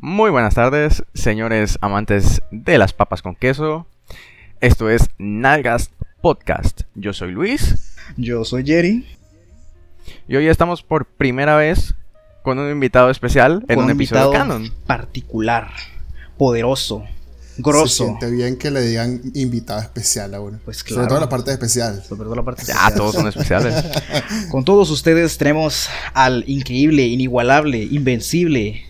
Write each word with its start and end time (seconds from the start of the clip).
Muy 0.00 0.30
buenas 0.30 0.54
tardes, 0.54 1.02
señores 1.14 1.78
amantes 1.80 2.42
de 2.50 2.78
las 2.78 2.92
papas 2.92 3.22
con 3.22 3.34
queso. 3.34 3.86
Esto 4.60 4.88
es 4.90 5.08
Nalgas 5.18 5.90
Podcast. 6.20 6.82
Yo 6.94 7.12
soy 7.12 7.32
Luis 7.32 7.94
Yo 8.16 8.44
soy 8.44 8.64
Jerry. 8.64 9.06
y 10.28 10.36
hoy 10.36 10.46
estamos 10.48 10.82
por 10.82 11.06
primera 11.06 11.56
vez 11.56 11.94
con 12.42 12.58
un 12.58 12.70
invitado 12.70 13.10
especial 13.10 13.64
en 13.68 13.76
con 13.76 13.84
un 13.86 13.90
episodio 13.90 14.26
invitado 14.26 14.32
canon. 14.48 14.72
particular, 14.86 15.70
poderoso, 16.38 17.04
Se 17.56 17.62
grosso. 17.62 18.04
siente 18.06 18.30
bien 18.30 18.56
que 18.56 18.70
le 18.70 18.80
digan 18.82 19.20
invitado 19.34 19.80
especial 19.80 20.32
a 20.34 20.40
uno. 20.40 20.58
Pues 20.64 20.78
Sobre 20.78 20.92
claro. 20.94 21.08
todo 21.08 21.20
la 21.20 21.28
parte 21.28 21.50
especial. 21.52 22.02
Sobre 22.04 22.22
todo 22.24 22.36
la 22.36 22.44
parte 22.44 22.62
Ya, 22.64 22.72
especial. 22.74 22.94
todos 22.94 23.14
son 23.14 23.28
especiales. 23.28 23.84
Con 24.50 24.64
todos 24.64 24.90
ustedes 24.90 25.36
tenemos 25.38 25.88
al 26.14 26.44
increíble, 26.46 27.02
inigualable, 27.06 27.82
invencible. 27.82 28.84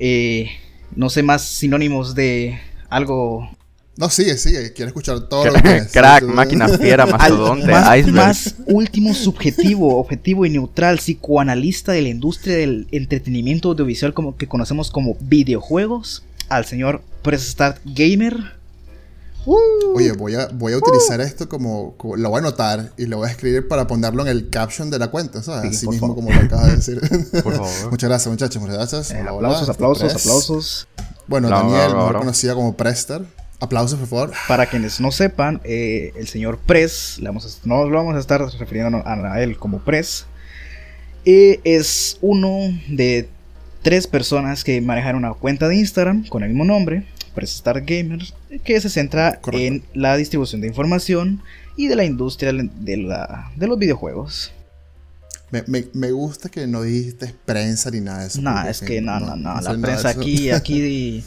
Eh, 0.00 0.50
no 0.96 1.10
sé 1.10 1.22
más 1.22 1.42
sinónimos 1.42 2.14
de 2.14 2.58
algo. 2.88 3.48
No, 3.96 4.08
sigue, 4.08 4.36
sigue. 4.38 4.72
Quiero 4.72 4.88
escuchar 4.88 5.28
todo 5.28 5.44
lo 5.44 5.52
que 5.52 5.76
es. 5.76 5.88
Crack, 5.92 6.24
máquina 6.24 6.68
fiera, 6.68 7.06
mastodonte, 7.06 7.70
más, 7.70 7.98
iceberg. 7.98 8.14
más 8.14 8.54
último 8.66 9.14
subjetivo, 9.14 9.98
objetivo 9.98 10.46
y 10.46 10.50
neutral, 10.50 10.96
psicoanalista 10.96 11.92
de 11.92 12.02
la 12.02 12.08
industria 12.08 12.56
del 12.56 12.88
entretenimiento 12.90 13.68
audiovisual 13.68 14.14
como 14.14 14.36
que 14.36 14.48
conocemos 14.48 14.90
como 14.90 15.16
videojuegos, 15.20 16.24
al 16.48 16.64
señor 16.64 17.02
Press 17.22 17.48
Start 17.48 17.78
Gamer. 17.84 18.59
Uh, 19.46 19.56
Oye, 19.96 20.12
voy 20.12 20.34
a, 20.34 20.48
voy 20.52 20.74
a 20.74 20.76
utilizar 20.76 21.20
esto 21.20 21.48
como, 21.48 21.94
como- 21.96 22.16
Lo 22.16 22.28
voy 22.30 22.38
a 22.38 22.40
anotar 22.40 22.92
y 22.98 23.06
lo 23.06 23.18
voy 23.18 23.28
a 23.28 23.30
escribir 23.30 23.66
para 23.68 23.86
ponerlo 23.86 24.22
en 24.22 24.28
el 24.28 24.50
caption 24.50 24.90
de 24.90 24.98
la 24.98 25.08
cuenta, 25.08 25.42
¿sabes? 25.42 25.70
Sí, 25.70 25.86
Así 25.86 25.88
mismo 25.88 26.08
favor. 26.14 26.16
como 26.24 26.30
lo 26.32 26.46
acabas 26.46 26.66
de 26.68 26.76
decir. 26.76 27.00
Por 27.42 27.54
favor. 27.54 27.90
muchas 27.90 28.08
gracias, 28.10 28.30
muchachos. 28.30 28.60
Muchas 28.60 28.76
gracias. 28.76 29.10
eh, 29.12 29.20
Hola, 29.22 29.30
aplausos, 29.32 29.60
este 29.62 29.72
aplausos, 29.72 30.02
Press. 30.12 30.22
aplausos. 30.26 30.88
Bueno, 31.26 31.48
Daniel, 31.48 31.94
mejor 31.94 32.18
conocida 32.18 32.54
como 32.54 32.76
Prester. 32.76 33.22
Aplausos, 33.60 33.98
por 33.98 34.08
favor. 34.08 34.32
Para 34.48 34.66
quienes 34.66 35.00
no 35.00 35.12
sepan, 35.12 35.60
eh, 35.64 36.12
el 36.16 36.26
señor 36.28 36.58
Press, 36.58 37.18
le 37.18 37.26
vamos 37.26 37.44
a- 37.46 37.68
no 37.68 37.84
lo 37.88 37.96
vamos 37.98 38.16
a 38.16 38.18
estar 38.18 38.40
refiriendo 38.58 38.98
a, 39.04 39.34
a 39.34 39.42
él 39.42 39.58
como 39.58 39.80
Press, 39.80 40.24
eh, 41.26 41.60
es 41.64 42.16
uno 42.22 42.48
de 42.88 43.28
tres 43.82 44.06
personas 44.06 44.64
que 44.64 44.80
manejan 44.80 45.14
una 45.14 45.34
cuenta 45.34 45.68
de 45.68 45.76
Instagram 45.76 46.26
con 46.28 46.42
el 46.42 46.48
mismo 46.48 46.64
nombre, 46.64 47.06
Press 47.34 47.54
Star 47.54 47.80
Gamer, 47.82 48.20
que 48.64 48.80
se 48.80 48.90
centra 48.90 49.40
Correcto. 49.40 49.66
en 49.66 49.84
la 49.94 50.16
distribución 50.16 50.60
de 50.60 50.66
información 50.68 51.42
y 51.76 51.86
de 51.88 51.96
la 51.96 52.04
industria 52.04 52.52
de, 52.52 52.96
la, 52.96 53.50
de 53.56 53.66
los 53.66 53.78
videojuegos. 53.78 54.52
Me, 55.50 55.64
me, 55.66 55.86
me 55.94 56.12
gusta 56.12 56.48
que 56.48 56.66
no 56.66 56.82
dijiste 56.82 57.34
prensa 57.44 57.90
ni 57.90 58.00
nada 58.00 58.20
de 58.20 58.26
eso. 58.28 58.40
No, 58.40 58.52
porque 58.54 58.70
es 58.70 58.76
sí, 58.76 58.86
que 58.86 59.00
no, 59.00 59.18
no, 59.18 59.34
no, 59.36 59.60
la 59.60 59.76
prensa 59.78 60.10
aquí, 60.10 60.50
aquí, 60.50 61.24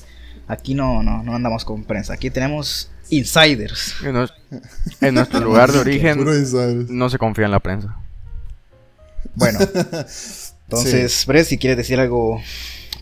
aquí 0.48 0.74
no, 0.76 1.04
no, 1.04 1.24
no 1.24 1.36
andamos 1.36 1.66
con 1.66 1.84
prensa, 1.84 2.14
aquí 2.14 2.30
tenemos 2.30 2.90
insiders. 3.10 3.96
En, 4.04 4.14
nos- 4.14 4.34
en 5.02 5.16
nuestro 5.16 5.42
lugar 5.42 5.72
de 5.72 5.80
origen 5.80 6.24
no 6.90 7.10
se 7.10 7.18
confía 7.18 7.46
en 7.46 7.52
la 7.52 7.60
prensa. 7.60 7.98
Bueno, 9.36 9.60
entonces, 10.68 11.26
Brett, 11.26 11.46
si 11.48 11.58
quieres 11.58 11.78
decir 11.78 12.00
algo, 12.00 12.42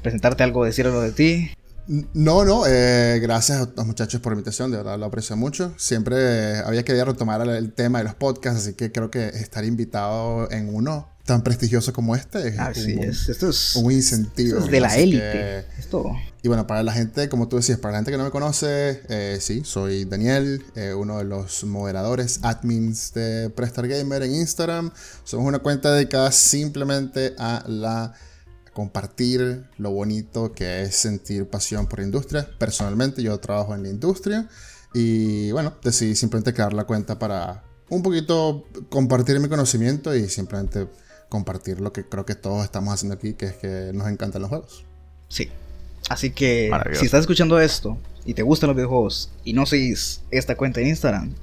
presentarte 0.02 0.44
algo, 0.44 0.66
decir 0.66 0.86
algo 0.86 1.02
de 1.02 1.12
ti. 1.12 1.52
No, 1.88 2.46
no, 2.46 2.66
eh, 2.68 3.20
gracias 3.22 3.60
a 3.62 3.70
los 3.76 3.86
muchachos 3.86 4.22
por 4.22 4.32
la 4.32 4.36
invitación, 4.36 4.72
de 4.72 4.78
verdad 4.78 4.98
lo 4.98 5.06
aprecio 5.06 5.36
mucho. 5.36 5.74
Siempre 5.78 6.16
eh, 6.18 6.64
había 6.66 6.84
querido 6.84 7.06
retomar 7.06 7.42
el, 7.48 7.74
tema 7.74 7.98
de 8.00 8.06
los 8.06 8.16
podcasts, 8.16 8.62
así 8.62 8.74
que 8.74 8.92
creo 8.92 9.10
que 9.12 9.28
estar 9.28 9.66
invitado 9.66 10.50
en 10.52 10.74
uno 10.74 11.10
tan 11.26 11.44
prestigioso 11.44 11.94
como 11.94 12.16
este 12.16 12.48
es 12.48 12.60
Así 12.60 12.96
un, 12.96 13.04
es, 13.04 13.30
esto 13.30 13.50
es, 13.50 13.76
un 13.76 13.92
incentivo. 13.92 14.58
esto 14.58 14.66
es 14.66 14.72
de 14.72 14.80
la 14.80 14.96
élite. 14.98 15.32
que- 15.32 15.66
Esto, 15.80 16.12
y 16.44 16.48
bueno, 16.48 16.66
para 16.66 16.82
la 16.82 16.92
gente, 16.94 17.30
como 17.30 17.48
tú 17.48 17.58
decías, 17.58 17.78
para 17.78 17.92
la 17.94 17.98
gente 18.00 18.12
que 18.12 18.18
no 18.18 18.24
me 18.24 18.32
conoce, 18.32 19.02
eh, 19.10 19.38
sí, 19.40 19.62
soy 19.64 20.06
Daniel, 20.06 20.64
eh, 20.76 20.94
uno 20.94 21.20
de 21.20 21.24
los 21.26 21.64
moderadores, 21.64 22.40
admins 22.42 23.14
de 23.14 23.50
Prestar 23.52 23.88
Gamer 23.88 24.24
en 24.24 24.36
Instagram. 24.36 24.92
Somos 25.24 25.46
una 25.48 25.60
cuenta 25.60 25.94
dedicada 25.94 26.32
simplemente 26.32 27.36
a 27.38 27.64
la 27.68 28.14
compartir 28.82 29.68
lo 29.78 29.92
bonito 29.92 30.54
que 30.54 30.82
es 30.82 30.96
sentir 30.96 31.48
pasión 31.48 31.86
por 31.86 32.00
la 32.00 32.06
industria. 32.06 32.50
Personalmente 32.58 33.22
yo 33.22 33.38
trabajo 33.40 33.76
en 33.76 33.84
la 33.84 33.90
industria 33.90 34.50
y 34.92 35.52
bueno, 35.52 35.76
decidí 35.84 36.16
simplemente 36.16 36.52
crear 36.52 36.74
la 36.74 36.86
cuenta 36.86 37.20
para 37.20 37.64
un 37.90 38.02
poquito 38.02 38.66
compartir 38.90 39.40
mi 39.40 39.50
conocimiento 39.50 40.16
y 40.16 40.28
simplemente 40.30 40.88
compartir 41.30 41.80
lo 41.80 41.94
que 41.94 42.06
creo 42.06 42.26
que 42.26 42.34
todos 42.34 42.64
estamos 42.64 42.92
haciendo 42.92 43.14
aquí, 43.14 43.34
que 43.34 43.46
es 43.46 43.54
que 43.54 43.92
nos 43.94 44.08
encantan 44.08 44.42
los 44.42 44.50
juegos. 44.50 44.84
sí. 45.30 45.50
Así 46.10 46.32
que, 46.32 46.72
si 46.94 47.06
estás 47.06 47.22
escuchando 47.22 47.60
esto 47.60 47.96
y 48.26 48.34
te 48.34 48.42
gustan 48.42 48.68
los 48.68 48.76
videojuegos 48.76 49.30
y 49.46 49.54
no 49.54 49.68
seguís 49.68 50.22
esta 50.32 50.58
cuenta 50.58 50.82
en 50.82 50.88
Instagram, 50.88 51.36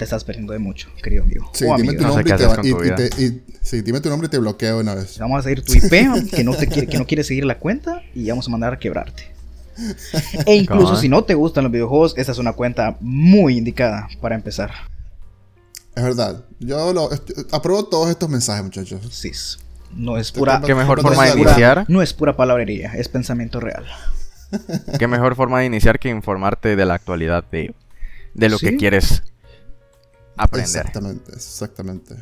te 0.00 0.04
estás 0.04 0.24
perdiendo 0.24 0.54
de 0.54 0.58
mucho, 0.58 0.88
querido 1.02 1.24
amigo. 1.24 1.50
Sí, 1.52 1.66
o 1.68 1.76
dime 1.76 1.92
tu 1.92 2.02
No 2.04 2.14
sé 2.14 2.24
nombre 2.24 2.34
y 2.64 2.72
te 2.72 2.86
y- 2.88 3.08
te- 3.10 3.22
y- 3.22 3.42
sí, 3.60 3.82
dime 3.82 4.00
tu 4.00 4.08
nombre 4.08 4.28
y 4.28 4.30
te 4.30 4.38
bloqueo 4.38 4.80
una 4.80 4.94
vez. 4.94 5.18
Vamos 5.18 5.40
a 5.40 5.42
seguir 5.42 5.62
tu 5.62 5.74
IP, 5.74 5.90
que 6.34 6.42
no, 6.42 6.54
te 6.54 6.66
quiere, 6.68 6.88
que 6.88 6.96
no 6.96 7.06
quiere 7.06 7.22
seguir 7.22 7.44
la 7.44 7.58
cuenta, 7.58 8.00
y 8.14 8.26
vamos 8.30 8.48
a 8.48 8.50
mandar 8.50 8.72
a 8.72 8.78
quebrarte. 8.78 9.24
E 10.46 10.54
incluso 10.54 10.96
si 10.96 11.10
no 11.10 11.24
te 11.24 11.34
gustan 11.34 11.64
los 11.64 11.72
videojuegos, 11.72 12.14
esta 12.16 12.32
es 12.32 12.38
una 12.38 12.54
cuenta 12.54 12.96
muy 13.00 13.58
indicada 13.58 14.08
para 14.22 14.34
empezar. 14.34 14.70
Es 15.94 16.02
verdad. 16.02 16.44
Yo 16.60 16.94
lo, 16.94 17.10
apruebo 17.52 17.84
todos 17.84 18.08
estos 18.08 18.30
mensajes, 18.30 18.64
muchachos. 18.64 19.00
Sí, 19.10 19.32
no 19.94 20.16
es 20.16 20.32
pura, 20.32 20.62
Qué 20.64 20.74
mejor 20.74 21.02
forma 21.02 21.26
de 21.26 21.38
iniciar, 21.38 21.84
no 21.88 22.00
es 22.00 22.14
pura 22.14 22.36
palabrería, 22.36 22.92
es 22.94 23.08
pensamiento 23.08 23.60
real. 23.60 23.84
qué 24.98 25.06
mejor 25.06 25.36
forma 25.36 25.60
de 25.60 25.66
iniciar 25.66 25.98
que 25.98 26.08
informarte 26.08 26.74
de 26.74 26.86
la 26.86 26.94
actualidad 26.94 27.44
de, 27.52 27.74
de 28.32 28.48
lo 28.48 28.56
Sí. 28.56 28.66
que 28.70 28.76
quieres 28.78 29.22
aprender. 30.42 30.68
Exactamente, 30.68 31.32
exactamente. 31.34 32.16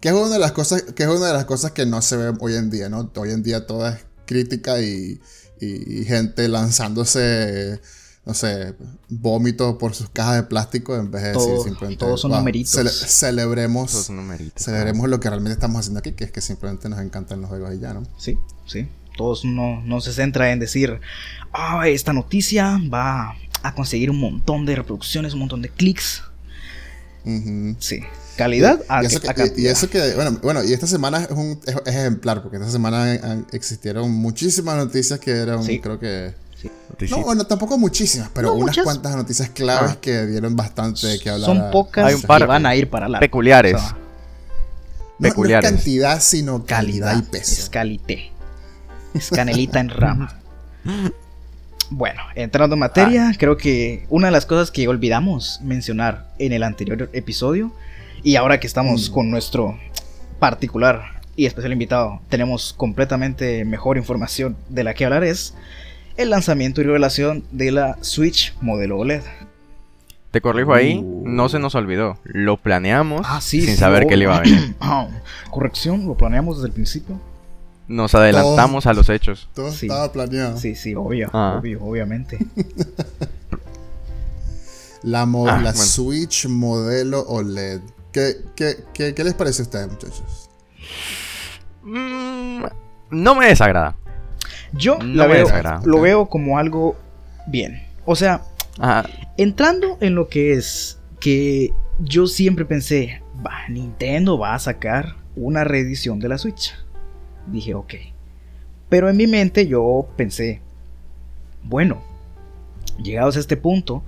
Que 0.00 0.08
es 0.08 0.14
una 0.14 0.28
de 0.30 0.38
las 0.38 0.52
cosas, 0.52 0.82
que 0.82 1.02
es 1.02 1.08
una 1.08 1.26
de 1.26 1.32
las 1.32 1.44
cosas 1.44 1.72
que 1.72 1.84
no 1.86 2.00
se 2.02 2.16
ve 2.16 2.32
hoy 2.40 2.54
en 2.54 2.70
día, 2.70 2.88
¿no? 2.88 3.10
Hoy 3.16 3.30
en 3.30 3.42
día 3.42 3.66
todo 3.66 3.88
es 3.88 3.96
crítica 4.26 4.80
y, 4.80 5.20
y 5.60 6.04
gente 6.04 6.46
lanzándose, 6.48 7.80
no 8.24 8.34
sé, 8.34 8.74
vómitos 9.08 9.76
por 9.76 9.94
sus 9.94 10.08
cajas 10.10 10.36
de 10.36 10.42
plástico 10.44 10.94
en 10.96 11.10
vez 11.10 11.22
de 11.24 11.32
Todo- 11.32 11.46
decir 11.48 11.64
simplemente. 11.64 11.98
todos 12.04 12.20
son 12.20 12.30
"Wow, 12.30 12.40
numeritos". 12.40 12.74
cele- 12.74 12.90
celebremos, 12.90 13.90
Esos 13.92 14.10
numeritos. 14.10 14.62
celebremos 14.62 15.08
lo 15.08 15.18
que 15.18 15.28
realmente 15.30 15.54
estamos 15.54 15.80
haciendo 15.80 15.98
aquí, 16.00 16.12
que 16.12 16.24
es 16.24 16.30
que 16.32 16.40
simplemente 16.40 16.88
nos 16.88 17.00
encantan 17.00 17.40
los 17.40 17.48
juegos 17.50 17.74
y 17.74 17.80
ya, 17.80 17.94
¿no? 17.94 18.04
Sí, 18.18 18.38
sí. 18.66 18.86
Todos 19.16 19.44
no, 19.44 19.80
no 19.82 20.00
se 20.00 20.12
centra 20.12 20.52
en 20.52 20.60
decir, 20.60 21.00
ah, 21.52 21.88
esta 21.88 22.12
noticia 22.12 22.78
va 22.92 23.34
a 23.64 23.74
conseguir 23.74 24.10
un 24.10 24.20
montón 24.20 24.64
de 24.64 24.76
reproducciones, 24.76 25.32
un 25.32 25.40
montón 25.40 25.60
de 25.62 25.70
clics. 25.70 26.22
Sí. 27.78 28.00
Calidad 28.36 28.80
a, 28.88 29.02
y, 29.02 29.06
eso 29.06 29.20
a 29.28 29.34
que, 29.34 29.52
y- 29.56 29.66
eso 29.66 29.90
que, 29.90 30.14
bueno, 30.14 30.38
bueno, 30.42 30.62
y 30.62 30.72
esta 30.72 30.86
semana 30.86 31.22
es, 31.24 31.30
un, 31.30 31.58
es, 31.66 31.74
es 31.84 31.94
ejemplar, 31.94 32.42
porque 32.42 32.56
esta 32.58 32.70
semana 32.70 33.02
han- 33.12 33.46
existieron 33.52 34.10
muchísimas 34.12 34.76
noticias 34.76 35.18
que 35.18 35.32
eran, 35.32 35.62
Sí. 35.64 35.80
creo 35.80 35.98
que... 35.98 36.32
Noticias. 36.90 37.18
No, 37.18 37.24
bueno, 37.24 37.46
tampoco 37.46 37.78
muchísimas, 37.78 38.30
pero 38.32 38.48
No, 38.48 38.54
unas 38.54 38.66
muchas. 38.68 38.84
cuantas 38.84 39.14
noticias 39.14 39.50
claves 39.50 39.92
Ah. 39.92 39.98
que 40.00 40.26
dieron 40.26 40.56
bastante 40.56 41.06
de 41.06 41.18
que 41.20 41.30
hablar. 41.30 41.46
Son 41.48 41.70
pocas 41.70 42.06
Hay 42.06 42.14
un 42.14 42.22
par 42.22 42.40
que 42.42 42.46
van 42.46 42.66
a 42.66 42.74
ir 42.74 42.88
para 42.90 43.08
la 43.08 43.20
peculiares. 43.20 43.74
O 43.74 43.78
sea, 43.78 43.90
No, 43.90 43.96
no 45.18 45.28
es 45.28 45.32
peculiares. 45.34 45.70
cantidad, 45.70 46.20
sino 46.20 46.64
calidad, 46.64 47.08
calidad. 47.12 47.28
y 47.28 47.30
peso. 47.30 47.62
Es 47.62 47.70
calité. 47.70 48.32
Es 49.14 49.30
canelita 49.30 49.78
en 49.80 49.88
rama. 49.90 50.40
Bueno, 51.90 52.20
entrando 52.34 52.74
en 52.74 52.80
materia, 52.80 53.32
creo 53.38 53.56
que 53.56 54.04
una 54.10 54.26
de 54.28 54.32
las 54.32 54.44
cosas 54.46 54.70
que 54.70 54.86
olvidamos 54.88 55.60
mencionar 55.62 56.26
en 56.38 56.52
el 56.52 56.62
anterior 56.62 57.08
episodio, 57.12 57.72
y 58.22 58.36
ahora 58.36 58.60
que 58.60 58.66
estamos 58.66 59.08
Mm. 59.10 59.12
con 59.14 59.30
nuestro 59.30 59.78
particular 60.38 61.20
y 61.36 61.46
especial 61.46 61.72
invitado, 61.72 62.20
tenemos 62.28 62.74
completamente 62.76 63.64
mejor 63.64 63.96
información 63.96 64.56
de 64.68 64.84
la 64.84 64.92
que 64.94 65.04
hablar, 65.04 65.24
es 65.24 65.54
el 66.16 66.30
lanzamiento 66.30 66.80
y 66.80 66.84
revelación 66.84 67.44
de 67.52 67.70
la 67.70 67.96
Switch 68.02 68.54
modelo 68.60 68.98
OLED. 68.98 69.22
Te 70.30 70.40
corrijo 70.42 70.74
ahí, 70.74 70.98
Uh. 71.02 71.22
no 71.26 71.48
se 71.48 71.58
nos 71.58 71.74
olvidó. 71.74 72.18
Lo 72.24 72.58
planeamos 72.58 73.22
Ah, 73.24 73.40
sí, 73.40 73.62
sin 73.62 73.70
sí, 73.70 73.76
saber 73.76 74.06
que 74.06 74.16
le 74.16 74.24
iba 74.24 74.36
a 74.36 74.40
venir. 74.40 74.74
Ah, 74.80 75.08
Corrección, 75.50 76.06
lo 76.06 76.16
planeamos 76.16 76.56
desde 76.58 76.68
el 76.68 76.74
principio. 76.74 77.18
Nos 77.88 78.14
adelantamos 78.14 78.86
a 78.86 78.92
los 78.92 79.08
hechos. 79.08 79.48
Todo 79.54 79.70
Sí. 79.72 79.86
estaba 79.86 80.12
planeado. 80.12 80.58
Sí, 80.58 80.74
sí, 80.74 80.94
obvio, 80.94 81.30
Ah. 81.32 81.56
obvio, 81.58 81.82
obviamente. 81.82 82.38
La, 85.02 85.26
mo- 85.26 85.46
Ah, 85.48 85.52
la 85.58 85.70
bueno. 85.72 85.76
Switch 85.76 86.46
modelo 86.48 87.20
OLED. 87.22 87.80
¿Qué, 88.12 88.36
qué, 88.56 88.76
qué, 88.92 89.14
qué 89.14 89.24
les 89.24 89.34
parece 89.34 89.62
a 89.62 89.64
ustedes, 89.64 89.88
muchachos? 89.90 90.50
Mm, 91.82 92.64
no 93.10 93.34
me 93.34 93.46
desagrada. 93.46 93.96
Yo 94.72 94.98
No 94.98 95.26
me 95.26 95.34
veo, 95.34 95.46
desagrada. 95.46 95.80
lo 95.84 96.00
veo 96.00 96.28
como 96.28 96.58
algo 96.58 96.96
bien. 97.46 97.82
O 98.04 98.16
sea, 98.16 98.42
Ajá, 98.78 99.08
entrando 99.36 99.96
en 100.00 100.14
lo 100.14 100.28
que 100.28 100.52
es 100.54 100.98
que 101.20 101.72
yo 102.00 102.26
siempre 102.26 102.64
pensé, 102.64 103.22
va, 103.46 103.68
Nintendo 103.68 104.38
va 104.38 104.54
a 104.54 104.58
sacar 104.58 105.14
una 105.36 105.64
reedición 105.64 106.18
de 106.18 106.28
la 106.28 106.38
Switch. 106.38 106.74
Dije, 107.50 107.74
ok. 107.74 107.94
Pero 108.88 109.08
en 109.08 109.16
mi 109.16 109.26
mente 109.26 109.66
yo 109.66 110.08
pensé, 110.16 110.60
bueno, 111.62 112.02
llegados 113.02 113.36
a 113.36 113.40
este 113.40 113.56
punto, 113.56 114.02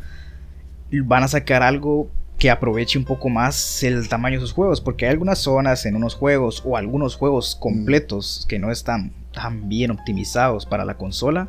van 0.90 1.22
a 1.22 1.28
sacar 1.28 1.62
algo 1.62 2.08
que 2.38 2.50
aproveche 2.50 2.98
un 2.98 3.04
poco 3.04 3.28
más 3.28 3.82
el 3.82 4.08
tamaño 4.08 4.36
de 4.36 4.40
sus 4.40 4.52
juegos, 4.52 4.80
porque 4.80 5.04
hay 5.04 5.12
algunas 5.12 5.38
zonas 5.38 5.84
en 5.84 5.94
unos 5.94 6.14
juegos 6.14 6.62
o 6.64 6.76
algunos 6.76 7.14
juegos 7.14 7.54
completos 7.54 8.46
que 8.48 8.58
no 8.58 8.70
están 8.70 9.12
tan 9.32 9.68
bien 9.68 9.90
optimizados 9.90 10.64
para 10.64 10.86
la 10.86 10.96
consola 10.96 11.48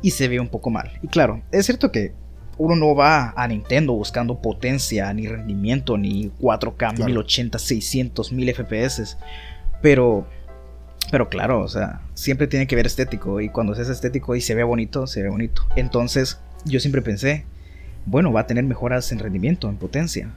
y 0.00 0.12
se 0.12 0.28
ve 0.28 0.40
un 0.40 0.48
poco 0.48 0.70
mal. 0.70 0.98
Y 1.02 1.08
claro, 1.08 1.42
es 1.52 1.66
cierto 1.66 1.92
que 1.92 2.14
uno 2.56 2.74
no 2.74 2.94
va 2.94 3.34
a 3.36 3.48
Nintendo 3.48 3.92
buscando 3.92 4.40
potencia, 4.40 5.12
ni 5.12 5.28
rendimiento, 5.28 5.98
ni 5.98 6.30
4K, 6.40 7.04
1080, 7.04 7.58
600, 7.58 8.32
1000 8.32 8.54
FPS, 8.54 9.18
pero 9.82 10.26
pero 11.10 11.28
claro, 11.28 11.60
o 11.60 11.68
sea, 11.68 12.02
siempre 12.14 12.46
tiene 12.46 12.66
que 12.66 12.76
ver 12.76 12.86
estético 12.86 13.40
y 13.40 13.48
cuando 13.48 13.74
es 13.74 13.88
estético 13.88 14.36
y 14.36 14.40
se 14.40 14.54
ve 14.54 14.62
bonito, 14.62 15.06
se 15.06 15.22
ve 15.22 15.28
bonito. 15.28 15.66
Entonces, 15.74 16.38
yo 16.64 16.78
siempre 16.78 17.02
pensé, 17.02 17.44
bueno, 18.06 18.32
va 18.32 18.40
a 18.40 18.46
tener 18.46 18.64
mejoras 18.64 19.10
en 19.12 19.18
rendimiento, 19.18 19.68
en 19.68 19.76
potencia. 19.76 20.32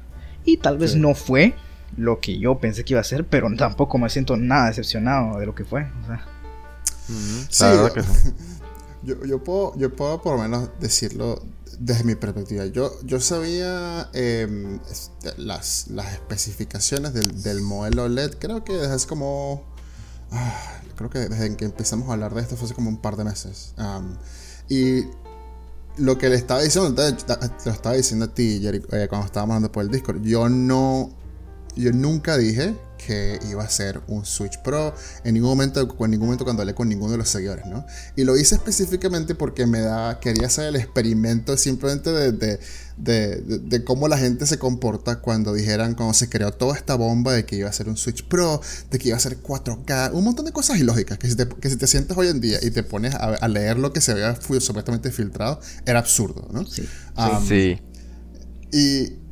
Y 0.45 0.57
tal 0.57 0.77
vez 0.77 0.95
no 0.95 1.13
fue 1.13 1.53
lo 1.95 2.19
que 2.19 2.39
yo 2.39 2.57
pensé 2.59 2.83
que 2.83 2.93
iba 2.93 3.01
a 3.01 3.03
ser, 3.03 3.25
pero 3.25 3.47
tampoco 3.55 3.97
me 3.97 4.09
siento 4.09 4.35
nada 4.35 4.67
decepcionado 4.67 5.39
de 5.39 5.45
lo 5.45 5.53
que 5.53 5.63
fue. 5.63 5.83
O 6.01 6.07
sea. 6.07 6.25
sí, 7.49 7.65
yo, 9.03 9.43
puedo, 9.43 9.77
yo 9.77 9.95
puedo 9.95 10.21
por 10.21 10.37
lo 10.37 10.43
menos 10.43 10.69
decirlo 10.79 11.41
desde 11.79 12.03
mi 12.03 12.15
perspectiva. 12.15 12.65
Yo, 12.65 12.91
yo 13.03 13.19
sabía 13.19 14.09
em, 14.13 14.79
las, 15.37 15.87
las 15.89 16.13
especificaciones 16.13 17.13
del, 17.13 17.43
del 17.43 17.61
modelo 17.61 18.09
LED, 18.09 18.35
creo 18.39 18.63
que 18.63 18.73
desde 18.73 18.93
hace 18.93 19.07
como 19.07 19.72
creo 20.95 21.09
que 21.09 21.19
desde 21.19 21.55
que 21.55 21.65
empezamos 21.65 22.09
a 22.09 22.13
hablar 22.13 22.33
de 22.33 22.41
esto 22.41 22.55
fue 22.55 22.65
hace 22.65 22.73
como 22.73 22.89
un 22.89 22.97
par 22.97 23.15
de 23.15 23.23
meses. 23.23 23.73
y 24.69 25.05
lo 25.97 26.17
que 26.17 26.29
le 26.29 26.35
estaba 26.35 26.61
diciendo, 26.61 26.93
te, 26.95 27.11
lo 27.65 27.71
estaba 27.71 27.95
diciendo 27.95 28.25
a 28.25 28.33
ti, 28.33 28.59
Jerry, 28.61 28.83
eh, 28.91 29.07
cuando 29.07 29.27
estábamos 29.27 29.55
hablando 29.55 29.71
por 29.71 29.83
el 29.83 29.91
Discord, 29.91 30.21
yo 30.23 30.49
no, 30.49 31.11
yo 31.75 31.91
nunca 31.91 32.37
dije 32.37 32.75
que 33.05 33.39
iba 33.49 33.63
a 33.63 33.69
ser 33.69 34.01
un 34.07 34.25
Switch 34.25 34.59
Pro 34.61 34.93
en 35.23 35.33
ningún 35.33 35.49
momento, 35.49 35.81
en 35.81 36.11
ningún 36.11 36.27
momento 36.27 36.43
cuando 36.43 36.61
hablé 36.61 36.73
con 36.73 36.89
ninguno 36.89 37.11
de 37.11 37.17
los 37.17 37.29
seguidores, 37.29 37.65
¿no? 37.65 37.85
Y 38.15 38.23
lo 38.23 38.37
hice 38.37 38.55
específicamente 38.55 39.35
porque 39.35 39.65
me 39.65 39.81
da, 39.81 40.19
quería 40.19 40.47
hacer 40.47 40.67
el 40.67 40.75
experimento 40.75 41.57
simplemente 41.57 42.09
de, 42.11 42.59
de, 42.97 43.83
cómo 43.83 44.07
la 44.07 44.17
gente 44.17 44.45
se 44.45 44.57
comporta 44.57 45.19
cuando 45.19 45.53
dijeran, 45.53 45.95
cuando 45.95 46.13
se 46.13 46.29
creó 46.29 46.51
toda 46.51 46.75
esta 46.75 46.95
bomba 46.95 47.33
de 47.33 47.45
que 47.45 47.55
iba 47.55 47.69
a 47.69 47.73
ser 47.73 47.89
un 47.89 47.97
Switch 47.97 48.23
Pro, 48.27 48.61
de 48.91 48.99
que 48.99 49.09
iba 49.09 49.17
a 49.17 49.19
ser 49.19 49.41
4K, 49.41 50.11
un 50.13 50.23
montón 50.23 50.45
de 50.45 50.51
cosas 50.51 50.79
ilógicas, 50.79 51.17
que 51.17 51.29
si 51.29 51.35
te, 51.35 51.47
que 51.47 51.69
si 51.69 51.77
te 51.77 51.87
sientas 51.87 52.17
hoy 52.17 52.27
en 52.27 52.39
día 52.39 52.59
y 52.61 52.71
te 52.71 52.83
pones 52.83 53.15
a, 53.15 53.47
leer 53.47 53.77
lo 53.77 53.93
que 53.93 54.01
se 54.01 54.11
había 54.11 54.35
supuestamente 54.41 55.11
filtrado, 55.11 55.59
era 55.85 55.99
absurdo, 55.99 56.47
¿no? 56.51 56.65
Sí. 56.65 56.87
sí. 57.47 57.79
Y 58.71 59.22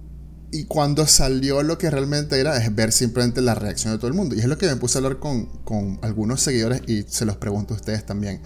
y 0.52 0.66
cuando 0.66 1.08
salió 1.08 1.64
lo 1.64 1.78
que 1.78 1.90
realmente 1.90 2.40
era 2.40 2.58
es 2.58 2.76
ver 2.76 2.92
simplemente 2.92 3.42
la 3.42 3.56
reacción 3.56 3.94
de 3.94 4.00
todo 4.00 4.08
el 4.08 4.14
mundo. 4.14 4.36
Y 4.36 4.40
es 4.40 4.46
lo 4.46 4.58
que 4.58 4.68
me 4.68 4.76
puse 4.76 4.98
a 4.98 5.00
hablar 5.00 5.20
con, 5.20 5.46
con 5.64 6.00
algunos 6.02 6.42
seguidores 6.42 6.82
y 6.88 7.04
se 7.04 7.26
los 7.26 7.38
pregunto 7.38 7.74
a 7.74 7.78
ustedes 7.78 8.06
también. 8.06 8.42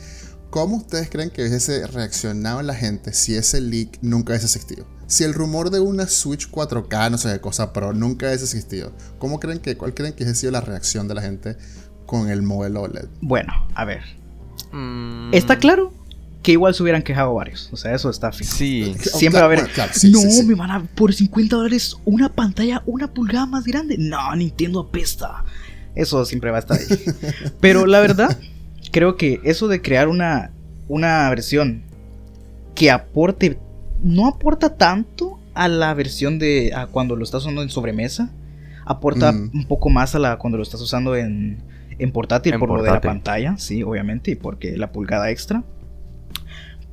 ¿Cómo 0.52 0.78
ustedes 0.78 1.10
creen 1.10 1.32
que 1.32 1.42
hubiese 1.42 1.86
reaccionado 1.88 2.62
la 2.62 2.76
gente 2.76 3.12
si 3.12 3.36
ese 3.36 3.60
leak 3.60 3.98
nunca 4.02 4.32
hubiese 4.34 4.46
existido? 4.46 4.88
Si 5.08 5.24
el 5.24 5.34
rumor 5.34 5.70
de 5.70 5.80
una 5.80 6.08
Switch 6.08 6.50
4K, 6.50 7.12
no 7.12 7.18
sé 7.18 7.34
qué 7.34 7.42
cosa, 7.42 7.74
pero 7.74 7.92
nunca 7.92 8.28
hubiese 8.28 8.46
existido, 8.46 8.94
¿cómo 9.18 9.40
creen 9.40 9.60
que, 9.60 9.76
cuál 9.76 9.94
creen 9.94 10.14
que 10.14 10.24
hubiese 10.24 10.40
sido 10.40 10.52
la 10.52 10.62
reacción 10.62 11.08
de 11.08 11.16
la 11.16 11.22
gente 11.22 11.58
con 12.06 12.30
el 12.30 12.44
modelo 12.44 12.84
OLED? 12.84 13.08
Bueno, 13.22 13.52
a 13.74 13.84
ver. 13.84 14.02
Mm. 14.72 15.34
Está 15.34 15.58
claro 15.58 15.92
que 16.46 16.52
igual 16.52 16.76
se 16.76 16.84
hubieran 16.84 17.02
quejado 17.02 17.34
varios. 17.34 17.70
O 17.74 17.76
sea, 17.76 17.96
eso 17.96 18.08
está 18.08 18.32
fin. 18.32 18.46
Sí. 18.46 18.96
Siempre 19.00 19.42
va 19.42 19.46
a 19.46 19.50
haber. 19.50 19.68
no, 20.12 20.44
me 20.46 20.54
van 20.54 20.70
a. 20.70 20.84
Por 20.84 21.12
50 21.12 21.56
dólares, 21.56 21.98
una 22.06 22.32
pantalla 22.32 22.84
una 22.86 23.12
pulgada 23.12 23.48
más 23.48 23.66
grande. 23.66 23.96
No, 23.98 24.36
Nintendo 24.36 24.82
apesta. 24.82 25.44
Eso 25.96 26.24
siempre 26.24 26.52
va 26.52 26.58
a 26.58 26.60
estar 26.60 26.78
ahí. 26.78 26.86
Pero 27.60 27.88
la 27.88 28.00
verdad, 28.00 28.38
creo 28.92 29.18
que 29.18 29.42
eso 29.44 29.68
de 29.68 29.82
crear 29.82 30.08
una, 30.08 30.52
una 30.88 31.28
versión 31.32 31.82
que 32.76 32.92
aporte. 32.92 33.58
No 34.04 34.28
aporta 34.28 34.78
tanto 34.78 35.40
a 35.56 35.68
la 35.68 35.96
versión 35.96 36.38
de. 36.38 36.74
A 36.76 36.86
cuando 36.86 37.16
lo 37.16 37.24
estás 37.24 37.42
usando 37.42 37.64
en 37.64 37.70
sobremesa. 37.70 38.30
Aporta 38.86 39.32
mm. 39.32 39.50
un 39.52 39.66
poco 39.66 39.90
más 39.90 40.14
a 40.14 40.20
la 40.20 40.38
cuando 40.38 40.58
lo 40.58 40.64
estás 40.64 40.80
usando 40.80 41.16
en, 41.16 41.64
en 41.98 42.12
portátil 42.12 42.60
por 42.60 42.70
lo 42.70 42.84
de 42.84 42.92
la 42.92 43.02
pantalla, 43.02 43.58
sí, 43.58 43.82
obviamente, 43.82 44.30
y 44.30 44.36
porque 44.36 44.78
la 44.78 44.92
pulgada 44.92 45.32
extra. 45.32 45.64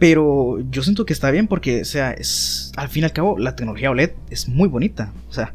Pero 0.02 0.58
yo 0.68 0.82
siento 0.82 1.06
que 1.06 1.12
está 1.12 1.30
bien 1.30 1.46
porque, 1.46 1.82
o 1.82 1.84
sea, 1.84 2.10
es, 2.10 2.72
al 2.76 2.88
fin 2.88 3.02
y 3.02 3.04
al 3.04 3.12
cabo, 3.12 3.38
la 3.38 3.54
tecnología 3.54 3.88
OLED 3.88 4.10
es 4.30 4.48
muy 4.48 4.68
bonita. 4.68 5.12
O 5.28 5.32
sea, 5.32 5.54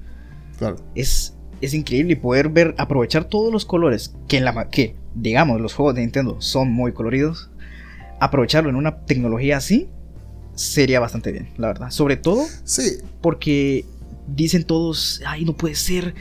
es, 0.95 1.35
es 1.59 1.73
increíble 1.73 2.15
poder 2.15 2.47
ver, 2.47 2.73
aprovechar 2.77 3.25
todos 3.25 3.51
los 3.51 3.65
colores 3.65 4.15
que, 4.29 4.37
en 4.37 4.45
la, 4.45 4.69
que, 4.69 4.95
digamos, 5.15 5.59
los 5.59 5.73
juegos 5.73 5.95
de 5.95 6.01
Nintendo 6.01 6.37
son 6.39 6.71
muy 6.71 6.93
coloridos. 6.93 7.49
Aprovecharlo 8.21 8.69
en 8.69 8.77
una 8.77 8.99
tecnología 8.99 9.57
así 9.57 9.89
sería 10.55 11.01
bastante 11.01 11.33
bien, 11.33 11.49
la 11.57 11.67
verdad. 11.67 11.89
Sobre 11.89 12.15
todo 12.15 12.45
sí. 12.63 12.99
porque 13.19 13.83
dicen 14.33 14.63
todos, 14.63 15.21
ay, 15.27 15.43
no 15.43 15.57
puede 15.57 15.75
ser 15.75 16.15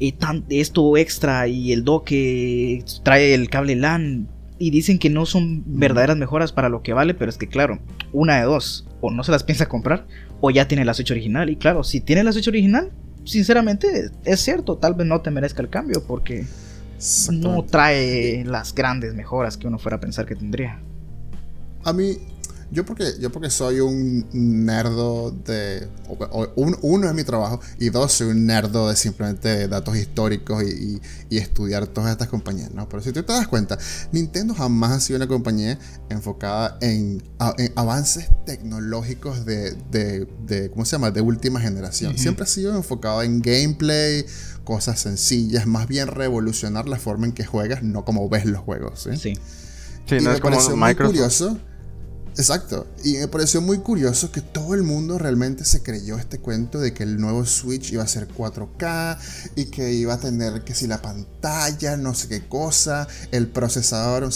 eh, 0.00 0.12
tan, 0.12 0.44
esto 0.50 0.98
extra 0.98 1.48
y 1.48 1.72
el 1.72 1.82
dock 1.84 2.08
que 2.08 2.84
trae 3.04 3.32
el 3.32 3.48
cable 3.48 3.74
LAN 3.76 4.28
y 4.60 4.70
dicen 4.70 4.98
que 4.98 5.08
no 5.08 5.24
son 5.24 5.64
verdaderas 5.66 6.18
mejoras 6.18 6.52
para 6.52 6.68
lo 6.68 6.82
que 6.82 6.92
vale, 6.92 7.14
pero 7.14 7.30
es 7.30 7.38
que 7.38 7.48
claro, 7.48 7.80
una 8.12 8.36
de 8.36 8.44
dos, 8.44 8.86
o 9.00 9.10
no 9.10 9.24
se 9.24 9.32
las 9.32 9.42
piensa 9.44 9.66
comprar, 9.66 10.06
o 10.42 10.50
ya 10.50 10.68
tiene 10.68 10.84
la 10.84 10.92
Switch 10.92 11.10
original. 11.10 11.48
Y 11.48 11.56
claro, 11.56 11.82
si 11.82 12.02
tiene 12.02 12.22
la 12.22 12.32
Switch 12.32 12.46
original, 12.46 12.92
sinceramente 13.24 14.10
es 14.24 14.40
cierto, 14.40 14.76
tal 14.76 14.94
vez 14.94 15.06
no 15.06 15.22
te 15.22 15.30
merezca 15.30 15.62
el 15.62 15.70
cambio 15.70 16.04
porque 16.06 16.44
no 17.32 17.64
trae 17.64 18.44
las 18.44 18.74
grandes 18.74 19.14
mejoras 19.14 19.56
que 19.56 19.66
uno 19.66 19.78
fuera 19.78 19.96
a 19.96 20.00
pensar 20.00 20.26
que 20.26 20.36
tendría. 20.36 20.78
A 21.82 21.94
mí, 21.94 22.18
yo 22.72 22.84
porque, 22.84 23.14
yo 23.18 23.32
porque 23.32 23.50
soy 23.50 23.80
un 23.80 24.26
nerdo 24.32 25.32
de... 25.32 25.88
uno 26.56 27.08
es 27.08 27.14
mi 27.14 27.24
trabajo 27.24 27.60
y 27.78 27.90
dos 27.90 28.12
soy 28.12 28.28
un 28.28 28.46
nerdo 28.46 28.88
de 28.88 28.96
simplemente 28.96 29.66
datos 29.66 29.96
históricos 29.96 30.62
y, 30.62 31.00
estudiar 31.30 31.86
todas 31.86 32.12
estas 32.12 32.28
compañías, 32.28 32.70
¿no? 32.72 32.88
Pero 32.88 33.02
si 33.02 33.12
tú 33.12 33.22
te 33.22 33.32
das 33.32 33.48
cuenta, 33.48 33.78
Nintendo 34.12 34.54
jamás 34.54 34.92
ha 34.92 35.00
sido 35.00 35.16
una 35.16 35.26
compañía 35.26 35.78
enfocada 36.10 36.76
en, 36.82 37.22
avances 37.76 38.30
tecnológicos 38.44 39.46
de, 39.46 39.74
de, 39.90 40.70
¿cómo 40.70 40.84
se 40.84 40.92
llama? 40.92 41.10
De 41.10 41.22
última 41.22 41.60
generación. 41.60 42.18
Siempre 42.18 42.44
ha 42.44 42.46
sido 42.46 42.76
enfocado 42.76 43.22
en 43.22 43.40
gameplay, 43.40 44.26
cosas 44.64 45.00
sencillas, 45.00 45.66
más 45.66 45.88
bien 45.88 46.08
revolucionar 46.08 46.88
la 46.88 46.98
forma 46.98 47.26
en 47.26 47.32
que 47.32 47.44
juegas, 47.44 47.82
no 47.82 48.04
como 48.04 48.28
ves 48.28 48.44
los 48.44 48.60
juegos, 48.60 49.08
¿sí? 49.10 49.16
Sí. 49.16 49.38
Sí, 50.06 50.16
no 50.20 50.32
es 50.32 50.40
como 50.40 50.56
Microsoft. 50.56 51.06
curioso 51.06 51.58
Exacto. 52.40 52.86
Y 53.04 53.18
me 53.18 53.28
pareció 53.28 53.60
muy 53.60 53.78
curioso 53.78 54.32
que 54.32 54.40
todo 54.40 54.74
el 54.74 54.82
mundo 54.82 55.18
realmente 55.18 55.66
se 55.66 55.82
creyó 55.82 56.16
este 56.16 56.38
cuento 56.38 56.80
de 56.80 56.94
que 56.94 57.02
el 57.02 57.20
nuevo 57.20 57.44
Switch 57.44 57.92
iba 57.92 58.02
a 58.02 58.06
ser 58.06 58.28
4K 58.28 59.18
y 59.56 59.66
que 59.66 59.92
iba 59.92 60.14
a 60.14 60.18
tener 60.18 60.64
que 60.64 60.74
si 60.74 60.86
la 60.86 61.02
pantalla, 61.02 61.98
no 61.98 62.14
sé 62.14 62.28
qué 62.28 62.48
cosa, 62.48 63.06
el 63.30 63.48
procesador. 63.48 64.26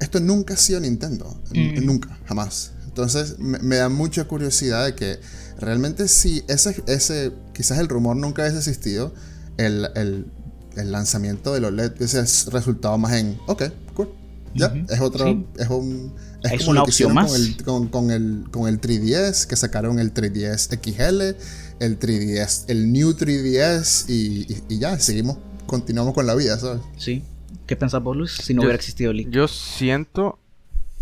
esto 0.00 0.18
nunca 0.18 0.54
ha 0.54 0.56
sido 0.56 0.80
Nintendo. 0.80 1.40
Mm. 1.54 1.86
Nunca, 1.86 2.18
jamás. 2.26 2.72
Entonces 2.86 3.38
me, 3.38 3.76
da 3.76 3.88
mucha 3.88 4.24
curiosidad 4.24 4.84
de 4.84 4.96
que 4.96 5.20
realmente 5.60 6.08
si 6.08 6.42
ese, 6.48 6.82
ese 6.88 7.32
quizás 7.54 7.78
el 7.78 7.88
rumor 7.88 8.16
nunca 8.16 8.42
hubiese 8.42 8.58
existido, 8.58 9.14
el, 9.56 9.88
el, 9.94 10.26
el 10.74 10.90
lanzamiento 10.90 11.54
del 11.54 11.66
OLED 11.66 11.92
hubiese 11.96 12.24
resultado 12.50 12.98
más 12.98 13.12
en, 13.12 13.38
ok, 13.46 13.62
cool. 13.94 14.08
Ya, 14.52 14.74
es 14.88 15.00
otro, 15.00 15.46
es 15.58 15.68
un 15.68 16.12
es, 16.42 16.66
una 16.66 16.82
opción 16.82 17.14
más. 17.14 17.30
Con 17.64 18.10
el, 18.10 18.44
con, 18.50 18.68
el, 18.68 18.80
3DS, 18.80 19.46
que 19.46 19.56
sacaron 19.56 19.98
el 19.98 20.12
3DS 20.12 20.68
XL, 20.80 21.36
el 21.80 21.98
3DS, 21.98 22.64
el 22.68 22.92
New 22.92 23.10
3DS 23.12 24.06
y, 24.08 24.78
ya, 24.78 24.98
seguimos, 24.98 25.38
continuamos 25.66 26.14
con 26.14 26.26
la 26.26 26.34
vida, 26.34 26.58
¿sabes? 26.58 26.82
Sí. 26.96 27.22
¿Qué 27.66 27.76
pensás 27.76 28.02
vos, 28.02 28.16
Luis, 28.16 28.32
si 28.32 28.54
no 28.54 28.62
hubiera 28.62 28.76
existido 28.76 29.10
el 29.10 29.28
Yo 29.30 29.48
siento, 29.48 30.38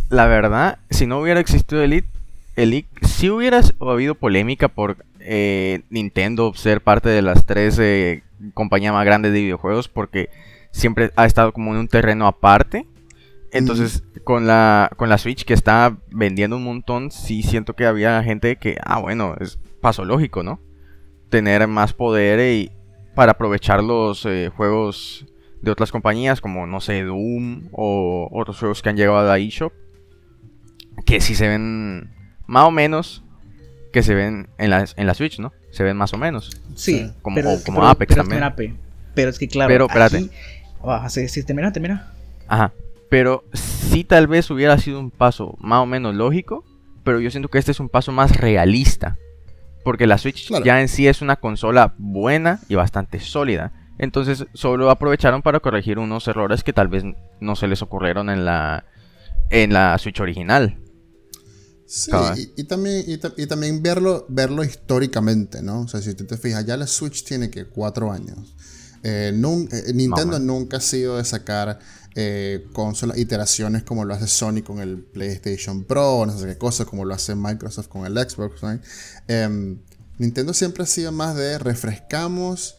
la 0.08 0.26
verdad, 0.26 0.78
si 0.90 1.06
no 1.06 1.20
hubiera 1.20 1.40
existido 1.40 1.82
el 1.82 2.04
Elite, 2.56 2.88
si 3.06 3.28
hubiera 3.28 3.60
habido 3.80 4.14
polémica 4.14 4.68
por 4.68 5.04
eh, 5.20 5.82
Nintendo 5.90 6.52
ser 6.54 6.80
parte 6.80 7.10
de 7.10 7.20
las 7.20 7.44
tres 7.44 7.78
eh, 7.78 8.22
compañías 8.54 8.94
más 8.94 9.04
grandes 9.04 9.32
de 9.32 9.40
videojuegos 9.40 9.88
porque 9.88 10.30
siempre 10.70 11.12
ha 11.16 11.26
estado 11.26 11.52
como 11.52 11.72
en 11.72 11.80
un 11.80 11.88
terreno 11.88 12.26
aparte 12.26 12.86
entonces, 13.54 14.02
con, 14.24 14.46
la, 14.46 14.90
con 14.96 15.08
la 15.08 15.18
Switch 15.18 15.44
que 15.44 15.54
está 15.54 15.96
vendiendo 16.10 16.56
un 16.56 16.64
montón, 16.64 17.10
sí 17.10 17.42
siento 17.42 17.74
que 17.74 17.86
había 17.86 18.22
gente 18.22 18.56
que, 18.56 18.78
ah, 18.84 18.98
bueno, 19.00 19.34
es 19.40 19.58
paso 19.80 20.04
lógico, 20.04 20.42
¿no? 20.42 20.60
Tener 21.28 21.66
más 21.68 21.92
poder 21.92 22.40
y 22.54 22.70
para 23.14 23.32
aprovechar 23.32 23.82
los 23.84 24.24
eh, 24.26 24.50
juegos 24.56 25.26
de 25.62 25.70
otras 25.70 25.92
compañías, 25.92 26.40
como, 26.40 26.66
no 26.66 26.80
sé, 26.80 27.02
Doom 27.04 27.68
o 27.72 28.28
otros 28.32 28.58
juegos 28.58 28.82
que 28.82 28.88
han 28.88 28.96
llegado 28.96 29.18
a 29.18 29.24
la 29.24 29.38
eShop, 29.38 29.72
que 31.06 31.20
sí 31.20 31.34
se 31.34 31.48
ven 31.48 32.10
más 32.46 32.64
o 32.64 32.70
menos 32.70 33.22
que 33.92 34.02
se 34.02 34.14
ven 34.14 34.48
en 34.58 34.70
la, 34.70 34.84
en 34.96 35.06
la 35.06 35.14
Switch, 35.14 35.38
¿no? 35.38 35.52
Se 35.70 35.84
ven 35.84 35.96
más 35.96 36.12
o 36.12 36.18
menos. 36.18 36.50
Sí, 36.74 37.10
Como- 37.22 37.36
pero, 37.36 37.52
o 37.52 37.62
como 37.64 37.78
pero- 37.80 37.88
Apex 37.90 38.08
pero 38.08 38.22
también. 38.22 38.42
Ape. 38.42 38.74
Pero 39.14 39.30
es 39.30 39.38
que 39.38 39.46
claro, 39.48 39.68
Pero, 39.68 39.86
espérate. 39.86 40.16
aquí- 40.16 40.30
Ah, 40.86 41.08
sí, 41.08 41.28
sí, 41.28 41.42
termina, 41.44 41.72
termina. 41.72 42.12
Ajá. 42.48 42.72
Pero 43.10 43.44
sí 43.52 44.04
tal 44.04 44.26
vez 44.26 44.50
hubiera 44.50 44.78
sido 44.78 44.98
un 45.00 45.10
paso 45.10 45.56
más 45.60 45.80
o 45.82 45.86
menos 45.86 46.14
lógico, 46.14 46.64
pero 47.04 47.20
yo 47.20 47.30
siento 47.30 47.48
que 47.48 47.58
este 47.58 47.70
es 47.72 47.80
un 47.80 47.88
paso 47.88 48.12
más 48.12 48.36
realista. 48.36 49.16
Porque 49.84 50.06
la 50.06 50.16
Switch 50.18 50.48
Claro. 50.48 50.64
ya 50.64 50.80
en 50.80 50.88
sí 50.88 51.06
es 51.06 51.20
una 51.20 51.36
consola 51.36 51.94
buena 51.98 52.60
y 52.68 52.74
bastante 52.74 53.20
sólida. 53.20 53.72
Entonces 53.98 54.46
solo 54.54 54.90
aprovecharon 54.90 55.42
para 55.42 55.60
corregir 55.60 55.98
unos 55.98 56.26
errores 56.26 56.64
que 56.64 56.72
tal 56.72 56.88
vez 56.88 57.04
no 57.40 57.54
se 57.54 57.68
les 57.68 57.82
ocurrieron 57.82 58.30
en 58.30 58.44
la, 58.46 58.86
en 59.50 59.72
la 59.74 59.96
Switch 59.98 60.18
original. 60.20 60.78
Sí, 61.86 62.10
Cabal. 62.10 62.38
y, 62.38 62.52
y 62.56 62.64
también, 62.64 63.04
y, 63.06 63.18
ta- 63.18 63.34
y 63.36 63.46
también 63.46 63.82
verlo, 63.82 64.24
verlo 64.30 64.64
históricamente, 64.64 65.62
¿no? 65.62 65.82
O 65.82 65.88
sea, 65.88 66.00
si 66.00 66.14
tú 66.14 66.24
te 66.24 66.38
fijas, 66.38 66.64
ya 66.64 66.76
la 66.78 66.86
Switch 66.86 67.22
tiene 67.24 67.50
que 67.50 67.66
cuatro 67.66 68.10
años. 68.10 68.56
Eh, 69.02 69.32
nun- 69.34 69.68
eh, 69.70 69.92
Nintendo 69.92 70.38
nunca 70.38 70.78
ha 70.78 70.80
sido 70.80 71.18
de 71.18 71.24
sacar 71.26 71.78
eh, 72.16 72.66
consolas, 72.72 73.18
iteraciones 73.18 73.82
como 73.82 74.04
lo 74.04 74.14
hace 74.14 74.28
Sony 74.28 74.62
con 74.64 74.80
el 74.80 74.98
PlayStation 74.98 75.84
Pro, 75.84 76.24
no 76.26 76.38
sé 76.38 76.46
qué 76.46 76.56
cosa, 76.56 76.84
como 76.84 77.04
lo 77.04 77.14
hace 77.14 77.34
Microsoft 77.34 77.88
con 77.88 78.06
el 78.06 78.16
Xbox. 78.16 78.60
Em, 79.26 79.78
Nintendo 80.18 80.54
siempre 80.54 80.84
ha 80.84 80.86
sido 80.86 81.10
más 81.12 81.34
de 81.34 81.58
refrescamos. 81.58 82.76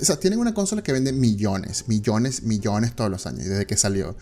O 0.00 0.04
sea, 0.04 0.16
tienen 0.16 0.38
una 0.38 0.54
consola 0.54 0.82
que 0.82 0.92
vende 0.92 1.12
millones, 1.12 1.88
millones, 1.88 2.42
millones 2.42 2.96
todos 2.96 3.10
los 3.10 3.26
años, 3.26 3.44
desde 3.44 3.66
que 3.66 3.76
salió. 3.76 4.16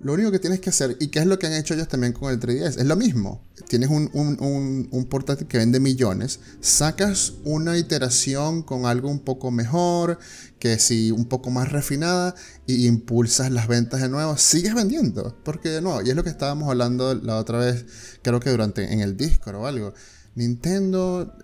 Lo 0.00 0.12
único 0.12 0.30
que 0.30 0.38
tienes 0.38 0.60
que 0.60 0.70
hacer, 0.70 0.96
y 1.00 1.08
que 1.08 1.18
es 1.18 1.26
lo 1.26 1.38
que 1.40 1.48
han 1.48 1.54
hecho 1.54 1.74
ellos 1.74 1.88
también 1.88 2.12
con 2.12 2.30
el 2.30 2.38
3DS, 2.38 2.78
es 2.78 2.86
lo 2.86 2.94
mismo. 2.94 3.44
Tienes 3.66 3.90
un, 3.90 4.08
un- 4.12 4.88
un- 4.92 5.04
portátil 5.06 5.48
que 5.48 5.58
vende 5.58 5.80
millones, 5.80 6.38
sacas 6.60 7.32
una 7.44 7.76
iteración 7.76 8.62
con 8.62 8.86
algo 8.86 9.10
un 9.10 9.18
poco 9.18 9.50
mejor, 9.50 10.18
que 10.60 10.78
sí, 10.78 11.10
un 11.10 11.24
poco 11.24 11.50
más 11.50 11.72
refinada, 11.72 12.36
y 12.66 12.86
impulsas 12.86 13.50
las 13.50 13.66
ventas 13.66 14.00
de 14.00 14.08
nuevo, 14.08 14.36
sigues 14.36 14.74
vendiendo. 14.74 15.36
Porque 15.44 15.68
de 15.70 15.80
nuevo, 15.80 16.00
y 16.02 16.10
es 16.10 16.14
lo 16.16 16.22
que 16.22 16.30
estábamos 16.30 16.68
hablando 16.68 17.14
la 17.14 17.36
otra 17.36 17.58
vez, 17.58 17.84
creo 18.22 18.38
que 18.38 18.50
durante 18.50 18.92
en 18.92 19.00
el 19.00 19.16
Discord 19.16 19.56
o 19.56 19.66
algo. 19.66 19.94
Nintendo, 20.36 21.34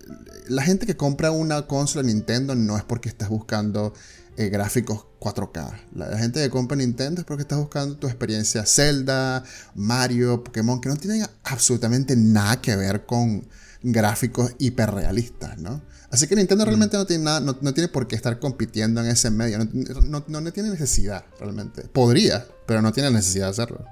la 0.46 0.62
gente 0.62 0.86
que 0.86 0.96
compra 0.96 1.32
una 1.32 1.66
consola 1.66 2.04
Nintendo 2.06 2.54
no 2.54 2.76
es 2.76 2.84
porque 2.84 3.08
estás 3.08 3.28
buscando 3.28 3.92
eh, 4.36 4.48
gráficos 4.48 5.06
4K. 5.20 5.72
La, 5.94 6.08
la 6.10 6.18
gente 6.18 6.40
que 6.42 6.50
compra 6.50 6.76
Nintendo 6.76 7.20
es 7.20 7.26
porque 7.26 7.42
estás 7.42 7.58
buscando 7.58 7.96
tu 7.96 8.06
experiencia 8.06 8.64
Zelda, 8.66 9.42
Mario, 9.74 10.42
Pokémon, 10.44 10.80
que 10.80 10.88
no 10.88 10.96
tienen 10.96 11.26
absolutamente 11.44 12.16
nada 12.16 12.60
que 12.60 12.76
ver 12.76 13.06
con 13.06 13.46
gráficos 13.82 14.54
hiperrealistas, 14.58 15.58
¿no? 15.58 15.82
Así 16.10 16.26
que 16.28 16.36
Nintendo 16.36 16.64
realmente 16.64 16.96
no 16.96 17.06
tiene 17.06 17.24
nada, 17.24 17.40
no, 17.40 17.58
no 17.60 17.74
tiene 17.74 17.88
por 17.88 18.06
qué 18.06 18.14
estar 18.14 18.38
compitiendo 18.38 19.00
en 19.00 19.08
ese 19.08 19.30
medio. 19.30 19.58
No- 19.58 20.24
no 20.28 20.52
tiene 20.52 20.70
necesidad, 20.70 21.24
realmente. 21.40 21.82
Podría, 21.82 22.46
pero 22.66 22.80
no 22.82 22.92
tiene 22.92 23.10
necesidad 23.10 23.46
de 23.46 23.50
hacerlo. 23.50 23.84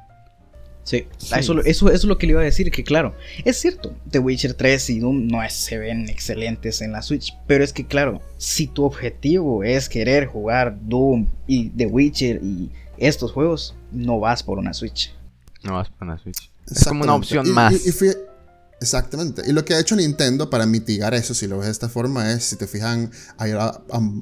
Sí, 0.85 1.07
Sí. 1.17 1.35
Eso, 1.39 1.61
eso, 1.61 1.65
eso 1.65 1.89
es 1.93 2.05
lo 2.05 2.19
que 2.19 2.27
le 2.27 2.33
iba 2.33 2.41
a 2.41 2.45
decir, 2.45 2.71
que 2.73 2.83
claro, 2.83 3.15
es 3.45 3.57
cierto, 3.61 3.95
The 4.11 4.19
Witcher 4.19 4.55
3 4.55 4.91
y 4.91 4.99
Doom 5.01 5.29
no 5.29 5.43
es- 5.43 5.53
se 5.53 5.79
ven 5.79 6.09
excelentes 6.09 6.81
en 6.83 6.91
la 6.93 7.03
Switch, 7.03 7.33
pero 7.47 7.63
es 7.63 7.73
que 7.73 7.87
claro, 7.87 8.21
si 8.37 8.67
tu 8.67 8.85
objetivo 8.85 9.63
es 9.63 9.89
querer 9.89 10.27
jugar 10.27 10.77
Doom 10.83 11.29
y 11.47 11.69
The 11.71 11.87
Witcher 11.87 12.41
y 12.43 12.71
estos 12.99 13.31
juegos, 13.33 13.77
no 13.93 14.19
vas 14.19 14.43
por 14.43 14.59
una 14.59 14.75
Switch. 14.75 15.15
No 15.63 15.75
vas 15.75 15.89
para 15.91 16.13
la 16.15 16.19
Switch. 16.19 16.51
Es 16.69 16.85
como 16.85 17.05
una 17.05 17.15
opción 17.15 17.47
Y- 17.47 17.51
y- 17.51 17.53
más. 17.53 17.87
y 17.87 17.93
exactamente. 18.83 19.43
Y 19.47 19.53
lo 19.53 19.65
que 19.65 19.75
ha 19.75 19.81
hecho 19.81 19.97
Nintendo 19.97 20.51
para 20.51 20.67
mitigar 20.67 21.15
eso, 21.15 21.33
si 21.35 21.47
lo 21.47 21.59
ves 21.59 21.67
de 21.67 21.73
esta 21.73 21.89
forma, 21.89 22.33
es, 22.33 22.45
si 22.45 22.57
te 22.57 22.67
fijan, 22.67 23.11
hay, 23.39 23.53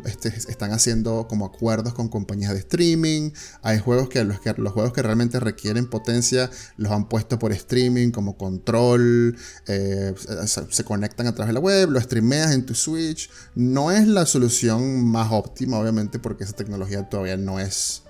este, 0.05 0.29
están 0.29 0.73
haciendo 0.73 1.27
como 1.29 1.47
acuerdos 1.47 1.95
con 1.95 2.09
compañías 2.09 2.53
de 2.53 2.61
streaming. 2.61 3.33
Hay 3.63 3.79
juegos 3.79 4.09
que 4.09 4.23
los, 4.25 4.41
que 4.41 4.55
los 4.57 4.73
juegos 4.73 4.93
que 4.93 5.03
realmente 5.03 5.41
requieren 5.41 5.89
potencia 5.89 6.51
los 6.77 6.93
han 6.93 7.09
puesto 7.09 7.39
por 7.39 7.53
streaming, 7.53 8.11
como 8.11 8.37
control. 8.37 9.37
eh, 9.67 10.15
se, 10.47 10.73
se 10.73 10.85
conectan 10.85 11.27
a 11.27 11.35
través 11.35 11.49
de 11.49 11.55
la 11.55 11.61
web, 11.61 11.91
lo 11.91 12.01
streameas 12.01 12.53
en 12.53 12.67
tu 12.67 12.75
Switch. 12.75 13.31
No 13.55 13.91
es 13.91 14.07
la 14.07 14.27
solución 14.27 15.05
más 15.07 15.33
óptima, 15.33 15.79
obviamente, 15.79 16.19
porque 16.19 16.45
esa 16.45 16.55
tecnología 16.55 17.09
todavía 17.09 17.37
no 17.37 17.59
es 17.59 18.03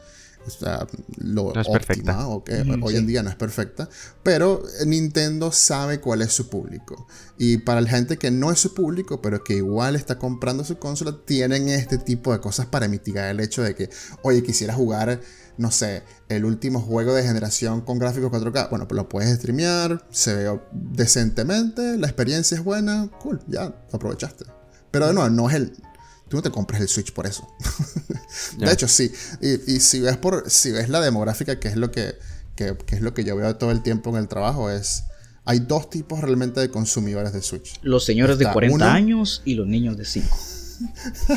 o 0.46 0.50
sea, 0.50 0.86
lo 1.18 1.52
No 1.54 1.60
es 1.60 1.66
óptima, 1.68 1.70
perfecta. 1.70 2.28
o 2.28 2.42
que 2.44 2.62
Ujú, 2.62 2.86
hoy 2.86 2.92
sí. 2.94 2.98
en 2.98 3.06
día 3.06 3.22
no 3.22 3.30
es 3.30 3.36
perfecta, 3.36 3.88
pero 4.22 4.62
Nintendo 4.86 5.52
sabe 5.52 6.00
cuál 6.00 6.22
es 6.22 6.32
su 6.32 6.48
público. 6.48 7.06
Y 7.38 7.58
para 7.58 7.80
la 7.80 7.88
gente 7.88 8.16
que 8.16 8.30
no 8.30 8.50
es 8.50 8.58
su 8.58 8.74
público, 8.74 9.20
pero 9.22 9.44
que 9.44 9.54
igual 9.54 9.96
está 9.96 10.18
comprando 10.18 10.64
su 10.64 10.78
consola, 10.78 11.16
tienen 11.24 11.68
este 11.68 11.98
tipo 11.98 12.32
de 12.32 12.40
cosas 12.40 12.66
para 12.66 12.88
mitigar 12.88 13.28
el 13.30 13.40
hecho 13.40 13.62
de 13.62 13.74
que, 13.74 13.90
oye, 14.22 14.42
quisiera 14.42 14.74
jugar, 14.74 15.20
no 15.58 15.70
sé, 15.70 16.02
el 16.28 16.44
último 16.44 16.80
juego 16.80 17.12
de 17.14 17.22
generación 17.22 17.82
con 17.82 17.98
gráficos 17.98 18.30
4K. 18.30 18.70
Bueno, 18.70 18.88
pues 18.88 18.96
lo 18.96 19.08
puedes 19.08 19.34
streamear, 19.36 20.06
se 20.10 20.34
ve 20.34 20.60
decentemente, 20.72 21.96
la 21.98 22.06
experiencia 22.06 22.56
es 22.56 22.64
buena, 22.64 23.10
cool, 23.22 23.40
ya, 23.48 23.74
aprovechaste. 23.92 24.44
Pero 24.90 25.06
de 25.08 25.14
nuevo, 25.14 25.28
no 25.30 25.48
es 25.48 25.56
el... 25.56 25.72
Tú 26.30 26.36
no 26.36 26.42
te 26.42 26.50
compras 26.50 26.80
el 26.80 26.88
Switch 26.88 27.12
por 27.12 27.26
eso. 27.26 27.46
Ya. 28.58 28.68
De 28.68 28.72
hecho, 28.74 28.86
sí. 28.88 29.10
Y, 29.40 29.74
y 29.74 29.80
si 29.80 30.00
ves 30.00 30.16
por, 30.16 30.48
si 30.48 30.70
ves 30.70 30.88
la 30.88 31.00
demográfica, 31.00 31.58
que 31.60 31.66
es 31.68 31.76
lo 31.76 31.90
que, 31.90 32.14
que, 32.56 32.76
que 32.86 32.94
es 32.96 33.02
lo 33.02 33.12
que 33.12 33.24
yo 33.24 33.34
veo 33.36 33.56
todo 33.56 33.70
el 33.72 33.82
tiempo 33.82 34.10
en 34.10 34.16
el 34.16 34.28
trabajo, 34.28 34.70
es 34.70 35.02
hay 35.44 35.58
dos 35.60 35.90
tipos 35.90 36.20
realmente 36.20 36.60
de 36.60 36.70
consumidores 36.70 37.32
de 37.32 37.42
Switch. 37.42 37.80
Los 37.82 38.04
señores 38.04 38.38
de 38.38 38.44
Está 38.44 38.52
40 38.52 38.74
uno- 38.76 38.84
años 38.86 39.42
y 39.44 39.54
los 39.54 39.66
niños 39.66 39.96
de 39.96 40.04
5. 40.04 40.28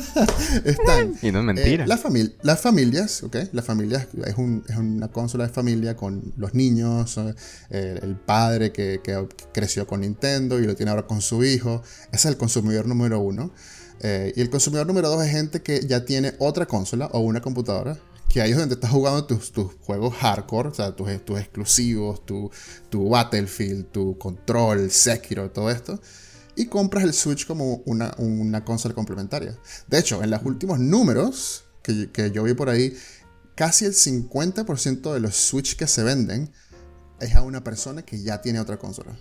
Están 0.65 1.15
Y 1.21 1.31
no 1.31 1.39
es 1.39 1.43
eh, 1.43 1.45
mentira. 1.45 1.87
las, 1.87 2.01
famil- 2.03 2.33
las 2.43 2.61
familias, 2.61 3.23
¿ok? 3.23 3.35
Las 3.51 3.65
familias 3.65 4.07
es, 4.25 4.35
un- 4.37 4.63
es 4.69 4.75
una 4.77 5.07
consola 5.09 5.47
de 5.47 5.53
familia 5.53 5.95
con 5.95 6.33
los 6.37 6.53
niños, 6.53 7.17
eh, 7.69 7.99
el 8.01 8.15
padre 8.15 8.71
que, 8.71 9.01
que 9.03 9.27
creció 9.53 9.85
con 9.87 10.01
Nintendo 10.01 10.59
y 10.59 10.65
lo 10.65 10.75
tiene 10.75 10.91
ahora 10.91 11.07
con 11.07 11.21
su 11.21 11.43
hijo. 11.43 11.81
Ese 12.11 12.15
es 12.15 12.25
el 12.25 12.37
consumidor 12.37 12.87
número 12.87 13.19
uno. 13.19 13.51
Eh, 14.03 14.33
y 14.35 14.41
el 14.41 14.49
consumidor 14.49 14.85
número 14.85 15.09
dos 15.09 15.23
es 15.23 15.31
gente 15.31 15.61
que 15.61 15.87
ya 15.87 16.03
tiene 16.05 16.35
otra 16.39 16.65
consola 16.65 17.07
o 17.13 17.19
una 17.19 17.41
computadora. 17.41 17.97
Que 18.29 18.41
ahí 18.41 18.51
es 18.51 18.57
donde 18.57 18.75
estás 18.75 18.91
jugando 18.91 19.25
tus, 19.25 19.51
juegos 19.81 20.15
hardcore, 20.15 20.69
o 20.69 20.73
sea, 20.73 20.95
tus, 20.95 21.07
tus 21.23 21.39
exclusivos, 21.39 22.25
tu, 22.25 22.51
Battlefield, 22.91 23.91
tu 23.91 24.17
Control, 24.17 24.89
Sekiro, 24.91 25.49
todo 25.51 25.69
esto. 25.69 26.01
Y 26.55 26.65
compras 26.65 27.03
el 27.03 27.13
Switch 27.13 27.45
como 27.47 27.83
una, 27.85 28.65
consola 28.65 28.93
complementaria. 28.93 29.57
De 29.87 29.99
hecho, 29.99 30.23
en 30.23 30.31
los 30.31 30.43
últimos 30.43 30.79
números 30.79 31.65
que 31.83 32.31
yo 32.31 32.43
vi 32.43 32.53
por 32.53 32.69
ahí, 32.69 32.95
casi 33.55 33.85
el 33.85 33.93
50% 33.93 35.13
de 35.13 35.19
los 35.19 35.35
Switch 35.35 35.75
que 35.75 35.87
se 35.87 36.03
venden 36.03 36.51
es 37.19 37.35
a 37.35 37.41
una 37.41 37.63
persona 37.63 38.03
que 38.03 38.21
ya 38.21 38.41
tiene 38.41 38.59
otra 38.59 38.77
consola. 38.77 39.15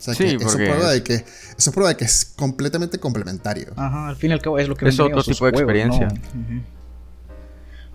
O 0.00 0.02
sea, 0.02 0.14
Sí, 0.14 0.24
que 0.38 0.44
eso, 0.44 0.56
prueba 0.56 0.94
es- 0.94 0.94
de 0.94 1.02
que, 1.02 1.24
eso 1.58 1.72
prueba 1.72 1.90
de 1.90 1.96
que 1.98 2.06
es 2.06 2.24
completamente 2.36 2.98
complementario. 2.98 3.68
Ajá, 3.76 4.08
al 4.08 4.16
fin 4.16 4.30
y 4.30 4.32
al 4.32 4.40
cabo 4.40 4.58
es 4.58 4.66
lo 4.66 4.74
que 4.74 4.88
Es 4.88 4.96
venden 4.96 5.12
otro 5.18 5.22
tipo 5.22 5.44
de 5.44 5.50
juegos, 5.52 5.60
experiencia. 5.60 6.08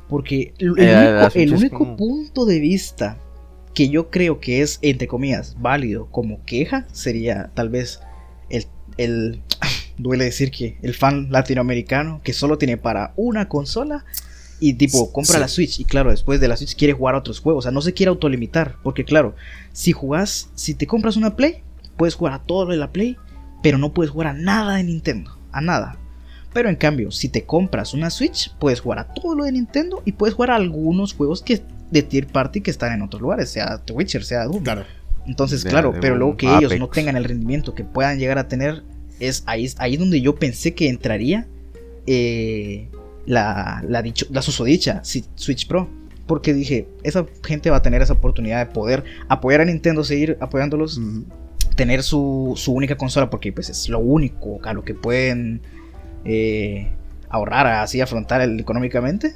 Porque 0.07 0.53
el, 0.59 0.67
Eh, 0.77 0.95
único, 0.95 1.29
Switch 1.31 1.43
el 1.47 1.53
es 1.53 1.59
único 1.59 1.77
como- 1.79 1.97
punto 1.97 2.45
de 2.45 2.59
vista 2.59 3.17
que 3.73 3.89
yo 3.89 4.09
creo 4.11 4.39
que 4.39 4.61
es, 4.61 4.77
entre 4.81 5.07
comillas, 5.07 5.55
válido 5.59 6.05
como 6.11 6.43
queja 6.45 6.85
sería 6.93 7.49
tal 7.55 7.69
vez 7.69 7.99
el, 8.49 8.67
el 8.97 9.41
duele 9.97 10.25
decir 10.25 10.51
que 10.51 10.77
el 10.83 10.93
fan 10.93 11.31
latinoamericano 11.31 12.21
que 12.23 12.33
solo 12.33 12.57
tiene 12.59 12.77
para 12.77 13.13
una 13.15 13.49
consola 13.49 14.05
y 14.59 14.73
tipo 14.75 15.11
compra 15.11 15.33
Sí. 15.35 15.39
la 15.39 15.47
Switch 15.47 15.79
y 15.79 15.85
claro, 15.85 16.11
después 16.11 16.39
de 16.39 16.47
la 16.47 16.55
Switch 16.55 16.75
quiere 16.75 16.93
jugar 16.93 17.15
a 17.15 17.17
otros 17.17 17.39
juegos, 17.39 17.63
o 17.63 17.65
sea, 17.65 17.71
no 17.71 17.81
se 17.81 17.93
quiere 17.93 18.09
autolimitar, 18.11 18.75
porque 18.83 19.03
claro, 19.03 19.35
si 19.73 19.91
jugás, 19.91 20.49
si 20.55 20.75
te 20.75 20.85
compras 20.87 21.17
una 21.17 21.35
Play, 21.35 21.61
puedes 21.97 22.15
jugar 22.15 22.33
a 22.33 22.39
todo 22.39 22.65
lo 22.65 22.71
de 22.71 22.77
la 22.77 22.91
Play, 22.91 23.17
pero 23.63 23.77
no 23.77 23.93
puedes 23.93 24.11
jugar 24.11 24.27
a 24.27 24.33
nada 24.33 24.75
de 24.75 24.83
Nintendo, 24.83 25.37
a 25.51 25.61
nada. 25.61 25.97
Pero 26.53 26.69
en 26.69 26.75
cambio, 26.75 27.11
si 27.11 27.27
te 27.29 27.43
compras 27.45 27.93
una 27.93 28.09
Switch, 28.09 28.53
puedes 28.59 28.79
jugar 28.79 28.99
a 28.99 29.07
todo 29.13 29.35
lo 29.35 29.43
de 29.43 29.51
Nintendo 29.51 30.01
y 30.05 30.13
puedes 30.13 30.35
jugar 30.35 30.51
a 30.51 30.55
algunos 30.55 31.13
juegos 31.13 31.41
que 31.41 31.61
de 31.91 32.01
tier 32.01 32.27
party 32.27 32.61
que 32.61 32.71
están 32.71 32.93
en 32.93 33.01
otros 33.01 33.21
lugares, 33.21 33.49
sea 33.49 33.79
The 33.83 33.93
Witcher, 33.93 34.23
sea 34.23 34.45
Doom. 34.45 34.63
Claro. 34.63 34.83
Entonces, 35.27 35.63
De- 35.63 35.69
claro, 35.69 35.91
de 35.91 35.99
pero 35.99 36.15
luego 36.15 36.37
que 36.37 36.47
ellos 36.47 36.77
no 36.79 36.87
tengan 36.87 37.17
el 37.17 37.23
rendimiento 37.25 37.73
que 37.75 37.83
puedan 37.83 38.19
llegar 38.19 38.37
a 38.37 38.47
tener, 38.47 38.83
es 39.19 39.43
ahí, 39.47 39.69
ahí 39.79 39.97
donde 39.97 40.21
yo 40.21 40.35
pensé 40.35 40.73
que 40.73 40.87
entraría 40.87 41.47
eh, 42.07 42.89
la, 43.25 43.83
la, 43.87 44.01
dicho- 44.01 44.27
la 44.29 44.41
susodicha 44.41 45.03
si- 45.03 45.25
Switch 45.35 45.67
Pro. 45.67 45.89
Porque 46.27 46.53
dije, 46.55 46.87
esa 47.03 47.25
gente 47.43 47.69
va 47.69 47.77
a 47.77 47.81
tener 47.83 48.01
esa 48.01 48.13
oportunidad 48.13 48.65
de 48.65 48.73
poder 48.73 49.03
apoyar 49.27 49.61
a 49.61 49.65
Nintendo, 49.65 50.03
seguir 50.03 50.37
apoyándolos. 50.41 50.99
Tener 51.75 52.03
su, 52.03 52.53
su 52.55 52.71
única 52.73 52.95
consola, 52.97 53.29
porque 53.29 53.51
pues 53.53 53.69
es 53.69 53.89
lo 53.89 53.99
único 53.99 54.59
a 54.63 54.73
lo 54.73 54.83
que 54.83 54.93
pueden 54.93 55.61
eh, 56.23 56.89
ahorrar, 57.29 57.67
así 57.67 58.01
afrontar 58.01 58.41
económicamente. 58.41 59.35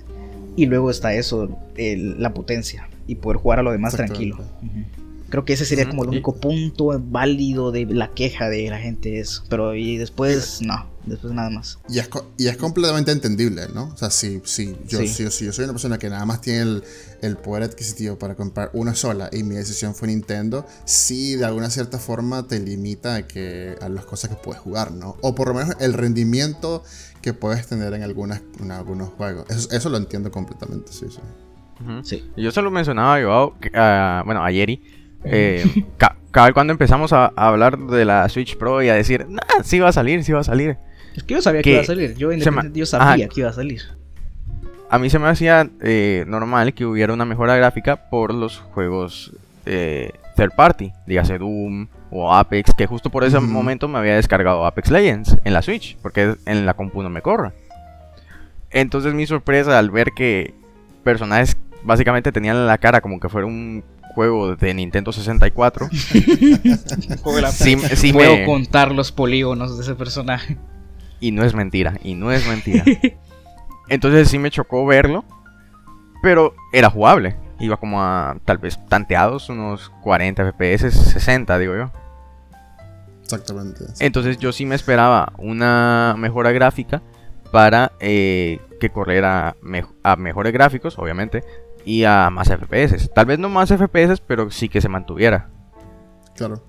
Y 0.55 0.65
luego 0.65 0.89
está 0.91 1.13
eso, 1.13 1.57
el- 1.77 2.21
la 2.21 2.33
potencia, 2.33 2.89
y 3.07 3.15
poder 3.15 3.37
jugar 3.37 3.59
a 3.59 3.63
lo 3.63 3.71
demás 3.71 3.93
tranquilo. 3.95 4.35
Exactamente. 4.39 4.79
Ujú. 4.79 4.85
Creo 5.29 5.45
que 5.45 5.53
ese 5.53 5.65
sería 5.65 5.87
como 5.87 6.03
el 6.03 6.09
y- 6.09 6.11
único 6.13 6.35
punto 6.37 6.99
válido 6.99 7.71
de 7.71 7.85
la 7.85 8.09
queja 8.09 8.49
de 8.49 8.67
la 8.69 8.79
gente 8.79 9.19
eso. 9.19 9.43
Pero 9.47 9.75
y 9.75 9.97
después, 9.97 10.59
no, 10.63 10.87
después 11.05 11.33
nada 11.33 11.51
más. 11.51 11.77
Y 11.87 11.99
es, 11.99 12.09
y 12.37 12.47
es 12.47 12.57
completamente 12.57 13.11
entendible, 13.11 13.67
¿no? 13.75 13.89
O 13.93 13.97
sea, 13.97 14.09
si, 14.09 14.41
si, 14.43 14.75
yo, 14.87 14.97
Sí. 14.99 15.07
si, 15.07 15.29
si 15.29 15.45
yo 15.45 15.53
soy 15.53 15.65
una 15.65 15.73
persona 15.73 15.99
que 15.99 16.09
nada 16.09 16.25
más 16.25 16.41
tiene 16.41 16.61
el, 16.61 16.83
el 17.21 17.37
poder 17.37 17.63
adquisitivo 17.63 18.17
para 18.17 18.35
comprar 18.35 18.69
una 18.73 18.95
sola 18.95 19.29
y 19.31 19.43
mi 19.43 19.55
decisión 19.55 19.95
fue 19.95 20.07
Nintendo, 20.09 20.65
sí 20.85 21.35
de 21.35 21.45
alguna 21.45 21.69
cierta 21.69 21.97
forma 21.99 22.47
te 22.47 22.59
limita 22.59 23.15
a, 23.15 23.27
que, 23.27 23.75
a 23.81 23.89
las 23.89 24.05
cosas 24.05 24.29
que 24.29 24.35
puedes 24.35 24.61
jugar, 24.61 24.91
¿no? 24.91 25.17
O 25.21 25.35
por 25.35 25.49
lo 25.49 25.53
menos 25.53 25.75
el 25.79 25.93
rendimiento 25.93 26.83
que 27.21 27.33
puedes 27.33 27.67
tener 27.67 27.93
en, 27.93 28.03
algunas, 28.03 28.41
en 28.59 28.71
algunos 28.71 29.09
juegos. 29.09 29.45
Eso, 29.49 29.69
eso 29.71 29.89
lo 29.89 29.97
entiendo 29.97 30.31
completamente, 30.31 30.91
sí, 30.91 31.05
sí. 31.09 31.19
Ujú. 31.83 32.03
Sí. 32.03 32.29
Y 32.35 32.43
Yo 32.43 32.51
se 32.51 32.61
lo 32.61 32.71
mencionaba 32.71 33.15
a 33.17 33.21
Joao, 33.21 33.59
que, 33.59 33.71
ah, 33.73 34.23
bueno, 34.25 34.43
a 34.43 34.51
Yeri. 34.51 34.81
Eh, 35.23 35.85
ca- 35.97 36.17
cabal 36.31 36.53
cuando 36.53 36.71
empezamos 36.71 37.11
a, 37.13 37.25
a 37.35 37.47
hablar 37.49 37.77
de 37.77 38.05
la 38.05 38.27
Switch 38.29 38.57
Pro 38.57 38.81
y 38.81 38.89
a 38.89 38.93
decir, 38.95 39.25
nah, 39.27 39.41
sí 39.63 39.79
va 39.79 39.89
a 39.89 39.93
salir, 39.93 40.23
sí 40.23 40.31
va 40.31 40.39
a 40.41 40.43
salir. 40.45 40.77
Es 41.15 41.23
que 41.23 41.33
yo 41.33 41.41
sabía 41.41 41.61
que, 41.61 41.63
Que 41.63 41.71
iba 41.73 41.81
a 41.81 41.85
salir. 41.85 42.15
Yo, 42.15 42.31
yo 42.31 42.85
sabía 42.85 43.25
Ajá. 43.25 43.33
que 43.33 43.39
iba 43.41 43.49
a 43.49 43.53
salir. 43.53 43.81
A 44.89 44.97
mí 44.97 45.09
se 45.09 45.19
me 45.19 45.27
hacía 45.27 45.69
eh, 45.81 46.25
normal 46.27 46.73
que 46.73 46.85
hubiera 46.85 47.13
una 47.13 47.25
mejora 47.25 47.55
gráfica 47.55 48.09
por 48.09 48.33
los 48.33 48.57
juegos 48.57 49.33
eh, 49.67 50.11
third 50.35 50.55
party, 50.55 50.91
dígase 51.05 51.37
Doom 51.37 51.87
o 52.09 52.33
Apex, 52.33 52.73
que 52.73 52.87
justo 52.87 53.11
por 53.11 53.23
ese 53.23 53.39
momento 53.39 53.87
me 53.87 53.99
había 53.99 54.15
descargado 54.15 54.65
Apex 54.65 54.89
Legends 54.89 55.37
en 55.43 55.53
la 55.53 55.61
Switch, 55.61 55.95
porque 56.01 56.35
en 56.47 56.65
la 56.65 56.73
compu 56.73 57.03
no 57.03 57.09
me 57.11 57.21
corre. 57.21 57.51
Entonces 58.71 59.13
mi 59.13 59.27
sorpresa 59.27 59.77
al 59.77 59.91
ver 59.91 60.11
que 60.15 60.55
personajes 61.03 61.55
básicamente 61.83 62.31
tenían 62.31 62.65
la 62.65 62.79
cara 62.79 63.01
como 63.01 63.19
que 63.19 63.29
fuera 63.29 63.45
un 63.45 63.83
juego 64.15 64.55
de 64.55 64.73
Nintendo 64.73 65.11
64, 65.11 65.89
sí, 67.51 67.77
sí 67.77 68.11
Puedo 68.11 68.37
me... 68.37 68.45
contar 68.45 68.91
los 68.91 69.11
polígonos 69.11 69.77
de 69.77 69.83
ese 69.83 69.93
personaje. 69.93 70.57
Y 71.19 71.31
no 71.31 71.43
es 71.43 71.53
mentira, 71.53 71.99
y 72.03 72.15
no 72.15 72.31
es 72.31 72.47
mentira. 72.47 72.83
Entonces 73.89 74.29
sí 74.29 74.39
me 74.39 74.51
chocó 74.51 74.85
verlo, 74.85 75.25
pero 76.21 76.53
era 76.71 76.89
jugable. 76.89 77.35
Iba 77.59 77.77
como 77.77 78.01
a 78.01 78.37
tal 78.45 78.57
vez 78.57 78.79
tanteados, 78.87 79.49
unos 79.49 79.89
40 80.01 80.53
FPS, 80.53 80.91
60 80.91 81.59
digo 81.59 81.75
yo. 81.75 81.91
Exactamente. 83.23 83.85
Entonces 83.99 84.37
yo 84.37 84.51
sí 84.51 84.65
me 84.65 84.75
esperaba 84.75 85.33
una 85.37 86.15
mejora 86.17 86.51
gráfica 86.51 87.01
para 87.51 87.91
eh, 87.99 88.59
que 88.79 88.89
corriera 88.89 89.55
a 90.03 90.15
mejores 90.15 90.53
gráficos, 90.53 90.97
obviamente, 90.97 91.43
y 91.85 92.03
a 92.05 92.29
más 92.29 92.49
FPS. 92.49 93.09
Tal 93.13 93.25
vez 93.25 93.39
no 93.39 93.49
más 93.49 93.69
FPS, 93.69 94.21
pero 94.25 94.49
sí 94.51 94.69
que 94.69 94.81
se 94.81 94.89
mantuviera. 94.89 95.49
Claro. 96.35 96.63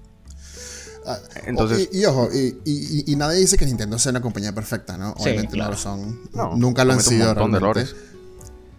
Entonces- 1.47 1.89
y, 1.93 1.99
y 2.01 2.05
ojo, 2.05 2.29
y, 2.33 2.59
y- 2.65 3.13
y 3.13 3.17
nadie 3.17 3.39
dice 3.41 3.57
que 3.57 3.67
Nintendo 3.67 3.99
sea 3.99 4.11
una 4.11 4.21
compañía 4.21 4.55
perfecta, 4.55 4.97
¿no? 4.99 5.15
Sí, 5.19 5.25
Obviamente 5.25 5.53
claro. 5.55 5.71
no 5.71 5.77
lo 5.77 5.83
son. 5.83 6.21
No, 6.35 6.57
Nunca 6.57 6.85
lo 6.85 6.93
han 6.93 6.99
un 6.99 7.05
sido 7.05 7.27
montón 7.27 7.53
de 7.53 7.59
realmente. 7.61 7.91
errores. 7.91 8.11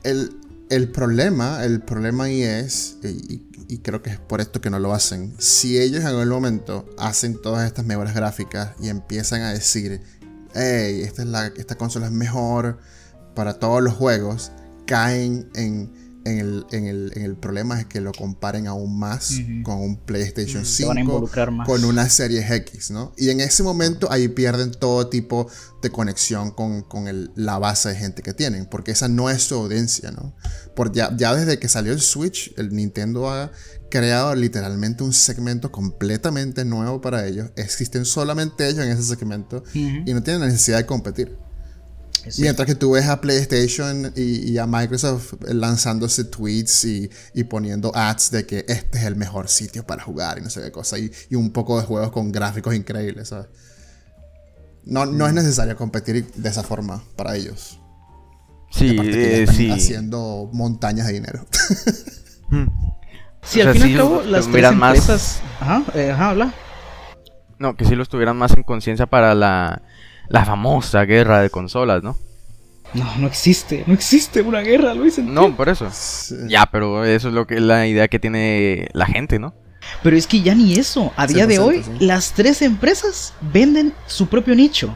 El, 0.04 0.38
el 0.70 0.90
problema, 0.92 1.64
el 1.64 1.82
problema 1.82 2.26
ahí 2.26 2.44
es, 2.44 2.98
y, 3.04 3.08
y- 3.08 3.48
y 3.68 3.78
creo 3.78 4.02
que 4.02 4.10
es 4.10 4.20
por 4.20 4.42
esto 4.42 4.60
que 4.60 4.70
no 4.70 4.80
lo 4.80 4.94
hacen, 4.94 5.34
si 5.38 5.80
ellos 5.80 6.02
en 6.02 6.08
algún 6.08 6.28
momento 6.30 6.86
hacen 6.98 7.42
todas 7.42 7.66
estas 7.66 7.86
mejoras 7.86 8.14
gráficas 8.14 8.72
y 8.82 8.90
empiezan 8.90 9.42
a 9.44 9.54
decir, 9.54 10.02
hey, 10.54 11.02
esta, 11.04 11.22
es 11.22 11.28
la, 11.30 11.48
esta 11.48 11.76
consola 11.76 12.08
es 12.08 12.12
mejor 12.12 12.80
para 13.34 13.54
todos 13.60 13.82
los 13.82 13.94
juegos, 13.94 14.52
caen 14.86 15.50
en, 15.56 15.90
en 16.24 16.38
el, 16.38 16.66
en 16.72 16.86
el- 16.86 17.12
en 17.16 17.24
el 17.24 17.36
problema 17.36 17.80
es 17.80 17.88
que 17.88 18.00
lo 18.00 18.12
comparen 18.12 18.68
aún 18.68 19.00
más 19.00 19.34
con 19.64 19.80
un 19.80 19.98
PlayStation 19.98 20.66
Se 20.66 20.86
van 20.86 20.98
a 20.98 21.02
5, 21.02 21.12
involucrar 21.14 21.50
más. 21.52 21.68
con 21.68 21.84
una 21.84 22.08
serie 22.10 22.46
X, 22.58 22.92
¿no? 22.92 23.12
Y 23.18 23.30
en 23.30 23.42
ese 23.42 23.64
momento 23.64 24.12
ahí 24.12 24.28
pierden 24.28 24.72
todo 24.72 25.08
tipo 25.08 25.48
de 25.82 25.90
conexión 25.90 26.52
con, 26.52 26.84
con 26.84 27.08
el- 27.08 27.32
la 27.36 27.58
base 27.58 27.90
de 27.90 27.96
gente 27.96 28.22
que 28.22 28.34
tienen, 28.34 28.68
porque 28.68 28.92
esa 28.92 29.08
no 29.08 29.30
es 29.32 29.42
su 29.44 29.56
audiencia, 29.56 30.12
¿no? 30.12 30.36
Por 30.76 30.92
ya, 30.92 31.16
ya 31.18 31.34
desde 31.36 31.58
que 31.58 31.68
salió 31.68 31.92
el 31.92 32.02
Switch, 32.02 32.54
el 32.58 32.70
Nintendo 32.76 33.30
ha 33.30 33.52
creado 33.90 34.36
literalmente 34.36 35.04
un 35.04 35.14
segmento 35.14 35.72
completamente 35.72 36.66
nuevo 36.66 37.02
para 37.02 37.26
ellos. 37.28 37.50
Existen 37.56 38.06
solamente 38.06 38.68
ellos 38.68 38.86
en 38.86 38.92
ese 38.92 39.04
segmento 39.04 39.58
Ujú. 39.70 40.04
y 40.06 40.14
no 40.14 40.22
tienen 40.24 40.42
necesidad 40.48 40.78
de 40.78 40.86
competir. 40.86 41.36
Sí. 42.30 42.44
Mientras 42.44 42.68
que 42.68 42.76
tú 42.76 42.92
ves 42.92 43.08
a 43.08 43.20
PlayStation 43.20 44.14
y, 44.16 44.52
y 44.52 44.58
a 44.60 44.68
Microsoft 44.68 45.34
lanzándose 45.48 46.24
tweets 46.26 46.86
y, 46.86 47.10
y 47.34 47.44
poniendo 47.46 47.92
ads 47.96 48.30
de 48.32 48.46
que 48.46 48.64
este 48.68 49.00
es 49.00 49.06
el 49.06 49.16
mejor 49.16 49.48
sitio 49.48 49.84
para 49.88 50.04
jugar 50.04 50.38
y 50.38 50.42
no 50.42 50.50
sé 50.52 50.62
qué 50.62 50.72
cosa. 50.72 51.00
Y, 51.00 51.12
y 51.30 51.36
un 51.36 51.52
poco 51.52 51.80
de 51.80 51.86
juegos 51.86 52.12
con 52.12 52.32
gráficos 52.32 52.76
increíbles, 52.76 53.30
¿sabes? 53.30 53.48
No, 54.84 55.06
no 55.06 55.26
Mm. 55.26 55.28
es 55.30 55.34
necesario 55.34 55.76
competir 55.76 56.32
de 56.34 56.50
esa 56.50 56.64
forma 56.64 57.04
para 57.16 57.36
ellos. 57.36 57.80
Sí, 58.72 58.92
Aparte 58.94 59.12
que 59.12 59.18
ya 59.22 59.28
eh, 59.38 59.42
están 59.44 59.56
sí. 59.56 59.72
haciendo 59.72 60.50
montañas 60.54 61.08
de 61.08 61.14
dinero. 61.14 61.46
Mm. 62.50 62.68
Sí, 63.44 63.62
O 63.62 63.68
al 63.70 63.74
sea, 63.74 63.82
fin 63.82 63.92
y 63.92 63.94
al 63.94 63.98
cabo, 64.00 64.22
las 64.24 64.48
tres 64.52 64.72
más- 64.74 64.96
empresas. 64.98 65.42
Ajá, 65.62 65.84
eh, 65.96 66.12
ajá, 66.12 66.30
habla. 66.32 66.54
No, 67.60 67.78
que 67.78 67.86
sí 67.86 67.96
los 67.96 68.10
tuvieran 68.10 68.36
más 68.38 68.52
en 68.58 68.64
conciencia 68.64 69.06
para 69.06 69.34
la, 69.36 69.82
la 70.32 70.46
famosa 70.46 71.04
guerra 71.06 71.42
de 71.42 71.50
consolas, 71.50 72.04
¿no? 72.04 72.18
No, 72.94 73.10
no 73.18 73.28
existe, 73.28 73.84
no 73.88 73.94
existe 73.94 74.42
una 74.42 74.60
guerra, 74.60 74.94
Luis. 74.94 75.18
No, 75.20 75.56
por 75.56 75.70
eso. 75.70 75.90
Ya, 76.48 76.68
pero 76.72 77.06
eso 77.06 77.30
es 77.30 77.34
lo 77.34 77.48
que 77.48 77.60
la 77.62 77.88
idea 77.88 78.08
que 78.10 78.20
tiene 78.20 78.90
la 78.94 79.06
gente, 79.06 79.40
¿no? 79.40 79.54
Pero 80.04 80.16
es 80.18 80.28
que 80.28 80.42
ya 80.42 80.54
ni 80.56 80.74
eso. 80.78 81.12
A 81.16 81.26
día 81.26 81.48
de 81.48 81.58
100%, 81.58 81.64
hoy, 81.64 81.84
sí. 81.84 82.06
las 82.06 82.34
tres 82.34 82.62
empresas 82.62 83.34
venden 83.42 83.94
su 84.08 84.28
propio 84.28 84.56
nicho. 84.56 84.94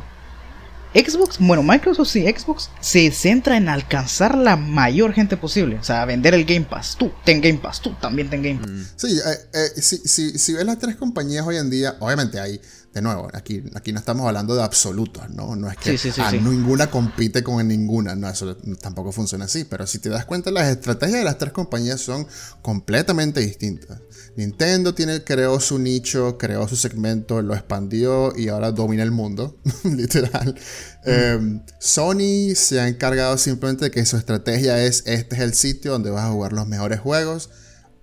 Xbox, 0.94 1.40
bueno, 1.40 1.62
Microsoft 1.62 2.08
sí, 2.08 2.22
Xbox 2.26 2.70
se 2.80 3.12
centra 3.12 3.58
en 3.58 3.68
alcanzar 3.68 4.38
la 4.38 4.56
mayor 4.56 5.12
gente 5.14 5.36
posible. 5.36 5.78
O 5.78 5.84
sea, 5.84 6.06
vender 6.06 6.34
el 6.34 6.46
Game 6.46 6.66
Pass. 6.70 6.96
Tú, 6.98 7.12
ten 7.26 7.42
Game 7.42 7.58
Pass, 7.58 7.82
tú 7.82 7.92
también 8.00 8.30
ten 8.30 8.42
Game 8.42 8.60
Pass. 8.60 8.70
Mm. 8.70 8.82
Sí, 8.96 9.08
eh, 9.18 9.36
eh, 9.54 9.82
si, 9.82 9.98
si- 9.98 10.38
si 10.38 10.54
ves 10.54 10.66
las 10.66 10.80
tres 10.80 10.96
compañías 10.96 11.46
hoy 11.46 11.58
en 11.58 11.70
día, 11.70 11.96
obviamente 12.00 12.40
hay, 12.40 12.62
de 12.96 13.02
nuevo, 13.02 13.28
aquí, 13.34 13.62
aquí 13.74 13.92
no 13.92 14.00
estamos 14.00 14.26
hablando 14.26 14.56
de 14.56 14.64
absolutos, 14.64 15.30
¿no? 15.30 15.54
No 15.58 15.70
es 15.70 15.76
que 15.76 15.92
Sí, 15.92 15.98
sí, 15.98 16.12
sí, 16.14 16.22
ah, 16.24 16.32
sí. 16.32 16.40
ninguna 16.40 16.90
compite 16.90 17.44
con 17.44 17.68
ninguna, 17.68 18.16
no, 18.16 18.30
eso 18.30 18.56
tampoco 18.80 19.12
funciona 19.12 19.44
así, 19.46 19.66
pero 19.66 19.86
si 19.86 20.00
te 20.00 20.08
das 20.08 20.24
cuenta, 20.24 20.50
las 20.50 20.70
estrategias 20.70 21.20
de 21.20 21.26
las 21.26 21.38
tres 21.38 21.52
compañías 21.52 22.00
son 22.00 22.26
completamente 22.62 23.42
distintas. 23.42 24.00
Nintendo 24.38 24.96
tiene, 24.96 25.26
creó 25.26 25.60
su 25.60 25.78
nicho, 25.78 26.38
creó 26.38 26.70
su 26.70 26.78
segmento, 26.78 27.42
lo 27.42 27.54
expandió 27.54 28.34
y 28.34 28.48
ahora 28.48 28.72
domina 28.72 29.04
el 29.04 29.12
mundo, 29.12 29.58
literal. 29.84 30.56
Eh, 31.06 31.60
Sony 31.80 32.56
se 32.56 32.80
ha 32.80 32.88
encargado 32.88 33.38
simplemente 33.38 33.84
de 33.86 33.92
que 33.92 34.06
su 34.06 34.16
estrategia 34.16 34.82
es, 34.82 35.04
este 35.06 35.36
es 35.36 35.42
el 35.42 35.54
sitio 35.54 35.92
donde 35.92 36.12
vas 36.12 36.24
a 36.24 36.32
jugar 36.32 36.54
los 36.54 36.66
mejores 36.66 37.02
juegos 37.02 37.50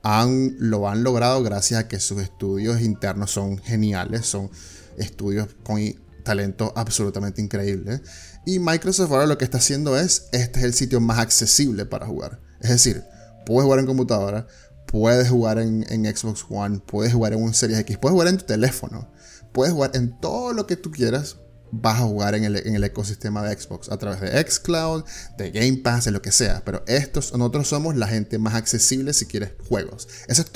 han, 0.03 0.57
lo 0.59 0.89
han 0.89 1.05
logrado 1.05 1.43
gracias 1.43 1.81
a 1.81 1.89
que 1.89 2.01
sus 2.01 2.21
estudios 2.21 2.81
internos 2.81 3.31
son 3.31 3.59
geniales, 3.59 4.27
son 4.27 4.51
estudios 4.99 5.49
con 5.63 5.81
talento 6.23 6.73
absolutamente 6.77 7.43
increíble. 7.43 8.01
Y 8.45 8.59
Microsoft 8.59 9.11
ahora 9.13 9.27
lo 9.27 9.39
que 9.39 9.45
está 9.45 9.59
haciendo 9.59 9.99
es, 9.99 10.29
este 10.33 10.61
es 10.61 10.65
el 10.65 10.75
sitio 10.75 11.01
más 11.01 11.19
accesible 11.19 11.87
para 11.87 12.07
jugar. 12.07 12.41
Es 12.61 12.71
decir, 12.71 13.05
puedes 13.47 13.65
jugar 13.65 13.81
en 13.81 13.87
computadora, 13.87 14.47
puedes 14.87 15.29
jugar 15.29 15.59
en, 15.59 15.85
Xbox 15.85 16.45
One, 16.49 16.81
puedes 16.81 17.13
jugar 17.13 17.33
en 17.33 17.43
un 17.43 17.55
Series 17.55 17.79
X, 17.81 17.99
puedes 17.99 18.13
jugar 18.13 18.29
en 18.29 18.39
tu 18.39 18.45
teléfono, 18.45 19.13
puedes 19.53 19.73
jugar 19.73 19.93
en 19.95 20.19
todo 20.21 20.53
lo 20.53 20.67
que 20.67 20.77
tú 20.77 20.91
quieras. 20.91 21.37
Vas 21.75 22.01
a 22.01 22.05
jugar 22.05 22.35
en 22.35 22.45
el, 22.45 22.85
ecosistema 22.85 23.43
de 23.43 23.59
Xbox 23.59 23.91
a 23.91 23.97
través 23.97 24.21
de 24.21 24.47
Xcloud, 24.47 25.05
de 25.39 25.51
Game 25.53 25.79
Pass, 25.79 26.05
de 26.05 26.11
lo 26.11 26.21
que 26.21 26.31
sea. 26.31 26.63
Pero 26.67 26.85
estos, 26.87 27.33
nosotros 27.33 27.67
somos 27.67 27.97
la 27.97 28.09
gente 28.09 28.39
más 28.39 28.55
accesible 28.55 29.15
si 29.15 29.25
quieres 29.25 29.53
juegos. 29.71 30.07
Eso 30.29 30.43
es 30.43 30.51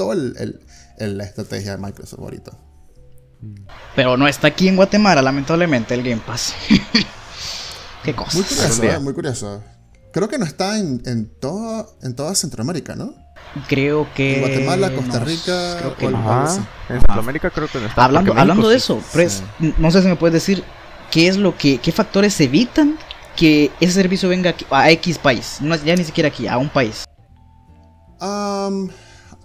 el- 0.99 1.17
la 1.17 1.25
estrategia 1.25 1.73
de 1.73 1.79
Microsoft 1.79 2.21
ahorita. 2.21 2.59
Pero 3.95 4.17
no 4.17 4.27
está 4.29 4.49
aquí 4.49 4.69
en 4.69 4.77
Guatemala, 4.77 5.23
lamentablemente, 5.23 5.95
el 5.95 6.03
Game 6.03 6.23
Pass. 6.27 6.55
Qué 8.03 8.13
Muy 8.13 8.25
cosas. 8.25 8.47
curioso. 8.49 8.83
¿eh? 8.85 8.99
muy 9.01 9.15
curioso. 9.15 9.65
Creo 10.13 10.29
que 10.29 10.39
no 10.39 10.45
está 10.47 10.79
en, 10.79 11.03
en, 11.07 11.29
toda, 11.41 11.87
en 12.03 12.15
toda 12.15 12.35
Centroamérica, 12.35 12.95
¿no? 12.95 13.13
Creo 13.69 14.07
que. 14.15 14.37
En 14.37 14.41
Guatemala, 14.41 14.95
Costa 14.95 15.19
no, 15.19 15.25
Rica, 15.25 15.77
creo 15.79 15.97
que 15.97 16.09
no. 16.09 16.19
Ajá. 16.19 16.55
En 16.89 17.01
Centroamérica 17.01 17.51
creo 17.51 17.69
que 17.69 17.79
no 17.81 17.87
está. 17.87 18.05
Hablando, 18.05 18.33
hablando 18.39 18.69
de 18.69 18.79
sí. 18.81 18.93
eso, 18.95 19.03
no 19.79 19.91
sé 19.91 20.03
si 20.03 20.09
me 20.09 20.17
puedes 20.17 20.35
decir 20.35 20.63
qué 21.11 21.29
es 21.29 21.37
lo 21.37 21.57
que, 21.57 21.79
qué 21.79 21.93
factores 21.93 22.41
evitan 22.41 22.97
que 23.35 23.71
ese 23.81 23.93
servicio 23.93 24.29
venga 24.29 24.51
aquí- 24.51 24.67
a 24.71 24.91
X 24.91 25.19
país, 25.19 25.59
no, 25.61 25.75
ya 25.77 25.95
ni 25.97 26.05
siquiera 26.05 26.29
aquí, 26.29 26.47
a 26.49 26.57
un 26.59 26.69
país. 26.71 27.05
Am, 28.21 28.89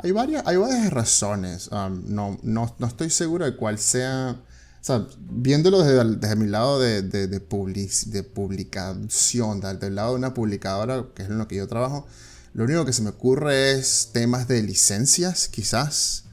hay, 0.03 0.11
varias, 0.11 0.43
hay 0.45 0.57
varias 0.57 0.91
razones. 0.91 1.69
Am, 1.71 2.03
no, 2.07 2.37
no, 2.43 2.75
no 2.79 2.87
estoy 2.87 3.09
seguro 3.09 3.45
de 3.45 3.55
cuál 3.55 3.77
sea. 3.79 4.35
O 4.81 4.83
sea, 4.83 5.07
viéndolo 5.19 5.83
desde, 5.83 6.35
mi 6.35 6.47
lado 6.47 6.79
de, 6.79 7.03
de, 7.03 7.39
public- 7.41 8.05
de 8.07 8.23
publicación, 8.23 9.61
desde 9.61 9.87
el 9.87 9.95
lado 9.95 10.11
de 10.11 10.15
una 10.17 10.33
publicadora, 10.33 11.05
que 11.15 11.23
es 11.23 11.29
en 11.29 11.37
lo 11.37 11.47
que 11.47 11.57
yo 11.57 11.67
trabajo, 11.67 12.07
lo 12.53 12.63
único 12.63 12.83
que 12.85 12.93
se 12.93 13.01
me 13.03 13.09
ocurre 13.09 13.73
es 13.73 14.09
temas 14.11 14.47
de 14.47 14.63
licencias, 14.63 15.47
quizás. 15.47 16.25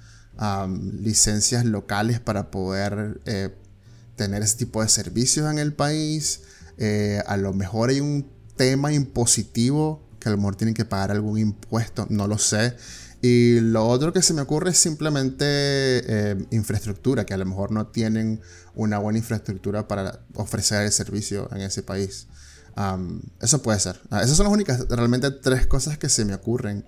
licencias 1.03 1.65
locales 1.65 2.21
para 2.21 2.51
poder 2.51 3.21
eh, 3.27 3.55
tener 4.17 4.43
ese 4.43 4.57
tipo 4.57 4.83
de 4.83 4.89
servicios 4.89 5.51
en 5.51 5.59
el 5.59 5.73
país. 5.73 6.41
Eh, 6.79 7.23
a 7.27 7.37
lo 7.37 7.53
mejor 7.53 7.91
hay 7.91 8.01
un 8.01 8.31
tema 8.57 8.93
impositivo 8.93 10.01
que 10.21 10.29
a 10.29 10.33
lo 10.33 10.39
mejor 10.39 10.57
tienen 10.57 10.75
que 10.75 10.85
pagar 10.85 11.11
algún 11.11 11.39
impuesto, 11.39 12.07
no 12.11 12.27
lo 12.27 12.39
sé. 12.39 12.77
Y 13.21 13.61
lo 13.61 13.87
otro 13.87 14.13
que 14.13 14.23
se 14.23 14.33
me 14.33 14.43
ocurre 14.43 14.71
es 14.71 14.79
simplemente 14.79 15.45
eh, 15.47 16.47
infraestructura, 16.51 17.27
que 17.27 17.35
a 17.35 17.37
lo 17.37 17.47
mejor 17.47 17.73
no 17.73 17.89
tienen 17.89 18.41
una 18.75 18.99
buena 18.99 19.19
infraestructura 19.19 19.89
para 19.89 20.21
ofrecer 20.35 20.85
el 20.85 20.93
servicio 20.93 21.49
en 21.53 21.63
ese 21.63 21.83
país. 21.83 22.29
eso 23.41 23.61
puede 23.61 23.81
ser. 23.81 24.01
Ah, 24.11 24.23
esas 24.23 24.37
son 24.37 24.45
las 24.45 24.53
únicas, 24.53 24.87
realmente 24.89 25.33
tres 25.33 25.67
cosas 25.67 25.99
que 25.99 26.09
se 26.09 26.25
me 26.25 26.35
ocurren. 26.35 26.85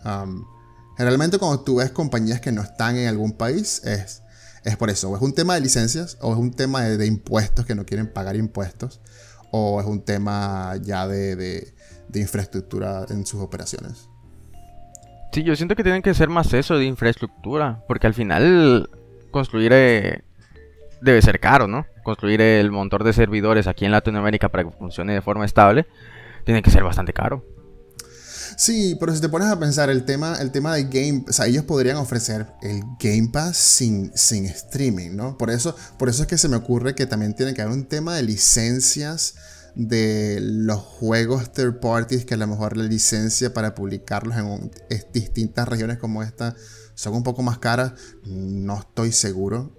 generalmente 0.96 1.38
cuando 1.38 1.62
tú 1.64 1.76
ves 1.76 1.90
compañías 1.90 2.40
que 2.40 2.52
no 2.52 2.62
están 2.62 2.96
en 2.96 3.08
algún 3.08 3.32
país, 3.32 3.82
es, 3.84 4.22
es 4.64 4.76
por 4.76 4.88
eso. 4.90 5.10
O 5.10 5.16
es 5.16 5.22
un 5.22 5.34
tema 5.34 5.54
de 5.54 5.62
licencias, 5.62 6.16
o 6.20 6.32
es 6.32 6.38
un 6.38 6.52
tema 6.52 6.82
de, 6.82 7.06
impuestos, 7.06 7.66
que 7.66 7.74
no 7.74 7.84
quieren 7.84 8.12
pagar 8.12 8.36
impuestos, 8.36 9.00
o 9.50 9.80
es 9.80 9.86
un 9.86 10.04
tema 10.04 10.76
ya 10.80 11.08
de, 11.08 11.34
de 12.08 12.20
infraestructura 12.20 13.04
en 13.08 13.26
sus 13.26 13.40
operaciones. 13.40 14.09
Sí, 15.32 15.44
yo 15.44 15.54
siento 15.54 15.76
que 15.76 15.84
tienen 15.84 16.02
que 16.02 16.14
ser 16.14 16.28
más 16.28 16.52
eso 16.54 16.76
de 16.76 16.84
infraestructura, 16.84 17.84
porque 17.86 18.06
al 18.06 18.14
final 18.14 18.90
construir 19.30 19.72
eh, 19.72 20.24
debe 21.00 21.22
ser 21.22 21.38
caro, 21.38 21.68
¿no? 21.68 21.86
Construir 22.02 22.40
el 22.40 22.70
montón 22.70 23.04
de 23.04 23.12
servidores 23.12 23.66
aquí 23.66 23.84
en 23.84 23.92
Latinoamérica 23.92 24.48
para 24.48 24.64
que 24.64 24.70
funcione 24.70 25.14
de 25.14 25.22
forma 25.22 25.44
estable 25.44 25.86
tiene 26.44 26.62
que 26.62 26.70
ser 26.70 26.82
bastante 26.82 27.12
caro. 27.12 27.44
Sí, 28.56 28.96
pero 28.98 29.14
si 29.14 29.20
te 29.20 29.28
pones 29.28 29.48
a 29.48 29.58
pensar 29.58 29.90
el 29.90 30.04
tema, 30.04 30.36
el 30.40 30.50
tema 30.50 30.74
de 30.74 30.84
Game, 30.84 31.24
o 31.28 31.32
sea, 31.32 31.46
ellos 31.46 31.64
podrían 31.64 31.96
ofrecer 31.96 32.46
el 32.62 32.82
Game 32.98 33.28
Pass 33.32 33.56
sin, 33.56 34.10
sin 34.14 34.46
streaming, 34.46 35.14
¿no? 35.14 35.38
Por 35.38 35.50
eso, 35.50 35.76
por 35.98 36.08
eso 36.08 36.22
es 36.22 36.28
que 36.28 36.36
se 36.36 36.48
me 36.48 36.56
ocurre 36.56 36.94
que 36.94 37.06
también 37.06 37.34
tiene 37.34 37.54
que 37.54 37.62
haber 37.62 37.74
un 37.74 37.86
tema 37.86 38.16
de 38.16 38.22
licencias 38.22 39.36
de 39.88 40.38
los 40.42 40.78
juegos 40.78 41.52
third 41.52 41.80
parties 41.80 42.26
que 42.26 42.34
a 42.34 42.36
lo 42.36 42.46
mejor 42.46 42.76
la 42.76 42.84
licencia 42.84 43.54
para 43.54 43.74
publicarlos 43.74 44.36
en 44.36 44.70
distintas 45.12 45.66
regiones 45.66 45.96
como 45.96 46.22
esta 46.22 46.54
son 46.94 47.14
un 47.14 47.22
poco 47.22 47.42
más 47.42 47.58
caras, 47.58 47.92
no 48.26 48.78
estoy 48.78 49.10
seguro. 49.12 49.74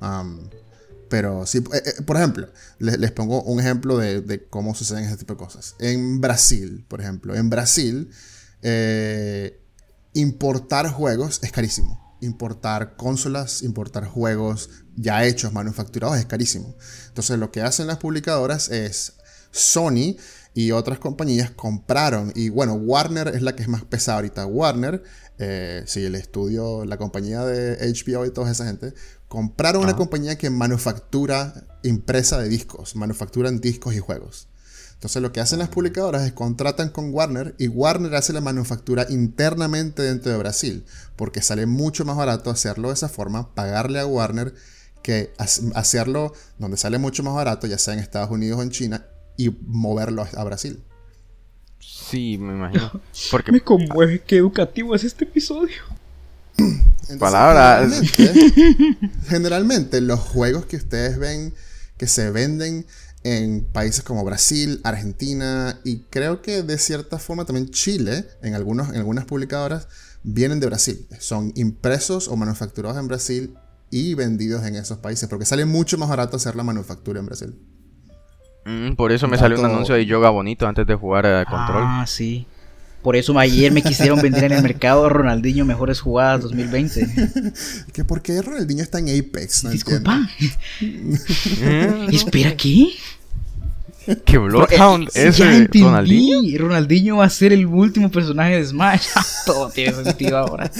pero 1.07 1.45
sí, 1.45 1.59
eh, 1.59 1.83
eh, 1.85 2.01
por 2.03 2.17
ejemplo, 2.17 2.47
les, 2.79 3.11
pongo 3.11 3.43
un 3.43 3.59
ejemplo 3.59 3.97
de, 3.97 4.47
cómo 4.49 4.73
suceden 4.73 5.03
ese 5.03 5.17
tipo 5.17 5.33
de 5.33 5.37
cosas. 5.37 5.75
En 5.77 6.19
Brasil, 6.19 6.83
por 6.87 6.99
ejemplo, 6.99 7.35
en 7.35 7.49
Brasil, 7.51 8.09
eh, 8.63 9.61
importar 10.13 10.89
juegos 10.89 11.41
es 11.43 11.51
carísimo. 11.51 12.17
Importar 12.21 12.95
consolas, 12.95 13.61
importar 13.61 14.05
juegos 14.05 14.69
ya 14.95 15.25
hechos, 15.25 15.53
manufacturados, 15.53 16.17
es 16.17 16.25
carísimo. 16.25 16.75
Entonces, 17.07 17.37
lo 17.37 17.51
que 17.51 17.61
hacen 17.61 17.85
las 17.87 17.97
publicadoras 17.97 18.69
es 18.69 19.13
Sony 19.51 20.15
y 20.53 20.71
otras 20.71 20.99
compañías 20.99 21.51
compraron. 21.51 22.31
Y 22.35 22.49
bueno, 22.49 22.73
Warner 22.73 23.29
es 23.29 23.41
la 23.41 23.55
que 23.55 23.63
es 23.63 23.69
más 23.69 23.83
pesada 23.85 24.17
ahorita. 24.17 24.45
Warner, 24.45 25.03
eh, 25.37 25.83
sí, 25.85 26.03
el 26.03 26.15
estudio, 26.15 26.85
la 26.85 26.97
compañía 26.97 27.45
de 27.45 27.77
HBO 27.93 28.25
y 28.25 28.31
toda 28.31 28.51
esa 28.51 28.65
gente, 28.65 28.93
compraron 29.27 29.83
una 29.83 29.95
compañía 29.95 30.37
que 30.37 30.49
manufactura 30.49 31.53
impresa 31.83 32.37
de 32.39 32.49
discos, 32.49 32.95
manufacturan 32.95 33.61
discos 33.61 33.95
y 33.95 33.99
juegos. 33.99 34.47
Entonces 34.93 35.21
lo 35.23 35.31
que 35.31 35.39
hacen 35.39 35.57
las 35.57 35.69
publicadoras 35.69 36.21
es 36.23 36.31
contratan 36.31 36.89
con 36.89 37.11
Warner 37.11 37.55
y 37.57 37.67
Warner 37.67 38.13
hace 38.13 38.33
la 38.33 38.41
manufactura 38.41 39.07
internamente 39.09 40.03
dentro 40.03 40.31
de 40.31 40.37
Brasil, 40.37 40.85
porque 41.15 41.41
sale 41.41 41.65
mucho 41.65 42.05
más 42.05 42.17
barato 42.17 42.51
hacerlo 42.51 42.89
de 42.89 42.93
esa 42.93 43.09
forma, 43.09 43.55
pagarle 43.55 43.99
a 43.99 44.05
Warner 44.05 44.53
que 45.01 45.33
hacerlo 45.73 46.33
donde 46.59 46.77
sale 46.77 46.99
mucho 46.99 47.23
más 47.23 47.33
barato, 47.33 47.65
ya 47.65 47.79
sea 47.79 47.95
en 47.95 47.99
Estados 47.99 48.29
Unidos 48.29 48.59
o 48.59 48.61
en 48.61 48.69
China, 48.69 49.07
y 49.37 49.49
moverlo 49.65 50.25
a 50.35 50.43
Brasil. 50.43 50.81
Sí, 51.79 52.37
me 52.37 52.53
imagino. 52.53 53.01
Porque... 53.31 53.51
Me 53.51 53.61
conmueve, 53.61 54.21
qué 54.21 54.37
educativo 54.37 54.95
es 54.95 55.03
este 55.03 55.25
episodio. 55.25 55.81
Palabras. 57.19 58.01
Generalmente, 59.27 60.01
los 60.01 60.19
juegos 60.19 60.65
que 60.65 60.77
ustedes 60.77 61.17
ven 61.17 61.53
que 61.97 62.07
se 62.07 62.31
venden 62.31 62.85
en 63.23 63.63
países 63.63 64.03
como 64.03 64.23
Brasil, 64.23 64.81
Argentina 64.83 65.79
y 65.83 65.99
creo 66.09 66.41
que 66.41 66.63
de 66.63 66.77
cierta 66.79 67.19
forma 67.19 67.45
también 67.45 67.69
Chile, 67.69 68.25
en, 68.41 68.55
algunos, 68.55 68.89
en 68.89 68.95
algunas 68.95 69.25
publicadoras, 69.25 69.87
vienen 70.23 70.59
de 70.59 70.67
Brasil. 70.67 71.07
Son 71.19 71.51
impresos 71.55 72.27
o 72.27 72.35
manufacturados 72.35 72.97
en 72.97 73.07
Brasil 73.07 73.55
y 73.91 74.15
vendidos 74.15 74.65
en 74.65 74.75
esos 74.75 74.97
países, 74.97 75.29
porque 75.29 75.45
sale 75.45 75.65
mucho 75.65 75.97
más 75.97 76.09
barato 76.09 76.37
hacer 76.37 76.55
la 76.55 76.63
manufactura 76.63 77.19
en 77.19 77.25
Brasil. 77.25 77.55
Mm, 78.65 78.93
por 78.93 79.11
eso 79.11 79.27
me 79.27 79.37
salió 79.37 79.59
un 79.59 79.65
anuncio 79.65 79.95
de 79.95 80.05
yoga 80.05 80.29
bonito 80.29 80.67
antes 80.67 80.85
de 80.85 80.95
jugar 80.95 81.25
a 81.25 81.45
control. 81.45 81.83
Ah, 81.85 82.05
sí. 82.07 82.45
Por 83.01 83.15
eso 83.15 83.37
ayer 83.39 83.71
me 83.71 83.81
quisieron 83.81 84.21
vender 84.21 84.43
en 84.45 84.51
el 84.53 84.61
mercado 84.61 85.09
Ronaldinho 85.09 85.65
Mejores 85.65 85.99
Jugadas 85.99 86.43
2020. 86.43 87.53
¿Que 87.93 88.03
¿Por 88.03 88.21
qué 88.21 88.41
Ronaldinho 88.41 88.83
está 88.83 88.99
en 88.99 89.09
Apex? 89.09 89.69
Disculpa. 89.71 90.29
Espera, 92.11 92.55
¿qué? 92.55 92.89
¿Qué 94.25 94.37
Bloodhound 94.37 95.09
es 95.15 95.39
Ronaldinho? 95.39 96.59
Ronaldinho 96.59 97.17
va 97.17 97.25
a 97.25 97.29
ser 97.29 97.53
el 97.53 97.65
último 97.65 98.11
personaje 98.11 98.57
de 98.57 98.65
Smash. 98.65 99.07
Todo 99.45 99.69
tiene 99.69 99.93
sentido 99.93 100.37
ahora. 100.37 100.71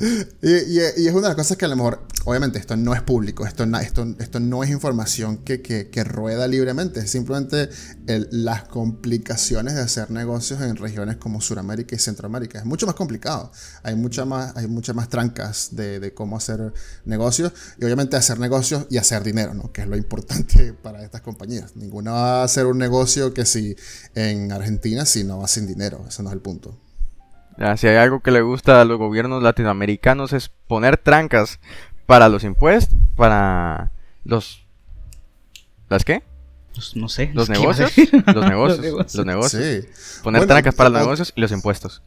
Y, 0.00 0.78
es 0.78 1.10
una 1.10 1.22
de 1.22 1.28
las 1.28 1.34
cosas 1.34 1.56
que 1.56 1.64
a 1.64 1.68
lo 1.68 1.74
mejor, 1.74 2.06
obviamente, 2.24 2.58
esto 2.60 2.76
no 2.76 2.94
es 2.94 3.02
público, 3.02 3.44
esto, 3.44 3.64
esto, 3.80 4.14
esto 4.20 4.38
no 4.38 4.62
es 4.62 4.70
información 4.70 5.38
que, 5.38 5.60
que, 5.60 6.04
rueda 6.04 6.46
libremente, 6.46 7.00
es 7.00 7.10
simplemente 7.10 7.68
las 8.06 8.64
complicaciones 8.64 9.74
de 9.74 9.80
hacer 9.80 10.12
negocios 10.12 10.60
en 10.60 10.76
regiones 10.76 11.16
como 11.16 11.40
Sudamérica 11.40 11.96
y 11.96 11.98
Centroamérica. 11.98 12.60
Es 12.60 12.64
mucho 12.64 12.86
más 12.86 12.94
complicado, 12.94 13.50
hay, 13.82 13.96
más, 13.96 14.68
muchas 14.68 14.94
más 14.94 15.08
trancas 15.08 15.70
de, 15.72 15.98
de, 15.98 16.14
cómo 16.14 16.36
hacer 16.36 16.72
negocios 17.04 17.52
y 17.78 17.84
obviamente 17.84 18.16
hacer 18.16 18.38
negocios 18.38 18.86
y 18.90 18.98
hacer 18.98 19.24
dinero, 19.24 19.54
¿no? 19.54 19.72
que 19.72 19.82
es 19.82 19.88
lo 19.88 19.96
importante 19.96 20.72
para 20.82 21.02
estas 21.02 21.22
compañías. 21.22 21.74
Ninguna 21.74 22.12
va 22.12 22.40
a 22.42 22.44
hacer 22.44 22.66
un 22.66 22.78
negocio 22.78 23.34
que 23.34 23.44
si 23.44 23.74
en 24.14 24.52
Argentina 24.52 25.04
si 25.04 25.24
no 25.24 25.38
va 25.38 25.48
sin 25.48 25.66
dinero, 25.66 26.04
ese 26.08 26.22
no 26.22 26.28
es 26.28 26.34
el 26.34 26.40
punto 26.40 26.87
si 27.76 27.86
hay 27.86 27.96
algo 27.96 28.20
que 28.20 28.30
le 28.30 28.40
gusta 28.42 28.80
a 28.80 28.84
los 28.84 28.98
gobiernos 28.98 29.42
latinoamericanos 29.42 30.32
es 30.32 30.50
poner 30.68 30.96
trancas 30.96 31.58
para 32.06 32.28
los 32.28 32.44
impuestos, 32.44 32.98
para 33.16 33.92
los... 34.24 34.64
¿Las 35.88 36.04
qué? 36.04 36.22
no 36.94 37.08
sé. 37.08 37.30
Los 37.34 37.48
negocios, 37.48 37.92
los 38.26 38.48
negocios. 38.48 39.14
Los 39.14 39.26
negocios. 39.26 39.84
Poner 40.22 40.46
trancas 40.46 40.74
para 40.74 40.90
los 40.90 41.00
negocios 41.00 41.32
y 41.34 41.40
los 41.40 41.50
impuestos. 41.50 42.02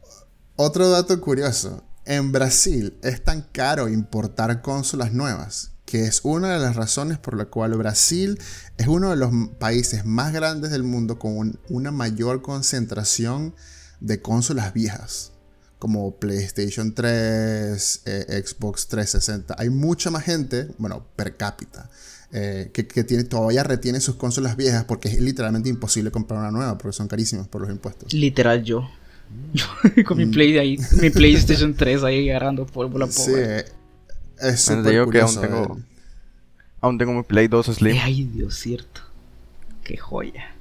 Otro 0.56 0.88
dato 0.90 1.20
curioso. 1.20 1.82
En 2.04 2.32
Brasil 2.32 2.94
es 3.02 3.22
tan 3.22 3.42
caro 3.42 3.88
importar 3.88 4.62
consolas 4.62 5.12
nuevas 5.12 5.72
que 5.84 6.06
es 6.06 6.20
una 6.22 6.54
de 6.54 6.58
las 6.58 6.74
razones 6.74 7.18
por 7.18 7.36
la 7.36 7.44
cual 7.44 7.74
Brasil 7.74 8.40
es 8.78 8.88
uno 8.88 9.10
de 9.10 9.16
los 9.16 9.30
países 9.58 10.06
más 10.06 10.32
grandes 10.32 10.70
del 10.70 10.84
mundo 10.84 11.18
con 11.18 11.60
una 11.68 11.90
mayor 11.90 12.40
concentración 12.40 13.54
de 14.00 14.22
consolas 14.22 14.72
viejas 14.72 15.31
como 15.82 16.14
PlayStation 16.14 16.94
3, 16.94 18.02
eh, 18.06 18.44
Xbox 18.46 18.86
360. 18.86 19.56
Hay 19.58 19.68
mucha 19.68 20.12
más 20.12 20.22
gente, 20.22 20.68
bueno, 20.78 21.04
per 21.16 21.36
cápita, 21.36 21.90
eh, 22.30 22.70
que, 22.72 22.84
tiene, 22.84 23.24
todavía 23.24 23.64
retiene 23.64 23.98
sus 23.98 24.14
consolas 24.14 24.56
viejas 24.56 24.84
porque 24.84 25.08
es 25.08 25.20
literalmente 25.20 25.68
imposible 25.68 26.12
comprar 26.12 26.38
una 26.38 26.52
nueva 26.52 26.78
porque 26.78 26.96
son 26.96 27.08
carísimas 27.08 27.48
por 27.48 27.62
los 27.62 27.70
impuestos. 27.72 28.12
Literal 28.12 28.62
yo. 28.62 28.88
Yo 29.52 29.64
con 30.06 30.18
mi, 30.18 30.26
mm. 30.26 30.30
Play 30.30 30.58
ahí, 30.58 30.78
mi 31.00 31.10
PlayStation 31.10 31.74
3 31.74 32.04
ahí 32.04 32.30
agarrando 32.30 32.64
polvo 32.64 33.00
la 33.00 33.08
pobre. 33.08 33.24
Sí, 33.24 33.32
eh, 33.34 33.64
es 34.38 34.60
súper 34.60 34.96
aún 34.96 35.40
tengo, 35.40 35.80
aún 36.80 36.96
tengo 36.96 37.12
mi 37.12 37.24
Play 37.24 37.48
2 37.48 37.66
Slim. 37.66 37.96
Ay, 38.00 38.22
Dios, 38.32 38.54
cierto. 38.54 39.00
Qué 39.82 39.96
joya. 39.96 40.51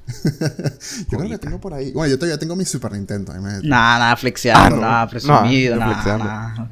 Yo 1.09 1.17
creo 1.17 1.29
que 1.29 1.37
tengo 1.37 1.59
por 1.59 1.73
ahí. 1.73 1.91
Bueno, 1.91 2.11
yo 2.11 2.17
todavía 2.17 2.37
tengo 2.37 2.55
mi 2.55 2.65
Super 2.65 2.91
Nintendo. 2.93 3.33
Nada, 3.33 3.61
nada, 3.61 4.15
flexiando, 4.15 4.77
ah, 4.77 4.79
nada, 4.79 5.07
presumido, 5.09 5.75
no, 5.75 5.87
nada, 5.87 6.69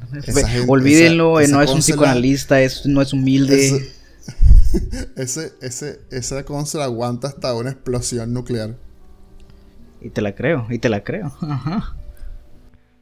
Olvídenlo, 0.66 1.40
no 1.48 1.62
es 1.62 1.70
un 1.70 1.80
psicoanalista, 1.80 2.60
es, 2.60 2.86
no 2.86 3.02
es 3.02 3.12
humilde. 3.12 3.92
Ese, 5.16 5.52
ese, 5.60 6.00
esa 6.12 6.44
consola 6.44 6.84
aguanta 6.84 7.26
hasta 7.26 7.52
una 7.54 7.70
explosión 7.70 8.32
nuclear. 8.32 8.76
Y 10.00 10.10
te 10.10 10.20
la 10.20 10.34
creo, 10.34 10.66
y 10.70 10.78
te 10.78 10.88
la 10.88 11.02
creo. 11.02 11.32
Ajá. 11.40 11.96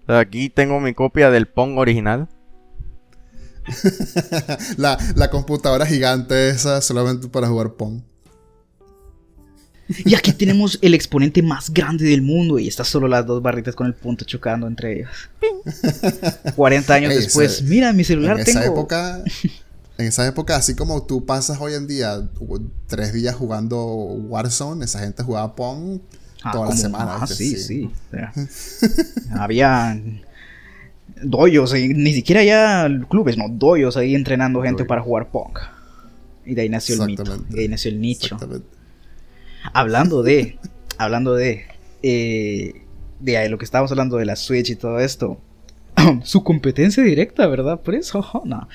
Aquí 0.06 0.48
tengo 0.48 0.80
mi 0.80 0.94
copia 0.94 1.30
del 1.30 1.46
Pong 1.46 1.76
original. 1.76 2.28
la, 4.78 4.96
la 5.14 5.28
computadora 5.28 5.84
gigante 5.84 6.48
esa 6.48 6.80
solamente 6.80 7.28
para 7.28 7.48
jugar 7.48 7.74
Pong. 7.74 8.00
Y 10.04 10.14
aquí 10.14 10.32
tenemos 10.32 10.78
el 10.82 10.92
exponente 10.94 11.42
más 11.42 11.70
grande 11.72 12.04
del 12.04 12.20
mundo 12.22 12.58
y 12.58 12.68
está 12.68 12.84
solo 12.84 13.08
las 13.08 13.24
dos 13.26 13.40
barritas 13.42 13.74
con 13.74 13.86
el 13.86 13.94
punto 13.94 14.24
chocando 14.24 14.66
entre 14.66 14.98
ellos. 15.00 15.10
40 16.56 16.94
años 16.94 17.14
después, 17.14 17.62
mira 17.62 17.92
mi 17.92 18.04
celular 18.04 18.38
en 18.38 18.44
tengo. 18.44 18.60
Esa 18.60 18.68
época, 18.68 19.24
en 19.98 20.06
esa 20.06 20.26
época, 20.26 20.56
así 20.56 20.74
como 20.74 21.04
tú 21.04 21.24
pasas 21.24 21.58
hoy 21.60 21.74
en 21.74 21.86
día 21.86 22.28
tres 22.86 23.12
días 23.12 23.34
jugando 23.34 23.82
Warzone, 23.84 24.84
esa 24.84 25.00
gente 25.00 25.22
jugaba 25.22 25.54
Pong 25.56 26.00
Ah, 26.44 26.52
toda 26.52 26.66
la 26.66 26.70
como- 26.70 26.80
semana. 26.82 27.16
ah, 27.20 27.26
sí, 27.26 27.56
sí. 27.56 27.90
o 27.90 28.10
sea, 28.12 28.32
había 29.42 30.00
doyos, 31.22 31.72
ni 31.74 32.12
siquiera 32.12 32.44
ya 32.44 32.88
clubes, 33.08 33.36
no, 33.36 33.48
doyos 33.48 33.96
ahí 33.96 34.14
entrenando 34.14 34.62
gente 34.62 34.82
Doy. 34.82 34.88
para 34.88 35.02
jugar 35.02 35.30
Pong. 35.30 35.58
Y 36.46 36.54
de 36.54 36.62
ahí 36.62 36.68
nació 36.68 36.94
el 37.02 37.06
mito. 37.06 37.24
De 37.48 37.62
ahí 37.62 37.68
nació 37.68 37.90
el 37.90 38.00
nicho. 38.00 38.34
Exactamente. 38.36 38.77
Hablando 39.72 40.22
de, 40.22 40.58
hablando 40.98 41.34
de, 41.34 41.66
eh, 42.02 42.82
de 43.20 43.48
lo 43.48 43.58
que 43.58 43.64
estábamos 43.64 43.90
hablando 43.90 44.16
de 44.16 44.24
la 44.24 44.36
Switch 44.36 44.70
y 44.70 44.76
todo 44.76 45.00
esto. 45.00 45.40
Su 46.24 46.44
competencia 46.44 47.02
directa, 47.02 47.46
¿verdad? 47.46 47.80
Por 47.84 47.94
eso, 47.94 48.24
no. 48.44 48.68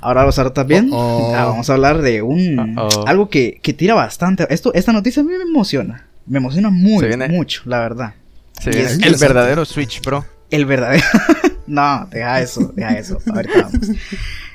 Ahora 0.00 0.20
vamos 0.22 0.38
a 0.38 0.42
hablar 0.42 0.54
también. 0.54 0.90
Ah, 0.92 1.44
vamos 1.46 1.70
a 1.70 1.74
hablar 1.74 2.02
de 2.02 2.22
un 2.22 2.76
algo 3.06 3.28
que, 3.28 3.60
que 3.62 3.72
tira 3.72 3.94
bastante. 3.94 4.46
Esto, 4.50 4.72
esta 4.74 4.92
noticia 4.92 5.22
a 5.22 5.24
mí 5.24 5.32
me 5.32 5.42
emociona. 5.42 6.06
Me 6.26 6.38
emociona 6.38 6.68
muy, 6.68 7.16
mucho, 7.28 7.62
la 7.64 7.80
verdad. 7.80 8.14
Se 8.60 8.70
viene 8.70 8.86
es 8.86 9.02
el 9.02 9.16
verdadero 9.16 9.64
Switch 9.64 10.02
Pro. 10.02 10.26
El 10.50 10.66
verdadero. 10.66 11.04
no, 11.66 12.06
deja 12.10 12.40
eso, 12.40 12.72
deja 12.74 12.98
eso. 12.98 13.18
Ahorita 13.32 13.62
vamos. 13.62 13.90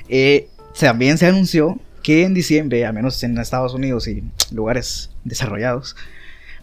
Eh, 0.06 0.48
también 0.78 1.16
se 1.16 1.26
anunció 1.26 1.78
que 2.04 2.22
en 2.22 2.34
diciembre, 2.34 2.84
al 2.84 2.92
menos 2.92 3.20
en 3.24 3.36
Estados 3.38 3.72
Unidos 3.72 4.06
y 4.08 4.22
lugares 4.52 5.10
desarrollados, 5.24 5.96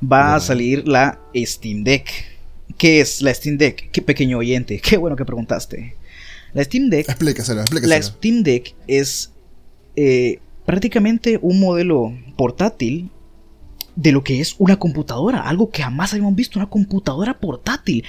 va 0.02 0.36
a 0.36 0.40
salir 0.40 0.88
la 0.88 1.20
Steam 1.36 1.84
Deck. 1.84 2.10
¿Qué 2.78 3.02
es 3.02 3.24
la 3.24 3.34
Steam 3.34 3.58
Deck? 3.58 3.90
Qué 3.92 4.04
pequeño 4.04 4.38
oyente, 4.38 4.80
qué 4.80 4.98
bueno 4.98 5.16
que 5.16 5.26
preguntaste. 5.26 5.96
La 6.54 6.64
Steam 6.64 6.90
Deck 6.92 7.10
Explícaselo, 7.10 7.58
la 7.58 7.62
explícaselo. 7.64 8.04
Steam 8.04 8.44
Deck 8.44 8.76
es 8.86 9.32
eh, 9.96 10.40
prácticamente 10.66 11.40
un 11.42 11.60
modelo 11.60 12.14
portátil 12.38 13.10
de 13.96 14.12
lo 14.12 14.24
que 14.24 14.42
es 14.42 14.56
una 14.60 14.78
computadora, 14.78 15.42
algo 15.42 15.72
que 15.72 15.82
jamás 15.82 16.14
habíamos 16.14 16.36
visto, 16.36 16.60
una 16.60 16.70
computadora 16.70 17.40
portátil. 17.40 18.06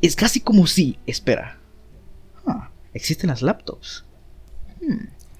Es 0.00 0.16
casi 0.16 0.40
como 0.40 0.66
si, 0.66 0.98
espera, 1.06 1.58
existen 2.94 3.28
las 3.28 3.42
laptops. 3.42 4.06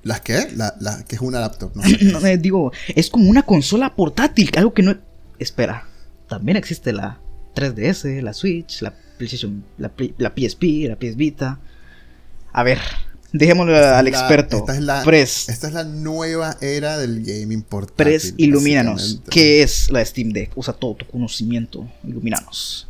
¿Las 0.05 0.21
qué? 0.21 0.49
La, 0.55 0.75
la, 0.81 1.03
que 1.05 1.17
es 1.17 1.23
una 1.23 1.41
laptop, 1.41 1.75
¿no? 1.75 1.83
No, 2.13 2.25
eh, 2.25 2.39
digo, 2.39 2.73
es 2.95 3.11
como 3.11 3.29
una 3.29 3.43
consola 3.43 3.97
portátil, 3.97 4.51
algo 4.57 4.73
que 4.73 4.83
no... 4.83 4.97
Espera, 5.39 5.89
también 6.29 6.57
existe 6.57 6.93
la 6.93 7.19
3DS, 7.57 8.21
la 8.23 8.33
Switch, 8.33 8.83
la 8.83 8.95
PlayStation, 9.19 9.65
la, 9.79 9.91
la 10.19 10.33
PSP, 10.37 10.63
la 10.89 10.97
PS 10.97 11.17
Vita. 11.17 11.59
A 12.53 12.63
ver, 12.63 12.79
dejémosle 13.33 13.75
Esta 13.75 13.99
al 13.99 14.09
experto. 14.09 14.59
Esta 14.59 14.75
es, 14.75 14.83
la, 14.83 15.03
Pres, 15.03 15.49
esta 15.49 15.69
es 15.69 15.75
la 15.75 15.85
nueva 15.85 16.57
era 16.61 16.99
del 16.99 17.25
gaming 17.25 17.63
portátil. 17.63 17.97
Pres, 17.97 18.35
ilumínanos. 18.37 19.23
¿Qué 19.31 19.63
es 19.63 19.91
la 19.91 20.05
Steam 20.05 20.31
Deck? 20.31 20.53
Usa 20.55 20.73
todo 20.73 20.95
tu 20.95 21.07
conocimiento. 21.07 21.89
Ilumínanos. 22.05 22.89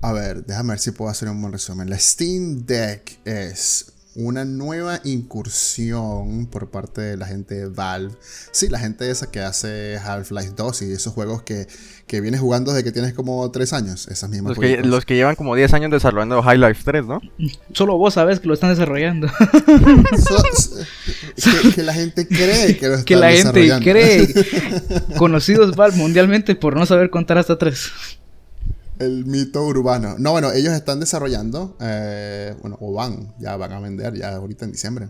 A 0.00 0.12
ver, 0.12 0.44
déjame 0.44 0.70
ver 0.70 0.78
si 0.78 0.90
puedo 0.90 1.10
hacer 1.10 1.28
un 1.28 1.40
buen 1.40 1.52
resumen. 1.52 1.88
La 1.88 1.98
Steam 1.98 2.66
Deck 2.66 3.18
es 3.24 3.92
una 4.20 4.44
nueva 4.44 5.00
incursión 5.04 6.46
por 6.50 6.70
parte 6.70 7.00
de 7.00 7.16
la 7.16 7.26
gente 7.26 7.54
de 7.54 7.66
Valve. 7.68 8.14
Sí, 8.50 8.68
la 8.68 8.80
gente 8.80 9.08
esa 9.10 9.30
que 9.30 9.40
hace 9.40 9.96
Half-Life 9.98 10.54
2 10.56 10.82
y 10.82 10.92
esos 10.92 11.12
juegos 11.12 11.42
que, 11.42 11.68
que 12.08 12.20
vienes 12.20 12.40
jugando 12.40 12.72
desde 12.72 12.82
que 12.82 12.90
tienes 12.90 13.14
como 13.14 13.48
3 13.48 13.72
años. 13.74 14.08
Esas 14.08 14.28
mismas 14.28 14.50
Los 14.50 14.58
que, 14.58 14.68
juegos. 14.74 14.86
los 14.90 15.04
que 15.04 15.14
llevan 15.14 15.36
como 15.36 15.54
10 15.54 15.72
años 15.72 15.90
desarrollando 15.92 16.42
High 16.42 16.58
Life 16.58 16.82
3, 16.84 17.06
¿no? 17.06 17.20
Solo 17.72 17.96
vos 17.96 18.14
sabes 18.14 18.40
que 18.40 18.48
lo 18.48 18.54
están 18.54 18.70
desarrollando. 18.70 19.28
So- 19.28 20.42
que, 21.62 21.74
que 21.76 21.82
la 21.84 21.94
gente 21.94 22.26
cree 22.26 22.76
que 22.76 22.86
lo 22.88 22.94
están 22.94 23.04
que 23.04 23.16
la 23.16 23.30
gente 23.30 23.78
cree. 23.80 24.28
Conocidos 25.16 25.76
Valve 25.76 25.96
mundialmente 25.96 26.56
por 26.56 26.74
no 26.76 26.86
saber 26.86 27.10
contar 27.10 27.38
hasta 27.38 27.56
tres. 27.56 27.90
El 28.98 29.24
mito 29.26 29.64
urbano. 29.64 30.16
No, 30.18 30.32
bueno, 30.32 30.50
ellos 30.52 30.72
están 30.72 30.98
desarrollando, 31.00 31.76
eh, 31.80 32.54
bueno, 32.60 32.76
o 32.80 32.92
van, 32.92 33.34
ya 33.38 33.56
van 33.56 33.72
a 33.72 33.80
vender, 33.80 34.14
ya 34.14 34.34
ahorita 34.34 34.64
en 34.64 34.72
diciembre, 34.72 35.08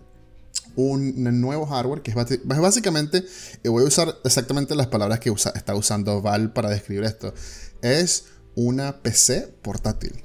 un 0.77 1.41
nuevo 1.41 1.67
hardware 1.67 2.03
que 2.03 2.11
es, 2.11 2.17
básicamente, 2.45 3.25
y 3.65 3.69
voy 3.69 3.85
a 3.85 3.87
usar 3.87 4.15
exactamente 4.25 4.75
las 4.75 4.89
palabras 4.89 5.21
que 5.21 5.31
usa- 5.31 5.53
está 5.57 5.75
usando 5.75 6.21
Val 6.23 6.53
para 6.53 6.69
describir 6.71 7.05
esto, 7.05 7.33
es 7.83 8.27
una 8.55 9.01
PC 9.03 9.55
portátil. 9.63 10.25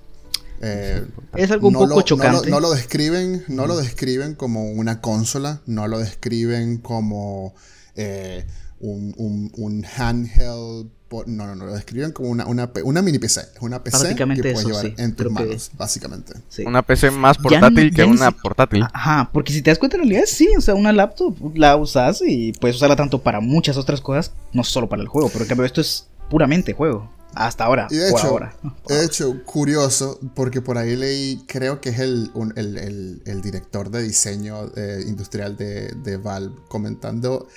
Eh, 0.62 1.06
Es 1.36 1.52
algo 1.52 1.68
un 1.68 1.74
no 1.74 1.80
poco 1.80 1.90
lo- 1.90 1.96
no 1.96 2.00
lo- 2.00 2.06
chocante. 2.06 2.50
No 2.50 2.60
lo, 2.60 2.72
describen, 2.72 3.44
no 3.48 3.68
lo 3.68 3.78
describen 3.78 4.36
como 4.36 4.64
una 4.72 5.02
consola, 5.02 5.62
no 5.66 5.88
lo 5.88 6.00
describen 6.00 6.78
como 6.78 7.54
eh, 7.96 8.46
un, 8.80 9.14
un- 9.18 9.52
un 9.58 9.86
handheld. 9.98 10.90
No, 11.28 11.46
no, 11.46 11.56
no, 11.56 11.66
lo 11.68 11.74
describen 11.74 12.12
como 12.12 12.30
una, 12.30 12.46
una, 12.48 12.70
una 12.84 13.02
mini 13.02 13.20
PC. 13.20 13.42
Es 13.56 13.62
una 13.62 13.84
PC 13.84 14.16
que 14.16 14.26
puedes 14.26 14.60
eso, 14.60 14.68
llevar 14.70 14.86
sí, 14.86 14.94
en 14.98 15.16
tus 15.16 15.26
creo 15.28 15.38
que- 15.38 15.46
manos, 15.46 15.72
básicamente. 15.78 16.34
Sí. 16.50 16.64
Una 16.66 16.82
PC 16.82 17.12
más 17.12 17.38
portátil 17.38 17.92
ya 17.92 17.96
que 17.96 18.04
una 18.06 18.30
si- 18.30 18.36
portátil. 18.42 18.84
Ajá, 18.92 19.30
porque 19.32 19.54
si 19.54 19.62
te 19.62 19.70
das 19.70 19.78
cuenta 19.80 19.98
en 19.98 20.04
realidad 20.04 20.24
sí, 20.26 20.50
o 20.58 20.62
sea, 20.62 20.74
una 20.76 20.92
laptop 20.92 21.38
la 21.56 21.76
usas 21.78 22.22
y 22.26 22.54
puedes 22.54 22.78
usarla 22.78 22.96
tanto 22.96 23.22
para 23.22 23.40
muchas 23.40 23.78
otras 23.78 24.02
cosas, 24.02 24.32
no 24.54 24.64
solo 24.64 24.90
para 24.90 25.02
el 25.02 25.08
juego, 25.08 25.30
pero 25.30 25.44
en 25.44 25.50
cambio 25.50 25.66
esto 25.66 25.82
es 25.82 26.08
puramente 26.30 26.74
juego. 26.74 27.12
Hasta 27.36 27.66
ahora, 27.66 27.88
Y 27.90 27.96
de 27.96 28.12
por 28.12 28.20
hecho, 28.20 28.28
ahora. 28.30 28.56
De 28.88 29.04
hecho, 29.06 29.44
curioso, 29.44 30.20
porque 30.36 30.62
por 30.62 30.78
ahí 30.78 30.96
leí, 30.96 31.44
creo 31.48 31.82
que 31.82 31.90
es 31.90 31.98
el, 32.00 32.30
un- 32.36 32.54
el, 32.56 32.78
el- 32.78 33.22
el 33.26 33.42
director 33.42 33.90
de 33.90 34.04
diseño 34.04 34.70
eh, 34.76 35.04
industrial 35.08 35.58
de, 35.58 35.88
de 36.04 36.18
Valve 36.18 36.54
comentando, 36.68 37.48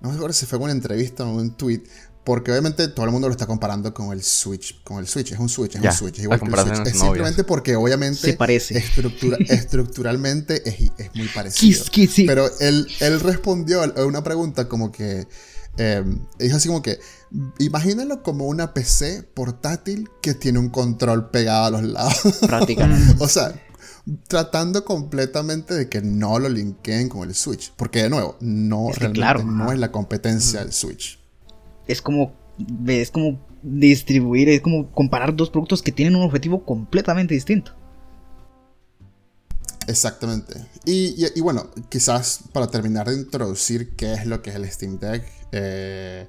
no 0.00 0.10
me 0.10 0.14
acuerdo 0.14 0.34
si 0.34 0.46
fue 0.46 0.58
en 0.58 0.64
una 0.64 0.72
entrevista 0.72 1.24
o 1.24 1.30
en 1.30 1.36
un 1.36 1.50
tweet, 1.56 1.82
porque 2.24 2.50
obviamente 2.50 2.88
todo 2.88 3.04
el 3.06 3.12
mundo 3.12 3.28
lo 3.28 3.32
está 3.32 3.46
comparando 3.46 3.92
con 3.92 4.12
el 4.12 4.22
Switch, 4.22 4.82
con 4.82 4.98
el 4.98 5.06
Switch, 5.06 5.32
es 5.32 5.38
un 5.38 5.48
Switch, 5.48 5.74
es 5.76 5.82
Ya, 5.82 5.90
un 5.90 5.96
Switch, 5.96 6.16
es 6.18 6.22
igual 6.24 6.38
que 6.40 6.46
el 6.46 6.52
Switch. 6.52 6.86
Es 6.88 6.98
simplemente 6.98 7.44
porque 7.44 7.76
obviamente 7.76 8.20
Se 8.20 8.32
parece. 8.34 8.78
estructura- 8.78 9.36
estructuralmente 9.48 10.62
es, 10.68 10.90
es 10.98 11.14
muy 11.14 11.28
parecido. 11.28 11.72
Pero 12.26 12.48
él, 12.60 12.86
él 13.00 13.20
respondió 13.20 13.82
a 13.82 14.06
una 14.06 14.24
pregunta 14.24 14.68
como 14.68 14.90
que. 14.90 15.26
eh, 15.76 16.04
dijo 16.38 16.56
así 16.56 16.68
como 16.68 16.80
que. 16.82 16.98
Imagínalo 17.58 18.22
como 18.22 18.46
una 18.46 18.72
PC 18.74 19.22
portátil 19.34 20.08
que 20.22 20.34
tiene 20.34 20.58
un 20.60 20.70
control 20.70 21.30
pegado 21.30 21.66
a 21.66 21.70
los 21.70 21.82
lados. 21.82 22.38
Prácticamente. 22.46 23.16
o 23.22 23.28
sea, 23.28 23.54
tratando 24.28 24.84
completamente 24.84 25.74
de 25.74 25.88
que 25.88 26.00
no 26.00 26.38
lo 26.38 26.48
linkeen 26.48 27.08
con 27.08 27.28
el 27.28 27.34
Switch. 27.34 27.72
Porque 27.76 28.02
de 28.04 28.10
nuevo, 28.10 28.36
no, 28.40 28.88
Es 28.90 28.94
que 28.94 29.00
realmente 29.00 29.18
claro, 29.20 29.42
no 29.44 29.64
ajá. 29.64 29.72
es 29.74 29.78
la 29.80 29.90
competencia 29.92 30.60
del 30.60 30.72
Switch. 30.72 31.18
Es 31.86 32.02
como 32.02 32.32
es 32.86 33.10
como 33.10 33.40
distribuir, 33.62 34.48
es 34.48 34.60
como 34.60 34.90
comparar 34.92 35.34
dos 35.34 35.50
productos 35.50 35.82
que 35.82 35.92
tienen 35.92 36.14
un 36.16 36.22
objetivo 36.22 36.64
completamente 36.64 37.34
distinto. 37.34 37.72
Exactamente. 39.86 40.54
Y, 40.84 41.14
y- 41.24 41.28
y 41.36 41.40
bueno, 41.40 41.70
quizás 41.90 42.40
para 42.52 42.68
terminar 42.68 43.08
de 43.08 43.16
introducir 43.16 43.94
qué 43.96 44.14
es 44.14 44.26
lo 44.26 44.40
que 44.42 44.50
es 44.50 44.56
el 44.56 44.70
Steam 44.70 44.98
Deck, 44.98 45.24
eh, 45.52 46.26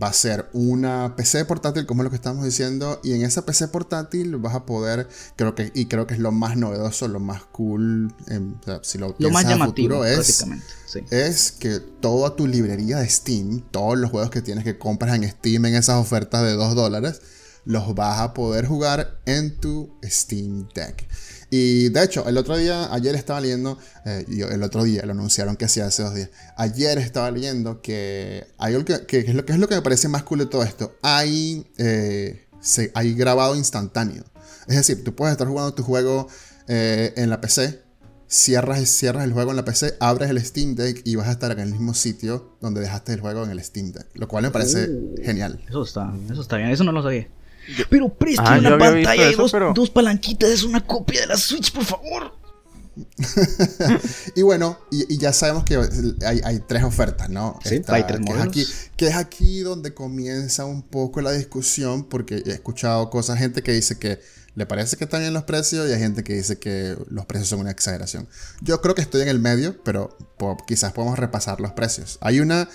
va 0.00 0.08
a 0.08 0.12
ser 0.12 0.48
una 0.52 1.14
PC 1.16 1.44
portátil, 1.44 1.86
como 1.86 2.02
es 2.02 2.04
lo 2.04 2.10
que 2.10 2.16
estamos 2.16 2.44
diciendo, 2.44 3.00
y 3.02 3.12
en 3.12 3.22
esa 3.22 3.46
PC 3.46 3.68
portátil 3.68 4.36
vas 4.36 4.54
a 4.54 4.66
poder, 4.66 5.08
creo 5.36 5.54
que, 5.54 5.72
y 5.74 5.86
creo 5.86 6.06
que 6.06 6.14
es 6.14 6.20
lo 6.20 6.32
más 6.32 6.56
novedoso, 6.56 7.08
lo 7.08 7.20
más 7.20 7.44
cool, 7.44 8.12
em, 8.28 8.54
o 8.60 8.64
sea, 8.64 8.80
si 8.82 8.98
lo, 8.98 9.14
Lo 9.18 9.30
más 9.30 9.44
a 9.44 9.50
llamativo, 9.50 9.96
futuro, 9.96 10.04
es. 10.04 10.44
Sí. 10.86 11.00
es 11.10 11.52
que 11.52 11.80
toda 11.80 12.36
tu 12.36 12.46
librería 12.46 12.98
de 12.98 13.08
Steam, 13.08 13.62
todos 13.70 13.98
los 13.98 14.10
juegos 14.10 14.30
que 14.30 14.42
tienes 14.42 14.64
que 14.64 14.78
compras 14.78 15.14
en 15.14 15.28
Steam 15.28 15.64
en 15.66 15.74
esas 15.74 15.96
ofertas 15.96 16.42
de 16.42 16.52
2 16.52 16.74
dólares, 16.74 17.20
los 17.64 17.94
vas 17.94 18.20
a 18.20 18.34
poder 18.34 18.66
jugar 18.66 19.18
en 19.26 19.56
tu 19.56 19.90
Steam 20.04 20.68
Deck. 20.74 21.08
Y 21.50 21.90
de 21.90 22.02
hecho, 22.02 22.26
el 22.28 22.36
otro 22.38 22.56
día, 22.56 22.92
ayer 22.92 23.14
estaba 23.14 23.40
leyendo, 23.40 23.78
eh, 24.04 24.24
el 24.50 24.62
otro 24.62 24.82
día 24.84 25.04
lo 25.06 25.12
anunciaron 25.12 25.56
que 25.56 25.64
hacía 25.66 25.86
hace 25.86 26.02
dos 26.02 26.14
días. 26.14 26.30
Ayer 26.56 26.98
estaba 26.98 27.30
leyendo 27.30 27.80
que 27.80 28.46
hay 28.58 28.74
algo 28.74 28.84
que, 28.84 29.06
que 29.06 29.18
es, 29.20 29.34
lo, 29.34 29.44
que 29.44 29.52
es 29.52 29.58
lo 29.58 29.68
que 29.68 29.76
me 29.76 29.82
parece 29.82 30.08
más 30.08 30.24
cool 30.24 30.40
de 30.40 30.46
todo 30.46 30.62
esto. 30.64 30.96
Hay, 31.02 31.66
eh, 31.78 32.46
se- 32.60 32.90
hay 32.94 33.14
grabado 33.14 33.54
instantáneo. 33.54 34.24
Es 34.66 34.76
decir, 34.76 35.04
tú 35.04 35.14
puedes 35.14 35.32
estar 35.32 35.46
jugando 35.46 35.72
tu 35.74 35.84
juego 35.84 36.26
eh, 36.66 37.12
en 37.16 37.30
la 37.30 37.40
PC, 37.40 37.80
cierras, 38.26 38.88
cierras 38.88 39.22
el 39.24 39.32
juego 39.32 39.50
en 39.52 39.56
la 39.56 39.64
PC, 39.64 39.94
abres 40.00 40.30
el 40.30 40.44
Steam 40.44 40.74
Deck 40.74 41.02
y 41.04 41.14
vas 41.14 41.28
a 41.28 41.32
estar 41.32 41.52
en 41.52 41.60
el 41.60 41.70
mismo 41.70 41.94
sitio 41.94 42.56
donde 42.60 42.80
dejaste 42.80 43.12
el 43.12 43.20
juego 43.20 43.44
en 43.44 43.50
el 43.50 43.62
Steam 43.62 43.92
Deck. 43.92 44.08
Lo 44.14 44.26
cual 44.26 44.42
me 44.42 44.50
parece 44.50 44.88
Uh. 44.90 45.14
genial. 45.22 45.60
Eso 45.68 45.84
está, 45.84 46.12
eso 46.30 46.42
está 46.42 46.56
bien, 46.56 46.70
eso 46.70 46.82
no 46.82 46.90
lo 46.90 47.02
sabía. 47.04 47.28
Pero 47.90 48.08
Pres 48.12 48.36
Ah, 48.38 48.56
una 48.58 48.78
pantalla 48.78 49.26
y 49.28 49.32
eso, 49.32 49.42
dos, 49.42 49.52
pero- 49.52 49.72
dos 49.74 49.90
palanquitas, 49.90 50.50
es 50.50 50.62
una 50.62 50.84
copia 50.86 51.22
de 51.22 51.26
la 51.28 51.36
Switch, 51.36 51.72
por 51.72 51.84
favor. 51.84 52.32
Y 54.34 54.42
bueno, 54.42 54.78
y, 54.90 55.14
y 55.14 55.18
ya 55.18 55.32
sabemos 55.32 55.64
que 55.64 55.76
hay, 56.24 56.40
hay 56.44 56.60
tres 56.66 56.82
ofertas, 56.84 57.28
¿no? 57.28 57.58
Sí, 57.64 57.82
hay 57.88 58.04
tres 58.04 58.20
que 58.24 58.32
es, 58.32 58.38
aquí, 58.40 58.66
que 58.96 59.06
es 59.08 59.14
aquí 59.14 59.60
donde 59.60 59.94
comienza 59.94 60.64
un 60.64 60.82
poco 60.82 61.20
la 61.20 61.32
discusión, 61.32 62.04
porque 62.04 62.42
he 62.46 62.50
escuchado 62.52 63.10
cosas, 63.10 63.38
gente 63.38 63.62
que 63.62 63.72
dice 63.72 63.98
que 63.98 64.20
le 64.54 64.64
parece 64.64 64.96
que 64.96 65.04
están 65.04 65.20
bien 65.20 65.34
los 65.34 65.44
precios 65.44 65.86
y 65.88 65.92
hay 65.92 65.98
gente 65.98 66.24
que 66.24 66.32
dice 66.34 66.58
que 66.58 66.96
los 67.10 67.26
precios 67.26 67.48
son 67.48 67.60
una 67.60 67.70
exageración. 67.70 68.26
Yo 68.62 68.80
creo 68.80 68.94
que 68.94 69.02
estoy 69.02 69.20
en 69.20 69.28
el 69.28 69.38
medio, 69.38 69.82
pero 69.82 70.16
quizás 70.66 70.92
podemos 70.92 71.18
repasar 71.18 71.60
los 71.60 71.72
precios. 71.72 72.16
Hay 72.22 72.40
una, 72.40 72.66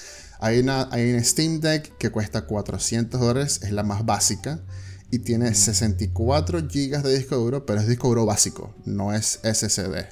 hay 0.42 0.60
una, 0.60 0.90
hay 0.92 1.14
un 1.14 1.24
Steam 1.24 1.62
Deck 1.62 1.98
que 1.98 2.10
cuesta 2.10 2.48
400 2.48 3.22
dólares, 3.22 3.62
es 3.62 3.72
la 3.72 3.84
más 3.84 4.06
básica 4.06 4.60
y 5.12 5.20
tiene 5.20 5.54
64 5.54 6.62
GB 6.62 7.04
de 7.04 7.18
disco 7.18 7.36
duro, 7.36 7.66
pero 7.66 7.80
es 7.80 7.88
disco 7.88 8.08
duro 8.08 8.26
básico, 8.26 8.74
no 8.86 9.14
es 9.14 9.40
SSD. 9.44 10.06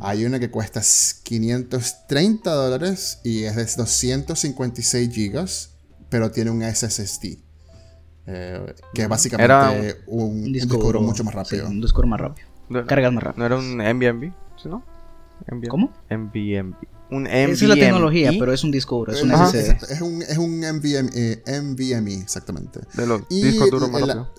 Hay 0.00 0.24
una 0.24 0.40
que 0.40 0.50
cuesta 0.50 0.82
530 1.22 2.50
dólares 2.50 3.20
y 3.22 3.44
es 3.44 3.54
de 3.54 3.64
256 3.64 5.08
GB, 5.08 5.48
pero 6.08 6.32
tiene 6.32 6.50
un 6.50 6.62
SSD. 6.62 7.38
Eh, 8.26 8.74
que 8.92 9.02
es 9.02 9.08
básicamente 9.08 10.02
un, 10.08 10.52
disco, 10.52 10.76
duro 10.76 11.00
mucho 11.00 11.22
más 11.22 11.34
rápido. 11.34 11.68
un 11.68 11.80
disco 11.80 11.98
duro 11.98 12.08
más 12.08 12.20
rápido. 12.20 12.48
Cargas 12.86 13.12
más 13.12 13.22
rápido. 13.22 13.38
¿No 13.38 13.46
era 13.46 13.56
un 13.56 13.76
NVMe? 13.78 14.34
¿Sí, 14.60 14.68
no? 14.68 14.82
¿Cómo? 15.68 15.92
NVMe. 16.10 16.97
Un. 17.10 17.26
Esa 17.26 17.52
es 17.52 17.62
la 17.62 17.74
tecnología, 17.74 18.30
pero 18.38 18.52
es 18.52 18.64
un 18.64 18.70
disco 18.70 18.96
duro, 18.96 19.12
es 19.12 19.22
un 19.22 19.30
SSD. 19.30 19.92
Es, 19.92 20.00
un, 20.00 20.22
es 20.22 20.38
un 20.38 20.60
NVMe, 20.60 21.10
eh, 21.14 22.20
exactamente. 22.22 22.80
De 22.94 23.06
los 23.06 23.28
discos 23.28 23.70
duros 23.70 23.90
más 23.90 24.06
la, 24.06 24.30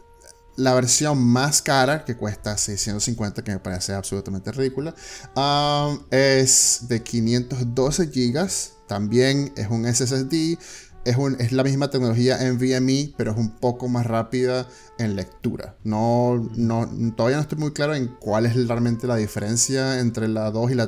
la, 0.56 0.74
versión 0.74 1.18
más 1.18 1.62
cara, 1.62 2.06
que 2.06 2.16
cuesta 2.16 2.58
650, 2.58 3.44
que 3.44 3.52
me 3.52 3.60
parece 3.60 3.94
absolutamente 3.94 4.52
ridícula, 4.52 4.94
um, 5.36 6.00
es 6.12 6.82
de 6.88 7.02
512 7.02 8.06
GB. 8.08 8.48
También 8.88 9.54
es 9.56 9.68
un 9.70 9.86
SSD 9.86 10.58
es, 11.06 11.52
la 11.52 11.64
misma 11.64 11.90
tecnología 11.90 12.38
NVMe, 12.38 13.14
pero 13.18 13.32
es 13.32 13.38
un 13.38 13.52
poco 13.52 13.88
más 13.88 14.06
rápida 14.06 14.68
en 14.98 15.16
lectura. 15.16 15.76
No, 15.84 16.50
no, 16.56 16.90
todavía 17.16 17.38
no 17.38 17.44
estoy 17.44 17.58
muy 17.58 17.72
claro 17.72 17.96
en 17.96 18.08
cuál 18.08 18.46
es 18.46 18.68
realmente 18.68 19.08
la 19.08 19.16
diferencia 19.16 20.00
entre 20.00 20.28
la 20.28 20.52
2 20.52 20.72
y 20.72 20.76
la, 20.76 20.88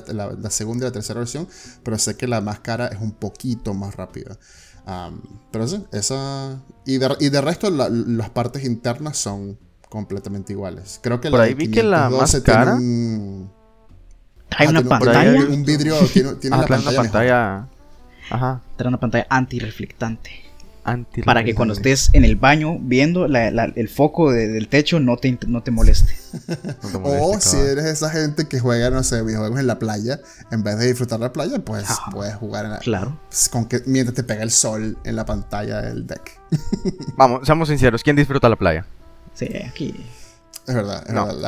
segunda 0.49 0.85
y 0.85 0.89
la 0.89 0.91
tercera 0.91 1.19
versión, 1.19 1.47
pero 1.83 1.97
sé 1.97 2.15
que 2.15 2.27
la 2.27 2.41
más 2.41 2.59
cara 2.59 2.87
es 2.87 2.99
un 2.99 3.11
poquito 3.11 3.73
más 3.73 3.95
rápida. 3.95 4.37
pero 5.51 5.67
sí, 5.67 5.83
esa... 5.91 6.61
Y 6.85 6.97
de, 6.97 7.15
y 7.19 7.29
de 7.29 7.41
resto 7.41 7.69
las 7.69 8.29
partes 8.31 8.65
internas 8.65 9.17
son 9.17 9.57
completamente 9.89 10.53
iguales. 10.53 10.99
Creo 11.01 11.19
que 11.21 11.29
Por 11.29 11.41
ahí 11.41 11.53
vi 11.53 11.69
que 11.69 11.83
la 11.83 12.09
más 12.09 12.35
cara... 12.41 12.75
hay 12.75 14.67
una 14.67 14.83
pantalla. 14.83 15.45
Un 15.45 15.63
vidrio, 15.63 15.95
tiene, 16.13 16.35
tiene 16.35 16.57
ah, 16.57 16.65
una 16.67 16.91
pantalla 16.91 17.69
Ajá. 18.31 18.61
Trae 18.77 18.87
una 18.87 18.99
pantalla 18.99 19.27
antirreflectante. 19.29 20.51
Para 21.25 21.43
que 21.43 21.53
cuando 21.53 21.75
estés 21.75 22.09
en 22.13 22.25
el 22.25 22.35
baño 22.35 22.77
viendo 22.79 23.25
el 23.25 23.89
foco 23.89 24.31
del 24.31 24.67
techo 24.67 24.99
no 24.99 25.17
te, 25.17 25.37
no 25.47 25.61
te 25.61 25.69
moleste. 25.69 26.15
o 27.03 27.39
si 27.39 27.57
eres 27.57 27.85
esa 27.85 28.09
gente 28.09 28.47
que 28.47 28.59
juega, 28.59 28.89
no 28.89 29.03
sé, 29.03 29.21
videojuegos 29.21 29.59
en 29.59 29.67
la 29.67 29.77
playa, 29.77 30.19
en 30.51 30.63
vez 30.63 30.79
de 30.79 30.87
disfrutar 30.87 31.19
la 31.19 31.31
playa, 31.31 31.59
pues 31.59 31.85
puedes 32.11 32.35
jugar 32.35 32.65
en 32.65 32.71
la, 32.71 32.79
Claro. 32.79 33.19
Pues, 33.29 33.47
con 33.49 33.65
que, 33.65 33.83
mientras 33.85 34.15
te 34.15 34.23
pega 34.23 34.41
el 34.41 34.51
sol 34.51 34.97
en 35.03 35.15
la 35.15 35.25
pantalla 35.25 35.81
del 35.81 36.07
deck. 36.07 36.39
Vamos, 37.15 37.41
seamos 37.45 37.69
sinceros, 37.69 38.01
¿quién 38.01 38.15
disfruta 38.15 38.49
la 38.49 38.55
playa? 38.55 38.85
Sí, 39.35 39.49
aquí. 39.67 40.03
Es 40.67 40.75
verdad, 40.75 41.03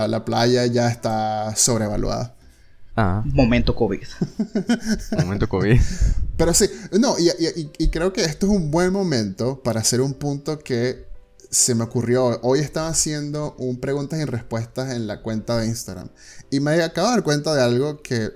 la 0.07 0.25
playa 0.25 0.65
ya 0.67 0.89
está 0.89 1.55
sobrevaluada. 1.55 2.35
Momento 2.95 3.75
COVID. 3.75 4.03
momento 5.17 5.49
COVID. 5.49 5.79
Pero 6.37 6.53
sí, 6.53 6.69
no, 6.99 7.15
y, 7.17 7.87
creo 7.89 8.13
que 8.13 8.23
esto 8.23 8.45
es 8.45 8.51
un 8.51 8.69
buen 8.69 8.93
momento 8.93 9.61
para 9.63 9.79
hacer 9.79 10.01
un 10.01 10.13
punto 10.13 10.59
que 10.59 11.07
se 11.49 11.73
me 11.73 11.83
ocurrió. 11.83 12.39
Hoy 12.43 12.59
estaba 12.59 12.89
haciendo 12.89 13.55
un 13.57 13.79
preguntas 13.79 14.19
y 14.19 14.25
respuestas 14.25 14.93
en 14.93 15.07
la 15.07 15.21
cuenta 15.21 15.57
de 15.57 15.67
Instagram. 15.67 16.09
Y 16.51 16.59
me 16.59 16.81
acabo 16.83 17.07
de 17.07 17.13
dar 17.15 17.23
cuenta 17.23 17.55
de 17.55 17.63
algo 17.63 18.01
que, 18.01 18.29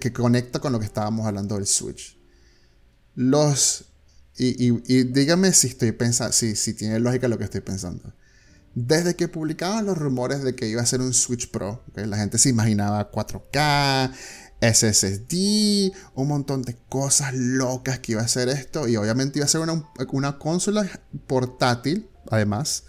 que 0.00 0.12
conecta 0.12 0.58
con 0.58 0.72
lo 0.72 0.78
que 0.78 0.86
estábamos 0.86 1.26
hablando 1.26 1.56
del 1.56 1.66
Switch. 1.66 2.18
Los. 3.14 3.86
Y, 4.38 4.70
dígame 5.04 5.52
si 5.52 5.68
estoy 5.68 5.92
pensando. 5.92 6.32
Si, 6.32 6.56
si 6.56 6.74
tiene 6.74 7.00
lógica 7.00 7.28
lo 7.28 7.36
que 7.36 7.44
estoy 7.44 7.60
pensando. 7.60 8.14
Desde 8.76 9.16
que 9.16 9.26
publicaban 9.26 9.86
los 9.86 9.96
rumores 9.96 10.42
de 10.42 10.54
que 10.54 10.68
iba 10.68 10.82
a 10.82 10.86
ser 10.86 11.00
un 11.00 11.14
Switch 11.14 11.50
Pro, 11.50 11.82
la 11.94 12.18
gente 12.18 12.36
se 12.36 12.50
imaginaba 12.50 13.10
4K, 13.10 14.12
SSD, 14.60 15.94
un 16.14 16.28
montón 16.28 16.60
de 16.60 16.76
cosas 16.90 17.32
locas 17.34 18.00
que 18.00 18.12
iba 18.12 18.20
a 18.20 18.28
ser 18.28 18.50
esto. 18.50 18.86
Y 18.86 18.98
obviamente 18.98 19.38
iba 19.38 19.46
a 19.46 19.48
ser 19.48 19.62
una, 19.62 20.38
consola 20.38 20.86
portátil, 21.26 22.10
además. 22.30 22.84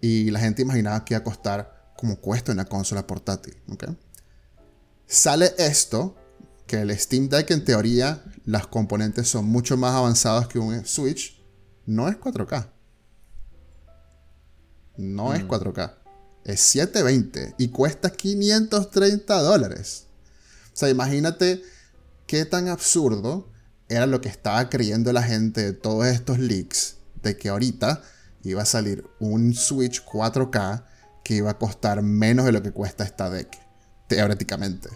Y 0.00 0.32
la 0.32 0.40
gente 0.40 0.62
imaginaba 0.62 1.04
que 1.04 1.14
iba 1.14 1.20
a 1.20 1.24
costar 1.24 1.92
como 1.96 2.16
cuesta 2.16 2.50
una 2.50 2.64
consola 2.64 3.06
portátil. 3.06 3.56
Sale 5.06 5.52
esto, 5.56 6.16
que 6.66 6.80
el 6.80 6.98
Steam 6.98 7.28
Deck 7.28 7.52
en 7.52 7.64
teoría, 7.64 8.24
las 8.44 8.66
componentes 8.66 9.28
son 9.28 9.44
mucho 9.44 9.76
más 9.76 9.94
avanzados 9.94 10.48
que 10.48 10.58
un 10.58 10.84
Switch. 10.84 11.40
No 11.86 12.08
es 12.08 12.16
4K 12.16 12.77
no 14.98 15.32
es 15.32 15.44
4K, 15.44 15.88
mm. 15.88 16.50
es 16.50 16.60
720 16.60 17.54
y 17.56 17.68
cuesta 17.68 18.10
530 18.10 19.42
dólares. 19.42 20.06
O 20.66 20.76
sea, 20.76 20.90
imagínate 20.90 21.62
qué 22.26 22.44
tan 22.44 22.68
absurdo 22.68 23.48
era 23.88 24.06
lo 24.06 24.20
que 24.20 24.28
estaba 24.28 24.68
creyendo 24.68 25.12
la 25.12 25.22
gente 25.22 25.62
de 25.62 25.72
todos 25.72 26.06
estos 26.06 26.38
leaks 26.38 26.96
de 27.22 27.36
que 27.36 27.48
ahorita 27.48 28.02
iba 28.42 28.62
a 28.62 28.66
salir 28.66 29.04
un 29.18 29.54
Switch 29.54 30.04
4K 30.04 30.84
que 31.24 31.34
iba 31.34 31.50
a 31.50 31.58
costar 31.58 32.02
menos 32.02 32.46
de 32.46 32.52
lo 32.52 32.62
que 32.62 32.72
cuesta 32.72 33.04
esta 33.04 33.30
deck, 33.30 33.48
teóricamente. 34.06 34.88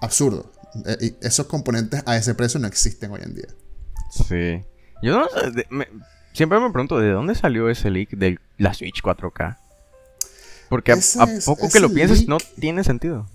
Absurdo. 0.00 0.52
E, 0.84 1.16
esos 1.20 1.46
componentes 1.46 2.02
a 2.06 2.16
ese 2.16 2.34
precio 2.34 2.60
no 2.60 2.66
existen 2.66 3.10
hoy 3.10 3.20
en 3.22 3.34
día. 3.34 3.48
Sí. 4.10 4.64
Yo 5.02 5.18
no 5.18 5.28
sé, 5.28 5.66
Siempre 6.32 6.60
me 6.60 6.70
pregunto, 6.70 6.98
¿de 6.98 7.10
dónde 7.10 7.34
salió 7.34 7.68
ese 7.68 7.90
leak 7.90 8.10
de 8.10 8.38
la 8.58 8.74
Switch 8.74 9.02
4K? 9.02 9.58
Porque 10.68 10.92
a, 10.92 10.96
poco 11.44 11.68
que 11.70 11.80
lo 11.80 11.90
pienses 11.90 12.28
no 12.28 12.38
tiene 12.58 12.84
sentido. 12.84 13.26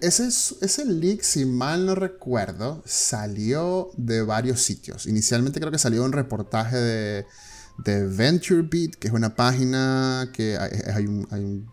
Ese, 0.00 0.28
ese 0.28 0.84
leak, 0.86 1.20
si 1.20 1.44
mal 1.44 1.84
no 1.84 1.94
recuerdo, 1.94 2.82
salió 2.86 3.90
de 3.96 4.22
varios 4.22 4.62
sitios. 4.62 5.06
Inicialmente 5.06 5.60
creo 5.60 5.70
que 5.70 5.78
salió 5.78 6.02
un 6.04 6.12
reportaje 6.12 6.76
de, 6.76 7.26
de 7.78 8.06
VentureBeat, 8.06 8.94
que 8.94 9.08
es 9.08 9.14
una 9.14 9.34
página 9.34 10.30
que 10.32 10.56
hay, 10.56 11.06
un, 11.06 11.28
hay 11.30 11.44
un, 11.44 11.70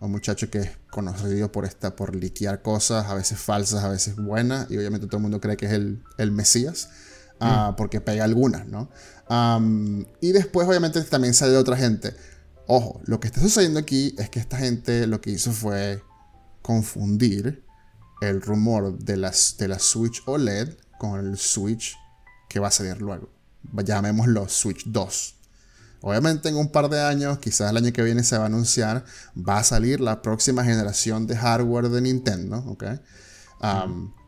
muchacho 0.00 0.48
que 0.48 0.58
es 0.58 0.70
conocido 0.90 1.52
por, 1.52 1.66
esta, 1.66 1.94
por 1.94 2.16
liquear 2.16 2.62
cosas, 2.62 3.06
a 3.06 3.14
veces 3.14 3.38
falsas, 3.38 3.84
a 3.84 3.90
veces 3.90 4.16
buenas, 4.16 4.70
y 4.70 4.78
obviamente 4.78 5.06
todo 5.06 5.18
el 5.18 5.22
mundo 5.22 5.40
cree 5.40 5.58
que 5.58 5.66
es 5.66 5.72
el, 5.72 6.02
el 6.16 6.30
Mesías. 6.30 6.88
Mm. 7.40 7.76
porque 7.76 8.00
pega 8.00 8.24
algunas, 8.24 8.66
¿no? 8.66 8.90
y 10.20 10.32
después, 10.32 10.66
obviamente, 10.66 11.00
también 11.02 11.34
sale 11.34 11.56
otra 11.56 11.76
gente. 11.76 12.14
Ojo, 12.66 13.00
lo 13.04 13.20
que 13.20 13.28
está 13.28 13.40
sucediendo 13.40 13.78
aquí 13.78 14.14
es 14.18 14.28
que 14.28 14.40
esta 14.40 14.56
gente 14.56 15.06
lo 15.06 15.20
que 15.20 15.30
hizo 15.30 15.52
fue 15.52 16.02
confundir 16.62 17.64
el 18.20 18.42
rumor 18.42 18.98
de, 18.98 19.16
las, 19.16 19.56
de 19.56 19.68
la 19.68 19.78
Switch 19.78 20.22
OLED 20.26 20.76
con 20.98 21.18
el 21.20 21.38
Switch 21.38 21.96
que 22.48 22.60
va 22.60 22.68
a 22.68 22.70
salir 22.72 23.00
luego. 23.00 23.30
Llamémoslo 23.72 24.48
Switch 24.48 24.84
2. 24.86 25.36
Obviamente 26.02 26.48
en 26.48 26.56
un 26.56 26.70
par 26.70 26.88
de 26.88 27.00
años, 27.00 27.38
quizás 27.38 27.70
el 27.70 27.76
año 27.76 27.92
que 27.92 28.02
viene 28.02 28.22
se 28.24 28.36
va 28.36 28.44
a 28.44 28.46
anunciar, 28.46 29.04
va 29.36 29.58
a 29.58 29.64
salir 29.64 30.00
la 30.00 30.22
próxima 30.22 30.64
generación 30.64 31.26
de 31.26 31.36
hardware 31.36 31.88
de 31.88 32.00
Nintendo, 32.00 32.58
¿ok? 32.66 32.84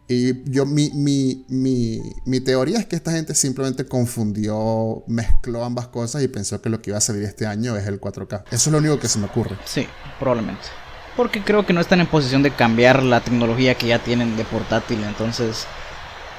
Y 0.09 0.51
yo, 0.51 0.67
mi, 0.67 0.91
mi, 0.91 1.45
mi, 1.49 2.03
mi, 2.27 2.41
teoría 2.41 2.79
es 2.79 2.87
que 2.87 2.97
esta 2.97 3.13
gente 3.13 3.35
simplemente 3.35 3.87
confundió, 3.87 5.05
mezcló 5.07 5.65
ambas 5.65 5.89
cosas 5.89 6.23
y 6.23 6.29
pensó 6.29 6.61
que 6.61 6.69
lo 6.69 6.83
que 6.83 6.91
iba 6.91 6.99
a 6.99 7.01
salir 7.01 7.23
este 7.23 7.47
año 7.47 7.77
es 7.77 7.87
el 7.87 8.01
4K. 8.01 8.45
Eso 8.51 8.69
es 8.69 8.73
lo 8.73 8.79
único 8.79 8.99
que 8.99 9.09
se 9.09 9.19
me 9.19 9.27
ocurre. 9.27 9.57
Sí, 9.65 9.87
probablemente. 10.19 10.65
Porque 11.17 11.43
creo 11.43 11.65
que 11.65 11.73
no 11.73 11.81
están 11.81 12.01
en 12.01 12.07
posición 12.07 12.43
de 12.43 12.51
cambiar 12.51 13.03
la 13.03 13.21
tecnología 13.21 13.75
que 13.77 13.87
ya 13.87 13.99
tienen 14.01 14.37
de 14.37 14.45
portátil, 14.45 15.03
entonces 15.05 15.67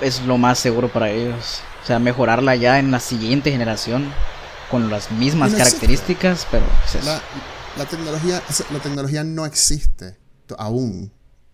es 0.02 0.22
lo 0.24 0.38
más 0.38 0.60
seguro 0.60 0.92
para 0.92 1.10
ellos. 1.10 1.62
O 1.84 1.88
sea, 1.88 2.00
mejorarla 2.00 2.56
ya 2.56 2.80
en 2.80 2.92
la 2.92 3.00
siguiente 3.00 3.52
generación 3.52 4.12
con 4.70 4.90
las 4.90 5.12
mismas 5.12 5.54
características, 5.54 6.48
pero 6.50 6.66
la, 7.06 7.22
la, 7.78 7.86
tecnología, 7.86 8.42
la 8.72 8.80
tecnología 8.80 9.24
no 9.24 9.46
existe 9.46 10.18
aún. 10.58 11.12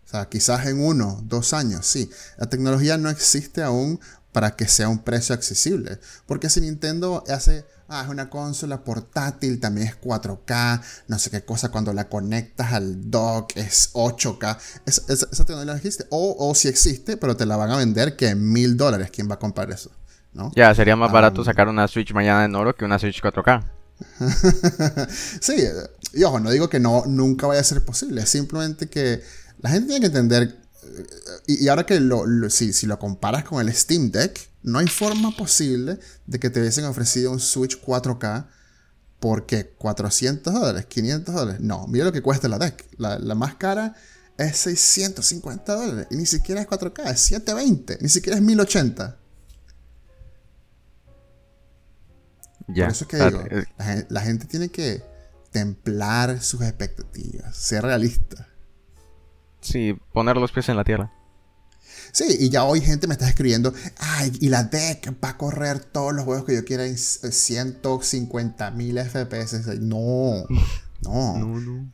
O 0.09 0.11
sea, 0.11 0.27
quizás 0.27 0.65
en 0.65 0.81
uno, 0.81 1.21
dos 1.25 1.53
años, 1.53 1.85
sí. 1.85 2.09
La 2.37 2.49
tecnología 2.49 2.97
no 2.97 3.11
existe 3.11 3.61
aún 3.61 3.99
para 4.31 4.55
que 4.55 4.67
sea 4.67 4.89
un 4.89 4.97
precio 5.03 5.35
accesible. 5.35 5.99
Porque 6.25 6.49
si 6.49 6.61
Nintendo 6.61 7.23
hace, 7.29 7.63
ah, 7.87 8.01
es 8.05 8.09
una 8.09 8.27
consola 8.27 8.83
portátil, 8.83 9.59
también 9.59 9.85
es 9.85 10.01
4K, 10.01 10.81
no 11.09 11.19
sé 11.19 11.29
qué 11.29 11.45
cosa, 11.45 11.69
cuando 11.69 11.93
la 11.93 12.09
conectas 12.09 12.73
al 12.73 13.11
dock 13.11 13.51
es 13.55 13.91
8K, 13.93 14.57
esa 14.87 15.45
tecnología 15.45 15.73
no 15.73 15.77
existe. 15.77 16.07
O, 16.09 16.35
o 16.39 16.55
si 16.55 16.69
existe, 16.69 17.15
pero 17.15 17.37
te 17.37 17.45
la 17.45 17.55
van 17.55 17.69
a 17.69 17.77
vender 17.77 18.15
que 18.15 18.29
en 18.29 18.51
mil 18.51 18.77
dólares, 18.77 19.11
¿quién 19.13 19.29
va 19.29 19.35
a 19.35 19.39
comprar 19.39 19.69
eso? 19.69 19.91
¿No? 20.33 20.51
Ya, 20.55 20.73
sería 20.73 20.95
más 20.95 21.11
barato 21.11 21.43
sacar 21.43 21.67
una 21.67 21.87
Switch 21.87 22.13
mañana 22.13 22.45
en 22.45 22.55
oro 22.55 22.75
que 22.75 22.83
una 22.83 22.97
Switch 22.97 23.21
4K. 23.21 23.63
sí, 25.39 25.67
y 26.13 26.23
ojo, 26.23 26.39
no 26.39 26.49
digo 26.49 26.67
que 26.67 26.79
no, 26.79 27.03
nunca 27.05 27.45
vaya 27.45 27.61
a 27.61 27.63
ser 27.63 27.85
posible, 27.85 28.21
es 28.21 28.29
simplemente 28.29 28.89
que 28.89 29.21
la 29.59 29.69
gente 29.69 29.87
tiene 29.87 30.01
que 30.01 30.07
entender, 30.07 30.59
eh, 30.83 31.07
y, 31.47 31.67
ahora 31.67 31.85
que 31.85 31.99
lo, 31.99 32.49
si, 32.49 32.73
si, 32.73 32.85
lo 32.87 32.97
comparas 32.99 33.43
con 33.43 33.65
el 33.65 33.73
Steam 33.73 34.11
Deck, 34.11 34.49
no 34.63 34.79
hay 34.79 34.87
forma 34.87 35.35
posible 35.35 35.99
de 36.25 36.39
que 36.39 36.49
te 36.49 36.59
hubiesen 36.59 36.85
ofrecido 36.85 37.31
un 37.31 37.39
Switch 37.39 37.81
4K 37.81 38.47
porque 39.19 39.73
400 39.77 40.53
dólares, 40.53 40.85
500 40.85 41.35
dólares, 41.35 41.61
no, 41.61 41.87
mira 41.87 42.05
lo 42.05 42.11
que 42.11 42.21
cuesta 42.21 42.47
la 42.47 42.57
Deck, 42.57 42.85
la, 42.97 43.19
la 43.19 43.35
más 43.35 43.55
cara 43.55 43.95
es 44.37 44.57
650 44.57 45.75
dólares, 45.75 46.07
y 46.09 46.15
ni 46.15 46.25
siquiera 46.25 46.61
es 46.61 46.67
4K, 46.67 47.11
es 47.11 47.19
720, 47.19 47.97
ni 48.01 48.09
siquiera 48.09 48.37
es 48.37 48.43
1080. 48.43 49.17
Ya, 52.71 52.85
Por 52.85 52.91
eso 52.93 53.03
es 53.05 53.07
que 53.09 53.17
digo, 53.17 53.43
la, 54.09 54.21
gente 54.21 54.45
tiene 54.45 54.69
que 54.69 55.03
templar 55.51 56.41
sus 56.41 56.61
expectativas, 56.61 57.57
ser 57.57 57.83
realista. 57.83 58.47
Sí, 59.61 59.97
poner 60.13 60.37
los 60.37 60.51
pies 60.51 60.69
en 60.69 60.77
la 60.77 60.83
tierra. 60.83 61.11
Sí, 62.11 62.25
y 62.39 62.49
ya 62.49 62.63
hoy 62.63 62.81
gente 62.81 63.07
me 63.07 63.13
está 63.13 63.27
escribiendo, 63.27 63.73
ay, 63.99 64.31
y 64.39 64.49
la 64.49 64.63
deck 64.63 65.13
va 65.23 65.29
a 65.29 65.37
correr 65.37 65.79
todos 65.79 66.13
los 66.13 66.25
juegos 66.25 66.45
que 66.45 66.55
yo 66.55 66.65
quiera 66.65 66.85
en 66.85 66.97
150 66.97 68.71
mil 68.71 68.99
FPS. 68.99 69.79
No, 71.01 71.37
no. 71.37 71.37
no, 71.37 71.59
no. 71.61 71.91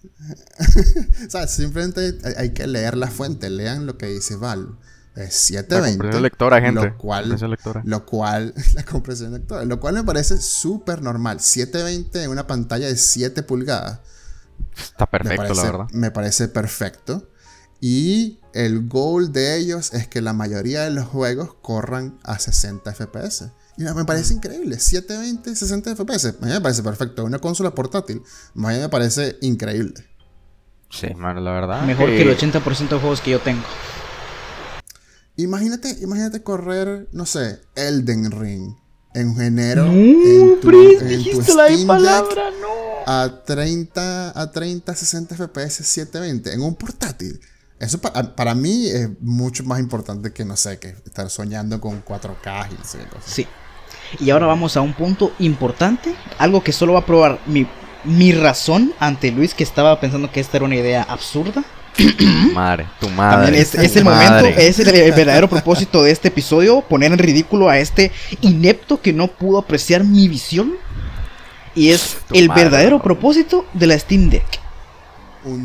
o 1.28 1.30
sea, 1.30 1.47
simplemente 1.47 2.18
hay 2.38 2.53
que 2.53 2.66
leer 2.66 2.97
la 2.97 3.07
fuente, 3.07 3.51
lean 3.51 3.86
lo 3.86 3.99
que 3.99 4.07
dice 4.07 4.36
Val. 4.36 4.80
Es 5.16 5.36
720. 5.36 6.11
La 6.11 6.20
lectora, 6.20 6.59
gente. 6.59 6.89
Lo 6.89 6.97
cual, 6.97 7.38
lo 7.86 8.05
cual, 8.05 8.53
la 8.74 8.84
compresión 8.84 9.34
lectora. 9.34 9.63
Lo 9.63 9.80
cual 9.80 9.93
me 9.93 10.03
parece 10.03 10.38
súper 10.41 11.01
normal. 11.01 11.39
720 11.39 12.24
en 12.24 12.30
una 12.32 12.47
pantalla 12.47 12.88
de 12.88 12.97
7 12.97 13.43
pulgadas. 13.43 13.99
Está 14.76 15.05
perfecto, 15.05 15.53
la 15.53 15.63
verdad. 15.63 15.88
Me 15.91 16.11
parece 16.11 16.47
perfecto. 16.49 17.30
Y 17.82 18.39
el 18.53 18.88
goal 18.88 19.32
de 19.32 19.57
ellos 19.57 19.93
es 19.93 20.07
que 20.07 20.21
la 20.21 20.34
mayoría 20.34 20.84
de 20.84 20.91
los 20.91 21.05
juegos 21.05 21.55
corran 21.61 22.17
a 22.23 22.39
60 22.39 22.93
FPS. 22.93 23.51
Y 23.78 23.84
me 23.84 24.05
parece 24.05 24.34
mm. 24.34 24.38
increíble. 24.38 24.80
720, 24.80 25.55
60 25.55 25.95
FPS. 25.95 26.26
A 26.41 26.45
mí 26.45 26.51
me 26.51 26.61
parece 26.61 26.82
perfecto. 26.82 27.26
Una 27.26 27.39
consola 27.39 27.76
portátil. 27.76 28.21
A 28.55 28.59
mí 28.59 28.80
me 28.80 28.89
parece 28.89 29.38
increíble. 29.41 30.05
Sí, 30.89 31.07
la 31.19 31.34
verdad. 31.34 31.84
Mejor 31.86 32.07
que 32.07 32.21
el 32.21 32.38
80% 32.38 32.89
de 32.89 32.99
juegos 32.99 33.21
que 33.21 33.32
yo 33.32 33.39
tengo. 33.41 33.63
Imagínate, 35.38 35.89
imagínate 36.01 36.43
correr, 36.43 37.09
no 37.11 37.26
sé, 37.26 37.59
Elden 37.76 38.32
Ring 38.32 38.76
en 39.13 39.41
enero. 39.41 39.86
No, 39.86 39.91
en 39.91 40.59
tu, 40.61 40.69
en 40.69 41.57
la 41.57 41.88
palabra, 41.88 42.51
no. 42.61 42.67
A 43.05 43.43
30, 43.45 44.39
a 44.39 44.51
30, 44.51 44.95
60 44.95 45.36
FPS 45.36 45.86
720 45.86 46.53
en 46.53 46.61
un 46.61 46.76
portátil. 46.76 47.39
Eso 47.80 47.99
para, 47.99 48.55
mí 48.55 48.88
es 48.88 49.09
mucho 49.19 49.63
más 49.65 49.80
importante 49.80 50.32
que, 50.32 50.45
no 50.45 50.55
sé, 50.55 50.80
que 50.80 50.95
estar 51.05 51.30
soñando 51.30 51.82
con 51.82 52.03
4K 52.03 52.69
y 52.71 52.76
cosas. 52.76 53.26
Sí. 53.26 53.47
Y 54.19 54.30
ahora 54.30 54.45
vamos 54.45 54.78
a 54.78 54.82
un 54.82 54.93
punto 54.93 55.34
importante, 55.39 56.15
algo 56.38 56.63
que 56.63 56.71
solo 56.71 56.93
va 56.93 56.99
a 56.99 57.05
probar 57.05 57.39
mi, 57.47 57.67
mi 58.05 58.32
razón 58.32 58.93
ante 58.99 59.32
Luis, 59.32 59.53
que 59.53 59.63
estaba 59.63 59.99
pensando 59.99 60.32
que 60.32 60.39
esta 60.39 60.57
era 60.57 60.65
una 60.65 60.76
idea 60.76 61.03
absurda. 61.03 61.65
madre, 62.53 62.88
tu 62.99 63.09
madre. 63.09 63.59
es, 63.59 63.73
el 63.73 64.05
momento, 64.05 64.45
es 64.45 64.80
el, 64.80 65.11
verdadero 65.13 65.49
propósito 65.49 66.01
de 66.01 66.11
este 66.11 66.30
episodio, 66.30 66.82
poner 66.82 67.11
en 67.11 67.17
ridículo 67.17 67.69
a 67.69 67.80
este 67.80 68.11
inepto 68.41 69.01
que 69.01 69.11
no 69.11 69.28
pudo 69.28 69.57
apreciar 69.57 70.03
mi 70.03 70.28
visión. 70.30 70.76
Y 71.73 71.89
es 71.89 72.17
el 72.32 72.47
verdadero 72.47 73.01
propósito 73.01 73.65
de 73.73 73.88
la 73.88 73.99
Steam 73.99 74.30
Deck. 74.30 74.64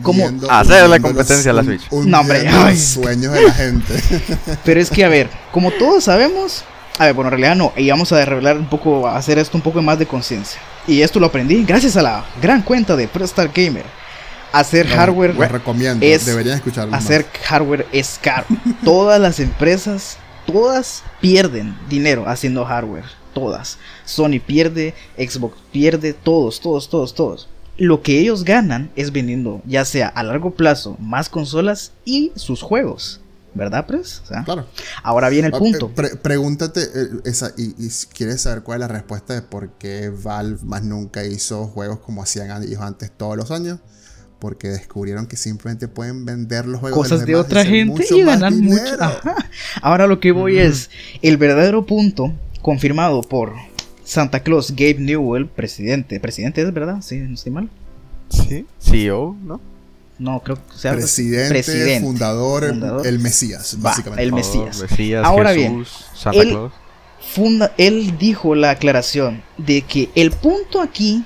Como 0.03 0.31
hacer 0.51 0.89
la 0.89 1.01
competencia 1.01 1.51
a 1.51 1.55
la 1.55 1.65
Switch. 1.65 1.91
no, 1.91 2.21
hombre, 2.21 2.77
sueños 2.77 3.33
de 3.33 3.43
la 3.43 3.53
gente. 3.53 3.95
Pero 4.65 4.81
es 4.81 4.91
que, 4.91 5.05
a 5.05 5.09
ver, 5.09 5.31
como 5.53 5.71
todos 5.71 6.05
sabemos, 6.05 6.65
a 6.99 7.07
ver, 7.07 7.15
bueno, 7.15 7.29
en 7.29 7.39
realidad 7.39 7.57
no, 7.57 7.73
y 7.77 7.89
vamos 7.89 8.13
a 8.13 8.25
revelar 8.25 8.59
un 8.59 8.69
poco, 8.69 9.07
a 9.07 9.17
hacer 9.17 9.39
esto 9.39 9.57
un 9.57 9.63
poco 9.63 9.81
más 9.81 9.99
de 9.99 10.07
conciencia. 10.07 10.61
Y 10.87 11.01
esto 11.01 11.19
lo 11.19 11.27
aprendí 11.27 11.65
gracias 11.65 11.97
a 11.97 12.03
la 12.03 12.25
gran 12.43 12.63
cuenta 12.63 12.97
de 12.97 13.09
Prestar 13.09 13.51
Gamer 13.55 13.87
hacer 14.53 14.87
hardware 14.87 15.37
recomiendo, 15.37 16.05
es 16.05 16.27
deberían 16.27 16.57
escucharlo 16.57 16.95
hacer 16.95 17.27
hardware 17.45 17.87
es 17.93 18.19
caro. 18.21 18.47
todas 18.85 19.21
las 19.21 19.41
empresas, 19.41 20.19
todas 20.47 21.03
pierden 21.21 21.77
dinero 21.89 22.25
haciendo 22.27 22.65
hardware, 22.65 23.05
todas. 23.33 23.79
Sony 24.05 24.41
pierde, 24.45 24.95
Xbox 25.17 25.57
pierde, 25.73 26.13
todos, 26.13 26.61
todos, 26.61 26.89
todos, 26.89 27.15
todos. 27.15 27.49
Lo 27.81 28.03
que 28.03 28.21
ellos 28.21 28.45
ganan 28.45 28.91
es 28.95 29.11
vendiendo, 29.11 29.63
ya 29.67 29.87
sea 29.87 30.09
a 30.09 30.23
largo 30.23 30.51
plazo, 30.53 30.99
más 31.01 31.31
consolas 31.31 31.93
y 32.05 32.31
sus 32.37 32.61
juegos. 32.61 33.23
¿Verdad, 33.55 33.87
Pres? 33.87 34.23
claro. 34.45 34.67
Ahora 35.03 35.31
viene 35.31 35.49
el 35.49 35.55
punto. 35.55 35.91
Pregúntate 36.23 36.83
eh, 36.83 37.09
esa, 37.25 37.53
y, 37.57 37.71
y, 37.79 37.89
quieres 38.13 38.43
saber 38.43 38.63
cuál 38.63 38.77
es 38.77 38.81
la 38.83 38.89
respuesta 38.89 39.33
de 39.33 39.41
por 39.41 39.71
qué 39.71 40.11
Valve 40.11 40.59
más 40.63 40.85
nunca 40.85 41.25
hizo 41.25 41.67
juegos 41.69 42.01
como 42.01 42.23
hacían 42.23 42.63
ellos 42.63 42.83
antes 42.83 43.11
todos 43.11 43.37
los 43.37 43.51
años 43.51 43.81
porque 44.39 44.69
descubrieron 44.69 45.27
que 45.27 45.37
simplemente 45.37 45.87
pueden 45.87 46.25
vender 46.25 46.67
los 46.67 46.81
juegos 46.81 46.99
cosas 46.99 47.27
de, 47.27 47.37
otra 47.37 47.65
gente 47.65 48.05
y 48.11 48.23
ganar 48.23 48.53
mucho. 48.53 48.83
Ahora 49.83 50.07
lo 50.07 50.19
que 50.21 50.33
voy 50.33 50.59
es 50.59 50.91
el 51.23 51.37
verdadero 51.37 51.87
punto 51.87 52.33
confirmado 52.63 53.21
por 53.23 53.55
Santa 54.11 54.41
Claus 54.41 54.73
Gabe 54.73 54.97
Newell, 54.99 55.47
presidente. 55.47 56.19
Presidente 56.19 56.63
es 56.63 56.75
verdad, 56.75 57.01
sí, 57.01 57.19
no 57.19 57.35
estoy 57.35 57.53
mal. 57.53 57.69
Sí, 58.29 58.67
CEO, 58.81 59.37
¿no? 59.41 59.61
No, 60.19 60.41
creo 60.41 60.57
que 60.57 60.77
sea 60.77 60.95
presidente, 60.95 62.01
Fundador, 62.01 62.65
el 63.05 63.21
Mesías, 63.21 63.77
básicamente. 63.79 64.25
el 64.25 64.33
Mesías. 64.33 64.83
Oh, 64.83 65.25
Ahora 65.25 65.53
bien, 65.53 65.85
Santa 66.13 66.43
Claus. 66.43 66.73
Funda, 67.21 67.73
él 67.79 68.19
dijo 68.19 68.57
la 68.57 68.71
aclaración 68.71 69.45
de 69.59 69.83
que 69.83 70.11
el 70.17 70.33
punto 70.33 70.83
aquí 70.83 71.25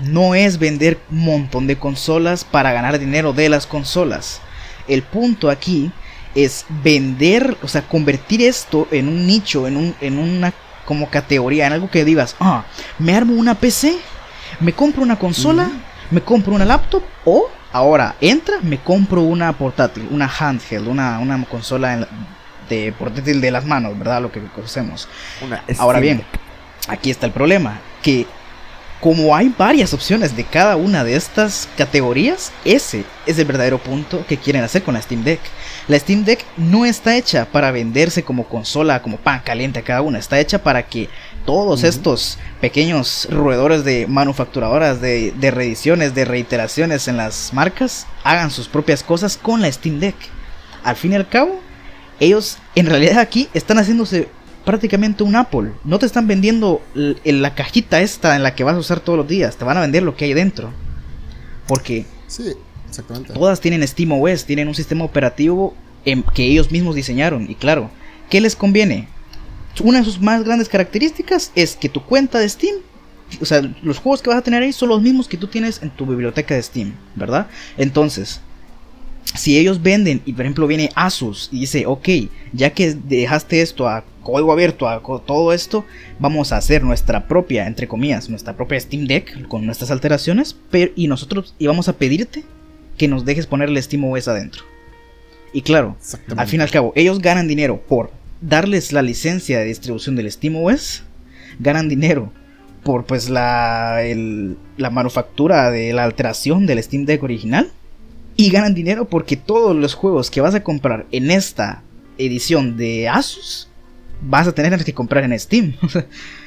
no 0.00 0.34
es 0.34 0.58
vender 0.58 0.98
un 1.10 1.18
montón 1.18 1.66
de 1.66 1.76
consolas 1.76 2.42
para 2.42 2.72
ganar 2.72 2.98
dinero 2.98 3.34
de 3.34 3.50
las 3.50 3.66
consolas. 3.66 4.40
El 4.88 5.02
punto 5.02 5.50
aquí 5.50 5.92
es 6.34 6.64
vender, 6.82 7.58
o 7.62 7.68
sea, 7.68 7.86
convertir 7.86 8.40
esto 8.40 8.88
en 8.90 9.08
un 9.08 9.26
nicho, 9.26 9.68
en, 9.68 9.76
un, 9.76 9.94
en 10.00 10.18
una 10.18 10.54
como 10.84 11.08
categoría, 11.08 11.66
en 11.66 11.74
algo 11.74 11.90
que 11.90 12.04
digas, 12.04 12.36
ah, 12.40 12.64
me 12.98 13.14
armo 13.16 13.34
una 13.34 13.54
PC, 13.54 13.96
me 14.60 14.72
compro 14.72 15.02
una 15.02 15.18
consola, 15.18 15.70
me 16.10 16.20
compro 16.20 16.54
una 16.54 16.64
laptop 16.64 17.02
o 17.24 17.48
ahora 17.72 18.16
entra, 18.20 18.58
me 18.62 18.78
compro 18.78 19.22
una 19.22 19.52
portátil, 19.52 20.08
una 20.10 20.28
handheld, 20.28 20.88
una, 20.88 21.18
una 21.18 21.44
consola 21.44 22.06
de 22.68 22.92
portátil 22.98 23.40
de 23.40 23.50
las 23.50 23.64
manos, 23.64 23.98
¿verdad? 23.98 24.22
Lo 24.22 24.30
que 24.30 24.40
conocemos. 24.40 25.08
ahora 25.78 26.00
bien, 26.00 26.22
aquí 26.88 27.10
está 27.10 27.26
el 27.26 27.32
problema, 27.32 27.80
que 28.02 28.26
como 29.00 29.34
hay 29.34 29.52
varias 29.58 29.92
opciones 29.94 30.36
de 30.36 30.44
cada 30.44 30.76
una 30.76 31.02
de 31.02 31.16
estas 31.16 31.68
categorías, 31.76 32.52
ese 32.64 33.04
es 33.26 33.36
el 33.36 33.46
verdadero 33.46 33.78
punto 33.78 34.24
que 34.26 34.36
quieren 34.36 34.62
hacer 34.62 34.84
con 34.84 34.94
la 34.94 35.02
Steam 35.02 35.24
Deck. 35.24 35.40
La 35.88 35.98
Steam 35.98 36.24
Deck 36.24 36.44
no 36.56 36.84
está 36.84 37.16
hecha 37.16 37.46
para 37.46 37.72
venderse 37.72 38.22
como 38.22 38.44
consola, 38.44 39.02
como 39.02 39.16
pan 39.16 39.40
caliente 39.44 39.80
a 39.80 39.82
cada 39.82 40.02
una, 40.02 40.18
está 40.18 40.38
hecha 40.38 40.62
para 40.62 40.86
que 40.86 41.08
todos 41.44 41.82
estos 41.82 42.38
pequeños 42.60 43.26
roedores 43.30 43.84
de 43.84 44.06
manufacturadoras, 44.06 45.00
de, 45.00 45.32
de 45.32 45.50
reediciones, 45.50 46.14
de 46.14 46.24
reiteraciones 46.24 47.08
en 47.08 47.16
las 47.16 47.52
marcas, 47.52 48.06
hagan 48.22 48.52
sus 48.52 48.68
propias 48.68 49.02
cosas 49.02 49.36
con 49.36 49.60
la 49.60 49.72
Steam 49.72 49.98
Deck. 49.98 50.14
Al 50.84 50.96
fin 50.96 51.12
y 51.12 51.16
al 51.16 51.28
cabo, 51.28 51.60
ellos 52.20 52.58
en 52.76 52.86
realidad 52.86 53.18
aquí 53.18 53.48
están 53.52 53.78
haciéndose 53.78 54.28
prácticamente 54.64 55.24
un 55.24 55.36
Apple. 55.36 55.72
No 55.84 55.98
te 55.98 56.06
están 56.06 56.26
vendiendo 56.26 56.80
la 56.94 57.54
cajita 57.54 58.00
esta 58.00 58.36
en 58.36 58.42
la 58.42 58.54
que 58.54 58.64
vas 58.64 58.76
a 58.76 58.78
usar 58.78 59.00
todos 59.00 59.18
los 59.18 59.28
días. 59.28 59.56
Te 59.56 59.64
van 59.64 59.76
a 59.76 59.80
vender 59.80 60.02
lo 60.02 60.16
que 60.16 60.26
hay 60.26 60.34
dentro. 60.34 60.70
Porque 61.66 62.06
sí, 62.26 62.54
exactamente. 62.92 63.32
todas 63.32 63.60
tienen 63.60 63.86
SteamOS, 63.86 64.44
tienen 64.44 64.68
un 64.68 64.74
sistema 64.74 65.04
operativo 65.04 65.74
que 66.34 66.44
ellos 66.44 66.70
mismos 66.70 66.94
diseñaron. 66.94 67.50
Y 67.50 67.54
claro, 67.54 67.90
¿qué 68.28 68.40
les 68.40 68.56
conviene? 68.56 69.08
Una 69.82 69.98
de 69.98 70.04
sus 70.04 70.20
más 70.20 70.44
grandes 70.44 70.68
características 70.68 71.50
es 71.54 71.76
que 71.76 71.88
tu 71.88 72.02
cuenta 72.04 72.38
de 72.38 72.48
Steam, 72.48 72.76
o 73.40 73.44
sea, 73.44 73.62
los 73.82 73.98
juegos 73.98 74.20
que 74.20 74.28
vas 74.28 74.38
a 74.38 74.42
tener 74.42 74.62
ahí 74.62 74.72
son 74.72 74.90
los 74.90 75.00
mismos 75.00 75.28
que 75.28 75.38
tú 75.38 75.46
tienes 75.46 75.82
en 75.82 75.90
tu 75.90 76.04
biblioteca 76.04 76.54
de 76.54 76.62
Steam, 76.62 76.92
¿verdad? 77.14 77.46
Entonces, 77.78 78.40
si 79.34 79.58
ellos 79.58 79.82
venden 79.82 80.20
y 80.26 80.32
por 80.32 80.42
ejemplo 80.42 80.66
viene 80.66 80.90
Asus 80.94 81.48
y 81.52 81.60
dice, 81.60 81.86
ok, 81.86 82.08
ya 82.52 82.70
que 82.70 82.94
dejaste 82.94 83.62
esto 83.62 83.88
a 83.88 84.04
código 84.22 84.52
abierto, 84.52 84.88
a 84.88 85.00
todo 85.00 85.52
esto, 85.52 85.84
vamos 86.18 86.52
a 86.52 86.58
hacer 86.58 86.84
nuestra 86.84 87.26
propia, 87.26 87.66
entre 87.66 87.88
comillas, 87.88 88.28
nuestra 88.28 88.54
propia 88.56 88.78
Steam 88.78 89.06
Deck 89.06 89.48
con 89.48 89.64
nuestras 89.64 89.90
alteraciones, 89.90 90.54
pero, 90.70 90.92
y 90.94 91.08
nosotros 91.08 91.54
íbamos 91.58 91.88
a 91.88 91.94
pedirte 91.94 92.44
que 93.02 93.08
nos 93.08 93.24
dejes 93.24 93.48
ponerle 93.48 93.82
SteamOS 93.82 94.28
adentro. 94.28 94.62
Y 95.52 95.62
claro, 95.62 95.96
al 96.36 96.46
fin 96.46 96.60
y 96.60 96.62
al 96.62 96.70
cabo, 96.70 96.92
ellos 96.94 97.18
ganan 97.18 97.48
dinero 97.48 97.80
por 97.88 98.12
darles 98.40 98.92
la 98.92 99.02
licencia 99.02 99.58
de 99.58 99.64
distribución 99.64 100.14
del 100.14 100.30
SteamOS, 100.30 101.02
ganan 101.58 101.88
dinero 101.88 102.32
por 102.84 103.04
pues 103.04 103.28
la, 103.28 104.04
el- 104.04 104.56
la 104.76 104.90
manufactura 104.90 105.72
de 105.72 105.92
la 105.92 106.04
alteración 106.04 106.64
del 106.66 106.80
Steam 106.80 107.04
Deck 107.04 107.24
original. 107.24 107.72
Y 108.36 108.50
ganan 108.50 108.72
dinero 108.72 109.08
porque 109.08 109.36
todos 109.36 109.74
los 109.74 109.94
juegos 109.94 110.30
que 110.30 110.40
vas 110.40 110.54
a 110.54 110.62
comprar 110.62 111.06
en 111.10 111.32
esta 111.32 111.82
edición 112.18 112.76
de 112.76 113.08
Asus 113.08 113.68
vas 114.20 114.46
a 114.46 114.52
tener 114.52 114.84
que 114.84 114.94
comprar 114.94 115.24
en 115.24 115.36
Steam. 115.40 115.74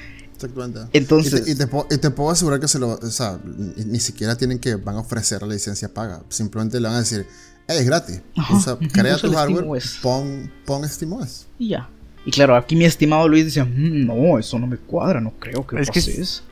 Exactamente. 0.45 0.97
Entonces- 0.97 1.41
Y 1.41 1.43
te, 1.45 1.51
y 1.51 1.55
te 1.55 1.67
puedo, 1.67 1.87
y 1.91 1.97
te 1.97 2.09
puedo 2.11 2.29
asegurar 2.31 2.59
que 2.59 2.67
se 2.67 2.79
lo. 2.79 2.91
O 2.91 3.09
sea, 3.11 3.37
ni, 3.43 3.85
ni 3.85 3.99
siquiera 3.99 4.35
tienen 4.37 4.59
que. 4.59 4.75
Van 4.75 4.95
a 4.95 4.99
ofrecer 4.99 5.41
la 5.41 5.49
licencia 5.53 5.93
paga. 5.93 6.21
Simplemente 6.29 6.79
le 6.79 6.87
van 6.87 6.97
a 6.97 6.99
decir. 6.99 7.25
"Hey, 7.67 7.77
es 7.79 7.85
gratis. 7.85 8.21
Ajá, 8.37 8.55
Usa, 8.55 8.77
crea 8.93 9.15
usa 9.15 9.29
tu 9.29 9.35
hardware. 9.35 9.83
Pon, 10.01 10.51
pon 10.65 10.87
SteamOS. 10.87 11.47
y 11.59 11.69
ya. 11.69 11.89
Y 12.25 12.31
claro, 12.31 12.55
aquí 12.55 12.75
mi 12.75 12.85
estimado 12.85 13.27
Luis 13.27 13.45
decía, 13.45 13.65
"Mm, 13.65 14.05
no, 14.05 14.39
eso 14.39 14.57
no 14.59 14.65
me 14.67 14.77
cuadra, 14.77 15.21
no 15.21 15.31
creo 15.39 15.65
que 15.67 15.79
Es 15.79 15.89
que 15.91 15.99
pase 15.99 16.11
es- 16.13 16.17
eso". 16.19 16.43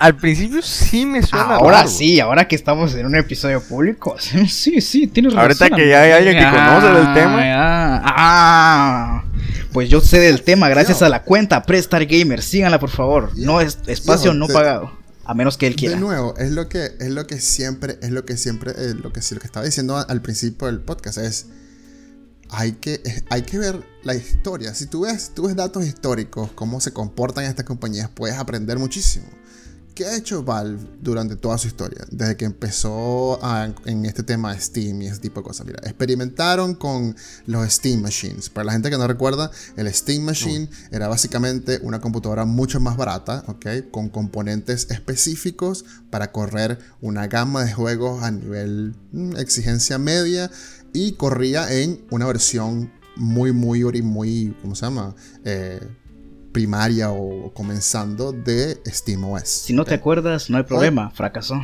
Al 0.00 0.14
principio 0.16 0.62
sí 0.62 1.04
me 1.06 1.20
suena 1.24 1.56
Ahora 1.56 1.78
raro. 1.78 1.88
sí, 1.88 2.20
ahora 2.20 2.46
que 2.46 2.54
estamos 2.54 2.94
en 2.94 3.04
un 3.06 3.16
episodio 3.16 3.60
público. 3.60 4.14
Sí, 4.48 4.80
sí, 4.80 5.08
tienes 5.08 5.32
razón. 5.32 5.42
Ahorita 5.50 5.70
que 5.76 5.88
ya 5.88 6.02
hay 6.02 6.12
alguien 6.12 6.36
que 6.38 6.44
conoce 6.44 6.86
del 6.86 7.14
tema. 7.14 7.40
Ah, 7.42 8.02
ah. 8.06 9.17
Pues 9.78 9.88
yo 9.88 10.00
sé 10.00 10.18
del 10.18 10.42
tema 10.42 10.68
gracias 10.68 11.02
a 11.02 11.08
la 11.08 11.22
cuenta 11.22 11.62
Prestar 11.62 12.04
Gamer. 12.04 12.42
Síganla, 12.42 12.80
por 12.80 12.90
favor. 12.90 13.30
No 13.36 13.60
es 13.60 13.78
espacio 13.86 14.34
no 14.34 14.48
pagado. 14.48 14.90
A 15.24 15.34
menos 15.34 15.56
que 15.56 15.68
él 15.68 15.74
De 15.74 15.78
quiera. 15.78 16.00
nuevo, 16.00 16.34
es 16.36 16.50
lo 16.50 16.68
que, 16.68 16.96
es 16.98 17.10
lo 17.10 17.28
que 17.28 17.40
siempre, 17.40 17.96
es 18.02 18.10
lo 18.10 18.24
que 18.24 18.36
siempre, 18.36 18.72
eh, 18.72 18.94
lo 19.00 19.12
que 19.12 19.20
lo 19.20 19.38
que 19.38 19.46
estaba 19.46 19.64
diciendo 19.64 19.96
al 19.96 20.20
principio 20.20 20.66
del 20.66 20.80
podcast 20.80 21.18
es 21.18 21.46
hay 22.50 22.72
que, 22.72 23.00
hay 23.30 23.42
que 23.42 23.56
ver 23.58 23.86
la 24.02 24.16
historia. 24.16 24.74
Si 24.74 24.86
tú 24.86 25.02
ves, 25.02 25.30
tú 25.32 25.46
ves 25.46 25.54
datos 25.54 25.86
históricos, 25.86 26.50
cómo 26.56 26.80
se 26.80 26.92
comportan 26.92 27.44
estas 27.44 27.64
compañías, 27.64 28.10
puedes 28.12 28.36
aprender 28.36 28.80
muchísimo. 28.80 29.26
¿Qué 29.98 30.06
ha 30.06 30.16
hecho 30.16 30.44
Valve 30.44 30.78
durante 31.02 31.34
toda 31.34 31.58
su 31.58 31.66
historia? 31.66 32.04
Desde 32.12 32.36
que 32.36 32.44
empezó 32.44 33.44
a- 33.44 33.68
en 33.84 34.06
este 34.06 34.22
tema 34.22 34.54
de 34.54 34.60
Steam 34.60 35.02
y 35.02 35.08
ese 35.08 35.18
tipo 35.18 35.40
de 35.40 35.44
cosas. 35.48 35.66
Mira, 35.66 35.80
experimentaron 35.82 36.76
con 36.76 37.16
los 37.46 37.68
Steam 37.68 38.02
Machines. 38.02 38.48
Para 38.48 38.66
la 38.66 38.72
gente 38.74 38.90
que 38.90 38.96
no 38.96 39.08
recuerda, 39.08 39.50
el 39.76 39.92
Steam 39.92 40.22
Machine 40.22 40.70
era 40.92 41.08
básicamente 41.08 41.80
una 41.82 42.00
computadora 42.00 42.44
mucho 42.44 42.78
más 42.78 42.96
barata, 42.96 43.42
¿ok? 43.48 43.90
Con 43.90 44.08
componentes 44.08 44.86
específicos 44.88 45.84
para 46.10 46.30
correr 46.30 46.78
una 47.00 47.26
gama 47.26 47.64
de 47.64 47.72
juegos 47.72 48.22
a 48.22 48.30
nivel 48.30 48.94
mm, 49.10 49.34
exigencia 49.38 49.98
media 49.98 50.48
y 50.92 51.14
corría 51.14 51.72
en 51.72 52.06
una 52.12 52.26
versión 52.26 52.92
muy, 53.16 53.50
muy, 53.50 53.82
muy, 54.00 54.56
¿cómo 54.62 54.76
se 54.76 54.82
llama? 54.86 55.16
Eh, 55.44 55.80
primaria 56.52 57.10
o 57.10 57.52
comenzando 57.52 58.32
de 58.32 58.80
SteamOS. 58.86 59.48
Si 59.48 59.72
no 59.72 59.84
te 59.84 59.94
acuerdas, 59.94 60.50
no 60.50 60.58
hay 60.58 60.64
problema. 60.64 61.10
Fracasó. 61.10 61.60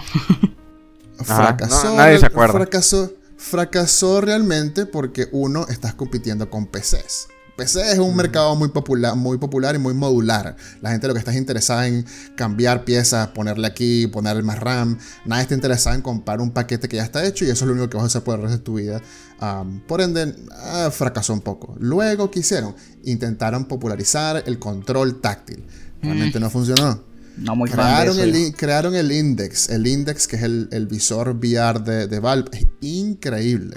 Fracasó. 1.18 1.90
no, 1.90 1.96
nadie 1.96 2.18
se 2.18 2.26
acuerda. 2.26 2.54
Fracasó, 2.54 3.12
fracasó 3.36 4.20
realmente 4.20 4.86
porque 4.86 5.28
uno 5.32 5.66
estás 5.68 5.94
compitiendo 5.94 6.50
con 6.50 6.66
PCs. 6.66 7.28
PC 7.56 7.92
es 7.92 7.98
un 7.98 8.16
mercado 8.16 8.56
muy 8.56 8.68
popular, 8.68 9.14
muy 9.14 9.38
popular 9.38 9.76
y 9.76 9.78
muy 9.78 9.94
modular. 9.94 10.56
La 10.80 10.90
gente 10.90 11.06
lo 11.06 11.14
que 11.14 11.20
está 11.20 11.30
es 11.30 11.36
interesada 11.36 11.86
en 11.86 12.04
cambiar 12.34 12.84
piezas, 12.84 13.28
ponerle 13.28 13.68
aquí, 13.68 14.08
ponerle 14.08 14.42
más 14.42 14.58
RAM. 14.58 14.98
Nadie 15.24 15.42
está 15.42 15.54
interesado 15.54 15.94
en 15.94 16.02
comprar 16.02 16.40
un 16.40 16.50
paquete 16.50 16.88
que 16.88 16.96
ya 16.96 17.04
está 17.04 17.24
hecho 17.24 17.44
y 17.44 17.50
eso 17.50 17.64
es 17.64 17.68
lo 17.68 17.72
único 17.74 17.88
que 17.88 17.96
vas 17.96 18.04
a 18.04 18.06
hacer 18.06 18.24
por 18.24 18.36
el 18.36 18.42
resto 18.42 18.58
de 18.58 18.64
tu 18.64 18.74
vida. 18.74 19.00
Um, 19.40 19.80
por 19.80 20.00
ende, 20.00 20.34
ah, 20.52 20.90
fracasó 20.92 21.32
un 21.32 21.42
poco. 21.42 21.76
Luego, 21.78 22.30
¿qué 22.30 22.40
hicieron? 22.40 22.74
Intentaron 23.06 23.66
popularizar 23.66 24.42
el 24.46 24.58
control 24.58 25.20
táctil. 25.20 25.64
Realmente 26.02 26.38
no 26.40 26.50
funcionó. 26.50 27.02
No 27.36 27.56
muy 27.56 27.68
fan 27.68 27.78
de 27.78 27.82
Crearon 27.84 28.18
eso. 28.18 28.46
el, 28.46 28.54
crearon 28.54 28.94
el 28.94 29.12
Index. 29.12 29.68
El 29.68 29.86
Index, 29.86 30.28
que 30.28 30.36
es 30.36 30.42
el, 30.42 30.68
el 30.70 30.86
visor 30.86 31.30
VR 31.30 31.80
de, 31.80 32.06
de 32.06 32.20
Valve, 32.20 32.50
es 32.52 32.66
increíble. 32.80 33.76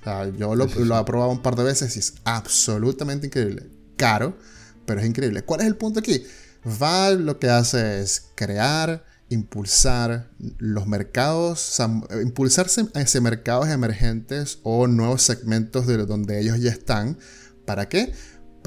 O 0.00 0.04
sea, 0.04 0.28
yo 0.30 0.54
lo, 0.54 0.66
lo 0.66 1.00
he 1.00 1.04
probado 1.04 1.30
un 1.30 1.42
par 1.42 1.56
de 1.56 1.64
veces 1.64 1.96
y 1.96 2.00
es 2.00 2.14
absolutamente 2.24 3.26
increíble. 3.26 3.66
Caro, 3.96 4.36
pero 4.84 5.00
es 5.00 5.06
increíble. 5.06 5.42
¿Cuál 5.42 5.60
es 5.60 5.66
el 5.66 5.76
punto 5.76 6.00
aquí? 6.00 6.22
Valve 6.64 7.22
lo 7.22 7.38
que 7.38 7.48
hace 7.48 8.00
es 8.00 8.30
crear, 8.34 9.04
impulsar 9.28 10.30
los 10.58 10.86
mercados, 10.86 11.68
o 11.68 11.72
sea, 11.72 12.20
impulsarse 12.22 12.88
hacia 12.94 13.20
mercados 13.20 13.68
emergentes 13.68 14.58
o 14.62 14.86
nuevos 14.86 15.22
segmentos 15.22 15.86
de 15.86 15.98
donde 15.98 16.40
ellos 16.40 16.58
ya 16.60 16.70
están. 16.70 17.18
¿Para 17.64 17.88
qué? 17.88 18.12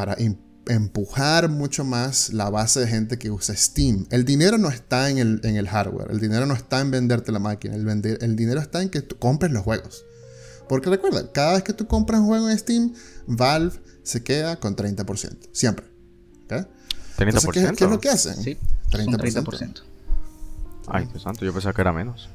Para 0.02 0.18
empujar 0.68 1.48
mucho 1.50 1.84
más 1.84 2.34
la 2.34 2.50
base 2.50 2.80
de 2.80 2.88
gente 2.88 3.20
que 3.20 3.30
usa 3.30 3.56
Steam. 3.56 4.08
El 4.10 4.26
dinero 4.26 4.58
no 4.58 4.70
está 4.70 5.12
en 5.12 5.20
el, 5.20 5.42
en 5.44 5.58
el 5.58 5.68
hardware, 5.68 6.10
el 6.10 6.20
dinero 6.20 6.48
no 6.48 6.56
está 6.56 6.80
en 6.80 6.90
venderte 6.90 7.32
la 7.32 7.38
máquina, 7.38 7.76
el, 7.76 7.86
vender- 7.86 8.18
el 8.24 8.36
dinero 8.36 8.60
está 8.60 8.82
en 8.82 8.90
que 8.90 9.04
tú 9.04 9.20
compres 9.20 9.52
los 9.52 9.62
juegos. 9.64 10.04
Porque 10.68 10.90
recuerda, 10.90 11.32
cada 11.32 11.54
vez 11.54 11.62
que 11.62 11.74
tú 11.74 11.86
compras 11.86 12.20
un 12.22 12.26
juego 12.26 12.50
en 12.50 12.58
Steam, 12.58 12.96
Valve 13.28 13.76
se 14.02 14.24
queda 14.24 14.60
con 14.60 14.76
30%. 14.76 15.50
Siempre. 15.52 15.86
¿ok? 16.46 16.66
Entonces, 17.20 17.50
¿qué, 17.52 17.62
30%. 17.62 17.76
qué 17.76 17.84
es 17.84 17.90
lo 17.92 18.00
que 18.00 18.10
hacen? 18.10 18.36
Sí, 18.44 18.58
son 18.90 19.02
30%. 19.02 19.44
30%. 19.44 19.82
Ay, 20.88 21.06
Dios 21.12 21.22
santo, 21.22 21.46
yo 21.46 21.54
pensaba 21.54 21.74
que 21.76 21.82
era 21.82 21.94
menos. 21.94 22.28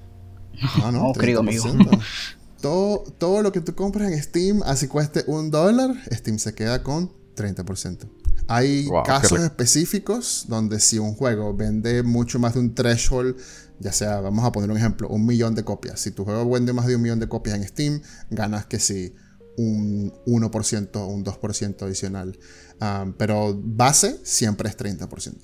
No, 0.79 0.93
no, 0.93 1.03
No, 1.09 1.13
querido 1.15 1.41
amigo. 1.41 1.65
30%. 1.65 2.01
Todo, 2.61 3.05
todo 3.19 3.43
lo 3.43 3.51
que 3.53 3.61
tú 3.61 3.75
compras 3.75 4.11
en 4.11 4.23
Steam, 4.23 4.63
así 4.65 4.87
cueste 4.89 5.25
un 5.27 5.51
dólar, 5.51 5.91
Steam 6.13 6.39
se 6.39 6.55
queda 6.55 6.83
con 6.83 7.13
30%. 7.37 8.09
Hay 8.49 8.87
Wow, 8.87 9.03
casos 9.05 9.41
específicos 9.41 10.47
donde 10.49 10.81
si 10.81 10.99
un 10.99 11.15
juego 11.15 11.55
vende 11.55 12.03
mucho 12.03 12.39
más 12.39 12.55
de 12.55 12.61
un 12.61 12.75
threshold, 12.75 13.37
ya 13.81 13.93
sea, 13.93 14.21
vamos 14.21 14.45
a 14.45 14.53
poner 14.53 14.71
un 14.71 14.77
ejemplo, 14.77 15.09
un 15.09 15.27
millón 15.27 15.55
de 15.55 15.65
copias. 15.65 16.01
Si 16.01 16.11
tu 16.13 16.25
juego 16.25 16.49
vende 16.51 16.73
más 16.73 16.87
de 16.87 16.97
un 16.97 17.03
millón 17.03 17.21
de 17.21 17.29
copias 17.29 17.57
en 17.57 17.67
Steam, 17.69 18.01
ganas 18.31 18.67
que 18.67 18.79
si 18.79 19.15
un 19.59 20.13
1% 20.27 20.97
o 20.97 21.07
un 21.09 21.25
2% 21.25 21.83
adicional. 21.83 22.39
Um, 22.81 23.15
pero 23.15 23.59
base 23.63 24.21
siempre 24.23 24.69
es 24.69 24.77
30%. 24.77 25.35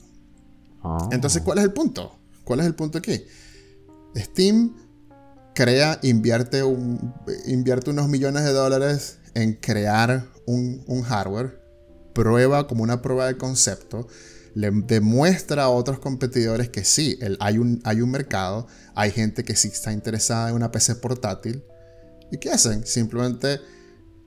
Ah. 0.84 1.08
Entonces, 1.12 1.42
¿cuál 1.42 1.58
es 1.58 1.64
el 1.64 1.72
punto? 1.72 2.18
¿Cuál 2.44 2.60
es 2.60 2.66
el 2.66 2.74
punto 2.74 2.98
aquí? 2.98 3.22
Steam 4.16 4.74
crea, 5.54 5.98
invierte, 6.02 6.62
un- 6.62 7.14
invierte 7.46 7.90
unos 7.90 8.08
millones 8.08 8.44
de 8.44 8.52
dólares 8.52 9.18
en 9.34 9.54
crear 9.54 10.26
un, 10.46 10.82
un 10.86 11.02
hardware, 11.02 11.61
prueba 12.12 12.66
como 12.66 12.82
una 12.82 13.02
prueba 13.02 13.26
de 13.26 13.36
concepto, 13.36 14.06
le 14.54 14.70
demuestra 14.70 15.64
a 15.64 15.68
otros 15.70 15.98
competidores 15.98 16.68
que 16.68 16.84
sí, 16.84 17.18
el- 17.20 17.36
hay, 17.40 17.58
un, 17.58 17.80
hay 17.84 18.00
un 18.00 18.10
mercado, 18.10 18.66
hay 18.94 19.10
gente 19.10 19.44
que 19.44 19.56
sí 19.56 19.68
está 19.68 19.92
interesada 19.92 20.50
en 20.50 20.54
una 20.56 20.70
PC 20.70 20.96
portátil. 20.96 21.64
¿Y 22.30 22.38
qué 22.38 22.50
hacen? 22.50 22.86
Simplemente 22.86 23.60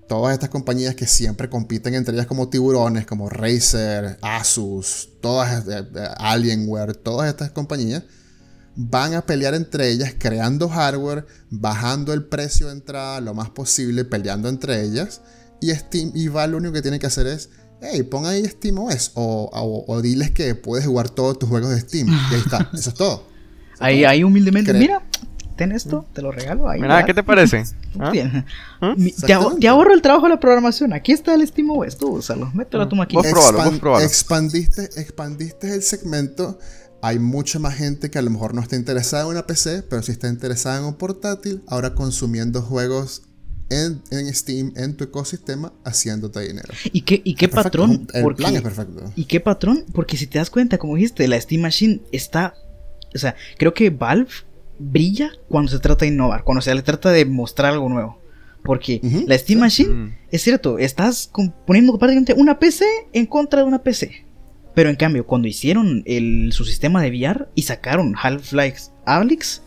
todas 0.07 0.33
estas 0.33 0.49
compañías 0.49 0.95
que 0.95 1.07
siempre 1.07 1.49
compiten 1.49 1.95
entre 1.95 2.13
ellas 2.15 2.27
como 2.27 2.49
tiburones, 2.49 3.05
como 3.07 3.29
Razer, 3.29 4.17
Asus, 4.21 5.09
todas 5.21 5.67
eh, 5.67 5.79
eh, 5.95 6.07
Alienware, 6.17 6.95
todas 6.95 7.29
estas 7.29 7.51
compañías 7.51 8.03
van 8.75 9.13
a 9.13 9.25
pelear 9.25 9.53
entre 9.53 9.89
ellas 9.89 10.13
creando 10.17 10.67
hardware, 10.69 11.25
bajando 11.49 12.13
el 12.13 12.25
precio 12.25 12.67
de 12.67 12.73
entrada 12.73 13.21
lo 13.21 13.33
más 13.33 13.49
posible, 13.49 14.05
peleando 14.05 14.49
entre 14.49 14.81
ellas 14.83 15.21
y 15.61 15.71
Steam 15.71 16.11
y 16.13 16.27
Valve 16.27 16.51
lo 16.51 16.57
único 16.57 16.73
que 16.73 16.81
tiene 16.81 16.99
que 16.99 17.07
hacer 17.07 17.25
es 17.25 17.49
Hey, 17.81 18.03
pon 18.03 18.25
ahí 18.25 18.45
SteamOS 18.45 19.11
o, 19.15 19.49
o, 19.53 19.93
o 19.93 20.01
diles 20.01 20.31
que 20.31 20.55
puedes 20.55 20.85
jugar 20.85 21.09
todos 21.09 21.37
tus 21.39 21.49
juegos 21.49 21.69
de 21.71 21.79
Steam. 21.81 22.07
Y 22.07 22.33
ahí 22.35 22.41
está, 22.43 22.69
eso 22.73 22.89
es 22.89 22.95
todo. 22.95 23.23
Ahí, 23.79 24.05
ahí 24.05 24.23
humildemente, 24.23 24.73
mira, 24.73 25.03
ten 25.57 25.71
esto, 25.73 26.05
te 26.13 26.21
lo 26.21 26.31
regalo. 26.31 26.69
Ahí 26.69 26.79
Mira, 26.81 27.01
ya. 27.01 27.05
¿qué 27.05 27.13
te 27.13 27.21
parece? 27.23 27.63
¿Ah? 27.99 28.11
¿Ah? 28.81 28.93
Mi- 28.97 29.11
Te, 29.11 29.17
ahor- 29.33 29.53
Exactamente. 29.53 29.59
te 29.61 29.67
ahorro 29.67 29.93
el 29.93 30.01
trabajo 30.01 30.23
de 30.25 30.29
la 30.29 30.39
programación. 30.39 30.93
Aquí 30.93 31.11
está 31.11 31.33
el 31.35 31.45
SteamOS. 31.47 31.97
Tú 31.97 32.07
úsalo. 32.17 32.49
Mételo 32.53 32.83
a 32.83 32.89
tu 32.89 32.95
máquina. 32.95 33.21
Vos 33.21 33.31
probalo, 33.31 33.57
vos 33.57 33.67
Expan- 33.67 33.79
probalo. 33.79 34.05
Expandiste, 34.05 34.83
expandiste 34.99 35.73
el 35.73 35.81
segmento. 35.83 36.57
Hay 37.01 37.19
mucha 37.19 37.59
más 37.59 37.75
gente 37.75 38.09
que 38.09 38.17
a 38.17 38.21
lo 38.21 38.31
mejor 38.31 38.55
no 38.55 38.61
está 38.61 38.75
interesada 38.77 39.23
en 39.23 39.29
una 39.29 39.45
PC, 39.45 39.83
pero 39.83 40.01
sí 40.01 40.11
está 40.13 40.27
interesada 40.27 40.77
en 40.79 40.85
un 40.85 40.95
portátil, 40.95 41.61
ahora 41.67 41.93
consumiendo 41.93 42.61
juegos 42.63 43.23
en, 43.69 44.01
en 44.11 44.33
Steam, 44.33 44.73
en 44.75 44.95
tu 44.95 45.03
ecosistema, 45.05 45.73
haciéndote 45.83 46.41
dinero. 46.41 46.73
¿Y 46.91 47.01
qué, 47.01 47.21
y 47.23 47.35
qué 47.35 47.47
patrón? 47.47 48.07
El 48.13 48.21
Porque- 48.23 48.37
plan 48.43 48.55
es 48.55 48.61
perfecto. 48.61 49.11
¿Y 49.15 49.25
qué 49.25 49.39
patrón? 49.39 49.85
Porque 49.93 50.17
si 50.17 50.27
te 50.27 50.37
das 50.39 50.49
cuenta, 50.49 50.77
como 50.77 50.95
dijiste, 50.95 51.27
la 51.27 51.39
Steam 51.39 51.61
Machine 51.61 52.01
está. 52.11 52.53
O 53.13 53.17
sea, 53.17 53.35
creo 53.57 53.73
que 53.73 53.89
Valve 53.89 54.29
brilla 54.77 55.31
cuando 55.47 55.71
se 55.71 55.79
trata 55.79 56.05
de 56.05 56.11
innovar, 56.11 56.43
cuando 56.43 56.61
se 56.61 56.73
le 56.75 56.81
trata 56.81 57.11
de 57.11 57.25
mostrar 57.25 57.73
algo 57.73 57.87
nuevo. 57.89 58.19
Porque 58.63 58.99
la 59.27 59.37
Steam 59.37 59.57
sí. 59.59 59.61
Machine, 59.61 59.89
Mm. 59.89 60.15
es 60.31 60.41
cierto, 60.41 60.79
estás 60.79 61.29
poniendo 61.67 61.97
prácticamente 61.99 62.33
una 62.33 62.57
PC 62.59 62.83
en 63.13 63.25
contra 63.27 63.61
de 63.61 63.67
una 63.67 63.83
PC. 63.83 64.25
Pero 64.73 64.89
en 64.89 64.95
cambio, 64.95 65.25
cuando 65.25 65.47
hicieron 65.47 66.03
el, 66.05 66.49
su 66.51 66.65
sistema 66.65 67.01
de 67.01 67.09
VR 67.09 67.45
y 67.55 67.61
sacaron 67.61 68.15
Half-Life 68.21 68.89
Alyx, 69.05 69.61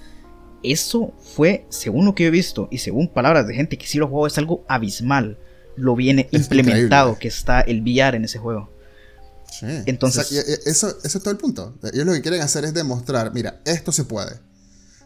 eso 0.62 1.12
fue, 1.34 1.66
según 1.68 2.04
lo 2.04 2.14
que 2.14 2.24
yo 2.24 2.28
he 2.28 2.32
visto 2.32 2.68
y 2.70 2.78
según 2.78 3.12
palabras 3.12 3.46
de 3.46 3.54
gente 3.54 3.78
que 3.78 3.86
sí 3.86 3.98
lo 3.98 4.08
jugó, 4.08 4.26
es 4.26 4.38
algo 4.38 4.64
abismal. 4.68 5.38
Lo 5.76 5.94
viene 5.94 6.28
Es 6.32 6.42
implementado 6.42 7.10
increíble. 7.10 7.18
que 7.20 7.28
está 7.28 7.60
el 7.60 7.82
VR 7.82 8.16
en 8.16 8.24
ese 8.24 8.38
juego. 8.38 8.70
Sí. 9.50 9.66
Entonces- 9.86 10.26
O 10.26 10.28
sea, 10.28 10.42
eso, 10.66 10.88
eso 11.04 11.18
es 11.18 11.22
todo 11.24 11.30
el 11.30 11.36
punto. 11.38 11.78
Ellos 11.92 12.04
lo 12.06 12.12
que 12.12 12.20
quieren 12.22 12.42
hacer 12.42 12.64
es 12.64 12.74
demostrar, 12.74 13.32
mira, 13.32 13.60
esto 13.64 13.92
se 13.92 14.04
puede. 14.04 14.40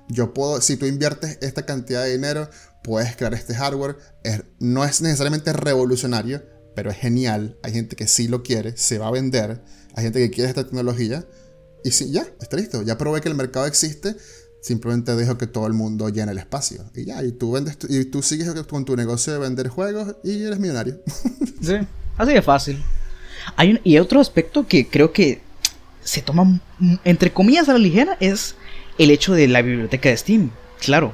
Yo 0.09 0.35
puedo, 0.35 0.61
si 0.61 0.77
tú 0.77 0.87
inviertes 0.87 1.39
esta 1.43 1.65
cantidad 1.65 2.03
de 2.05 2.13
dinero, 2.13 2.49
puedes 2.83 3.15
crear 3.17 3.35
este 3.35 3.55
hardware. 3.55 3.97
Es- 4.25 4.43
no 4.59 4.85
es 4.85 5.01
necesariamente 5.01 5.53
revolucionario, 5.53 6.43
pero 6.75 6.91
es 6.91 6.97
genial. 6.97 7.57
Hay 7.63 7.73
gente 7.73 7.95
que 7.97 8.09
sí 8.09 8.29
lo 8.29 8.43
quiere, 8.43 8.77
se 8.77 8.99
va 8.99 9.09
a 9.09 9.13
vender. 9.13 9.63
Hay 9.95 10.05
gente 10.05 10.19
que 10.19 10.31
quiere 10.31 10.49
esta 10.49 10.65
tecnología. 10.65 11.25
Y 11.85 11.91
sí, 11.93 12.11
ya, 12.11 12.27
está 12.41 12.57
listo. 12.57 12.83
Ya 12.83 12.97
probé 12.99 13.21
que 13.21 13.29
el 13.29 13.35
mercado 13.35 13.67
existe. 13.67 14.17
Simplemente 14.63 15.15
dejo 15.17 15.37
que 15.37 15.49
todo 15.49 15.67
el 15.67 15.73
mundo 15.73 16.09
llene 16.09 16.31
el 16.31 16.39
espacio. 16.39 16.85
Y 16.95 17.05
ya, 17.05 17.23
y 17.25 17.33
tú, 17.33 17.51
vendes 17.51 17.77
tu- 17.79 17.89
y 17.93 18.05
tú 18.05 18.23
sigues 18.23 18.49
con 18.69 18.85
tu 18.85 18.95
negocio 18.97 19.33
de 19.33 19.41
vender 19.41 19.69
juegos 19.69 20.15
y 20.23 20.45
eres 20.45 20.59
millonario. 20.61 20.97
Sí. 21.61 21.75
Así 22.17 22.33
de 22.33 22.43
fácil. 22.43 22.83
Hay 23.57 23.73
un- 23.73 23.81
y 23.85 23.99
otro 23.99 24.21
aspecto 24.21 24.67
que 24.67 24.89
creo 24.89 25.13
que 25.13 25.41
se 26.03 26.23
toma 26.23 26.61
entre 27.05 27.33
comillas 27.33 27.69
a 27.69 27.73
la 27.73 27.79
ligera 27.79 28.17
es 28.21 28.55
el 28.99 29.11
hecho 29.11 29.33
de 29.35 29.47
la 29.49 29.63
biblioteca 29.63 30.09
de 30.09 30.17
Steam. 30.17 30.51
Claro. 30.81 31.13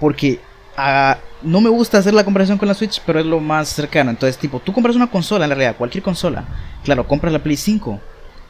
Porque 0.00 0.40
ah, 0.76 1.18
no 1.42 1.60
me 1.60 1.70
gusta 1.70 1.98
hacer 1.98 2.12
la 2.14 2.24
comparación 2.24 2.58
con 2.58 2.66
la 2.68 2.74
Switch, 2.74 3.00
pero 3.06 3.20
es 3.20 3.26
lo 3.26 3.38
más 3.40 3.68
cercano. 3.68 4.10
Entonces, 4.10 4.36
tipo, 4.38 4.58
tú 4.60 4.72
compras 4.72 4.96
una 4.96 5.10
consola, 5.10 5.44
en 5.44 5.50
la 5.50 5.54
realidad, 5.54 5.76
cualquier 5.78 6.02
consola. 6.02 6.44
Claro, 6.84 7.06
compras 7.06 7.32
la 7.32 7.42
Play 7.42 7.56
5 7.56 8.00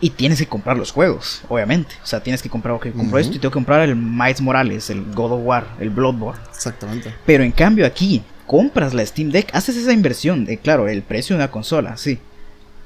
y 0.01 0.11
tienes 0.11 0.39
que 0.39 0.47
comprar 0.47 0.77
los 0.77 0.93
juegos, 0.93 1.43
obviamente. 1.49 1.95
O 2.03 2.07
sea, 2.07 2.23
tienes 2.23 2.43
que 2.43 2.49
comprar, 2.49 2.75
ok, 2.75 2.89
compro 2.93 3.07
Ujú. 3.09 3.19
esto 3.19 3.35
y 3.35 3.39
tengo 3.39 3.51
que 3.51 3.55
comprar 3.55 3.83
el 3.83 3.97
Miles 3.97 4.41
Morales, 4.41 4.91
el 4.91 5.05
God 5.13 5.33
of 5.33 5.41
War, 5.45 5.67
el 5.79 5.91
Bloodborne. 5.91 6.41
Exactamente. 6.51 7.15
Pero 7.27 7.45
en 7.45 7.53
cambio 7.53 7.87
aquí, 7.87 8.23
compras 8.47 8.95
la 8.95 9.05
Steam 9.05 9.31
Deck, 9.31 9.51
haces 9.55 9.77
esa 9.77 9.93
inversión, 9.93 10.45
de, 10.45 10.57
claro, 10.59 10.89
el 10.89 11.03
precio 11.03 11.37
de 11.37 11.43
una 11.43 11.51
consola, 11.51 11.97
sí. 11.97 12.19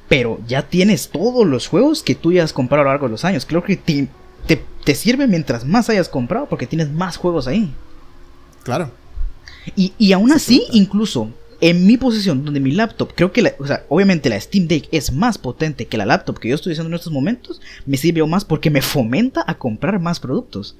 Pero 0.09 0.41
ya 0.47 0.63
tienes 0.63 1.09
todos 1.09 1.47
los 1.47 1.69
juegos 1.69 2.03
que 2.03 2.15
tú 2.15 2.33
ya 2.33 2.45
has 2.45 2.53
comprado 2.53 2.83
a 2.83 2.85
lo 2.85 2.91
largo 2.91 3.07
de 3.07 3.13
los 3.13 3.25
años. 3.25 3.47
Creo 3.47 3.63
que 3.63 3.77
te, 3.77 4.09
te, 4.47 4.63
te 4.85 4.95
sirve 4.95 5.27
mientras 5.27 5.65
más 5.65 5.89
hayas 5.89 6.09
comprado 6.09 6.47
porque 6.47 6.67
tienes 6.67 6.91
más 6.91 7.17
juegos 7.17 7.47
ahí. 7.47 7.73
Claro. 8.65 8.91
Y, 9.77 9.95
y 9.97 10.13
aún 10.13 10.31
así, 10.33 10.67
incluso 10.73 11.31
en 11.67 11.87
mi 11.87 11.97
posición, 11.97 12.45
donde 12.45 12.61
mi 12.61 12.73
laptop, 12.73 13.13
creo 13.15 13.33
que, 13.33 13.41
la, 13.41 13.55
o 13.59 13.67
sea, 13.67 13.85
obviamente 13.89 14.29
la 14.29 14.39
Steam 14.39 14.69
Deck 14.69 14.87
es 14.93 15.11
más 15.13 15.39
potente 15.39 15.87
que 15.87 15.97
la 15.97 16.05
laptop 16.05 16.39
que 16.39 16.51
yo 16.51 16.55
estoy 16.57 16.75
usando 16.75 16.91
en 16.91 16.95
estos 16.97 17.13
momentos, 17.13 17.63
me 17.87 17.97
sirve 17.97 18.21
aún 18.21 18.29
más 18.31 18.45
porque 18.45 18.69
me 18.69 18.83
fomenta 18.83 19.43
a 19.47 19.57
comprar 19.57 19.99
más 19.99 20.21
productos. 20.21 20.77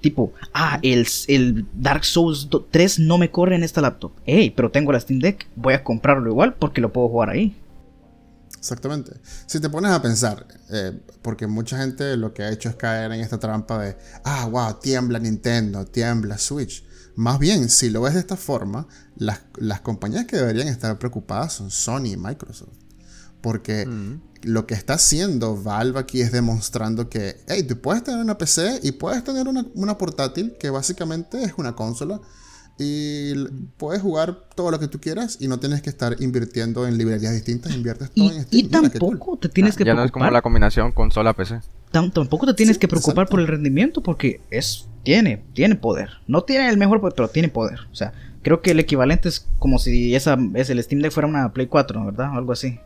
Tipo, 0.00 0.32
ah, 0.52 0.80
el, 0.82 1.06
el 1.28 1.66
Dark 1.72 2.04
Souls 2.04 2.50
do- 2.50 2.66
3 2.68 2.98
no 2.98 3.16
me 3.16 3.30
corre 3.30 3.54
en 3.54 3.62
esta 3.62 3.80
laptop. 3.80 4.10
Hey, 4.26 4.52
pero 4.54 4.70
tengo 4.72 4.90
la 4.90 4.98
Steam 4.98 5.20
Deck, 5.20 5.46
voy 5.54 5.74
a 5.74 5.84
comprarlo 5.84 6.28
igual 6.28 6.54
porque 6.54 6.80
lo 6.80 6.92
puedo 6.92 7.08
jugar 7.08 7.30
ahí. 7.30 7.54
Exactamente. 8.58 9.12
Si 9.46 9.60
te 9.60 9.68
pones 9.68 9.92
a 9.92 10.02
pensar, 10.02 10.46
eh, 10.70 10.92
porque 11.22 11.46
mucha 11.46 11.78
gente 11.78 12.16
lo 12.16 12.32
que 12.32 12.42
ha 12.42 12.50
hecho 12.50 12.68
es 12.70 12.76
caer 12.76 13.12
en 13.12 13.20
esta 13.20 13.38
trampa 13.38 13.78
de, 13.78 13.96
ah, 14.24 14.48
wow, 14.50 14.74
tiembla 14.80 15.18
Nintendo, 15.18 15.84
tiembla 15.84 16.38
Switch. 16.38 16.82
Más 17.16 17.38
bien, 17.38 17.68
si 17.68 17.90
lo 17.90 18.00
ves 18.02 18.14
de 18.14 18.20
esta 18.20 18.36
forma, 18.36 18.86
las, 19.16 19.42
las 19.56 19.80
compañías 19.80 20.24
que 20.26 20.36
deberían 20.36 20.68
estar 20.68 20.98
preocupadas 20.98 21.52
son 21.54 21.70
Sony 21.70 22.06
y 22.12 22.16
Microsoft. 22.16 22.74
Porque 23.40 23.86
Mm. 23.86 24.20
lo 24.42 24.66
que 24.66 24.74
está 24.74 24.94
haciendo 24.94 25.60
Valve 25.62 25.98
aquí 26.00 26.20
es 26.22 26.32
demostrando 26.32 27.08
que, 27.08 27.36
hey, 27.46 27.62
tú 27.62 27.78
puedes 27.80 28.02
tener 28.02 28.20
una 28.20 28.38
PC 28.38 28.80
y 28.82 28.92
puedes 28.92 29.22
tener 29.22 29.48
una, 29.48 29.66
una 29.74 29.96
portátil 29.98 30.54
que 30.58 30.70
básicamente 30.70 31.42
es 31.44 31.52
una 31.58 31.74
consola 31.76 32.20
y 32.78 33.30
l- 33.32 33.50
puedes 33.76 34.02
jugar 34.02 34.48
todo 34.56 34.70
lo 34.72 34.80
que 34.80 34.88
tú 34.88 34.98
quieras 35.00 35.36
y 35.40 35.46
no 35.46 35.60
tienes 35.60 35.80
que 35.82 35.90
estar 35.90 36.16
invirtiendo 36.20 36.86
en 36.88 36.98
librerías 36.98 37.32
distintas, 37.34 37.72
inviertes 37.74 38.10
todo 38.10 38.24
Y, 38.24 38.28
en 38.28 38.46
y 38.50 38.64
Steam. 38.64 38.70
Cool. 38.70 38.90
tampoco 38.90 39.38
te 39.38 39.48
tienes 39.50 39.76
que 39.76 39.84
ya 39.84 39.94
no 39.94 40.02
es 40.04 40.10
como 40.10 40.28
la 40.30 40.42
combinación 40.42 40.90
consola-PC. 40.92 41.54
tam- 41.56 41.62
tampoco 42.12 42.46
te 42.46 42.54
tienes 42.54 42.76
Sí, 42.76 42.80
que 42.80 42.88
preocupar 42.88 43.22
exacto. 43.24 43.30
por 43.32 43.40
el 43.40 43.46
rendimiento 43.46 44.02
porque 44.02 44.40
es 44.50 44.86
tiene 45.02 45.42
tiene 45.54 45.76
poder. 45.76 46.10
No 46.26 46.42
tiene 46.42 46.68
el 46.68 46.76
mejor 46.76 47.00
poder, 47.00 47.14
pero 47.16 47.28
tiene 47.28 47.48
poder. 47.48 47.80
O 47.92 47.94
sea, 47.94 48.12
creo 48.42 48.60
que 48.62 48.72
el 48.72 48.80
equivalente 48.80 49.28
es 49.28 49.46
como 49.58 49.78
si 49.78 50.14
esa 50.14 50.36
es 50.54 50.70
el 50.70 50.82
Steam 50.82 51.00
Deck 51.02 51.12
fuera 51.12 51.26
una 51.28 51.52
Play 51.52 51.66
4, 51.66 52.04
¿verdad? 52.06 52.30
O 52.34 52.38
algo 52.38 52.52
así. 52.52 52.78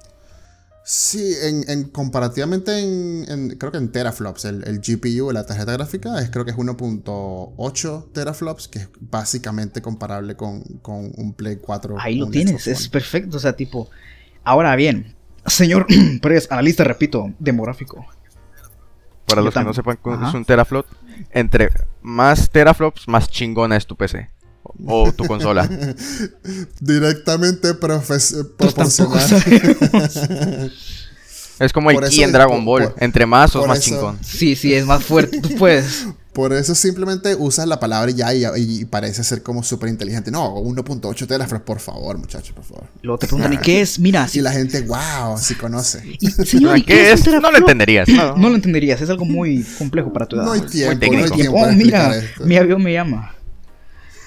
Sí, 0.84 1.34
en, 1.42 1.68
en- 1.68 1.84
comparativamente 1.90 2.78
en, 2.78 3.24
en- 3.30 3.58
creo 3.58 3.70
que 3.70 3.76
en 3.78 3.92
teraflops, 3.92 4.46
el, 4.46 4.64
el 4.66 4.80
GPU, 4.80 5.30
la 5.32 5.44
tarjeta 5.44 5.72
gráfica, 5.72 6.18
es 6.22 6.30
creo 6.30 6.46
que 6.46 6.52
es 6.52 6.56
1.8 6.56 8.12
teraflops, 8.12 8.68
que 8.68 8.78
es 8.80 8.88
básicamente 9.00 9.82
comparable 9.82 10.34
con, 10.34 10.62
con 10.80 11.12
un 11.16 11.34
Play 11.34 11.56
4. 11.56 11.96
Ahí 12.00 12.16
lo 12.16 12.28
tienes, 12.28 12.66
es 12.66 12.88
perfecto. 12.88 13.36
O 13.36 13.40
sea, 13.40 13.54
tipo. 13.54 13.90
Ahora 14.44 14.74
bien, 14.76 15.14
señor 15.46 15.86
Pérez, 16.22 16.46
analista, 16.50 16.84
repito, 16.84 17.32
demográfico. 17.38 18.06
Para 19.28 19.42
Yo 19.42 19.44
los 19.44 19.54
que 19.54 19.62
no 19.62 19.72
sepan 19.74 19.98
Ajá. 20.04 20.28
es 20.30 20.34
un 20.34 20.44
teraflop, 20.44 20.86
entre 21.30 21.70
más 22.02 22.50
teraflops, 22.50 23.06
más 23.08 23.28
chingona 23.28 23.76
es 23.76 23.86
tu 23.86 23.94
PC. 23.94 24.30
O, 24.86 25.12
tu 25.16 25.26
consola. 25.26 25.68
Directamente 26.80 27.74
Pues 27.74 28.34
proporcional. 28.58 30.72
Es 31.60 31.72
como 31.72 31.90
el 31.90 31.98
ki 32.08 32.22
en 32.22 32.32
Dragon 32.32 32.64
Ball. 32.64 32.92
por- 32.92 33.02
entre 33.02 33.26
más 33.26 33.50
sos 33.52 33.66
más 33.66 33.78
eso- 33.78 33.86
chingón. 33.90 34.18
Sí, 34.22 34.54
sí, 34.56 34.72
es 34.74 34.86
más 34.86 35.02
fuerte. 35.04 35.40
Tú 35.40 35.54
puedes. 35.56 36.06
Por 36.38 36.52
eso 36.52 36.72
simplemente 36.76 37.34
usas 37.34 37.66
la 37.66 37.80
palabra 37.80 38.12
y 38.12 38.14
ya 38.14 38.32
y, 38.32 38.44
y 38.56 38.84
parece 38.84 39.24
ser 39.24 39.42
como 39.42 39.64
súper 39.64 39.88
inteligente. 39.88 40.30
No, 40.30 40.54
1.8 40.54 41.26
teraflops, 41.26 41.64
por 41.64 41.80
favor, 41.80 42.16
muchachos, 42.16 42.52
por 42.54 42.62
favor. 42.62 42.84
Luego 43.02 43.18
te 43.18 43.26
preguntan, 43.26 43.54
¿y 43.54 43.56
qué 43.56 43.80
es? 43.80 43.98
Mira, 43.98 44.24
Y 44.24 44.28
si 44.28 44.40
la 44.40 44.52
gente, 44.52 44.82
wow, 44.82 45.36
sí 45.36 45.56
conoce. 45.56 46.00
Y, 46.20 46.30
señor, 46.30 46.78
¿y 46.78 46.82
¿Qué 46.84 47.10
es? 47.10 47.26
No 47.26 47.40
lo 47.50 47.56
entenderías. 47.58 48.08
No. 48.08 48.36
No 48.36 48.50
lo 48.50 48.54
entenderías, 48.54 49.00
es 49.00 49.10
algo 49.10 49.24
muy 49.24 49.64
complejo 49.78 50.12
para 50.12 50.26
tu 50.26 50.36
edad. 50.36 50.44
No 50.44 50.52
hay 50.52 50.60
tiempo, 50.60 50.94
no 50.94 51.00
hay 51.02 51.10
técnico. 51.10 51.34
tiempo 51.34 51.58
Oh, 51.60 51.72
mira, 51.72 52.16
esto. 52.16 52.44
mi 52.44 52.56
avión 52.56 52.84
me 52.84 52.92
llama. 52.92 53.34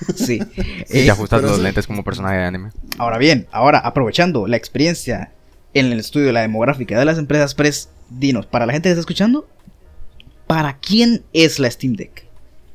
Sí. 0.15 0.33
Y 0.57 0.61
Eh, 0.99 1.03
te 1.05 1.11
ajustas 1.11 1.41
los 1.43 1.59
lentes 1.59 1.87
como 1.87 2.03
personaje 2.03 2.35
de 2.35 2.43
anime. 2.43 2.71
ahora 2.97 3.19
bien, 3.19 3.47
ahora 3.53 3.79
aprovechando 3.79 4.47
la 4.47 4.57
experiencia 4.57 5.31
en 5.73 5.87
el 5.91 5.99
estudio 5.99 6.27
de 6.27 6.33
la 6.33 6.41
demográfica 6.41 6.97
de 6.99 7.05
las 7.05 7.17
empresas 7.17 7.55
Press, 7.55 7.89
dinos, 8.09 8.45
para 8.45 8.65
la 8.65 8.73
gente 8.73 8.87
que 8.89 8.91
está 8.93 8.99
escuchando, 9.01 9.47
¿para 10.47 10.77
quién 10.79 11.23
es 11.33 11.59
la 11.59 11.69
Steam 11.71 11.93
Deck? 11.93 12.25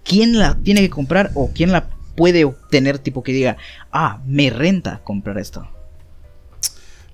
¿Quién 0.05 0.39
la 0.39 0.57
tiene 0.57 0.81
que 0.81 0.91
comprar 0.91 1.31
o 1.35 1.51
quién 1.53 1.73
la 1.73 1.89
puede 2.17 2.45
obtener 2.45 2.99
tipo 2.99 3.23
que 3.23 3.33
diga, 3.33 3.57
ah, 3.93 4.21
me 4.27 4.51
renta 4.51 5.01
comprar 5.05 5.39
esto? 5.39 5.69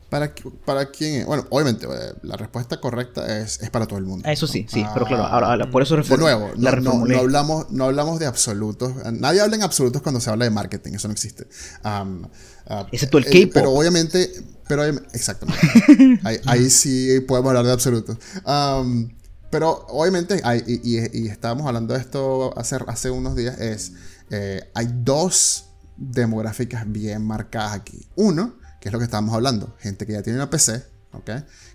¿Para, 0.09 0.31
¿Para 0.67 0.91
quién? 0.91 1.25
Bueno, 1.25 1.47
obviamente, 1.49 1.87
eh, 1.87 2.13
la 2.23 2.37
respuesta 2.37 2.79
correcta 2.79 3.39
es, 3.41 3.63
es 3.63 3.71
para 3.71 3.87
todo 3.87 3.99
el 3.99 4.05
mundo. 4.05 4.29
Eso 4.29 4.47
sí, 4.47 4.67
sí, 4.69 4.83
Ah, 4.85 4.91
pero 4.93 5.07
claro, 5.07 5.25
ahora, 5.25 5.47
ahora, 5.53 5.71
por 5.71 5.81
eso 5.81 5.97
De 5.97 6.19
nuevo, 6.19 6.51
la 6.59 6.73
no, 6.73 7.07
no- 7.07 7.19
hablamos, 7.19 7.71
no 7.71 7.85
hablamos 7.85 8.19
de 8.19 8.27
absolutos. 8.27 8.93
Nadie 9.11 9.41
habla 9.41 9.57
en 9.57 9.63
absolutos 9.63 10.03
cuando 10.03 10.21
se 10.21 10.29
habla 10.29 10.45
de 10.45 10.51
marketing, 10.51 10.93
eso 10.93 11.09
no 11.09 11.13
existe. 11.13 11.47
Am, 11.83 12.29
ah, 12.67 12.87
Excepto 12.93 13.17
el 13.17 13.25
eh, 13.27 13.31
K-pop. 13.31 13.53
Pero 13.55 13.71
obviamente, 13.73 14.31
pero 14.77 14.85
obvi- 14.87 15.03
exactamente. 15.13 16.21
ahí, 16.25 16.39
ahí 16.47 16.71
sí 16.71 17.21
podemos 17.29 17.51
hablar 17.51 17.67
de 17.67 17.73
absolutos. 17.73 18.17
Am, 18.45 19.11
pero 19.51 19.85
obviamente, 19.91 20.41
hay- 20.45 20.63
y, 20.67 20.99
y- 20.99 21.11
y 21.25 21.29
estábamos 21.29 21.67
hablando 21.67 21.93
de 21.95 22.01
esto 22.01 22.57
hace, 22.59 22.79
hace 22.87 23.11
unos 23.11 23.37
días, 23.37 23.61
es, 23.61 23.93
eh, 24.31 24.63
hay 24.75 24.89
dos 25.05 25.67
demográficas 25.99 26.91
bien 26.91 27.23
marcadas 27.27 27.73
aquí. 27.75 28.09
Uno, 28.17 28.55
que 28.81 28.89
es 28.89 28.93
lo 28.93 28.99
que 28.99 29.05
estábamos 29.05 29.35
hablando, 29.35 29.77
gente 29.79 30.07
que 30.07 30.15
ya 30.15 30.23
tiene 30.23 30.39
una 30.39 30.49
PC, 30.51 30.83
¿ok? 31.13 31.31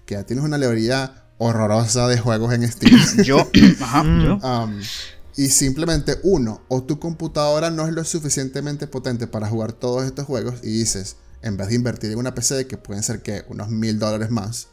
Que 0.06 0.16
ya 0.16 0.24
tienes 0.26 0.44
una 0.44 0.58
librería 0.58 1.26
horrorosa 1.38 2.08
de 2.08 2.18
juegos 2.18 2.52
en 2.54 2.68
Steam. 2.72 3.00
Yo, 3.24 3.48
ajá, 3.82 4.04
yo. 4.04 4.38
Um, 4.38 4.80
y 5.36 5.50
simplemente 5.50 6.18
uno, 6.24 6.62
o 6.68 6.82
tu 6.82 6.98
computadora 7.00 7.70
no 7.70 7.86
es 7.86 7.94
lo 7.94 8.04
suficientemente 8.04 8.88
potente 8.88 9.28
para 9.28 9.48
jugar 9.48 9.72
todos 9.72 10.04
estos 10.06 10.26
juegos 10.26 10.56
y 10.64 10.80
dices, 10.80 11.18
en 11.42 11.58
vez 11.58 11.70
de 11.70 11.76
invertir 11.76 12.12
en 12.12 12.18
una 12.18 12.34
PC 12.34 12.68
que 12.68 12.78
pueden 12.78 13.04
ser 13.04 13.22
que 13.22 13.44
unos 13.50 13.70
mil 13.70 14.00
dólares 14.00 14.30
más, 14.30 14.68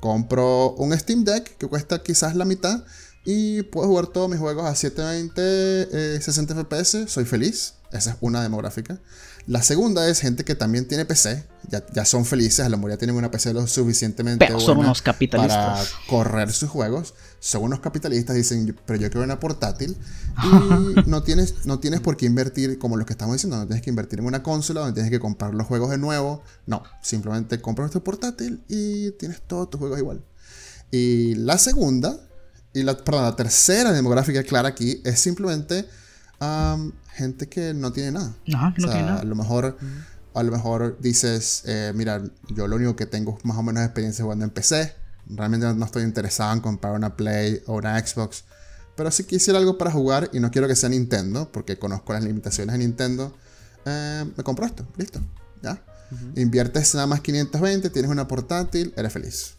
compro 0.00 0.72
un 0.72 0.96
Steam 0.98 1.24
Deck 1.24 1.56
que 1.56 1.66
cuesta 1.66 2.02
quizás 2.02 2.36
la 2.36 2.44
mitad 2.44 2.84
y 3.24 3.62
puedo 3.64 3.88
jugar 3.88 4.06
todos 4.06 4.30
mis 4.30 4.38
juegos 4.38 4.64
a 4.64 4.74
720, 4.74 6.16
eh, 6.16 6.20
60 6.20 6.54
FPS, 6.54 7.08
soy 7.08 7.24
feliz. 7.24 7.74
Esa 7.92 8.12
es 8.12 8.16
una 8.20 8.42
demográfica. 8.42 9.00
La 9.46 9.62
segunda 9.62 10.08
es 10.08 10.20
gente 10.20 10.44
que 10.44 10.54
también 10.54 10.86
tiene 10.86 11.04
PC, 11.04 11.44
ya, 11.70 11.84
ya 11.92 12.04
son 12.04 12.24
felices, 12.24 12.60
a 12.60 12.68
lo 12.68 12.76
mejor 12.78 12.92
ya 12.92 12.96
tienen 12.98 13.16
una 13.16 13.30
PC 13.30 13.52
lo 13.52 13.66
suficientemente 13.66 14.44
Pero 14.46 14.58
son 14.60 14.76
buena 14.76 14.90
unos 14.90 15.02
capitalistas. 15.02 15.56
para 15.90 16.06
correr 16.08 16.52
sus 16.52 16.68
juegos. 16.70 17.14
Son 17.40 17.62
unos 17.62 17.80
capitalistas, 17.80 18.34
dicen, 18.36 18.66
"Yo- 18.66 18.74
pero 18.86 18.98
yo 18.98 19.08
quiero 19.10 19.24
una 19.24 19.38
portátil. 19.38 19.96
Y 19.96 19.98
no 21.08 21.22
tienes, 21.22 21.66
no 21.66 21.78
tienes 21.78 22.00
por 22.00 22.16
qué 22.16 22.26
invertir, 22.26 22.78
como 22.78 22.96
lo 22.96 23.06
que 23.06 23.12
estamos 23.12 23.34
diciendo, 23.36 23.56
no 23.58 23.66
tienes 23.66 23.82
que 23.82 23.90
invertir 23.90 24.18
en 24.18 24.26
una 24.26 24.42
consola, 24.42 24.80
no 24.86 24.92
tienes 24.94 25.10
que 25.10 25.20
comprar 25.20 25.54
los 25.54 25.66
juegos 25.66 25.90
de 25.90 25.98
nuevo. 25.98 26.42
No, 26.66 26.82
simplemente 27.02 27.60
compras 27.60 27.90
tu 27.90 28.02
portátil 28.02 28.62
y 28.68 29.10
tienes 29.12 29.40
todos 29.42 29.70
tus 29.70 29.78
juegos 29.78 29.98
igual. 29.98 30.22
Y 30.90 31.34
la 31.36 31.58
segunda, 31.58 32.18
y 32.72 32.82
la, 32.82 32.96
perdón, 32.96 33.24
la 33.24 33.36
tercera 33.36 33.92
demográfica 33.92 34.42
clara 34.42 34.70
aquí 34.70 35.00
es 35.04 35.20
simplemente 35.20 35.86
gente 37.14 37.48
que 37.48 37.74
no 37.74 37.92
tiene 37.92 38.12
nada. 38.12 38.32
Ajá, 38.54 38.72
que 38.74 38.82
no 38.82 38.88
O 38.88 38.90
sea, 38.90 38.92
tiene 38.98 39.06
nada. 39.10 39.20
A 39.20 39.24
lo 39.24 39.34
mejor, 39.34 39.76
a 40.38 40.42
lo 40.42 40.52
mejor 40.52 40.98
dices, 41.00 41.62
eh, 41.66 41.92
mira, 41.94 42.22
yo 42.48 42.66
lo 42.68 42.76
único 42.76 42.96
que 42.96 43.06
tengo 43.06 43.36
es 43.36 43.44
más 43.44 43.56
o 43.56 43.62
menos 43.62 43.84
experiencia 43.84 44.22
jugando 44.22 44.44
en 44.44 44.50
PC, 44.50 44.94
Realmente 45.30 45.66
no 45.74 45.84
estoy 45.84 46.04
interesado 46.04 46.52
en 46.54 46.60
comprar 46.60 46.94
una 46.94 47.16
Play 47.16 47.62
o 47.66 47.74
una 47.74 47.98
Xbox. 47.98 48.44
Pero 48.96 49.10
si 49.10 49.24
quisiera 49.24 49.58
algo 49.58 49.78
para 49.78 49.90
jugar 49.90 50.30
y 50.32 50.40
no 50.40 50.50
quiero 50.50 50.66
que 50.66 50.74
sea 50.74 50.88
Nintendo, 50.88 51.50
porque 51.52 51.78
conozco 51.78 52.12
las 52.12 52.24
limitaciones 52.24 52.72
de 52.72 52.78
Nintendo, 52.78 53.36
eh, 53.84 54.24
me 54.36 54.42
compro 54.42 54.66
esto, 54.66 54.86
listo, 54.96 55.20
ya. 55.62 55.82
Inviertes 56.36 56.94
nada 56.94 57.06
más 57.06 57.20
520, 57.20 57.90
tienes 57.90 58.10
una 58.10 58.26
portátil, 58.26 58.94
eres 58.96 59.12
feliz. 59.12 59.54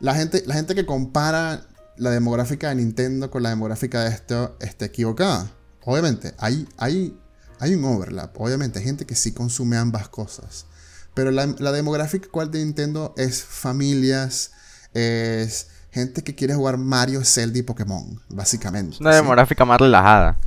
La, 0.00 0.14
gente, 0.14 0.42
la 0.46 0.54
gente 0.54 0.74
que 0.74 0.84
compara 0.84 1.66
la 1.96 2.10
demográfica 2.10 2.68
de 2.68 2.74
Nintendo 2.74 3.30
con 3.30 3.42
la 3.42 3.48
demográfica 3.48 4.04
de 4.04 4.10
esto 4.10 4.56
está 4.60 4.84
equivocada. 4.84 5.50
Obviamente, 5.84 6.34
hay, 6.38 6.68
hay, 6.76 7.18
hay 7.58 7.74
un 7.74 7.84
overlap. 7.84 8.38
Obviamente, 8.40 8.78
hay 8.78 8.84
gente 8.84 9.06
que 9.06 9.14
sí 9.14 9.32
consume 9.32 9.76
ambas 9.76 10.08
cosas. 10.08 10.66
Pero 11.14 11.30
la, 11.30 11.46
la 11.58 11.72
demográfica 11.72 12.28
cual 12.30 12.50
de 12.50 12.64
Nintendo 12.64 13.14
es 13.16 13.42
familias, 13.42 14.52
es 14.94 15.68
gente 15.90 16.22
que 16.22 16.34
quiere 16.34 16.54
jugar 16.54 16.78
Mario, 16.78 17.24
Zelda 17.24 17.58
y 17.58 17.62
Pokémon, 17.62 18.20
básicamente. 18.28 18.94
Es 18.94 19.00
una 19.00 19.14
demográfica 19.14 19.64
más 19.64 19.80
relajada. 19.80 20.38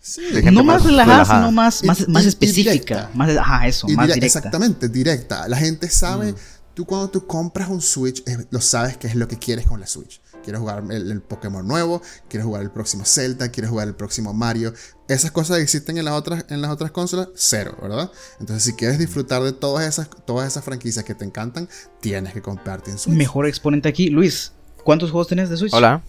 Sí. 0.00 0.22
No 0.50 0.64
más, 0.64 0.82
relajada, 0.82 1.24
sino 1.24 1.52
más, 1.52 1.84
más, 2.08 2.24
específica. 2.24 3.10
Más, 3.14 3.36
ajá, 3.36 3.66
eso, 3.66 3.86
más 3.88 4.06
directa. 4.06 4.26
Exactamente, 4.26 4.88
directa. 4.88 5.46
La 5.46 5.58
gente 5.58 5.90
sabe, 5.90 6.32
mm. 6.32 6.36
tú 6.74 6.86
cuando 6.86 7.10
tú 7.10 7.26
compras 7.26 7.68
un 7.68 7.82
Switch, 7.82 8.24
lo 8.50 8.60
sabes 8.62 8.96
qué 8.96 9.08
es 9.08 9.14
lo 9.14 9.28
que 9.28 9.38
quieres 9.38 9.66
con 9.66 9.78
la 9.78 9.86
Switch. 9.86 10.20
Quieres 10.42 10.60
jugar 10.60 10.82
el, 10.90 11.20
Pokémon 11.20 11.66
nuevo, 11.66 12.02
quieres 12.28 12.46
jugar 12.46 12.62
el 12.62 12.70
próximo 12.70 13.04
Zelda, 13.04 13.50
quieres 13.50 13.70
jugar 13.70 13.88
el 13.88 13.94
próximo 13.94 14.32
Mario. 14.32 14.72
Esas 15.08 15.30
cosas 15.30 15.58
existen 15.58 15.98
en 15.98 16.04
las 16.04 16.14
otras, 16.14 16.46
en 16.48 16.62
las 16.62 16.70
otras 16.70 16.90
consolas, 16.90 17.28
cero, 17.34 17.76
¿verdad? 17.80 18.10
Entonces, 18.38 18.64
si 18.64 18.74
quieres 18.74 18.98
disfrutar 18.98 19.42
de 19.42 19.52
todas 19.52 19.86
esas, 19.86 20.08
todas 20.24 20.48
esas 20.48 20.64
franquicias 20.64 21.04
que 21.04 21.14
te 21.14 21.24
encantan, 21.24 21.68
tienes 22.00 22.32
que 22.32 22.42
comprarte 22.42 22.90
en 22.90 22.98
Switch. 22.98 23.16
Mejor 23.16 23.46
exponente 23.46 23.88
aquí, 23.88 24.08
Luis. 24.10 24.52
¿Cuántos 24.84 25.10
juegos 25.10 25.28
tenés 25.28 25.50
de 25.50 25.56
Switch? 25.56 25.74
Hola. 25.74 26.02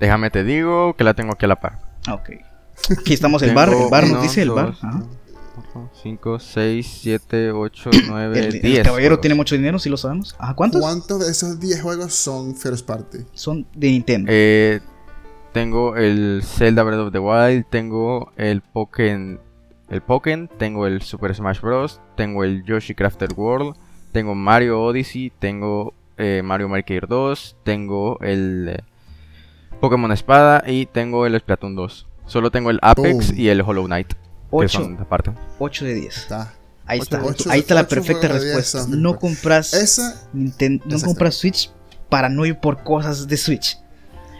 Déjame 0.00 0.30
te 0.30 0.44
digo 0.44 0.94
que 0.96 1.04
la 1.04 1.14
tengo 1.14 1.32
aquí 1.32 1.44
a 1.44 1.48
la 1.48 1.60
par. 1.60 1.80
Ah, 2.06 2.14
ok. 2.14 2.30
Aquí 2.98 3.12
estamos 3.12 3.42
el 3.42 3.54
bar, 3.54 3.70
el 3.70 3.88
bar 3.90 4.06
nos 4.06 4.22
dice 4.22 4.42
el 4.42 4.50
bar. 4.50 4.74
5, 6.02 6.38
6, 6.38 6.98
7, 7.02 7.52
8, 7.52 7.90
9, 8.08 8.52
10. 8.52 8.64
El 8.64 8.82
caballero 8.82 9.18
tiene 9.20 9.34
mucho 9.34 9.54
dinero, 9.54 9.78
si 9.78 9.88
lo 9.88 9.96
sabemos. 9.96 10.34
Ajá, 10.38 10.54
¿cuántos? 10.54 10.80
¿Cuántos 10.80 11.24
de 11.24 11.30
esos 11.30 11.58
10 11.60 11.82
juegos 11.82 12.14
son 12.14 12.54
first 12.54 12.86
party? 12.86 13.18
Son 13.34 13.66
de 13.74 13.90
Nintendo. 13.90 14.30
Eh, 14.32 14.80
tengo 15.52 15.96
el 15.96 16.42
Zelda 16.44 16.82
Breath 16.82 17.00
of 17.00 17.12
the 17.12 17.18
Wild, 17.18 17.66
tengo 17.70 18.32
el 18.36 18.60
Pokémon, 18.60 19.40
el 19.88 20.02
Pokémon, 20.02 20.48
tengo 20.58 20.86
el 20.86 21.02
Super 21.02 21.34
Smash 21.34 21.60
Bros, 21.60 22.00
tengo 22.16 22.44
el 22.44 22.64
Yoshi 22.64 22.94
Crafted 22.94 23.32
World, 23.36 23.74
tengo 24.12 24.34
Mario 24.34 24.82
Odyssey, 24.82 25.32
tengo 25.38 25.94
eh, 26.16 26.42
Mario 26.44 26.68
Maker 26.68 27.08
2, 27.08 27.56
tengo 27.64 28.18
el 28.20 28.68
eh, 28.68 28.82
Pokémon 29.80 30.12
Espada 30.12 30.62
y 30.66 30.86
tengo 30.86 31.26
el 31.26 31.38
Splatoon 31.38 31.74
2. 31.74 32.06
Solo 32.26 32.50
tengo 32.50 32.70
el 32.70 32.78
Apex 32.82 33.32
y 33.36 33.48
el 33.48 33.62
Hollow 33.62 33.86
Knight. 33.86 34.12
8, 34.50 34.96
que 34.96 35.02
aparte. 35.02 35.32
8 35.58 35.84
de 35.84 35.94
10. 35.94 36.26
Ahí 36.86 36.98
está. 37.00 37.22
Ahí 37.50 37.60
está 37.60 37.74
la 37.74 37.86
perfecta 37.86 38.28
respuesta. 38.28 38.86
No 38.88 39.18
compras 39.18 40.28
Nintendo, 40.32 40.84
no 40.88 41.00
compras 41.00 41.36
Switch 41.36 41.70
para 42.08 42.28
no 42.28 42.46
ir 42.46 42.58
por 42.58 42.82
cosas 42.82 43.28
de 43.28 43.36
Switch. 43.36 43.78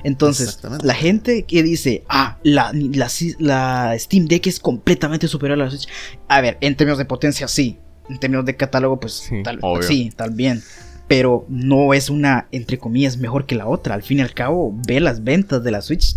Entonces, 0.05 0.61
la 0.83 0.95
gente 0.95 1.45
que 1.45 1.63
dice, 1.63 2.05
ah, 2.09 2.39
la, 2.45 2.73
la, 2.73 3.99
Steam 3.99 4.27
Deck 4.27 4.47
es 4.47 4.61
completamente 4.61 5.27
superior 5.27 5.61
a 5.61 5.65
la 5.65 5.71
Switch. 5.71 5.89
A 6.29 6.41
ver, 6.41 6.57
en 6.61 6.77
términos 6.77 6.99
de 6.99 7.05
potencia, 7.05 7.49
sí. 7.49 7.79
En 8.09 8.19
términos 8.19 8.47
de 8.47 8.57
catálogo, 8.57 8.99
pues 9.01 9.15
sí, 9.15 9.43
tal, 9.43 9.61
sí, 9.83 10.13
tal 10.17 10.31
bien 10.31 10.63
pero 11.09 11.47
no 11.49 11.95
es 11.95 12.11
una, 12.11 12.47
entre 12.53 12.79
comillas, 12.79 13.17
mejor 13.17 13.47
que 13.47 13.55
la 13.55 13.67
otra. 13.67 13.95
Al 13.95 14.03
fin 14.03 14.19
y 14.19 14.21
al 14.21 14.35
cabo, 14.35 14.79
ve 14.87 15.01
las 15.01 15.25
ventas 15.25 15.65
de 15.65 15.71
la 15.71 15.81
Switch, 15.81 16.17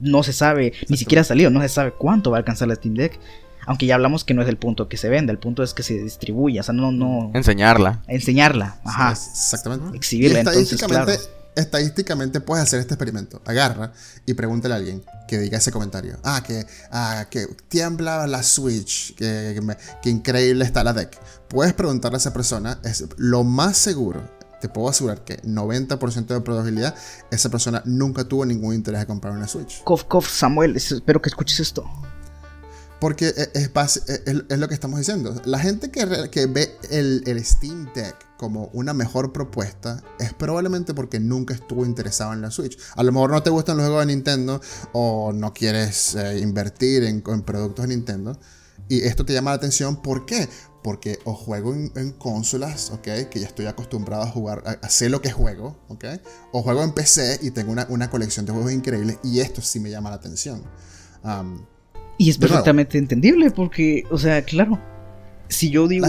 no 0.00 0.22
se 0.22 0.32
sabe, 0.32 0.72
ni 0.88 0.96
siquiera 0.96 1.22
ha 1.22 1.24
salido, 1.24 1.50
no 1.50 1.60
se 1.60 1.68
sabe 1.68 1.92
cuánto 1.92 2.30
va 2.30 2.38
a 2.38 2.40
alcanzar 2.40 2.68
la 2.68 2.74
Steam 2.74 2.94
Deck. 2.94 3.18
Aunque 3.66 3.86
ya 3.86 3.94
hablamos 3.94 4.24
que 4.24 4.32
no 4.32 4.42
es 4.42 4.48
el 4.48 4.56
punto 4.56 4.88
que 4.88 4.96
se 4.96 5.08
venda, 5.10 5.32
el 5.32 5.38
punto 5.38 5.62
es 5.62 5.74
que 5.74 5.82
se 5.82 6.02
distribuya, 6.02 6.62
o 6.62 6.64
sea, 6.64 6.74
no, 6.74 6.90
no... 6.92 7.30
Enseñarla. 7.34 8.02
Enseñarla, 8.08 8.80
ajá. 8.84 9.12
exactamente. 9.12 9.96
Exhibirla, 9.96 10.40
entonces, 10.40 10.82
claro 10.82 11.12
estadísticamente 11.54 12.40
puedes 12.40 12.64
hacer 12.64 12.80
este 12.80 12.94
experimento. 12.94 13.40
Agarra 13.44 13.92
y 14.26 14.34
pregúntale 14.34 14.74
a 14.74 14.76
alguien 14.78 15.04
que 15.28 15.38
diga 15.38 15.58
ese 15.58 15.70
comentario. 15.70 16.18
Ah, 16.24 16.42
que, 16.44 16.66
ah, 16.90 17.26
que 17.30 17.46
tiembla 17.68 18.26
la 18.26 18.42
Switch, 18.42 19.14
que, 19.14 19.60
que, 20.02 20.10
increíble 20.10 20.64
está 20.64 20.84
la 20.84 20.92
deck. 20.92 21.18
Puedes 21.48 21.72
preguntarle 21.74 22.16
a 22.16 22.18
esa 22.18 22.32
persona, 22.32 22.80
es 22.84 23.04
lo 23.16 23.44
más 23.44 23.76
seguro, 23.76 24.22
te 24.60 24.68
puedo 24.68 24.88
asegurar 24.88 25.24
que 25.24 25.42
90% 25.42 26.26
de 26.26 26.40
probabilidad, 26.40 26.94
esa 27.30 27.48
persona 27.48 27.82
nunca 27.84 28.24
tuvo 28.24 28.44
ningún 28.44 28.74
interés 28.74 29.00
de 29.00 29.06
comprar 29.06 29.32
una 29.32 29.48
Switch. 29.48 29.82
Kof, 29.84 30.04
Kof, 30.04 30.28
Samuel, 30.28 30.76
espero 30.76 31.20
que 31.20 31.28
escuches 31.28 31.60
esto. 31.60 31.84
Porque 33.00 33.28
es, 33.28 33.70
es, 34.26 34.58
lo 34.58 34.68
que 34.68 34.74
estamos 34.74 34.98
diciendo. 34.98 35.34
La 35.46 35.58
gente 35.58 35.90
que, 35.90 36.28
que 36.30 36.44
ve 36.44 36.76
el, 36.90 37.22
el, 37.26 37.42
Steam 37.42 37.90
Deck 37.94 38.14
como 38.36 38.68
una 38.74 38.92
mejor 38.92 39.32
propuesta 39.32 40.02
es 40.18 40.34
probablemente 40.34 40.92
porque 40.92 41.18
nunca 41.18 41.54
estuvo 41.54 41.86
interesado 41.86 42.34
en 42.34 42.42
la 42.42 42.50
Switch. 42.50 42.78
A 42.96 43.02
lo 43.02 43.10
mejor 43.10 43.30
no 43.30 43.42
te 43.42 43.48
gustan 43.48 43.78
los 43.78 43.86
juegos 43.86 44.06
de 44.06 44.14
Nintendo 44.14 44.60
o 44.92 45.32
no 45.32 45.54
quieres 45.54 46.14
eh, 46.14 46.40
invertir 46.40 47.04
en, 47.04 47.24
en, 47.26 47.42
productos 47.42 47.88
de 47.88 47.96
Nintendo. 47.96 48.38
Y 48.86 49.00
esto 49.00 49.24
te 49.24 49.32
llama 49.32 49.52
la 49.52 49.56
atención. 49.56 50.02
¿Por 50.02 50.26
qué? 50.26 50.46
Porque 50.82 51.18
o 51.24 51.34
juego 51.34 51.74
en, 51.74 52.12
consolas, 52.12 52.90
¿ok? 52.90 53.28
Que 53.30 53.40
ya 53.40 53.46
estoy 53.46 53.66
acostumbrado 53.66 54.22
a 54.22 54.26
jugar, 54.26 54.62
a 54.64 54.86
hacer 54.86 55.10
lo 55.10 55.20
que 55.20 55.30
juego, 55.30 55.76
¿ok? 55.88 56.04
O 56.52 56.62
juego 56.62 56.82
en 56.82 56.92
PC 56.92 57.40
y 57.42 57.50
tengo 57.50 57.70
una, 57.72 57.86
una 57.90 58.08
colección 58.08 58.46
de 58.46 58.52
juegos 58.52 58.72
increíbles 58.72 59.18
y 59.22 59.40
esto 59.40 59.60
sí 59.60 59.78
me 59.78 59.90
llama 59.90 60.10
la 60.10 60.16
atención. 60.16 60.62
Um, 61.22 61.60
y 62.16 62.30
es 62.30 62.38
perfectamente 62.38 62.98
entendible 62.98 63.50
porque, 63.50 64.04
o 64.10 64.18
sea, 64.18 64.42
claro, 64.42 64.78
si 65.48 65.70
yo 65.70 65.88
digo... 65.88 66.06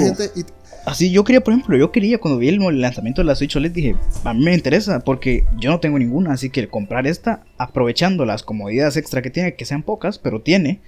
Así 0.86 1.12
yo 1.12 1.24
quería, 1.24 1.44
por 1.44 1.54
ejemplo, 1.54 1.78
yo 1.78 1.92
quería 1.92 2.18
cuando 2.18 2.40
vi 2.40 2.48
el 2.48 2.82
lanzamiento 2.82 3.22
de 3.22 3.26
la 3.26 3.36
Switch 3.36 3.56
OLED, 3.56 3.72
dije, 3.72 3.96
a 4.24 4.34
mí 4.34 4.44
me 4.44 4.54
interesa 4.54 5.00
porque 5.02 5.46
yo 5.60 5.70
no 5.70 5.80
tengo 5.80 6.00
ninguna, 6.00 6.34
así 6.34 6.50
que 6.50 6.68
comprar 6.68 7.06
esta, 7.06 7.44
aprovechando 7.60 8.26
las 8.26 8.42
comodidades 8.42 8.98
extra 8.98 9.22
que 9.22 9.30
tiene, 9.30 9.56
que 9.56 9.66
sean 9.66 9.84
pocas, 9.84 10.18
pero 10.18 10.42
tiene, 10.42 10.82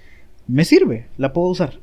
me 0.48 0.64
sirve, 0.64 1.06
la 1.16 1.32
puedo 1.32 1.48
usar. 1.48 1.78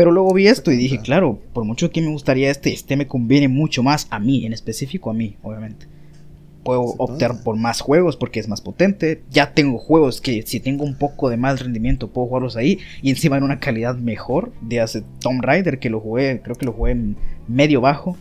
Pero 0.00 0.12
luego 0.12 0.32
vi 0.32 0.46
esto 0.46 0.72
y 0.72 0.78
dije, 0.78 0.98
claro, 1.00 1.38
por 1.52 1.66
mucho 1.66 1.90
que 1.90 2.00
me 2.00 2.08
gustaría 2.08 2.50
este, 2.50 2.72
este 2.72 2.96
me 2.96 3.06
conviene 3.06 3.48
mucho 3.48 3.82
más 3.82 4.06
a 4.08 4.18
mí, 4.18 4.46
en 4.46 4.54
específico 4.54 5.10
a 5.10 5.12
mí, 5.12 5.36
obviamente 5.42 5.88
puedo 6.64 6.80
optar 6.80 7.42
por 7.42 7.56
más 7.56 7.82
juegos 7.82 8.16
porque 8.16 8.40
es 8.40 8.48
más 8.48 8.62
potente. 8.62 9.22
Ya 9.30 9.52
tengo 9.52 9.76
juegos 9.76 10.22
que 10.22 10.40
si 10.46 10.58
tengo 10.58 10.84
un 10.84 10.96
poco 10.96 11.28
de 11.28 11.36
más 11.36 11.60
rendimiento 11.60 12.08
puedo 12.08 12.28
jugarlos 12.28 12.56
ahí 12.56 12.78
y 13.02 13.10
encima 13.10 13.36
en 13.36 13.42
una 13.42 13.60
calidad 13.60 13.94
mejor. 13.96 14.54
De 14.62 14.80
hace 14.80 15.02
Tomb 15.20 15.42
Raider 15.42 15.78
que 15.78 15.90
lo 15.90 16.00
jugué, 16.00 16.40
creo 16.42 16.56
que 16.56 16.64
lo 16.64 16.72
jugué 16.72 16.92
en 16.92 17.18
medio 17.46 17.82
bajo 17.82 18.16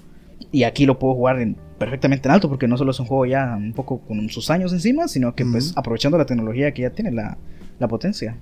y 0.52 0.64
aquí 0.64 0.86
lo 0.86 1.00
puedo 1.00 1.16
jugar 1.16 1.40
en, 1.40 1.56
perfectamente 1.78 2.28
en 2.28 2.34
alto 2.34 2.50
porque 2.50 2.68
no 2.68 2.76
solo 2.76 2.92
es 2.92 3.00
un 3.00 3.06
juego 3.06 3.26
ya 3.26 3.56
un 3.56 3.72
poco 3.72 4.02
con 4.02 4.28
sus 4.28 4.50
años 4.50 4.74
encima, 4.74 5.08
sino 5.08 5.34
que 5.34 5.46
pues 5.46 5.72
aprovechando 5.78 6.18
la 6.18 6.26
tecnología 6.26 6.74
que 6.74 6.82
ya 6.82 6.90
tiene 6.90 7.14
la, 7.14 7.38
la 7.80 7.88
potencia. 7.88 8.38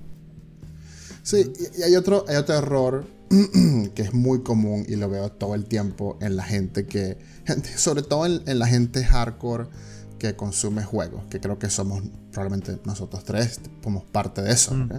Sí, 1.22 1.52
y 1.78 1.82
hay 1.82 1.94
otro, 1.94 2.24
hay 2.26 2.34
otro 2.34 2.56
error 2.56 3.17
que 3.94 4.02
es 4.02 4.14
muy 4.14 4.42
común 4.42 4.84
y 4.88 4.96
lo 4.96 5.08
veo 5.08 5.30
todo 5.30 5.54
el 5.54 5.64
tiempo 5.66 6.18
en 6.20 6.36
la 6.36 6.44
gente 6.44 6.86
que, 6.86 7.18
sobre 7.76 8.02
todo 8.02 8.26
en, 8.26 8.58
la 8.58 8.66
gente 8.66 9.04
hardcore 9.04 9.68
que 10.18 10.34
consume 10.34 10.82
juegos, 10.82 11.24
que 11.30 11.40
creo 11.40 11.58
que 11.58 11.70
somos 11.70 12.02
probablemente 12.32 12.80
nosotros 12.84 13.24
tres, 13.24 13.60
somos 13.82 14.04
parte 14.04 14.42
de 14.42 14.52
eso. 14.52 14.74
Mm. 14.74 14.90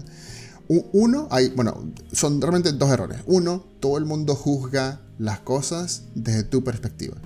Uno, 0.94 1.28
hay, 1.32 1.50
bueno, 1.50 1.92
son 2.12 2.40
realmente 2.40 2.72
dos 2.72 2.92
errores. 2.92 3.20
Uno, 3.26 3.66
todo 3.80 3.98
el 3.98 4.06
mundo 4.06 4.36
juzga 4.36 5.02
las 5.18 5.40
cosas 5.40 6.04
desde 6.14 6.44
tu 6.44 6.64
perspectiva 6.64 7.18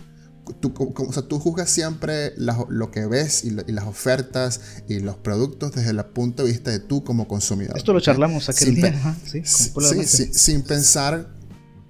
tú, 0.60 0.74
o 0.78 1.14
sea, 1.14 1.24
tú 1.24 1.40
juzgas 1.40 1.70
siempre 1.70 2.34
lo 2.38 2.92
que 2.92 3.06
ves 3.06 3.44
y, 3.44 3.52
las 3.52 3.86
ofertas 3.86 4.62
y 4.88 5.00
los 5.00 5.16
productos 5.18 5.74
desde 5.74 5.92
el 5.92 6.04
punto 6.06 6.44
de 6.44 6.52
vista 6.52 6.72
de 6.72 6.80
tú 6.80 7.04
como 7.04 7.28
consumidor. 7.28 7.78
Esto 7.78 7.94
lo 7.94 8.00
charlamos 8.00 8.50
aquel 8.50 8.70
sin 8.70 8.76
día. 8.76 9.18
sí, 9.26 10.30
sin 10.34 10.62
pensar 10.64 11.30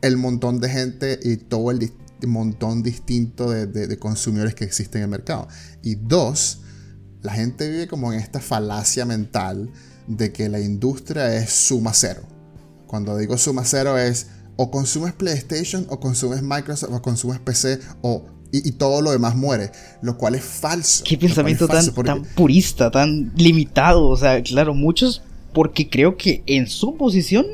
el 0.02 0.18
montón 0.18 0.60
de 0.60 0.70
gente 0.70 1.20
y 1.24 1.38
todo 1.38 1.72
el 1.72 1.92
montón 2.28 2.84
distinto 2.84 3.50
de, 3.50 3.98
consumidores 3.98 4.56
que 4.56 4.66
existen 4.66 5.00
en 5.00 5.06
el 5.06 5.10
mercado. 5.10 5.48
Y 5.82 5.96
dos, 5.96 6.60
la 7.22 7.34
gente 7.34 7.70
vive 7.70 7.88
como 7.88 8.14
en 8.14 8.20
esta 8.20 8.40
falacia 8.40 9.06
mental 9.06 9.72
de 10.08 10.32
que 10.32 10.50
la 10.50 10.60
industria 10.60 11.36
es 11.36 11.52
suma 11.52 11.94
cero. 11.94 12.24
Cuando 12.88 13.18
digo 13.18 13.38
suma 13.38 13.64
cero 13.66 13.98
es 13.98 14.28
o 14.56 14.70
consumes 14.70 15.14
PlayStation 15.14 15.88
o 15.90 16.00
consumes 16.00 16.44
Microsoft 16.44 16.94
o 16.94 17.02
consumes 17.02 17.40
PC 17.40 17.80
o 18.02 18.28
y, 18.56 18.72
todo 18.74 19.02
lo 19.02 19.12
demás 19.12 19.36
muere, 19.36 19.72
lo 20.04 20.16
cual 20.16 20.36
es 20.36 20.44
falso. 20.44 21.04
Qué 21.04 21.18
pensamiento 21.18 21.68
tan, 21.68 21.92
tan 21.92 22.24
purista, 22.24 22.92
tan 22.92 23.34
limitado, 23.36 24.08
o 24.08 24.16
sea, 24.16 24.44
claro, 24.44 24.76
muchos, 24.76 25.24
porque 25.54 25.90
creo 25.90 26.18
que 26.18 26.44
en 26.46 26.68
su 26.68 26.96
posición, 26.96 27.48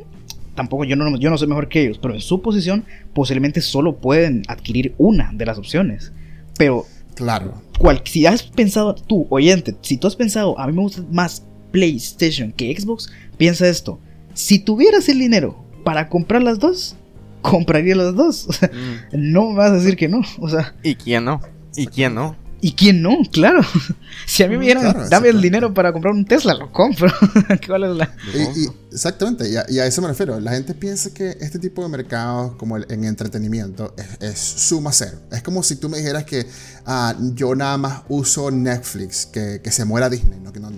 tampoco 0.56 0.84
yo 0.84 0.98
no, 0.98 1.18
yo 1.18 1.30
no 1.30 1.38
soy 1.38 1.48
mejor 1.48 1.70
que 1.70 1.84
ellos, 1.84 2.00
pero 2.02 2.14
en 2.14 2.20
su 2.20 2.42
posición 2.42 2.84
posiblemente 3.14 3.62
solo 3.62 3.96
pueden 3.96 4.44
adquirir 4.50 4.94
una 4.98 5.32
de 5.34 5.46
las 5.46 5.58
opciones. 5.58 6.12
Pero 6.58 6.86
Claro. 7.16 7.54
cual- 7.78 8.02
si 8.04 8.26
has 8.26 8.44
pensado, 8.44 8.94
tú, 8.94 9.26
oyente, 9.30 9.76
si 9.82 9.96
tú 9.96 10.08
has 10.08 10.18
pensado, 10.18 10.60
a 10.60 10.68
mí 10.68 10.74
me 10.74 10.82
gusta 10.82 11.02
más 11.12 11.44
PlayStation 11.72 12.52
que 12.52 12.76
Xbox, 12.78 13.10
piensa 13.38 13.70
esto. 13.70 14.00
Si 14.34 14.60
tuvieras 14.60 15.08
el 15.08 15.20
dinero 15.20 15.64
para 15.86 16.10
comprar 16.10 16.44
las 16.44 16.60
dos, 16.60 16.98
compraría 17.42 17.96
las 17.96 18.16
dos. 18.16 18.46
O 18.50 18.54
sea, 18.54 18.70
Mm. 18.70 19.32
no 19.32 19.50
me 19.52 19.56
vas 19.58 19.72
a 19.72 19.76
decir 19.76 19.96
que 19.96 20.08
no. 20.08 20.22
O 20.40 20.50
sea, 20.50 20.76
¿Y 20.84 20.96
quién 20.96 21.26
no? 21.26 21.42
¿Y 21.76 21.88
quién 21.88 22.16
no? 22.16 22.36
¿y 22.62 22.74
quién 22.74 23.02
no? 23.02 23.18
Claro. 23.32 23.62
Si 24.26 24.44
a 24.44 24.48
mí 24.50 24.58
me 24.58 24.66
dieran, 24.66 24.84
Claro, 24.84 25.00
dame 25.00 25.04
el 25.04 25.06
exactamente. 25.38 25.42
dinero 25.48 25.74
para 25.74 25.94
comprar 25.94 26.14
un 26.14 26.26
Tesla, 26.26 26.54
lo 26.54 26.72
compro. 26.74 27.10
¿Cuál 27.68 27.84
es 27.86 27.96
la...? 27.96 28.14
Y, 28.34 28.40
y- 28.66 28.70
exactamente, 28.92 29.50
y 29.50 29.56
a, 29.56 29.66
y 29.70 29.80
a 29.80 29.86
eso 29.86 30.02
me 30.02 30.10
refiero. 30.10 30.40
La 30.42 30.52
gente 30.52 30.74
piensa 30.74 31.14
que 31.14 31.38
este 31.40 31.58
tipo 31.58 31.82
de 31.84 31.88
mercados, 31.90 32.56
como 32.58 32.76
el, 32.78 32.86
en 32.90 33.06
entretenimiento, 33.06 33.96
es, 33.98 34.22
es 34.22 34.38
suma 34.40 34.92
cero. 34.92 35.20
Es 35.32 35.42
como 35.42 35.64
si 35.64 35.78
tú 35.78 35.88
me 35.90 35.98
dijeras 36.00 36.26
que 36.26 36.46
ah, 36.86 37.16
yo 37.34 37.56
nada 37.56 37.78
más 37.78 38.02
uso 38.10 38.52
Netflix, 38.52 39.26
que, 39.26 39.62
que 39.64 39.72
se 39.72 39.86
muera 39.86 40.10
Disney, 40.10 40.40
¿no? 40.42 40.52
Que 40.52 40.60
no- 40.60 40.70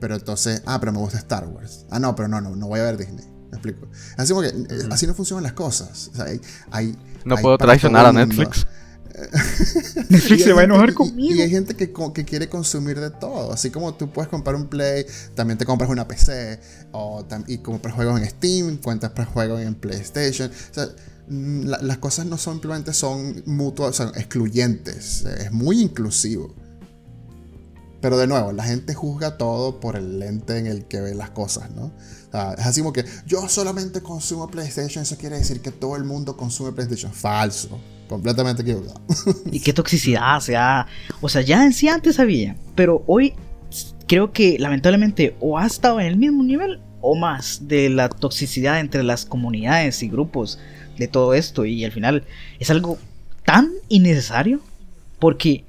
pero 0.00 0.14
entonces, 0.16 0.62
ah, 0.66 0.78
pero 0.80 0.92
me 0.92 0.98
gusta 0.98 1.18
Star 1.18 1.46
Wars. 1.46 1.84
Ah, 1.90 1.98
no, 2.00 2.14
pero 2.16 2.28
no, 2.28 2.40
no, 2.40 2.56
no 2.56 2.66
voy 2.66 2.80
a 2.80 2.84
ver 2.84 2.96
Disney. 2.96 3.24
¿Me 3.50 3.58
explico? 3.58 3.86
Así 4.16 4.32
como 4.32 4.42
que 4.42 4.48
eh, 4.48 4.88
así 4.90 5.06
no 5.06 5.14
funcionan 5.14 5.42
las 5.44 5.52
cosas. 5.52 6.10
O 6.12 6.16
sea, 6.16 6.24
hay, 6.26 6.40
hay- 6.70 6.96
No 7.24 7.36
hay 7.36 7.42
puedo 7.42 7.58
traicionar 7.58 8.06
a. 8.06 8.12
Netflix. 8.12 8.66
Netflix 10.10 10.44
se 10.44 10.52
va 10.52 10.60
a 10.60 10.64
enojar 10.64 10.92
conmigo. 10.94 11.34
Y 11.34 11.40
hay 11.40 11.50
gente 11.50 11.74
que, 11.74 11.92
que 12.14 12.24
quiere 12.24 12.48
consumir 12.48 13.00
de 13.00 13.10
todo. 13.10 13.52
Así 13.52 13.70
como 13.70 13.94
tú 13.94 14.10
puedes 14.10 14.28
comprar 14.28 14.56
un 14.56 14.66
Play, 14.66 15.06
también 15.34 15.58
te 15.58 15.64
compras 15.64 15.90
una 15.90 16.06
PC. 16.06 16.60
O 16.92 17.26
y 17.46 17.58
compras 17.58 17.94
juegos 17.94 18.20
en 18.20 18.28
Steam, 18.28 18.76
cuentas 18.78 19.10
para 19.12 19.26
juegos 19.30 19.60
en 19.62 19.74
PlayStation. 19.74 20.50
O 20.50 20.74
sea, 20.74 20.88
mm, 21.28 21.62
la- 21.66 21.78
las 21.82 21.98
cosas 21.98 22.26
no 22.26 22.36
simplemente 22.38 22.92
son 22.92 23.42
mutuas, 23.46 23.96
son 23.96 24.08
excluyentes. 24.16 25.24
Es 25.24 25.52
muy 25.52 25.80
inclusivo. 25.80 26.54
Pero 28.06 28.18
de 28.18 28.28
nuevo, 28.28 28.52
la 28.52 28.62
gente 28.62 28.94
juzga 28.94 29.36
todo 29.36 29.80
por 29.80 29.96
el 29.96 30.20
lente 30.20 30.56
en 30.58 30.68
el 30.68 30.84
que 30.84 31.00
ve 31.00 31.12
las 31.12 31.30
cosas, 31.30 31.72
¿no? 31.72 31.86
O 31.86 32.30
sea, 32.30 32.54
es 32.56 32.64
así 32.64 32.80
como 32.80 32.92
que 32.92 33.04
yo 33.26 33.48
solamente 33.48 34.00
consumo 34.00 34.46
PlayStation, 34.46 35.02
eso 35.02 35.16
quiere 35.18 35.36
decir 35.36 35.60
que 35.60 35.72
todo 35.72 35.96
el 35.96 36.04
mundo 36.04 36.36
consume 36.36 36.70
PlayStation. 36.70 37.12
Falso. 37.12 37.80
Completamente 38.08 38.62
equivocado. 38.62 39.00
Y 39.50 39.58
qué 39.58 39.72
toxicidad, 39.72 40.36
o 40.36 40.40
sea, 40.40 40.86
o 41.20 41.28
sea, 41.28 41.42
ya 41.42 41.64
en 41.64 41.72
sí 41.72 41.88
antes 41.88 42.20
había, 42.20 42.54
pero 42.76 43.02
hoy 43.08 43.34
creo 44.06 44.32
que 44.32 44.56
lamentablemente 44.60 45.34
o 45.40 45.58
ha 45.58 45.66
estado 45.66 45.98
en 45.98 46.06
el 46.06 46.16
mismo 46.16 46.44
nivel 46.44 46.78
o 47.00 47.16
más 47.16 47.66
de 47.66 47.88
la 47.88 48.08
toxicidad 48.08 48.78
entre 48.78 49.02
las 49.02 49.26
comunidades 49.26 50.04
y 50.04 50.08
grupos 50.08 50.60
de 50.96 51.08
todo 51.08 51.34
esto 51.34 51.64
y 51.64 51.84
al 51.84 51.90
final 51.90 52.24
es 52.60 52.70
algo 52.70 52.98
tan 53.44 53.72
innecesario 53.88 54.60
porque 55.18 55.64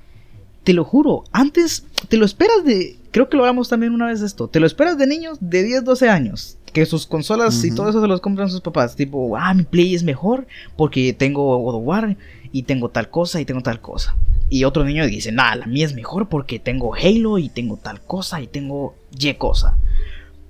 te 0.67 0.73
lo 0.73 0.83
juro, 0.83 1.23
antes 1.31 1.85
te 2.09 2.17
lo 2.17 2.25
esperas 2.25 2.65
de, 2.65 2.97
creo 3.11 3.29
que 3.29 3.37
lo 3.37 3.43
hablamos 3.43 3.69
también 3.69 3.93
una 3.93 4.07
vez 4.07 4.21
esto, 4.21 4.49
te 4.49 4.59
lo 4.59 4.67
esperas 4.67 4.97
de 4.97 5.07
niños 5.07 5.37
de 5.39 5.63
10, 5.63 5.85
12 5.85 6.09
años, 6.09 6.57
que 6.73 6.85
sus 6.85 7.07
consolas 7.07 7.63
y 7.63 7.73
todo 7.73 7.89
eso 7.89 8.01
se 8.01 8.07
los 8.07 8.19
compran 8.19 8.49
sus 8.49 8.59
papás, 8.59 8.93
tipo, 8.97 9.37
ah, 9.37 9.53
mi 9.53 9.63
Play 9.63 9.95
es 9.95 10.03
mejor 10.03 10.45
porque 10.75 11.13
tengo 11.13 11.57
God 11.59 11.75
of 11.75 11.83
War 11.85 12.17
y 12.51 12.63
tengo 12.63 12.89
tal 12.89 13.09
cosa 13.09 13.39
y 13.39 13.45
tengo 13.45 13.61
tal 13.61 13.79
cosa. 13.79 14.17
Y 14.49 14.65
otro 14.65 14.83
niño 14.83 15.07
dice, 15.07 15.31
nah, 15.31 15.55
la 15.55 15.67
mía 15.67 15.85
es 15.85 15.93
mejor 15.93 16.27
porque 16.27 16.59
tengo 16.59 16.93
Halo 16.95 17.37
y 17.37 17.47
tengo 17.47 17.77
tal 17.77 18.01
cosa 18.01 18.41
y 18.41 18.47
tengo 18.47 18.93
Y 19.17 19.33
cosa. 19.35 19.77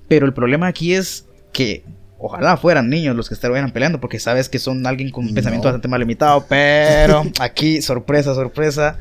Pero 0.08 0.26
el 0.26 0.34
problema 0.34 0.66
aquí 0.66 0.94
es 0.94 1.26
que 1.52 1.84
ojalá 2.18 2.56
fueran 2.56 2.88
niños 2.90 3.14
los 3.14 3.28
que 3.28 3.34
estuvieran 3.34 3.70
peleando 3.70 4.00
porque 4.00 4.18
sabes 4.18 4.48
que 4.48 4.58
son 4.58 4.84
alguien 4.84 5.12
con 5.12 5.22
un 5.26 5.30
No. 5.30 5.34
pensamiento 5.36 5.68
bastante 5.68 5.86
más 5.86 6.00
limitado. 6.00 6.44
Pero 6.48 7.22
aquí, 7.38 7.82
sorpresa, 7.82 8.34
sorpresa, 8.34 8.98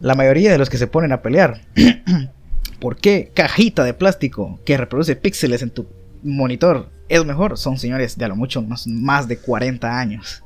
la 0.00 0.14
mayoría 0.14 0.50
de 0.50 0.58
los 0.58 0.70
que 0.70 0.78
se 0.78 0.86
ponen 0.86 1.12
a 1.12 1.22
pelear. 1.22 1.60
¿Por 2.80 2.96
qué 2.96 3.30
cajita 3.34 3.84
de 3.84 3.94
plástico 3.94 4.58
que 4.64 4.76
reproduce 4.76 5.14
píxeles 5.16 5.62
en 5.62 5.70
tu 5.70 5.86
monitor 6.22 6.88
es 7.08 7.24
mejor? 7.24 7.58
Son 7.58 7.78
señores 7.78 8.16
de 8.16 8.24
a 8.24 8.28
lo 8.28 8.36
mucho 8.36 8.62
más, 8.62 8.86
más 8.86 9.28
de 9.28 9.36
40 9.38 9.98
años. 9.98 10.42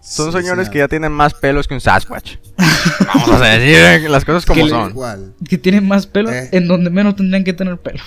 Son 0.00 0.32
Sí, 0.32 0.38
señores 0.38 0.66
sí, 0.66 0.72
que 0.72 0.78
ya 0.78 0.88
tienen 0.88 1.12
más 1.12 1.34
pelos 1.34 1.66
que 1.68 1.74
un 1.74 1.80
Sasquatch. 1.80 2.36
Vamos 3.14 3.42
a 3.42 3.46
decir 3.46 4.08
las 4.08 4.24
cosas 4.24 4.46
como 4.46 4.64
Que 4.64 4.70
son. 4.70 4.90
Igual. 4.90 5.34
Que 5.46 5.58
tienen 5.58 5.86
más 5.86 6.06
pelo 6.06 6.32
Eh. 6.32 6.48
en 6.52 6.68
donde 6.68 6.88
menos 6.88 7.16
tendrían 7.16 7.44
que 7.44 7.52
tener 7.52 7.76
pelo. 7.78 8.02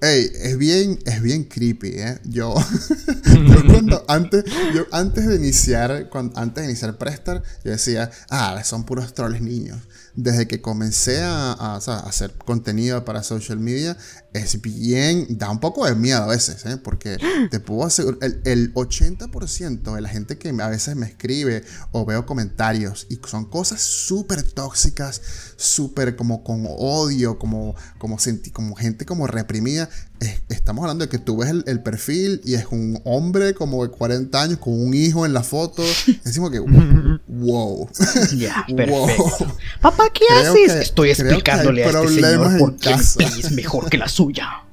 Ey, 0.00 0.30
es 0.42 0.56
bien, 0.56 0.96
es 1.06 1.20
bien 1.22 1.42
creepy, 1.42 1.88
¿eh? 1.96 2.18
Yo, 2.24 2.54
yo 3.48 3.66
cuando, 3.66 4.04
antes, 4.06 4.44
yo 4.72 4.86
antes 4.92 5.26
de 5.26 5.34
iniciar, 5.34 6.08
cuan- 6.08 6.32
antes 6.36 6.62
de 6.62 6.70
iniciar 6.70 6.96
Prestar, 6.98 7.42
yo 7.64 7.72
decía, 7.72 8.08
ah, 8.30 8.62
son 8.62 8.84
puros 8.84 9.12
trolls 9.12 9.40
niños. 9.40 9.78
Desde 10.14 10.46
que 10.46 10.60
comencé 10.60 11.20
a 11.22 11.76
hacer 12.06 12.32
contenido 12.44 13.04
para 13.04 13.22
social 13.24 13.58
media, 13.58 13.96
es 14.34 14.60
bien, 14.60 15.26
da 15.30 15.50
un 15.50 15.58
poco 15.58 15.86
de 15.86 15.94
miedo 15.94 16.22
a 16.22 16.26
veces, 16.26 16.64
¿eh? 16.66 16.76
Porque 16.76 17.16
te 17.50 17.60
puedo 17.60 17.84
asegurar, 17.84 18.18
el, 18.22 18.40
el 18.44 18.74
80% 18.74 19.94
de 19.94 20.00
la 20.00 20.08
gente 20.08 20.38
que 20.38 20.50
a 20.60 20.68
veces 20.68 20.96
me 20.96 21.06
escribe 21.06 21.64
o 21.92 22.04
veo 22.04 22.26
comentarios 22.26 23.06
y 23.08 23.18
son 23.28 23.46
cosas 23.46 23.80
súper 23.80 24.42
tóxicas, 24.42 25.20
súper 25.56 26.16
como 26.16 26.44
con 26.44 26.64
odio, 26.68 27.38
como, 27.38 27.74
como, 27.98 28.18
senti- 28.18 28.50
como 28.52 28.74
gente 28.76 29.04
como 29.06 29.26
reprimida. 29.26 29.88
Es- 30.20 30.42
estamos 30.48 30.82
hablando 30.82 31.04
de 31.04 31.08
que 31.08 31.18
tú 31.18 31.36
ves 31.38 31.50
el, 31.50 31.64
el 31.66 31.80
perfil 31.82 32.40
y 32.44 32.54
es 32.54 32.66
un 32.70 33.00
hombre 33.04 33.54
como 33.54 33.84
de 33.84 33.90
40 33.90 34.42
años 34.42 34.58
con 34.58 34.72
un 34.80 34.92
hijo 34.94 35.24
en 35.26 35.32
la 35.32 35.42
foto. 35.42 35.82
Decimos 36.24 36.50
que, 36.50 36.58
wow. 37.28 37.88
Ya, 38.36 38.66
Wow. 38.68 38.76
perfecto. 38.76 39.56
Papá, 39.80 40.04
¿qué 40.12 40.24
Creo 40.28 40.52
haces? 40.52 40.72
que- 40.72 40.82
Estoy 40.82 41.10
explicándole 41.10 41.84
a 41.84 41.86
este 41.90 42.08
señor 42.20 42.58
por 42.58 42.76
qué 42.76 42.90
es 42.92 43.50
mejor 43.52 43.88
que 43.88 43.98
la 43.98 44.08
suya. 44.18 44.64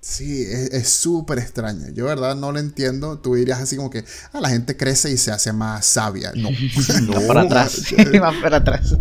Sí, 0.00 0.44
es 0.50 0.88
súper 0.88 1.38
extraño. 1.38 1.86
Yo, 1.94 2.04
verdad, 2.06 2.34
no 2.34 2.50
lo 2.52 2.58
entiendo. 2.58 3.18
Tú 3.20 3.36
dirías 3.36 3.60
así 3.60 3.76
como 3.76 3.88
que, 3.88 4.04
ah, 4.32 4.40
la 4.40 4.48
gente 4.50 4.76
crece 4.76 5.10
y 5.12 5.16
se 5.16 5.30
hace 5.30 5.52
más 5.52 5.86
sabia. 5.86 6.32
No, 6.34 6.50
Va 7.14 7.26
para 7.26 7.40
atrás. 7.42 7.94
Va 8.22 8.32
para 8.42 8.56
atrás. 8.58 8.96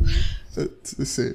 Sí, 0.83 1.31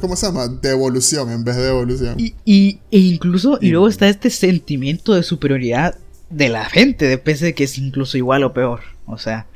¿Cómo 0.00 0.16
se 0.16 0.26
llama? 0.26 0.48
Devolución 0.48 1.30
en 1.30 1.44
vez 1.44 1.56
de 1.56 1.68
evolución. 1.68 2.14
Y, 2.20 2.34
y- 2.44 2.80
e 2.90 2.98
incluso, 2.98 3.58
y 3.60 3.70
luego 3.70 3.88
está 3.88 4.08
este 4.08 4.30
sentimiento 4.30 5.14
de 5.14 5.22
superioridad 5.22 5.96
de 6.28 6.48
la 6.48 6.64
gente 6.66 7.06
de 7.06 7.16
PC 7.18 7.54
que 7.54 7.64
es 7.64 7.78
incluso 7.78 8.16
igual 8.18 8.44
o 8.44 8.52
peor. 8.52 8.80
O 9.06 9.16
sea, 9.16 9.46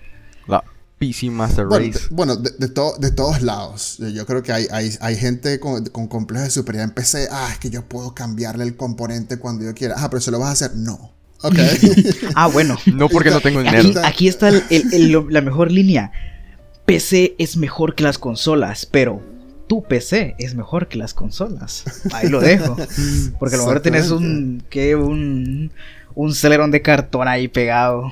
La 0.48 0.64
PC 1.03 1.30
Master 1.30 1.66
Bueno, 1.66 1.86
Race. 1.86 1.98
de, 2.09 2.14
bueno, 2.14 2.36
de, 2.36 2.50
de 2.59 2.68
to- 2.68 2.94
de 2.98 3.11
todos 3.11 3.42
lados. 3.42 3.98
Yo, 4.14 4.24
creo 4.24 4.42
que 4.42 4.53
hay, 4.53 4.66
hay, 4.70 4.90
hay 5.00 5.16
gente 5.16 5.59
con, 5.59 5.84
con 5.86 6.07
complejos 6.07 6.44
de 6.44 6.50
superioridad 6.53 6.88
en 6.90 6.94
PC. 6.94 7.26
Ah, 7.32 7.48
es 7.53 7.59
que 7.59 7.70
yo 7.70 7.82
puedo 7.84 8.14
cambiarle 8.14 8.62
el 8.64 8.76
componente 8.76 9.38
cuando 9.38 9.64
yo 9.64 9.74
quiera. 9.74 9.96
Ah, 9.98 10.09
pero 10.09 10.20
se 10.20 10.30
lo 10.30 10.38
vas 10.38 10.48
a 10.50 10.53
hacer. 10.53 10.76
No. 10.76 11.11
Ok. 11.42 11.57
ah, 12.36 12.46
bueno. 12.46 12.76
No 12.94 13.09
porque 13.09 13.30
no 13.30 13.40
tengo 13.40 13.61
dinero. 13.62 13.88
Aquí, 13.88 13.98
aquí 14.05 14.28
está 14.28 14.48
el- 14.50 14.62
el- 14.70 14.94
el- 14.94 15.09
lo- 15.11 15.28
la 15.28 15.40
mejor 15.40 15.72
línea. 15.72 16.12
PC 16.86 17.34
es 17.38 17.57
mejor 17.57 17.94
que 17.96 18.05
las 18.05 18.18
consolas, 18.18 18.86
pero 18.86 19.20
tu 19.68 19.82
PC 19.82 20.34
es 20.38 20.55
mejor 20.55 20.86
que 20.88 20.98
las 20.98 21.14
consolas. 21.14 21.84
Ahí 22.12 22.28
lo 22.28 22.40
dejo. 22.40 22.76
Porque 23.40 23.57
a 23.57 23.59
lo 23.59 23.64
mejor 23.64 23.80
tienes 23.80 24.11
un. 24.11 24.62
¿Qué? 24.70 24.94
Un. 24.94 25.72
Un 26.14 26.34
celerón 26.34 26.70
de 26.70 26.82
cartón 26.82 27.26
ahí 27.26 27.48
pegado. 27.48 28.11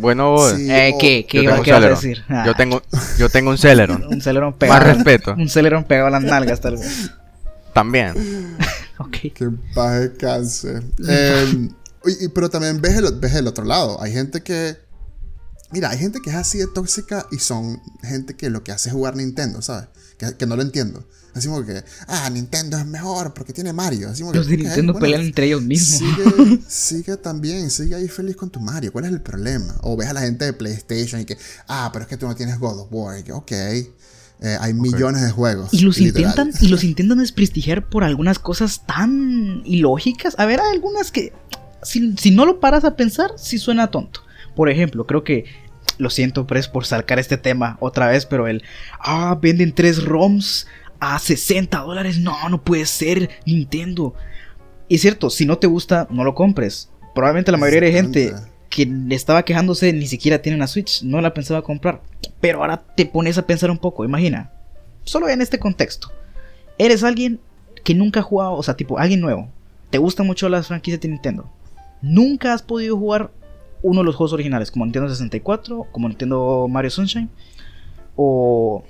Bueno, 0.00 0.36
Sí. 0.56 0.70
Eh, 0.70 0.94
¿Qué? 1.00 1.26
¿Qué, 1.28 1.42
yo 1.44 1.50
tengo 1.50 1.58
un 1.58 1.64
qué 1.64 1.72
vas 1.72 1.78
a 1.78 1.82
Celeron. 1.82 1.96
decir? 2.00 2.24
Ah, 2.28 2.44
Yo 2.46 2.54
tengo, 2.54 2.82
yo 3.18 3.28
tengo 3.28 3.50
un 3.50 3.58
Celeron. 3.58 4.04
Un 4.10 4.20
celerón 4.20 4.54
pegado. 4.54 4.78
Más 4.84 4.96
respeto. 4.96 5.34
Un 5.34 5.48
celerón 5.48 5.84
pegado 5.84 6.08
a 6.08 6.10
las 6.10 6.22
nalgas, 6.22 6.60
tal 6.60 6.76
vez. 6.76 7.10
También. 7.72 8.14
Ok. 8.98 9.16
Que 9.34 9.48
paz 9.74 9.98
descanse. 9.98 10.82
Eh, 11.08 11.68
y- 12.04 12.24
y- 12.26 12.28
pero 12.28 12.50
también 12.50 12.82
ves 12.82 12.96
el, 12.96 13.18
ves 13.18 13.34
el 13.34 13.46
otro 13.46 13.64
lado. 13.64 13.98
Hay 14.02 14.12
gente 14.12 14.42
que. 14.42 14.76
Mira, 15.72 15.88
hay 15.88 15.96
gente 15.98 16.18
que 16.22 16.28
es 16.28 16.36
así 16.36 16.58
de 16.58 16.66
tóxica 16.66 17.24
y 17.32 17.38
son 17.38 17.80
gente 18.02 18.36
que 18.36 18.50
lo 18.50 18.62
que 18.62 18.72
hace 18.72 18.90
es 18.90 18.92
jugar 18.94 19.16
Nintendo, 19.16 19.62
¿sabes? 19.62 19.88
Que, 20.18 20.36
que 20.36 20.44
no 20.44 20.54
lo 20.54 20.60
entiendo. 20.60 21.02
Así 21.34 21.48
como 21.48 21.64
que, 21.64 21.82
ah, 22.08 22.28
Nintendo 22.30 22.78
es 22.78 22.86
mejor 22.86 23.32
porque 23.34 23.52
tiene 23.52 23.72
Mario. 23.72 24.10
Así 24.10 24.22
como 24.22 24.34
Los 24.34 24.46
que, 24.46 24.56
de 24.56 24.64
Nintendo 24.64 24.92
bueno, 24.92 25.04
pelean 25.04 25.22
entre 25.22 25.46
ellos 25.46 25.62
mismos. 25.62 25.98
Sigue, 25.98 26.60
sigue 26.68 27.16
también, 27.16 27.70
sigue 27.70 27.94
ahí 27.94 28.08
feliz 28.08 28.36
con 28.36 28.50
tu 28.50 28.60
Mario. 28.60 28.92
¿Cuál 28.92 29.06
es 29.06 29.12
el 29.12 29.20
problema? 29.20 29.74
O 29.82 29.96
ves 29.96 30.08
a 30.08 30.12
la 30.12 30.22
gente 30.22 30.44
de 30.44 30.52
PlayStation 30.52 31.20
y 31.20 31.24
que, 31.24 31.36
ah, 31.68 31.90
pero 31.92 32.04
es 32.04 32.08
que 32.08 32.16
tú 32.16 32.26
no 32.26 32.34
tienes 32.34 32.58
God 32.58 32.80
of 32.80 32.88
War. 32.90 33.18
Y 33.18 33.22
que, 33.22 33.32
ok, 33.32 33.52
eh, 33.52 34.56
hay 34.60 34.72
millones 34.72 35.22
de 35.22 35.30
juegos. 35.30 35.72
Y 35.72 35.80
los 35.80 35.98
literal. 35.98 36.30
intentan, 36.30 36.52
y 36.60 36.68
los 36.68 36.82
intentan 36.82 37.18
desprestigiar 37.18 37.88
por 37.88 38.04
algunas 38.04 38.38
cosas 38.38 38.86
tan 38.86 39.62
ilógicas. 39.64 40.34
A 40.38 40.46
ver, 40.46 40.60
hay 40.60 40.72
algunas 40.72 41.12
que, 41.12 41.32
si, 41.82 42.16
si 42.16 42.30
no 42.30 42.46
lo 42.46 42.58
paras 42.58 42.84
a 42.84 42.96
pensar, 42.96 43.32
sí 43.36 43.58
suena 43.58 43.90
tonto. 43.90 44.22
Por 44.56 44.70
ejemplo, 44.70 45.06
creo 45.06 45.24
que, 45.24 45.44
lo 46.00 46.10
siento, 46.10 46.46
Pres, 46.46 46.68
por 46.68 46.86
sacar 46.86 47.18
este 47.18 47.36
tema 47.36 47.76
otra 47.80 48.08
vez, 48.08 48.26
pero 48.26 48.48
el, 48.48 48.62
ah, 48.98 49.38
venden 49.40 49.74
tres 49.74 50.02
ROMs 50.02 50.66
a 51.00 51.18
60 51.18 51.78
dólares. 51.80 52.18
No, 52.18 52.48
no 52.48 52.62
puede 52.62 52.86
ser, 52.86 53.30
Nintendo. 53.46 54.14
Y 54.88 54.96
es 54.96 55.00
cierto, 55.00 55.30
si 55.30 55.46
no 55.46 55.58
te 55.58 55.66
gusta, 55.66 56.06
no 56.10 56.24
lo 56.24 56.34
compres. 56.34 56.90
Probablemente 57.14 57.50
la 57.50 57.58
mayoría 57.58 57.88
de 57.88 57.92
gente 57.92 58.34
que 58.68 58.88
estaba 59.10 59.44
quejándose 59.44 59.92
ni 59.92 60.06
siquiera 60.06 60.40
tiene 60.40 60.56
una 60.56 60.68
Switch, 60.68 61.02
no 61.02 61.20
la 61.20 61.34
pensaba 61.34 61.62
comprar. 61.62 62.02
Pero 62.40 62.60
ahora 62.60 62.82
te 62.96 63.04
pones 63.06 63.36
a 63.36 63.46
pensar 63.46 63.70
un 63.70 63.78
poco, 63.78 64.04
imagina, 64.04 64.52
solo 65.04 65.28
en 65.28 65.42
este 65.42 65.58
contexto. 65.58 66.12
Eres 66.78 67.02
alguien 67.02 67.40
que 67.84 67.94
nunca 67.94 68.20
ha 68.20 68.22
jugado, 68.22 68.52
o 68.52 68.62
sea, 68.62 68.76
tipo, 68.76 68.98
alguien 68.98 69.20
nuevo. 69.20 69.48
Te 69.90 69.98
gustan 69.98 70.26
mucho 70.26 70.48
las 70.48 70.68
franquicias 70.68 71.00
de 71.00 71.08
Nintendo. 71.08 71.50
Nunca 72.00 72.54
has 72.54 72.62
podido 72.62 72.96
jugar 72.96 73.30
uno 73.82 74.00
de 74.00 74.04
los 74.04 74.14
juegos 74.14 74.32
originales, 74.32 74.70
como 74.70 74.84
Nintendo 74.84 75.08
64, 75.08 75.88
como 75.90 76.08
Nintendo 76.08 76.66
Mario 76.68 76.90
Sunshine, 76.90 77.28
o 78.14 78.84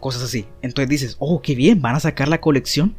cosas 0.00 0.22
así. 0.22 0.46
Entonces 0.62 0.88
dices, 0.88 1.16
oh, 1.18 1.40
qué 1.42 1.54
bien, 1.54 1.80
van 1.80 1.96
a 1.96 2.00
sacar 2.00 2.28
la 2.28 2.40
colección. 2.40 2.96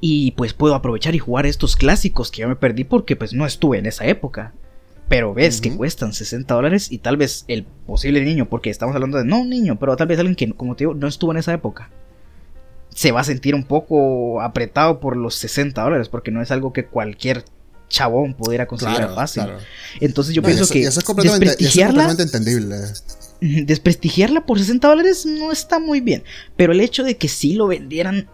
Y 0.00 0.32
pues 0.32 0.52
puedo 0.52 0.74
aprovechar 0.74 1.14
y 1.14 1.18
jugar 1.18 1.46
estos 1.46 1.76
clásicos 1.76 2.30
que 2.30 2.40
ya 2.40 2.48
me 2.48 2.56
perdí 2.56 2.84
porque 2.84 3.16
pues 3.16 3.32
no 3.32 3.46
estuve 3.46 3.78
en 3.78 3.86
esa 3.86 4.06
época. 4.06 4.52
Pero 5.08 5.34
ves 5.34 5.60
que 5.60 5.74
cuestan 5.76 6.14
60 6.14 6.54
dólares 6.54 6.90
y 6.90 6.98
tal 6.98 7.18
vez 7.18 7.44
el 7.46 7.64
posible 7.64 8.24
niño, 8.24 8.48
porque 8.48 8.70
estamos 8.70 8.94
hablando 8.94 9.18
de 9.18 9.24
no 9.24 9.40
un 9.40 9.50
niño, 9.50 9.78
pero 9.78 9.96
tal 9.96 10.06
vez 10.06 10.18
alguien 10.18 10.34
que, 10.34 10.50
como 10.54 10.76
te 10.76 10.84
digo, 10.84 10.94
no 10.94 11.06
estuvo 11.06 11.30
en 11.30 11.38
esa 11.38 11.52
época, 11.52 11.90
se 12.88 13.12
va 13.12 13.20
a 13.20 13.24
sentir 13.24 13.54
un 13.54 13.64
poco 13.64 14.40
apretado 14.40 15.00
por 15.00 15.16
los 15.16 15.34
60 15.34 15.82
dólares, 15.82 16.08
porque 16.08 16.30
no 16.30 16.40
es 16.40 16.50
algo 16.50 16.72
que 16.72 16.86
cualquier 16.86 17.44
chabón 17.88 18.34
pudiera 18.34 18.66
conseguir 18.66 19.06
fácil. 19.14 19.44
Entonces 20.00 20.34
yo 20.34 20.42
pienso 20.42 20.66
que 20.72 20.82
eso 20.82 21.00
es 21.00 21.04
completamente 21.04 22.22
entendible. 22.22 22.76
Desprestigiarla 23.44 24.46
por 24.46 24.58
60 24.58 24.88
dólares 24.88 25.26
no 25.26 25.52
está 25.52 25.78
muy 25.78 26.00
bien, 26.00 26.24
pero 26.56 26.72
el 26.72 26.80
hecho 26.80 27.04
de 27.04 27.18
que 27.18 27.28
sí 27.28 27.52
lo 27.52 27.66
vendieran, 27.66 28.30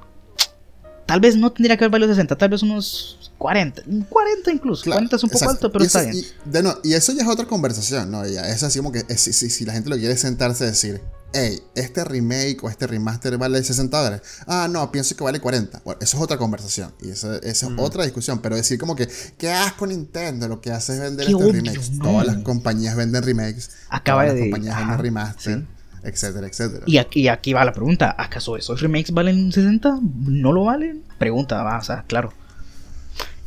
tal 1.11 1.19
vez 1.19 1.37
no 1.37 1.51
tendría 1.51 1.77
que 1.77 1.83
haber 1.83 1.91
valido 1.91 2.15
60, 2.15 2.39
tal 2.39 2.51
vez 2.51 2.63
unos 2.63 3.33
40, 3.37 3.83
40 4.09 4.53
incluso. 4.53 4.85
40 4.85 5.17
es 5.17 5.25
un 5.25 5.31
poco 5.31 5.51
alto, 5.51 5.73
pero 5.73 5.85
está 5.85 6.03
bien. 6.03 6.15
Y, 6.15 6.89
y, 6.89 6.95
eso 6.95 7.13
ya 7.13 7.23
es 7.23 7.29
otra 7.29 7.47
conversación, 7.47 8.13
¿no? 8.13 8.25
Ya, 8.29 8.49
es 8.49 8.63
así 8.63 8.79
como 8.79 8.93
que 8.93 9.05
si, 9.19 9.33
si, 9.33 9.65
la 9.65 9.73
gente 9.73 9.91
lo 9.91 9.97
quiere 9.97 10.17
sentarse 10.17 10.63
a 10.63 10.69
decir, 10.69 11.01
hey, 11.33 11.61
este 11.75 12.05
remake 12.05 12.63
o 12.63 12.71
este 12.71 12.87
remaster 12.87 13.37
vale 13.39 13.61
60 13.61 13.97
dólares. 13.97 14.23
Ah, 14.47 14.69
no, 14.71 14.93
pienso 14.93 15.17
que 15.17 15.25
vale 15.25 15.41
40. 15.41 15.83
Bueno, 15.85 15.99
eso 16.01 16.17
es 16.17 16.23
otra 16.23 16.39
conversación. 16.39 16.95
Y 17.03 17.11
esa, 17.11 17.39
es 17.39 17.61
mm. 17.65 17.81
otra 17.81 18.05
discusión. 18.05 18.39
Pero 18.41 18.55
decir 18.55 18.79
como 18.79 18.95
que, 18.95 19.09
¿qué 19.37 19.51
asco 19.51 19.89
Nintendo? 19.89 20.47
Lo 20.47 20.61
que 20.61 20.71
hace 20.71 20.95
es 20.95 21.01
vender 21.01 21.27
estos 21.27 21.51
remakes. 21.51 21.99
Todas 21.99 22.25
las 22.25 22.37
compañías 22.45 22.95
venden 22.95 23.25
remakes. 23.25 23.71
Acaba 23.89 24.23
todas 24.23 24.37
de. 24.37 24.43
Las 24.43 24.51
compañías 24.51 24.79
venden 24.79 24.99
remaster. 24.99 25.67
Etcétera, 26.03 26.47
etcétera. 26.47 26.85
Y 26.87 26.99
aquí, 26.99 27.29
aquí 27.29 27.53
va 27.53 27.65
la 27.65 27.73
pregunta: 27.73 28.15
¿acaso 28.19 28.57
esos 28.57 28.81
remakes 28.81 29.13
valen 29.13 29.53
60? 29.53 29.99
¿No 30.03 30.53
lo 30.53 30.65
valen? 30.65 31.03
Pregunta, 31.19 31.63
va, 31.63 31.79
o 31.79 31.83
sea, 31.83 32.05
claro. 32.07 32.33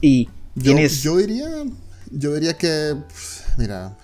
Y 0.01 0.29
tienes... 0.61 1.01
Yo, 1.01 1.17
diría, 1.17 1.47
yo 2.11 2.33
diría 2.33 2.57
que, 2.57 2.95
mira, 3.57 3.95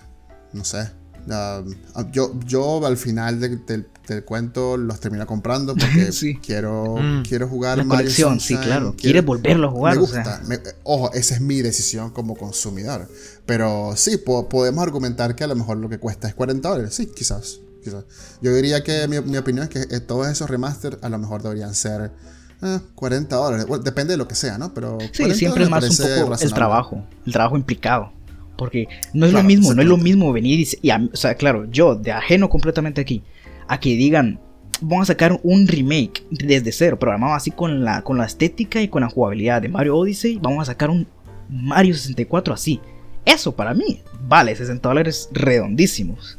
no 0.52 0.64
sé. 0.64 0.90
Ah, 1.30 1.62
yo, 2.10 2.32
yo 2.46 2.84
al 2.86 2.96
final 2.96 3.38
del 3.38 3.86
cuento 4.24 4.76
los 4.76 4.98
termino 4.98 5.26
comprando 5.26 5.74
porque 5.74 6.10
quiero, 6.42 6.96
mm. 6.96 7.22
quiero 7.22 7.46
jugar 7.48 7.78
La 7.78 7.84
colección, 7.84 8.40
sí, 8.40 8.56
claro. 8.56 8.94
Quieres 8.96 9.24
volverlo 9.24 9.68
a 9.68 9.70
jugar. 9.70 9.94
Me 9.94 10.00
gusta. 10.00 10.42
ojo, 10.82 11.12
esa 11.12 11.34
es 11.34 11.40
mi 11.40 11.60
decisión 11.62 12.10
como 12.10 12.34
consumidor. 12.34 13.08
Pero 13.46 13.92
sí, 13.96 14.16
podemos 14.16 14.82
argumentar 14.82 15.36
que 15.36 15.44
a 15.44 15.46
lo 15.46 15.54
mejor 15.54 15.76
lo 15.76 15.88
que 15.88 15.98
cuesta 15.98 16.28
es 16.28 16.34
40 16.34 16.68
dólares. 16.68 16.94
Sí, 16.94 17.06
quizás. 17.14 17.60
Quizás. 17.80 18.04
Yo 18.40 18.54
diría 18.54 18.82
que 18.82 19.08
mi, 19.08 19.20
mi 19.20 19.36
opinión 19.36 19.64
es 19.64 19.70
que 19.70 19.94
eh, 19.94 20.00
todos 20.00 20.28
esos 20.28 20.48
remasters 20.48 20.98
a 21.02 21.08
lo 21.08 21.18
mejor 21.18 21.42
deberían 21.42 21.74
ser 21.74 22.10
40 22.94 23.34
eh, 23.34 23.38
dólares. 23.38 23.66
depende 23.82 24.12
de 24.12 24.16
lo 24.18 24.28
que 24.28 24.34
sea, 24.34 24.58
¿no? 24.58 24.74
Pero 24.74 24.98
sí, 25.12 25.32
siempre 25.34 25.64
es 25.64 25.70
más 25.70 25.88
un 25.88 25.96
poco 25.96 26.34
el 26.40 26.52
trabajo, 26.52 27.04
el 27.26 27.32
trabajo 27.32 27.56
implicado. 27.56 28.12
Porque 28.56 28.88
no 29.14 29.24
es 29.24 29.32
lo 29.32 29.42
mismo, 29.42 29.72
no 29.72 29.80
es 29.80 29.88
lo 29.88 29.96
mismo 29.96 30.32
venir 30.34 30.60
y, 30.60 30.90
o 30.90 31.16
sea, 31.16 31.34
claro, 31.34 31.64
yo 31.70 31.94
de 31.94 32.12
ajeno 32.12 32.50
completamente 32.50 33.00
aquí, 33.00 33.22
a 33.66 33.80
que 33.80 33.96
digan, 33.96 34.38
vamos 34.82 35.08
a 35.08 35.14
sacar 35.14 35.40
un 35.42 35.66
remake 35.66 36.24
desde 36.30 36.70
cero, 36.70 36.98
programado 36.98 37.32
así 37.32 37.50
con 37.50 37.82
la, 37.84 38.02
con 38.02 38.18
la 38.18 38.26
estética 38.26 38.82
y 38.82 38.88
con 38.88 39.00
la 39.00 39.08
jugabilidad 39.08 39.62
de 39.62 39.70
Mario 39.70 39.96
Odyssey, 39.96 40.38
vamos 40.42 40.68
a 40.68 40.72
sacar 40.72 40.90
un 40.90 41.06
Mario 41.48 41.94
64 41.94 42.52
así. 42.52 42.80
Eso 43.24 43.52
para 43.52 43.72
mí 43.72 44.02
vale 44.28 44.54
60 44.54 44.86
dólares 44.86 45.30
redondísimos. 45.32 46.38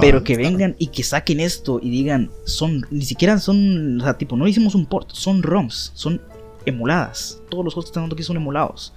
Pero 0.00 0.24
que 0.24 0.36
vengan 0.36 0.76
y 0.78 0.88
que 0.88 1.02
saquen 1.02 1.40
esto 1.40 1.80
y 1.82 1.90
digan, 1.90 2.30
son, 2.44 2.86
ni 2.90 3.04
siquiera 3.04 3.38
son, 3.38 4.00
o 4.00 4.04
sea, 4.04 4.18
tipo, 4.18 4.36
no 4.36 4.46
hicimos 4.46 4.74
un 4.74 4.86
port, 4.86 5.10
son 5.12 5.42
ROMs, 5.42 5.92
son 5.94 6.20
emuladas. 6.64 7.40
Todos 7.48 7.64
los 7.64 7.74
juegos 7.74 7.86
que 7.86 7.90
están 7.90 8.02
dando 8.04 8.14
aquí 8.14 8.22
son 8.22 8.36
emulados. 8.36 8.94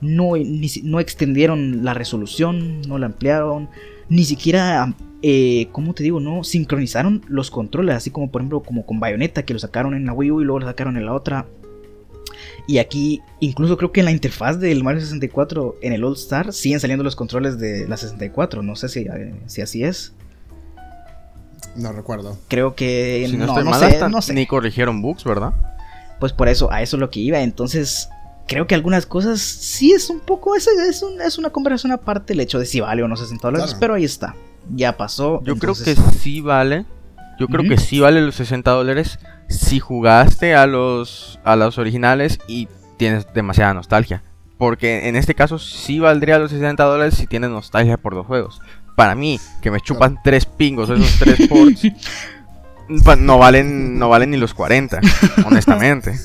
No, 0.00 0.32
no 0.84 1.00
extendieron 1.00 1.84
la 1.84 1.94
resolución, 1.94 2.82
no 2.82 2.98
la 2.98 3.06
ampliaron, 3.06 3.68
ni 4.08 4.24
siquiera, 4.24 4.94
eh, 5.22 5.68
¿cómo 5.72 5.94
te 5.94 6.02
digo? 6.02 6.20
No 6.20 6.44
sincronizaron 6.44 7.22
los 7.28 7.50
controles, 7.50 7.96
así 7.96 8.10
como 8.10 8.30
por 8.30 8.40
ejemplo 8.40 8.62
como 8.62 8.86
con 8.86 9.00
Bayonetta, 9.00 9.44
que 9.44 9.52
lo 9.52 9.58
sacaron 9.58 9.94
en 9.94 10.06
la 10.06 10.12
Wii 10.12 10.30
U 10.30 10.40
y 10.40 10.44
luego 10.44 10.60
lo 10.60 10.66
sacaron 10.66 10.96
en 10.96 11.06
la 11.06 11.14
otra. 11.14 11.46
Y 12.66 12.78
aquí, 12.78 13.20
incluso 13.40 13.76
creo 13.76 13.92
que 13.92 14.00
en 14.00 14.06
la 14.06 14.12
interfaz 14.12 14.60
del 14.60 14.84
Mario 14.84 15.00
64, 15.00 15.76
en 15.80 15.92
el 15.92 16.04
All 16.04 16.14
Star, 16.14 16.52
siguen 16.52 16.80
saliendo 16.80 17.02
los 17.02 17.16
controles 17.16 17.58
de 17.58 17.88
la 17.88 17.96
64. 17.96 18.62
No 18.62 18.76
sé 18.76 18.88
si, 18.88 19.00
eh, 19.00 19.34
si 19.46 19.62
así 19.62 19.84
es. 19.84 20.14
No 21.76 21.92
recuerdo. 21.92 22.36
Creo 22.48 22.74
que 22.74 23.30
no, 23.36 23.62
no, 23.62 24.22
sé, 24.22 24.34
Ni 24.34 24.46
corrigieron 24.46 25.00
bugs, 25.02 25.24
¿verdad? 25.24 25.52
Pues 26.20 26.32
por 26.32 26.48
eso, 26.48 26.70
a 26.72 26.82
eso 26.82 26.96
es 26.96 27.00
lo 27.00 27.10
que 27.10 27.20
iba. 27.20 27.40
Entonces, 27.40 28.08
creo 28.46 28.66
que 28.66 28.74
algunas 28.74 29.06
cosas 29.06 29.40
sí 29.40 29.92
es 29.92 30.10
un 30.10 30.20
poco. 30.20 30.56
Es, 30.56 30.66
es, 30.66 31.02
es 31.02 31.38
una 31.38 31.50
conversación 31.50 31.92
aparte 31.92 32.32
el 32.32 32.40
hecho 32.40 32.58
de 32.58 32.66
si 32.66 32.80
vale 32.80 33.02
o 33.02 33.08
no 33.08 33.16
60 33.16 33.48
dólares. 33.48 33.76
Pero 33.78 33.94
ahí 33.94 34.04
está. 34.04 34.34
Ya 34.74 34.96
pasó. 34.96 35.42
Yo 35.44 35.56
creo 35.56 35.74
que 35.74 35.94
sí 35.94 36.40
vale. 36.40 36.84
Yo 37.38 37.46
creo 37.46 37.68
que 37.68 37.78
sí 37.78 38.00
vale 38.00 38.20
los 38.20 38.34
60 38.34 38.68
dólares 38.72 39.20
si 39.48 39.78
jugaste 39.78 40.56
a 40.56 40.66
los, 40.66 41.38
a 41.44 41.54
los 41.54 41.78
originales 41.78 42.40
y 42.48 42.68
tienes 42.96 43.32
demasiada 43.32 43.74
nostalgia. 43.74 44.24
Porque 44.58 45.08
en 45.08 45.14
este 45.14 45.36
caso 45.36 45.60
sí 45.60 46.00
valdría 46.00 46.40
los 46.40 46.50
60 46.50 46.82
dólares 46.82 47.14
si 47.14 47.28
tienes 47.28 47.50
nostalgia 47.50 47.96
por 47.96 48.12
los 48.12 48.26
juegos 48.26 48.60
para 48.98 49.14
mí, 49.14 49.38
que 49.62 49.70
me 49.70 49.80
chupan 49.80 50.18
tres 50.24 50.44
pingos 50.44 50.90
esos 50.90 51.20
tres 51.20 51.48
ports, 51.48 51.82
no 53.20 53.38
valen, 53.38 53.96
no 53.96 54.08
valen 54.08 54.32
ni 54.32 54.36
los 54.36 54.54
40, 54.54 54.98
honestamente. 55.46 56.18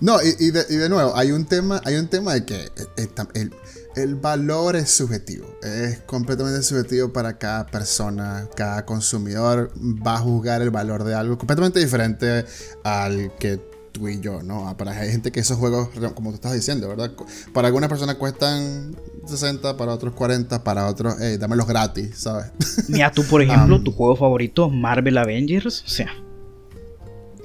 No, 0.00 0.16
y, 0.22 0.50
de, 0.50 0.88
nuevo, 0.88 1.14
hay 1.14 1.32
un 1.32 1.44
tema, 1.44 1.82
hay 1.84 1.96
un 1.96 2.08
tema 2.08 2.32
de 2.32 2.46
que 2.46 2.56
eh, 2.96 3.08
eh, 3.34 3.50
el, 3.96 4.14
valor 4.14 4.76
es 4.76 4.88
subjetivo. 4.88 5.46
Es 5.62 5.98
completamente 6.06 6.62
subjetivo 6.62 7.12
para 7.12 7.36
cada 7.36 7.66
persona, 7.66 8.48
cada 8.56 8.86
consumidor 8.86 9.70
va 9.76 10.14
a 10.14 10.18
juzgar 10.20 10.62
el 10.62 10.70
valor 10.70 11.04
de 11.04 11.14
algo 11.14 11.36
completamente 11.36 11.80
diferente 11.80 12.46
al 12.82 13.30
que 13.38 13.60
tú 13.98 14.08
y 14.08 14.20
yo, 14.20 14.42
¿no? 14.42 14.74
Para 14.76 14.92
hay 14.92 15.10
gente 15.10 15.32
que 15.32 15.40
esos 15.40 15.58
juegos, 15.58 15.88
como 16.14 16.30
tú 16.30 16.36
estás 16.36 16.54
diciendo, 16.54 16.88
¿verdad? 16.88 17.12
Para 17.52 17.68
algunas 17.68 17.88
personas 17.88 18.16
cuestan 18.16 18.96
60, 19.26 19.76
para 19.76 19.92
otros 19.92 20.14
40, 20.14 20.62
para 20.64 20.86
otros, 20.86 21.16
hey, 21.20 21.36
dámelos 21.38 21.66
gratis, 21.66 22.10
¿sabes? 22.14 22.46
Mira, 22.88 23.10
tú, 23.10 23.24
por 23.24 23.42
ejemplo, 23.42 23.80
tu 23.82 23.92
juego 23.92 24.16
favorito, 24.16 24.70
Marvel 24.70 25.18
Avengers, 25.18 25.82
o 25.84 25.88
sea. 25.88 26.10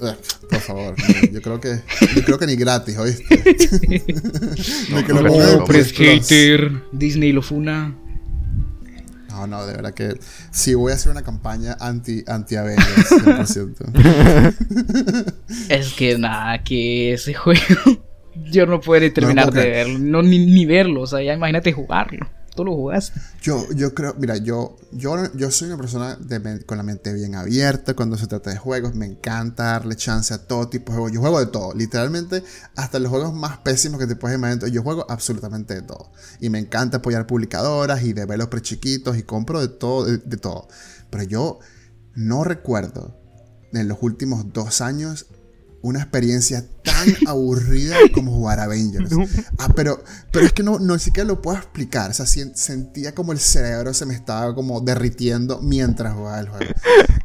Eh, 0.00 0.16
por 0.50 0.60
favor, 0.60 0.94
yo 1.32 1.40
creo 1.40 1.60
que 1.60 1.80
yo 2.16 2.24
creo 2.24 2.38
que 2.38 2.46
ni 2.46 2.56
gratis, 2.56 2.98
¿oíste? 2.98 3.24
no, 4.90 5.04
que 5.06 5.12
lo 5.12 5.66
Hater, 5.66 6.82
Disney 6.92 7.32
lo 7.32 7.42
funa. 7.42 7.96
No, 9.34 9.48
no, 9.48 9.66
de 9.66 9.74
verdad 9.74 9.94
que 9.94 10.16
sí 10.52 10.74
voy 10.74 10.92
a 10.92 10.94
hacer 10.94 11.10
una 11.10 11.22
campaña 11.22 11.76
anti, 11.80 12.22
anti 12.28 12.54
Avengers, 12.54 13.10
100%. 13.10 15.34
es 15.68 15.92
que 15.94 16.16
nada, 16.18 16.62
que 16.62 17.14
ese 17.14 17.34
juego 17.34 17.60
yo 18.52 18.66
no 18.66 18.80
puedo 18.80 19.12
terminar 19.12 19.52
de 19.52 19.68
verlo, 19.68 19.98
no, 19.98 20.22
ni, 20.22 20.46
ni 20.46 20.66
verlo, 20.66 21.00
o 21.02 21.06
sea, 21.08 21.20
ya 21.20 21.34
imagínate 21.34 21.72
jugarlo 21.72 22.28
tú 22.54 22.64
lo 22.64 22.74
jugaste. 22.74 23.20
Yo, 23.42 23.66
yo 23.72 23.94
creo, 23.94 24.14
mira, 24.18 24.36
yo, 24.36 24.76
yo, 24.92 25.32
yo 25.34 25.50
soy 25.50 25.68
una 25.68 25.76
persona 25.76 26.18
con 26.66 26.78
la 26.78 26.84
mente 26.84 27.12
bien 27.12 27.34
abierta 27.34 27.94
cuando 27.94 28.16
se 28.16 28.26
trata 28.26 28.50
de 28.50 28.56
juegos. 28.56 28.94
Me 28.94 29.06
encanta 29.06 29.64
darle 29.64 29.96
chance 29.96 30.32
a 30.32 30.46
todo 30.46 30.68
tipo 30.68 30.92
de 30.92 30.98
juegos. 30.98 31.12
Yo 31.12 31.20
juego 31.20 31.40
de 31.40 31.46
todo, 31.46 31.74
literalmente, 31.74 32.42
hasta 32.76 32.98
los 32.98 33.10
juegos 33.10 33.34
más 33.34 33.58
pésimos 33.58 33.98
que 33.98 34.06
te 34.06 34.16
puedes 34.16 34.38
imaginar. 34.38 34.68
Yo 34.70 34.82
juego 34.82 35.06
absolutamente 35.08 35.74
de 35.74 35.82
todo. 35.82 36.12
Y 36.40 36.50
me 36.50 36.58
encanta 36.58 36.98
apoyar 36.98 37.26
publicadoras 37.26 38.02
y 38.02 38.12
de 38.12 38.24
los 38.36 38.48
chiquitos 38.62 39.16
y 39.16 39.22
compro 39.22 39.60
de 39.60 39.68
todo, 39.68 40.06
de 40.06 40.36
todo. 40.36 40.68
Pero 41.10 41.24
yo 41.24 41.58
no 42.14 42.44
recuerdo 42.44 43.20
en 43.72 43.88
los 43.88 43.98
últimos 44.00 44.52
dos 44.52 44.80
años 44.80 45.26
una 45.84 46.00
experiencia 46.00 46.64
tan 46.82 47.14
aburrida 47.26 47.96
como 48.12 48.32
jugar 48.32 48.58
Avengers. 48.58 49.10
Ah, 49.58 49.68
pero, 49.76 50.02
pero 50.32 50.46
es 50.46 50.52
que 50.52 50.62
no, 50.62 50.78
no 50.78 50.98
siquiera 50.98 51.28
lo 51.28 51.42
puedo 51.42 51.58
explicar. 51.58 52.10
O 52.10 52.14
sea, 52.14 52.26
sentía 52.26 53.14
como 53.14 53.32
el 53.32 53.38
cerebro 53.38 53.92
se 53.92 54.06
me 54.06 54.14
estaba 54.14 54.54
como 54.54 54.80
derritiendo 54.80 55.60
mientras 55.60 56.14
jugaba 56.14 56.40
el 56.40 56.48
juego. 56.48 56.72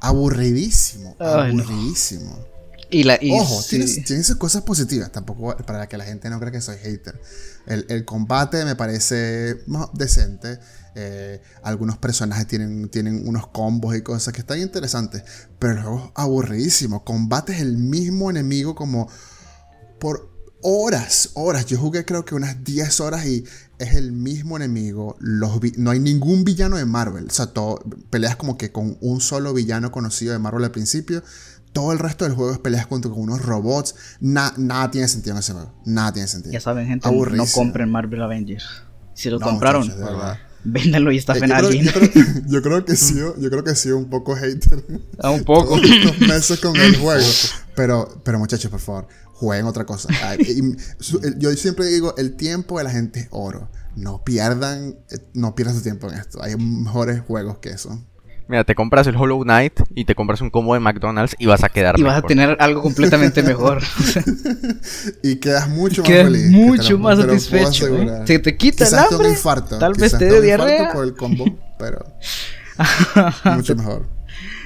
Aburridísimo. 0.01 1.15
aburridísimo. 1.19 2.37
Y 2.91 3.03
la, 3.03 3.17
y 3.21 3.31
Ojo, 3.31 3.61
sí. 3.61 3.77
tiene, 3.77 3.85
tiene 4.03 4.23
sus 4.23 4.35
cosas 4.35 4.63
positivas, 4.63 5.11
tampoco 5.11 5.55
para 5.65 5.87
que 5.87 5.95
la 5.95 6.05
gente 6.05 6.29
no 6.29 6.39
crea 6.39 6.51
que 6.51 6.59
soy 6.59 6.77
hater. 6.77 7.21
El, 7.65 7.85
el 7.87 8.03
combate 8.03 8.65
me 8.65 8.75
parece 8.75 9.61
más 9.67 9.87
decente. 9.93 10.59
Eh, 10.95 11.41
algunos 11.63 11.97
personajes 11.97 12.47
tienen, 12.47 12.89
tienen 12.89 13.27
unos 13.27 13.47
combos 13.47 13.95
y 13.95 14.01
cosas 14.01 14.33
que 14.33 14.41
están 14.41 14.59
interesantes. 14.59 15.23
Pero 15.59 15.73
el 15.73 15.81
juego 15.83 16.05
es 16.05 16.11
aburridísimo. 16.15 17.03
Combates 17.03 17.59
el 17.61 17.77
mismo 17.77 18.29
enemigo 18.29 18.75
como 18.75 19.09
por 19.99 20.29
horas, 20.61 21.31
horas. 21.35 21.65
Yo 21.65 21.77
jugué 21.77 22.05
creo 22.05 22.25
que 22.25 22.35
unas 22.35 22.63
10 22.63 22.99
horas 23.01 23.25
y 23.25 23.43
es 23.77 23.93
el 23.95 24.11
mismo 24.11 24.57
enemigo. 24.57 25.15
Los 25.19 25.59
no 25.77 25.91
hay 25.91 25.99
ningún 25.99 26.43
villano 26.43 26.77
de 26.77 26.85
Marvel. 26.85 27.27
O 27.27 27.31
sea, 27.31 27.47
todo, 27.47 27.79
peleas 28.09 28.35
como 28.35 28.57
que 28.57 28.71
con 28.71 28.97
un 29.01 29.21
solo 29.21 29.53
villano 29.53 29.91
conocido 29.91 30.33
de 30.33 30.39
Marvel 30.39 30.63
al 30.65 30.71
principio. 30.71 31.23
Todo 31.71 31.91
el 31.91 31.99
resto 31.99 32.25
del 32.25 32.33
juego 32.33 32.51
es 32.51 32.57
peleas 32.57 32.87
contra 32.87 33.11
con 33.11 33.21
unos 33.21 33.43
robots. 33.45 33.93
Na- 34.19 34.53
nada 34.57 34.89
tiene 34.89 35.07
sentido 35.07 35.35
en 35.35 35.39
ese 35.39 35.53
juego. 35.53 35.79
Nada 35.85 36.11
tiene 36.13 36.27
sentido. 36.27 36.51
Ya 36.51 36.59
saben, 36.59 36.87
gente, 36.87 37.07
no 37.09 37.45
compren 37.53 37.91
Marvel 37.91 38.21
Avengers. 38.23 38.65
Si 39.13 39.29
lo 39.29 39.37
No, 39.39 39.45
compraron, 39.47 39.87
de 39.87 39.95
verdad. 39.95 40.37
Véndanlo 40.63 41.11
y 41.11 41.17
estafen 41.17 41.49
yo, 41.49 41.55
a 41.55 41.57
alguien. 41.59 41.85
yo 41.85 41.91
creo- 41.93 42.23
yo 42.47 42.61
creo 42.61 42.85
que 42.85 42.95
sí, 42.95 43.15
yo 43.15 43.49
creo 43.49 43.63
que 43.63 43.75
sí, 43.75 43.91
un 43.91 44.09
poco 44.09 44.35
hater. 44.35 44.83
Ah, 45.19 45.31
un 45.31 45.43
poco. 45.43 45.75
todos 45.79 45.89
estos 45.89 46.19
meses 46.27 46.59
con 46.59 46.75
el 46.75 46.97
juego. 46.97 47.25
Pero, 47.75 48.21
pero 48.25 48.39
muchachos, 48.39 48.69
por 48.69 48.79
favor, 48.79 49.07
jueguen 49.33 49.65
otra 49.65 49.85
cosa. 49.85 50.09
Ay, 50.23 50.39
y 50.41 50.61
yo 51.37 51.51
siempre 51.55 51.85
digo, 51.85 52.13
el 52.17 52.35
tiempo 52.35 52.77
de 52.77 52.83
la 52.83 52.91
gente 52.91 53.21
es 53.21 53.27
oro. 53.31 53.69
No 53.95 54.23
pierdan, 54.23 54.95
eh, 55.09 55.17
no 55.33 55.55
pierdan 55.55 55.75
su 55.75 55.81
tiempo 55.81 56.09
en 56.11 56.17
esto. 56.19 56.41
Hay 56.43 56.55
mejores 56.57 57.21
juegos 57.21 57.57
que 57.59 57.69
eso. 57.69 58.05
Mira, 58.49 58.63
te 58.63 58.73
compras 58.75 59.05
el 59.07 59.15
Hollow 59.15 59.43
Knight 59.43 59.79
y 59.95 60.05
te 60.05 60.15
compras 60.15 60.41
un 60.41 60.49
combo 60.49 60.73
de 60.73 60.79
McDonald's 60.79 61.35
y 61.37 61.45
vas 61.45 61.63
a 61.63 61.69
quedar 61.69 61.99
y 61.99 62.01
vas 62.03 62.17
a 62.17 62.21
tener 62.23 62.57
algo 62.59 62.81
completamente 62.81 63.43
mejor. 63.43 63.81
Y 65.23 65.35
quedas 65.37 65.69
mucho 65.69 66.01
más 66.01 66.09
Quedas 66.09 66.25
feliz. 66.25 66.49
mucho 66.49 66.97
más 66.99 67.19
satisfecho. 67.19 67.87
¿eh? 68.01 68.21
Se 68.25 68.39
te 68.39 68.57
quita 68.57 68.85
Quizás 68.85 69.03
el 69.03 69.09
te 69.09 69.09
dé 69.09 69.09
un 69.09 69.13
hambre. 69.21 69.29
infarto. 69.29 69.77
Tal 69.79 69.93
vez 69.93 70.17
te 70.17 70.25
dé 70.25 70.41
diarrea. 70.41 70.91
por 70.91 71.03
el 71.03 71.13
combo, 71.15 71.45
pero 71.79 72.03
mucho 73.55 73.75
mejor. 73.75 74.07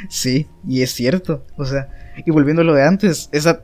Sí, 0.10 0.48
y 0.68 0.82
es 0.82 0.94
cierto. 0.94 1.46
O 1.58 1.66
sea, 1.66 1.90
y 2.26 2.32
volviendo 2.32 2.62
a 2.62 2.66
lo 2.66 2.74
de 2.74 2.84
antes, 2.88 3.30
esa. 3.32 3.62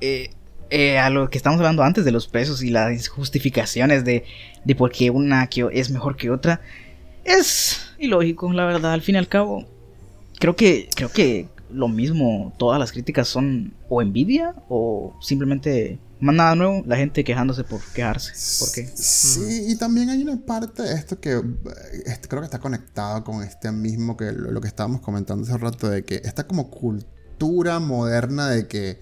eh, 0.00 0.30
eh, 0.70 0.98
a 0.98 1.08
lo 1.10 1.30
que 1.30 1.38
estamos 1.38 1.58
hablando 1.60 1.82
antes 1.82 2.04
de 2.04 2.12
los 2.12 2.28
precios 2.28 2.62
y 2.62 2.68
las 2.70 3.08
justificaciones 3.08 4.04
de, 4.04 4.24
de 4.64 4.74
por 4.74 4.90
qué 4.92 5.10
una 5.10 5.46
que 5.48 5.66
es 5.72 5.90
mejor 5.90 6.16
que 6.16 6.30
otra, 6.30 6.60
es 7.28 7.80
ilógico, 7.98 8.52
la 8.52 8.64
verdad. 8.64 8.92
Al 8.92 9.02
fin 9.02 9.14
y 9.14 9.18
al 9.18 9.28
cabo, 9.28 9.64
creo 10.38 10.56
que, 10.56 10.88
creo 10.94 11.10
que 11.10 11.48
lo 11.70 11.88
mismo, 11.88 12.54
todas 12.58 12.78
las 12.78 12.92
críticas 12.92 13.28
son 13.28 13.74
o 13.88 14.00
envidia 14.00 14.54
o 14.68 15.14
simplemente 15.20 15.98
más 16.20 16.34
nada 16.34 16.54
nuevo, 16.56 16.82
la 16.86 16.96
gente 16.96 17.22
quejándose 17.22 17.62
por 17.64 17.80
quejarse. 17.94 18.32
¿Por 18.58 18.72
qué? 18.72 18.90
Sí, 18.94 19.66
y 19.68 19.76
también 19.76 20.08
hay 20.08 20.22
una 20.22 20.36
parte 20.36 20.82
de 20.82 20.94
esto 20.94 21.20
que 21.20 21.40
creo 22.28 22.40
que 22.40 22.46
está 22.46 22.58
conectado 22.58 23.22
con 23.22 23.42
este 23.42 23.70
mismo 23.70 24.16
que 24.16 24.32
lo, 24.32 24.50
lo 24.50 24.60
que 24.60 24.68
estábamos 24.68 25.00
comentando 25.00 25.44
hace 25.44 25.56
rato 25.56 25.88
de 25.88 26.04
que 26.04 26.16
esta 26.24 26.46
como 26.46 26.70
cultura 26.70 27.78
moderna 27.78 28.48
de 28.48 28.66
que 28.66 29.00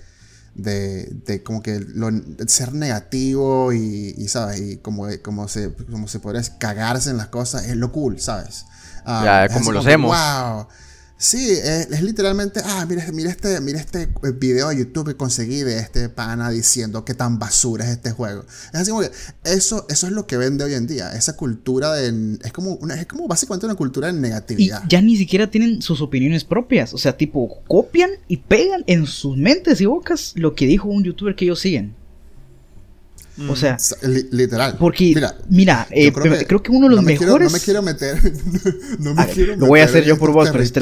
de, 0.57 1.07
de 1.27 1.43
como 1.43 1.63
que 1.63 1.81
lo- 1.81 2.11
ser 2.47 2.73
negativo 2.73 3.73
y, 3.73 4.15
y, 4.17 4.29
sabes 4.29 4.61
y 4.61 4.77
como, 4.79 5.07
como 5.23 5.49
se 5.49 5.73
como 5.91 6.09
se 6.09 6.19
podría 6.21 6.43
cagarse 6.59 7.11
en 7.11 7.17
las 7.19 7.29
cosas 7.29 7.67
es 7.67 7.77
lo 7.77 7.93
cool 7.93 8.21
sabes 8.21 8.65
Ah, 9.05 9.47
Ya, 9.49 9.55
como 9.55 9.71
lo 9.73 9.81
que, 9.83 9.89
hacemos. 9.89 10.11
wow 10.17 10.67
Sí, 11.19 11.51
es, 11.51 11.91
es 11.91 12.03
literalmente, 12.03 12.61
ah, 12.63 12.85
mira, 12.87 13.11
mira 13.11 13.31
este, 13.31 13.59
mira 13.63 13.81
este 13.81 14.07
video 14.39 14.69
de 14.69 14.77
YouTube 14.79 15.07
que 15.09 15.17
conseguí 15.17 15.63
de 15.63 15.79
este 15.79 16.11
pana 16.11 16.51
diciendo 16.51 17.07
qué 17.07 17.15
tan 17.15 17.39
basura 17.39 17.87
es 17.87 17.93
este 17.93 18.11
juego. 18.11 18.45
Es 18.75 18.81
así 18.81 18.91
como 18.91 19.01
que 19.03 19.11
eso, 19.45 19.87
eso 19.89 20.07
es 20.07 20.13
lo 20.13 20.27
que 20.27 20.37
vende 20.37 20.65
hoy 20.65 20.75
en 20.75 20.87
día. 20.87 21.13
Esa 21.13 21.35
cultura 21.35 21.95
de, 21.95 22.39
es 22.45 22.53
como, 22.53 22.75
una, 22.75 22.97
es 22.97 23.07
como 23.07 23.27
básicamente 23.29 23.65
una 23.65 23.77
cultura 23.77 24.13
de 24.13 24.19
Y 24.19 24.21
negatividad. 24.21 24.83
ya 24.89 25.01
ni 25.01 25.17
siquiera 25.17 25.51
tienen 25.51 25.81
sus 25.81 26.03
opiniones 26.03 26.45
propias. 26.45 26.93
O 26.93 26.99
sea, 26.99 27.17
tipo, 27.17 27.63
copian 27.67 28.11
y 28.29 28.37
pegan 28.37 28.85
en 28.87 29.07
sus 29.07 29.39
mentes 29.39 29.81
y 29.81 29.87
bocas 29.87 30.33
lo 30.37 30.55
que 30.55 30.67
dijo 30.67 30.89
un 30.89 31.03
youtuber 31.03 31.35
que 31.35 31.47
ellos 31.47 31.61
siguen. 31.61 31.95
O 33.49 33.55
sea, 33.55 33.75
O 33.75 33.79
sea, 33.79 33.99
li- 34.09 34.29
literal. 34.31 34.77
porque, 34.79 35.13
mira, 35.15 35.35
Mira, 35.51 35.87
eh, 35.91 36.11
creo, 36.47 36.63
que, 36.63 36.71
uno 36.71 36.89
de 36.89 36.95
los 36.95 37.03
no 37.03 37.07
me 37.07 37.17
quiero- 37.19 37.35
mejores. 37.39 37.53
no 37.53 37.59
me 37.59 37.63
quiero 37.63 37.83
meter. 37.83 38.33
no 38.99 39.15
me 39.15 39.23
A 39.23 39.27
quiero 39.27 39.57
lo 39.57 39.67
voy 39.67 39.81
a 39.81 39.85
hacer 39.85 40.05
yo 40.05 40.17
por 40.17 40.31
estos 40.31 40.35
vos, 40.45 40.49
pero, 40.53 40.63
este- 40.65 40.81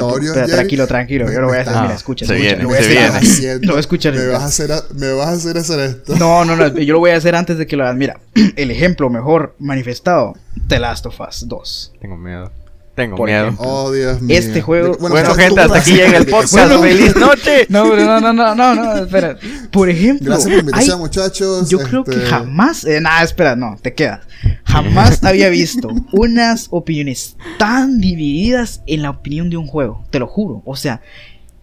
tranquilo, 0.53 0.87
tranquilo. 0.87 1.31
Yo 1.31 1.41
lo 1.41 1.47
voy 1.47 1.57
a 1.57 1.61
hacer. 1.61 1.73
Ah, 1.75 1.81
mira, 1.81 1.95
escucha, 1.95 2.25
se 2.25 2.33
escucha, 2.33 2.47
viene, 2.49 2.63
lo 2.63 2.69
voy 2.69 2.77
a 2.77 2.81
se 2.81 2.85
hacer. 2.87 2.97
viene. 3.11 3.17
haciendo- 3.17 3.61
Lo 3.67 3.73
voy 3.73 3.77
a 3.77 3.81
escuchar. 3.81 4.13
Me 4.13 4.27
vas 4.27 4.41
a 4.41 4.45
hacer, 4.45 4.71
a- 4.71 4.83
me 4.95 5.11
vas 5.11 5.27
a 5.27 5.31
hacer 5.33 5.57
hacer 5.57 5.79
esto. 5.81 6.15
No, 6.15 6.45
no, 6.45 6.55
no, 6.55 6.77
yo 6.79 6.93
lo 6.93 6.99
voy 6.99 7.11
a 7.11 7.17
hacer 7.17 7.35
antes 7.35 7.57
de 7.57 7.67
que 7.67 7.75
lo 7.75 7.83
hagas. 7.83 7.97
Mira, 7.97 8.19
el 8.55 8.71
ejemplo 8.71 9.09
mejor 9.09 9.55
manifestado: 9.59 10.33
The 10.69 10.79
Last 10.79 11.05
of 11.07 11.19
Us 11.19 11.45
2. 11.47 11.93
Tengo 11.99 12.15
miedo. 12.17 12.51
Tengo 12.95 13.17
Por 13.17 13.27
miedo. 13.27 13.53
Oh, 13.57 13.91
Dios 13.91 14.21
mío. 14.21 14.37
Este 14.39 14.61
juego- 14.61 14.95
Bueno, 14.99 15.35
gente, 15.35 15.59
hasta 15.59 15.77
aquí 15.79 15.91
llega 15.91 16.17
el 16.17 16.25
podcast. 16.27 16.71
¡Feliz 16.81 17.13
noche! 17.17 17.65
No, 17.67 17.93
no, 17.93 18.21
no, 18.21 18.31
no, 18.33 18.55
no, 18.55 18.75
no, 18.75 18.95
espera. 19.03 19.37
Por 19.69 19.89
ejemplo, 19.89 20.27
Gracias 20.27 20.49
por 20.49 20.59
invitación, 20.59 20.95
hay- 20.95 20.99
muchachos. 21.01 21.69
Yo 21.69 21.79
creo 21.79 22.05
que 22.05 22.11
Este, 22.11 22.25
jamás, 22.25 22.85
eh, 22.85 23.01
nada, 23.01 23.21
espera, 23.23 23.57
no, 23.57 23.77
te 23.81 23.93
quedas. 23.93 24.21
Jamás 24.63 25.21
había 25.25 25.49
visto 25.49 25.89
unas 26.13 26.67
opiniones 26.71 27.35
tan 27.59 27.99
divididas 27.99 28.81
en 28.87 29.01
la 29.01 29.09
opinión 29.09 29.49
de 29.49 29.57
un 29.57 29.67
juego, 29.67 30.05
te 30.09 30.19
lo 30.19 30.27
juro. 30.27 30.61
O 30.65 30.77
sea, 30.77 31.01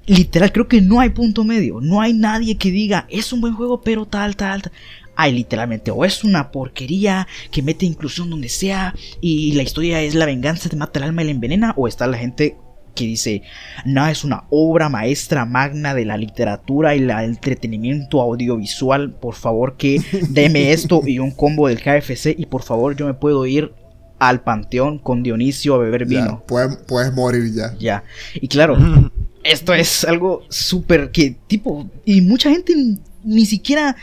literal, 0.05 0.53
creo 0.53 0.69
que 0.69 0.83
no 0.83 1.01
hay 1.01 1.11
punto 1.11 1.45
medio. 1.45 1.81
No 1.81 2.03
hay 2.03 2.13
nadie 2.13 2.59
que 2.59 2.71
diga, 2.71 3.07
es 3.09 3.33
un 3.33 3.41
buen 3.41 3.55
juego, 3.55 3.81
pero 3.81 4.05
tal, 4.05 4.37
tal, 4.37 4.61
tal. 4.63 4.73
Hay 5.17 5.33
literalmente, 5.33 5.91
o 5.91 6.05
es 6.05 6.25
una 6.25 6.51
porquería 6.51 7.27
que 7.51 7.63
mete 7.63 7.87
inclusión 7.87 8.31
donde 8.31 8.49
sea 8.49 8.95
y 9.21 9.53
la 9.53 9.63
historia 9.63 10.01
es 10.01 10.15
la 10.15 10.27
venganza, 10.27 10.69
te 10.69 10.77
mata 10.77 10.99
el 10.99 11.05
alma 11.05 11.23
y 11.23 11.27
la 11.27 11.31
envenena, 11.33 11.75
o 11.77 11.87
está 11.87 12.07
la 12.07 12.17
gente 12.17 12.57
que 12.95 13.05
dice, 13.05 13.43
no, 13.85 14.07
es 14.07 14.25
una 14.25 14.45
obra 14.51 14.89
maestra 14.89 15.45
magna 15.45 15.95
de 15.95 16.05
la 16.05 16.17
literatura 16.17 16.95
y 16.95 16.99
el 17.01 17.11
entretenimiento 17.11 18.21
audiovisual, 18.21 19.13
por 19.13 19.35
favor 19.35 19.77
que 19.77 20.01
deme 20.31 20.73
esto 20.73 21.03
y 21.07 21.19
un 21.19 21.31
combo 21.31 21.69
del 21.69 21.81
KFC 21.81 22.35
y 22.37 22.47
por 22.47 22.63
favor 22.63 22.97
yo 22.97 23.07
me 23.07 23.15
puedo 23.15 23.47
ir 23.47 23.73
al 24.19 24.43
panteón 24.43 24.99
con 24.99 25.23
Dionisio 25.23 25.75
a 25.75 25.79
beber 25.79 26.07
ya, 26.07 26.21
vino. 26.21 26.45
puedes, 26.47 26.77
puedes 26.87 27.13
morir 27.13 27.53
ya. 27.53 27.75
Ya. 27.79 28.05
Y 28.35 28.49
claro, 28.49 28.77
esto 29.43 29.75
es 29.75 30.05
algo 30.05 30.45
súper 30.49 31.11
que 31.11 31.37
tipo, 31.47 31.91
y 32.05 32.21
mucha 32.21 32.51
gente 32.51 32.75
ni, 32.77 32.99
ni 33.25 33.47
siquiera... 33.47 33.97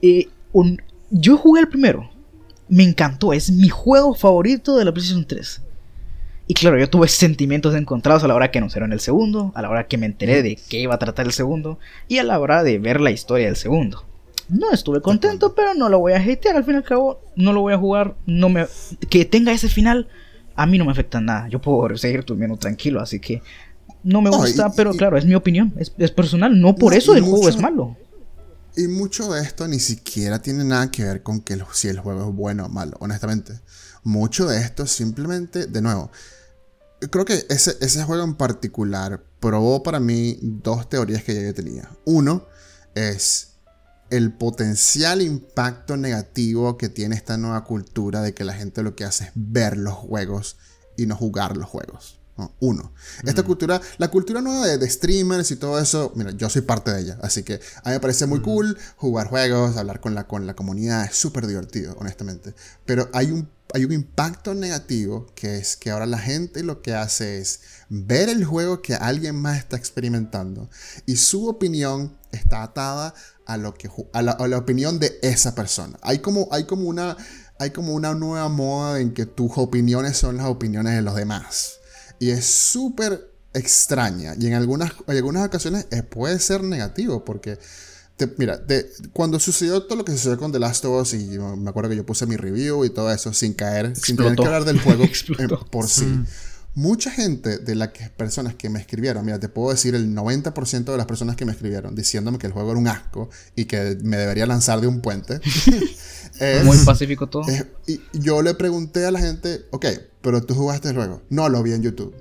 eh, 0.00 0.28
un- 0.54 0.80
yo 1.10 1.36
jugué 1.36 1.60
el 1.60 1.68
primero, 1.68 2.10
me 2.68 2.82
encantó, 2.82 3.34
es 3.34 3.50
mi 3.50 3.68
juego 3.68 4.14
favorito 4.14 4.78
de 4.78 4.86
la 4.86 4.92
PlayStation 4.92 5.26
3. 5.26 5.60
Y 6.46 6.54
claro, 6.54 6.78
yo 6.78 6.88
tuve 6.90 7.08
sentimientos 7.08 7.74
encontrados 7.74 8.22
a 8.24 8.28
la 8.28 8.34
hora 8.34 8.50
que 8.50 8.58
anunciaron 8.58 8.92
el 8.92 9.00
segundo, 9.00 9.52
a 9.54 9.62
la 9.62 9.70
hora 9.70 9.86
que 9.86 9.96
me 9.98 10.06
enteré 10.06 10.42
de 10.42 10.56
qué 10.68 10.80
iba 10.80 10.94
a 10.94 10.98
tratar 10.98 11.26
el 11.26 11.32
segundo, 11.32 11.78
y 12.08 12.18
a 12.18 12.24
la 12.24 12.38
hora 12.40 12.62
de 12.62 12.78
ver 12.78 13.00
la 13.00 13.10
historia 13.10 13.46
del 13.46 13.56
segundo. 13.56 14.04
No 14.48 14.70
estuve 14.70 15.00
contento, 15.00 15.54
pero 15.54 15.72
no 15.74 15.88
lo 15.88 15.98
voy 15.98 16.12
a 16.12 16.18
hatear, 16.18 16.56
al 16.56 16.64
fin 16.64 16.74
y 16.74 16.76
al 16.78 16.84
cabo, 16.84 17.20
no 17.36 17.52
lo 17.52 17.60
voy 17.62 17.72
a 17.72 17.78
jugar, 17.78 18.14
no 18.26 18.48
me... 18.50 18.66
Que 19.08 19.24
tenga 19.24 19.52
ese 19.52 19.68
final, 19.68 20.08
a 20.54 20.66
mí 20.66 20.76
no 20.76 20.84
me 20.84 20.92
afecta 20.92 21.18
nada, 21.20 21.48
yo 21.48 21.60
puedo 21.60 21.96
seguir 21.96 22.24
durmiendo 22.24 22.56
tranquilo, 22.58 23.00
así 23.00 23.20
que... 23.20 23.40
No 24.02 24.20
me 24.20 24.28
No, 24.30 24.36
gusta, 24.36 24.68
y- 24.70 24.76
pero 24.76 24.92
y- 24.94 24.98
claro, 24.98 25.16
es 25.16 25.24
mi 25.24 25.34
opinión, 25.34 25.72
es, 25.78 25.94
es 25.96 26.10
personal, 26.10 26.60
no 26.60 26.74
por 26.74 26.92
No, 26.92 26.98
eso 26.98 27.14
el 27.16 27.22
juego 27.22 27.48
es 27.48 27.58
malo. 27.58 27.96
Y 28.76 28.88
mucho 28.88 29.32
de 29.32 29.42
esto 29.42 29.68
ni 29.68 29.78
siquiera 29.78 30.40
tiene 30.42 30.64
nada 30.64 30.90
que 30.90 31.04
ver 31.04 31.22
con 31.22 31.40
que 31.40 31.54
el- 31.54 31.64
si 31.72 31.88
el 31.88 32.00
juego 32.00 32.28
es 32.28 32.34
bueno 32.34 32.66
o 32.66 32.68
malo, 32.68 32.96
honestamente. 33.00 33.60
Mucho 34.02 34.46
de 34.46 34.60
esto 34.60 34.86
simplemente, 34.86 35.66
de 35.66 35.80
nuevo, 35.80 36.10
creo 37.10 37.24
que 37.24 37.46
ese, 37.48 37.76
ese 37.80 38.02
juego 38.02 38.24
en 38.24 38.34
particular 38.34 39.22
probó 39.40 39.82
para 39.82 40.00
mí 40.00 40.38
dos 40.42 40.88
teorías 40.88 41.22
que 41.22 41.34
ya 41.34 41.42
yo 41.42 41.54
tenía. 41.54 41.88
Uno 42.04 42.46
es 42.94 43.50
el 44.10 44.32
potencial 44.32 45.22
impacto 45.22 45.96
negativo 45.96 46.76
que 46.76 46.88
tiene 46.88 47.14
esta 47.14 47.36
nueva 47.36 47.64
cultura 47.64 48.22
de 48.22 48.34
que 48.34 48.44
la 48.44 48.54
gente 48.54 48.82
lo 48.82 48.94
que 48.96 49.04
hace 49.04 49.24
es 49.24 49.30
ver 49.34 49.76
los 49.76 49.94
juegos 49.94 50.56
y 50.96 51.06
no 51.06 51.16
jugar 51.16 51.56
los 51.56 51.68
juegos. 51.68 52.20
¿No? 52.36 52.52
Uno. 52.60 52.92
Esta 53.24 53.42
cultura, 53.42 53.80
la 53.98 54.08
cultura 54.08 54.40
nueva 54.40 54.66
de, 54.66 54.78
de 54.78 54.90
streamers 54.90 55.50
y 55.50 55.56
todo 55.56 55.78
eso, 55.78 56.12
mira, 56.16 56.32
yo 56.32 56.48
soy 56.50 56.62
parte 56.62 56.92
de 56.92 57.00
ella, 57.00 57.18
así 57.22 57.42
que 57.42 57.60
a 57.82 57.88
mí 57.88 57.94
me 57.94 58.00
parece 58.00 58.26
muy 58.26 58.40
cool 58.40 58.76
jugar 58.96 59.28
juegos, 59.28 59.76
hablar 59.76 60.00
con 60.00 60.14
la, 60.14 60.26
con 60.26 60.46
la 60.46 60.54
comunidad, 60.54 61.04
es 61.04 61.16
súper 61.16 61.46
divertido, 61.46 61.96
honestamente. 61.98 62.54
Pero 62.84 63.08
hay 63.12 63.30
un, 63.30 63.48
hay 63.72 63.84
un 63.84 63.92
impacto 63.92 64.54
negativo 64.54 65.26
que 65.34 65.58
es 65.58 65.76
que 65.76 65.90
ahora 65.90 66.06
la 66.06 66.18
gente 66.18 66.62
lo 66.62 66.82
que 66.82 66.94
hace 66.94 67.38
es 67.38 67.60
ver 67.88 68.28
el 68.28 68.44
juego 68.44 68.82
que 68.82 68.94
alguien 68.94 69.36
más 69.36 69.58
está 69.58 69.76
experimentando 69.76 70.68
y 71.06 71.16
su 71.16 71.48
opinión 71.48 72.16
está 72.32 72.62
atada 72.62 73.14
a, 73.46 73.56
lo 73.56 73.74
que, 73.74 73.90
a, 74.12 74.22
la, 74.22 74.32
a 74.32 74.48
la 74.48 74.58
opinión 74.58 74.98
de 74.98 75.18
esa 75.22 75.54
persona. 75.54 75.98
Hay 76.02 76.18
como, 76.18 76.48
hay 76.50 76.64
como 76.64 76.88
una... 76.88 77.16
Hay 77.56 77.70
como 77.70 77.94
una 77.94 78.14
nueva 78.14 78.48
moda 78.48 78.98
en 78.98 79.14
que 79.14 79.26
tus 79.26 79.52
opiniones 79.54 80.16
son 80.16 80.38
las 80.38 80.46
opiniones 80.46 80.96
de 80.96 81.02
los 81.02 81.14
demás. 81.14 81.78
Y 82.18 82.30
es 82.30 82.46
súper 82.46 83.30
extraña 83.52 84.34
y 84.38 84.48
en 84.48 84.54
algunas, 84.54 84.92
en 85.06 85.16
algunas 85.16 85.46
ocasiones 85.46 85.86
eh, 85.92 86.02
puede 86.02 86.40
ser 86.40 86.64
negativo 86.64 87.24
porque 87.24 87.58
mira, 88.38 88.60
cuando 89.12 89.40
sucedió 89.40 89.82
todo 89.82 89.96
lo 89.96 90.04
que 90.04 90.12
sucedió 90.12 90.38
con 90.38 90.52
The 90.52 90.58
Last 90.58 90.84
of 90.84 91.02
Us, 91.02 91.14
y 91.14 91.38
me 91.38 91.70
acuerdo 91.70 91.90
que 91.90 91.96
yo 91.96 92.06
puse 92.06 92.26
mi 92.26 92.36
review 92.36 92.84
y 92.84 92.90
todo 92.90 93.10
eso 93.10 93.32
sin 93.32 93.54
caer, 93.54 93.96
sin 93.96 94.16
tener 94.16 94.36
que 94.36 94.44
hablar 94.44 94.64
del 94.64 94.80
juego 94.80 95.04
por 95.70 95.88
sí. 95.88 96.04
Mm. 96.04 96.26
Mucha 96.76 97.10
gente 97.10 97.58
de 97.58 97.74
las 97.76 97.90
personas 98.16 98.54
que 98.56 98.68
me 98.68 98.80
escribieron, 98.80 99.24
mira, 99.24 99.38
te 99.38 99.48
puedo 99.48 99.70
decir 99.70 99.94
el 99.94 100.12
90% 100.12 100.84
de 100.84 100.96
las 100.96 101.06
personas 101.06 101.36
que 101.36 101.44
me 101.44 101.52
escribieron 101.52 101.94
diciéndome 101.94 102.38
que 102.38 102.48
el 102.48 102.52
juego 102.52 102.72
era 102.72 102.80
un 102.80 102.88
asco 102.88 103.30
y 103.54 103.66
que 103.66 103.96
me 104.02 104.16
debería 104.16 104.44
lanzar 104.46 104.80
de 104.80 104.88
un 104.88 105.00
puente. 105.00 105.40
Muy 106.64 106.76
pacífico 106.78 107.28
todo. 107.28 107.44
y 107.86 108.00
yo 108.12 108.42
le 108.42 108.54
pregunté 108.54 109.04
a 109.06 109.10
la 109.10 109.20
gente, 109.20 109.66
ok, 109.70 109.86
pero 110.20 110.42
tú 110.42 110.54
jugaste 110.54 110.88
el 110.88 110.96
juego. 110.96 111.22
No, 111.30 111.48
lo 111.48 111.62
vi 111.62 111.72
en 111.72 111.82
YouTube. 111.82 112.14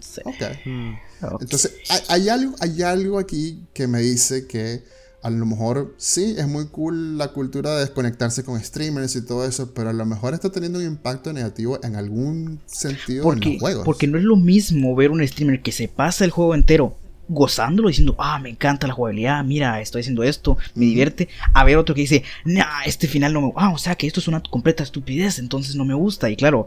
Sí. 0.00 0.20
Ok. 0.24 0.42
Mm. 0.64 0.94
Entonces, 1.40 1.74
hay, 2.08 2.28
algo, 2.28 2.54
hay 2.60 2.82
algo 2.82 3.18
aquí 3.18 3.64
que 3.74 3.86
me 3.88 4.00
dice 4.00 4.46
que 4.46 4.84
a 5.22 5.30
lo 5.30 5.44
mejor 5.46 5.94
sí, 5.98 6.36
es 6.38 6.46
muy 6.46 6.68
cool 6.68 7.18
la 7.18 7.32
cultura 7.32 7.74
de 7.74 7.80
desconectarse 7.80 8.44
con 8.44 8.62
streamers 8.62 9.16
y 9.16 9.22
todo 9.22 9.44
eso, 9.44 9.74
pero 9.74 9.90
a 9.90 9.92
lo 9.92 10.06
mejor 10.06 10.34
está 10.34 10.50
teniendo 10.50 10.78
un 10.78 10.84
impacto 10.84 11.32
negativo 11.32 11.80
en 11.82 11.96
algún 11.96 12.60
sentido 12.66 13.24
porque, 13.24 13.48
en 13.48 13.54
los 13.54 13.60
juegos. 13.60 13.84
Porque 13.84 14.06
no 14.06 14.16
es 14.16 14.24
lo 14.24 14.36
mismo 14.36 14.94
ver 14.94 15.10
un 15.10 15.26
streamer 15.26 15.60
que 15.60 15.72
se 15.72 15.88
pasa 15.88 16.24
el 16.24 16.30
juego 16.30 16.54
entero 16.54 16.96
gozándolo, 17.28 17.88
diciendo, 17.88 18.14
ah, 18.18 18.38
me 18.38 18.50
encanta 18.50 18.86
la 18.86 18.94
jugabilidad, 18.94 19.44
mira, 19.44 19.80
estoy 19.80 20.00
haciendo 20.00 20.22
esto, 20.22 20.56
me 20.74 20.86
divierte, 20.86 21.28
a 21.52 21.64
ver 21.64 21.76
otro 21.76 21.94
que 21.94 22.02
dice, 22.02 22.24
nah, 22.44 22.82
este 22.86 23.06
final 23.06 23.32
no 23.32 23.40
me 23.40 23.52
ah, 23.56 23.70
o 23.70 23.78
sea 23.78 23.94
que 23.94 24.06
esto 24.06 24.20
es 24.20 24.28
una 24.28 24.42
completa 24.42 24.82
estupidez, 24.82 25.38
entonces 25.38 25.74
no 25.74 25.84
me 25.84 25.94
gusta, 25.94 26.30
y 26.30 26.36
claro, 26.36 26.66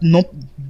no, 0.00 0.26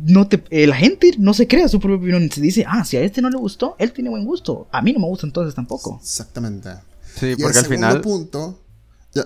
no 0.06 0.28
te, 0.28 0.42
eh, 0.50 0.66
la 0.66 0.76
gente 0.76 1.12
no 1.18 1.34
se 1.34 1.46
crea 1.46 1.68
su 1.68 1.80
propia 1.80 1.98
opinión, 1.98 2.30
se 2.30 2.40
dice, 2.40 2.64
ah, 2.68 2.84
si 2.84 2.96
a 2.96 3.02
este 3.02 3.22
no 3.22 3.30
le 3.30 3.38
gustó, 3.38 3.76
él 3.78 3.92
tiene 3.92 4.10
buen 4.10 4.24
gusto, 4.24 4.68
a 4.72 4.82
mí 4.82 4.92
no 4.92 5.00
me 5.00 5.06
gusta 5.06 5.26
entonces 5.26 5.54
tampoco. 5.54 5.98
Exactamente. 6.02 6.70
Sí, 7.14 7.34
porque 7.40 7.58
al 7.58 7.66
final. 7.66 8.00
punto. 8.00 8.60
Ya, 9.12 9.24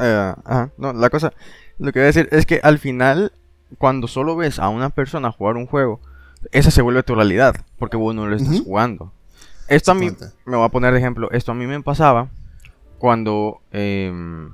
eh, 0.00 0.34
ajá, 0.44 0.72
no, 0.78 0.92
la 0.92 1.10
cosa. 1.10 1.32
Lo 1.78 1.92
que 1.92 1.98
voy 1.98 2.04
a 2.04 2.06
decir 2.06 2.28
es 2.32 2.46
que 2.46 2.60
al 2.62 2.78
final, 2.78 3.32
cuando 3.78 4.08
solo 4.08 4.36
ves 4.36 4.58
a 4.58 4.68
una 4.68 4.90
persona 4.90 5.30
jugar 5.30 5.56
un 5.56 5.66
juego, 5.66 6.00
esa 6.52 6.70
se 6.70 6.82
vuelve 6.82 7.02
tu 7.02 7.14
realidad, 7.14 7.56
porque 7.78 7.96
vos 7.96 8.14
no 8.14 8.26
lo 8.26 8.36
estás 8.36 8.60
jugando. 8.60 9.12
Esto 9.68 9.92
a 9.92 9.94
mí, 9.94 10.10
me 10.44 10.56
voy 10.56 10.66
a 10.66 10.70
poner 10.70 10.92
de 10.92 10.98
ejemplo, 10.98 11.30
esto 11.30 11.52
a 11.52 11.54
mí 11.54 11.66
me 11.66 11.80
pasaba 11.80 12.28
cuando 12.98 13.60
em, 13.72 14.50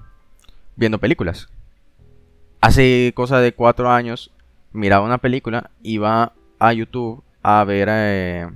viendo 0.76 0.98
películas. 0.98 1.48
Hace 2.60 3.12
cosa 3.14 3.40
de 3.40 3.54
cuatro 3.54 3.90
años, 3.90 4.32
miraba 4.72 5.06
una 5.06 5.18
película, 5.18 5.70
iba 5.82 6.32
a 6.58 6.72
YouTube 6.72 7.22
a 7.42 7.64
ver 7.64 7.88
eh, 7.90 8.50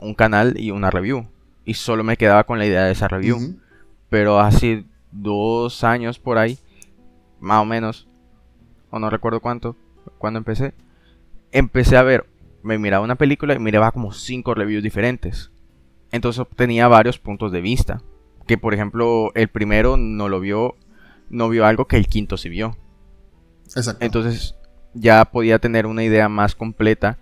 un 0.00 0.14
canal 0.14 0.54
y 0.58 0.70
una 0.70 0.90
review 0.90 1.26
y 1.66 1.74
solo 1.74 2.04
me 2.04 2.16
quedaba 2.16 2.44
con 2.44 2.58
la 2.58 2.64
idea 2.64 2.84
de 2.84 2.92
esa 2.92 3.08
review. 3.08 3.58
Pero 4.08 4.38
hace 4.38 4.84
dos 5.10 5.82
años 5.82 6.18
por 6.18 6.38
ahí, 6.38 6.58
más 7.40 7.60
o 7.60 7.64
menos, 7.64 8.06
o 8.90 8.98
no 9.00 9.10
recuerdo 9.10 9.40
cuánto, 9.40 9.76
cuando 10.16 10.38
empecé, 10.38 10.72
empecé 11.50 11.96
a 11.96 12.04
ver, 12.04 12.24
me 12.66 12.78
miraba 12.78 13.04
una 13.04 13.14
película 13.14 13.54
y 13.54 13.58
miraba 13.58 13.92
como 13.92 14.12
cinco 14.12 14.54
reviews 14.54 14.82
diferentes. 14.82 15.50
Entonces 16.10 16.40
obtenía 16.40 16.88
varios 16.88 17.18
puntos 17.18 17.52
de 17.52 17.60
vista. 17.60 18.02
Que 18.46 18.58
por 18.58 18.74
ejemplo, 18.74 19.32
el 19.34 19.48
primero 19.48 19.96
no 19.96 20.28
lo 20.28 20.40
vio, 20.40 20.76
no 21.30 21.48
vio 21.48 21.66
algo 21.66 21.86
que 21.86 21.96
el 21.96 22.06
quinto 22.06 22.36
sí 22.36 22.48
vio. 22.48 22.76
Exacto. 23.74 24.04
Entonces 24.04 24.54
ya 24.94 25.24
podía 25.24 25.58
tener 25.58 25.86
una 25.86 26.04
idea 26.04 26.28
más 26.28 26.54
completa 26.54 27.18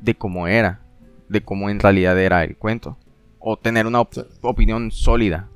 de 0.00 0.14
cómo 0.14 0.46
era, 0.46 0.80
de 1.28 1.42
cómo 1.42 1.70
en 1.70 1.80
realidad 1.80 2.18
era 2.18 2.44
el 2.44 2.56
cuento 2.56 2.96
o 3.40 3.56
tener 3.56 3.86
una 3.86 4.00
opinión 4.42 4.90
sólida 4.92 5.48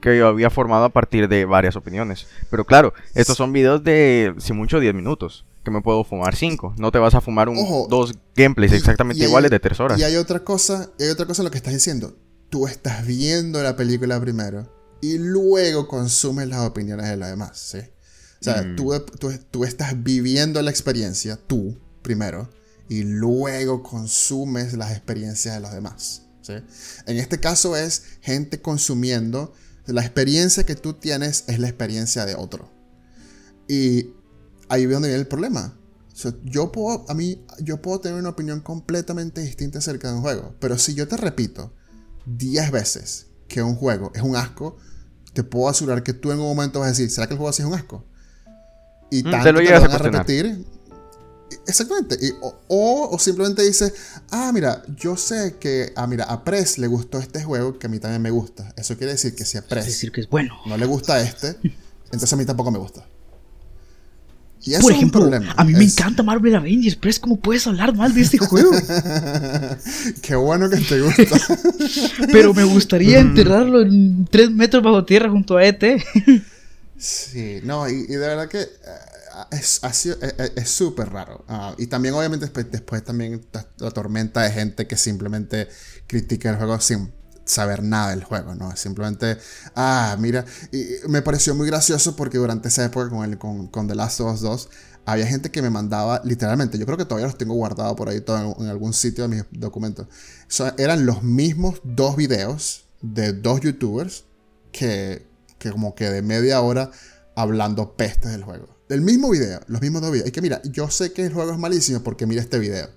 que 0.00 0.16
yo 0.16 0.28
había 0.28 0.48
formado 0.48 0.84
a 0.84 0.88
partir 0.88 1.28
de 1.28 1.44
varias 1.44 1.76
opiniones. 1.76 2.28
Pero 2.50 2.64
claro, 2.64 2.94
estos 3.14 3.36
son 3.36 3.52
videos 3.52 3.84
de, 3.84 4.34
si 4.38 4.52
mucho, 4.54 4.80
10 4.80 4.94
minutos. 4.94 5.44
Que 5.64 5.70
me 5.70 5.82
puedo 5.82 6.04
fumar 6.04 6.34
5. 6.34 6.74
No 6.78 6.90
te 6.90 6.98
vas 6.98 7.14
a 7.14 7.20
fumar 7.20 7.48
un, 7.48 7.56
dos 7.88 8.12
gameplays 8.34 8.72
exactamente 8.72 9.24
iguales 9.24 9.50
de 9.50 9.60
3 9.60 9.80
horas. 9.80 10.00
Y 10.00 10.04
hay 10.04 10.16
otra 10.16 10.42
cosa, 10.42 10.90
hay 10.98 11.08
otra 11.08 11.26
cosa 11.26 11.42
en 11.42 11.44
lo 11.44 11.50
que 11.50 11.58
estás 11.58 11.74
diciendo. 11.74 12.16
Tú 12.48 12.66
estás 12.66 13.06
viendo 13.06 13.62
la 13.62 13.76
película 13.76 14.20
primero 14.20 14.72
y 15.00 15.18
luego 15.18 15.86
consumes 15.86 16.48
las 16.48 16.60
opiniones 16.60 17.08
de 17.08 17.16
los 17.16 17.28
demás, 17.28 17.58
¿sí? 17.58 17.78
O 17.78 18.44
sea, 18.44 18.62
mm. 18.62 18.76
tú, 18.76 18.92
tú 19.50 19.64
estás 19.64 20.02
viviendo 20.02 20.62
la 20.62 20.70
experiencia, 20.70 21.38
tú, 21.46 21.78
primero, 22.02 22.48
y 22.88 23.04
luego 23.04 23.82
consumes 23.82 24.72
las 24.72 24.90
experiencias 24.90 25.54
de 25.54 25.60
los 25.60 25.72
demás. 25.72 26.22
En 27.06 27.16
este 27.16 27.38
caso 27.38 27.76
es 27.76 28.04
gente 28.20 28.60
consumiendo, 28.60 29.52
la 29.86 30.02
experiencia 30.02 30.64
que 30.64 30.74
tú 30.74 30.94
tienes 30.94 31.44
es 31.46 31.58
la 31.58 31.68
experiencia 31.68 32.26
de 32.26 32.34
otro. 32.34 32.70
Y 33.68 34.14
ahí 34.70 34.86
veo 34.86 34.94
donde 34.96 35.08
viene 35.08 35.20
el 35.20 35.28
problema. 35.28 35.76
yo, 36.44 36.72
puedo, 36.72 37.04
a 37.08 37.14
mí, 37.14 37.44
yo 37.60 37.82
puedo 37.82 38.00
tener 38.00 38.18
una 38.18 38.30
opinión 38.30 38.60
completamente 38.60 39.40
distinta 39.42 39.78
acerca 39.78 40.08
de 40.08 40.14
un 40.14 40.22
juego, 40.22 40.54
pero 40.60 40.78
si 40.78 40.94
yo 40.94 41.06
te 41.06 41.16
repito 41.16 41.72
10 42.26 42.70
veces 42.70 43.26
que 43.48 43.62
un 43.62 43.76
juego 43.76 44.12
es 44.14 44.22
un 44.22 44.36
asco, 44.36 44.76
te 45.32 45.44
puedo 45.44 45.68
asegurar 45.68 46.02
que 46.02 46.12
tú 46.12 46.32
en 46.32 46.38
un 46.38 46.46
momento 46.46 46.80
vas 46.80 46.86
a 46.86 46.90
decir, 46.90 47.10
¿será 47.10 47.26
que 47.26 47.34
el 47.34 47.38
juego 47.38 47.50
así 47.50 47.62
es 47.62 47.68
un 47.68 47.74
asco? 47.74 48.04
Y 49.10 49.22
mm, 49.22 49.30
tanto 49.30 49.44
te 49.44 49.52
lo 49.52 49.60
te 49.60 49.72
van 49.72 49.90
a 49.90 49.98
repetir 49.98 50.64
Exactamente. 51.66 52.16
o, 52.68 53.16
simplemente 53.18 53.62
dice, 53.62 53.92
ah, 54.30 54.50
mira, 54.52 54.82
yo 54.96 55.16
sé 55.16 55.56
que 55.58 55.92
ah, 55.96 56.06
mira, 56.06 56.24
a 56.24 56.44
Press 56.44 56.78
le 56.78 56.86
gustó 56.86 57.18
este 57.18 57.42
juego 57.42 57.78
que 57.78 57.86
a 57.86 57.90
mí 57.90 57.98
también 57.98 58.22
me 58.22 58.30
gusta. 58.30 58.72
Eso 58.76 58.96
quiere 58.96 59.12
decir 59.12 59.34
que 59.34 59.44
si 59.44 59.58
a 59.58 59.62
Press 59.62 59.86
decir 59.86 60.12
que 60.12 60.22
es 60.22 60.28
bueno. 60.28 60.54
no 60.66 60.76
le 60.76 60.86
gusta 60.86 61.20
este, 61.20 61.56
entonces 62.04 62.32
a 62.32 62.36
mí 62.36 62.44
tampoco 62.44 62.70
me 62.70 62.78
gusta. 62.78 63.06
Y 64.62 64.78
Por 64.78 64.92
ejemplo, 64.92 65.26
es 65.26 65.40
un 65.40 65.48
a 65.56 65.64
mí 65.64 65.72
me 65.72 65.84
encanta 65.84 66.22
Marvel 66.22 66.54
Avengers, 66.54 66.96
Press, 66.96 67.18
¿cómo 67.18 67.36
puedes 67.40 67.66
hablar 67.66 67.94
mal 67.96 68.12
de 68.12 68.20
este 68.20 68.38
juego? 68.46 68.70
Qué 70.20 70.34
bueno 70.34 70.68
que 70.68 70.76
te 70.76 71.00
gusta. 71.00 71.38
Pero 72.32 72.52
me 72.52 72.64
gustaría 72.64 73.20
enterrarlo 73.20 73.80
en 73.80 74.26
tres 74.30 74.50
metros 74.50 74.82
bajo 74.82 75.04
tierra 75.04 75.30
junto 75.30 75.56
a 75.56 75.64
ET. 75.64 75.82
sí, 76.98 77.60
no, 77.64 77.88
y, 77.88 78.06
de 78.06 78.18
verdad 78.18 78.48
que... 78.48 78.60
Eh, 78.60 78.66
es 79.52 79.80
súper 80.64 81.06
es, 81.06 81.12
raro. 81.12 81.44
Ah, 81.48 81.74
y 81.78 81.86
también, 81.86 82.14
obviamente, 82.14 82.46
después, 82.70 83.02
también 83.02 83.42
la, 83.52 83.90
tormenta 83.90 84.42
de 84.42 84.50
gente 84.50 84.86
que 84.86 84.96
simplemente 84.96 85.68
critica 86.06 86.50
el 86.50 86.56
juego 86.56 86.78
sin 86.80 87.12
saber 87.50 87.82
nada 87.82 88.10
del 88.10 88.24
juego, 88.24 88.54
¿no? 88.54 88.74
Simplemente, 88.76 89.38
ah, 89.74 90.16
mira, 90.18 90.44
y 90.72 90.86
me 91.08 91.22
pareció 91.22 91.54
muy 91.54 91.66
gracioso 91.66 92.16
porque 92.16 92.38
durante 92.38 92.68
esa 92.68 92.84
época 92.84 93.08
con, 93.08 93.24
el, 93.24 93.38
con, 93.38 93.66
con 93.68 93.88
The 93.88 93.94
Last 93.94 94.20
of 94.20 94.34
Us 94.34 94.40
2, 94.40 94.68
había 95.04 95.26
gente 95.26 95.50
que 95.50 95.62
me 95.62 95.70
mandaba, 95.70 96.20
literalmente, 96.24 96.78
yo 96.78 96.86
creo 96.86 96.96
que 96.96 97.04
todavía 97.04 97.26
los 97.26 97.38
tengo 97.38 97.54
guardados 97.54 97.96
por 97.96 98.08
ahí 98.08 98.20
todo 98.20 98.56
en, 98.58 98.66
algún 98.68 98.92
sitio 98.92 99.26
de 99.26 99.36
mis 99.36 99.44
documentos. 99.50 100.06
eran 100.78 101.06
los 101.06 101.22
mismos 101.22 101.80
dos 101.84 102.16
videos 102.16 102.84
de 103.02 103.32
dos 103.32 103.60
youtubers 103.60 104.24
que, 104.72 105.26
que 105.58 105.70
como 105.70 105.94
que 105.94 106.10
de 106.10 106.22
media 106.22 106.60
hora 106.60 106.90
hablando 107.34 107.96
pestes 107.96 108.30
del 108.30 108.44
juego. 108.44 108.68
El 108.88 109.00
mismo 109.00 109.30
video, 109.30 109.60
los 109.68 109.80
mismos 109.80 110.02
dos 110.02 110.12
videos. 110.12 110.28
Y 110.28 110.32
que 110.32 110.42
mira, 110.42 110.60
yo 110.64 110.90
sé 110.90 111.12
que 111.12 111.26
el 111.26 111.32
juego 111.32 111.52
es 111.52 111.58
malísimo 111.58 112.02
porque 112.02 112.26
mira 112.26 112.42
este 112.42 112.58
video. 112.58 112.88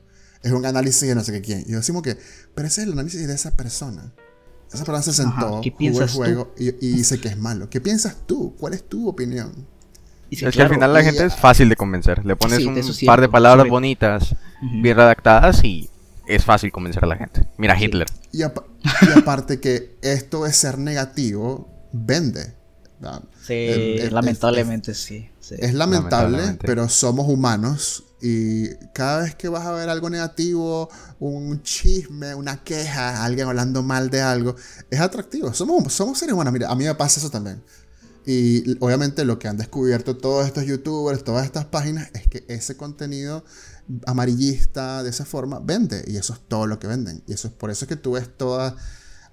Es 0.42 0.52
un 0.52 0.66
análisis 0.66 1.08
de 1.08 1.16
no 1.16 1.24
sé 1.24 1.32
qué 1.32 1.42
quién. 1.42 1.64
Y 1.68 1.72
decimos 1.72 2.04
que, 2.04 2.18
pero 2.54 2.68
ese 2.68 2.82
es 2.82 2.88
el 2.88 2.94
análisis 2.94 3.26
de 3.26 3.34
esa 3.34 3.52
persona. 3.52 4.14
Esa 4.74 4.86
persona 4.86 5.04
se 5.04 5.14
sentó, 5.14 5.62
jugó 5.62 6.02
el 6.02 6.10
juego 6.10 6.54
y, 6.58 6.72
dice 6.72 7.20
que 7.20 7.28
es 7.28 7.38
malo. 7.38 7.70
¿Qué 7.70 7.80
piensas 7.80 8.18
tú? 8.26 8.56
¿Cuál 8.60 8.74
es 8.74 8.88
tu 8.88 9.08
opinión? 9.08 9.68
es 10.30 10.56
que 10.56 10.62
al 10.64 10.70
final 10.70 10.92
la 10.92 11.04
gente 11.04 11.26
es 11.26 11.36
fácil 11.36 11.70
de 11.70 11.76
convencer. 11.76 12.26
Le 12.26 12.36
pones 12.36 12.66
un 12.66 13.06
par 13.06 13.22
de 13.22 13.30
palabras 13.30 13.68
bonitas, 13.68 14.36
bien 14.62 14.98
redactadas 14.98 15.64
y 15.64 15.90
es 16.28 16.44
fácil 16.44 16.72
convencer 16.72 17.04
a 17.04 17.08
la 17.08 17.18
gente. 17.18 17.46
Mira 17.58 17.80
Hitler. 17.80 18.08
Y, 18.32 18.40
y 18.40 18.44
aparte 19.16 19.60
que 19.60 19.98
esto 20.02 20.46
de 20.46 20.54
ser 20.54 20.80
negativo 20.80 21.70
vende. 21.92 22.54
Sí, 23.42 24.00
lamentablemente 24.12 24.94
sí, 24.94 25.30
Es 25.52 25.74
lamentable, 25.74 26.58
pero 26.62 26.88
somos 26.90 27.28
humanos 27.28 28.06
y 28.26 28.70
cada 28.94 29.24
vez 29.24 29.36
que 29.36 29.50
vas 29.50 29.66
a 29.66 29.74
ver 29.74 29.90
algo 29.90 30.10
negativo, 30.10 30.90
un 31.20 31.62
chisme, 31.62 32.34
una 32.34 32.64
queja, 32.64 33.22
alguien 33.22 33.50
hablando 33.50 33.84
mal 33.84 34.10
de 34.10 34.22
algo, 34.22 34.56
es 34.90 35.02
atractivo. 35.02 35.54
Somos, 35.54 35.92
somos 35.92 36.20
seres 36.20 36.34
humanos. 36.34 36.54
Mira, 36.54 36.70
a 36.70 36.76
mí 36.76 36.86
me 36.86 36.96
pasa 36.96 37.20
eso 37.20 37.30
también. 37.30 37.62
Y 38.26 38.78
obviamente 38.82 39.26
lo 39.26 39.40
que 39.40 39.50
han 39.50 39.58
descubierto 39.58 40.16
todos 40.16 40.48
estos 40.48 40.64
youtubers, 40.64 41.26
todas 41.26 41.46
estas 41.46 41.66
páginas, 41.66 42.12
es 42.14 42.26
que 42.30 42.46
ese 42.48 42.78
contenido 42.78 43.44
amarillista 44.06 45.04
de 45.04 45.10
esa 45.10 45.26
forma 45.26 45.60
vende. 45.60 46.06
Y 46.08 46.16
eso 46.16 46.32
es 46.32 46.40
todo 46.48 46.66
lo 46.66 46.80
que 46.80 46.88
venden. 46.88 47.22
Y 47.28 47.34
eso 47.34 47.50
es 47.50 47.54
por 47.54 47.72
eso 47.72 47.88
que 47.88 47.98
tú 47.98 48.14
ves 48.14 48.30
todas 48.38 48.76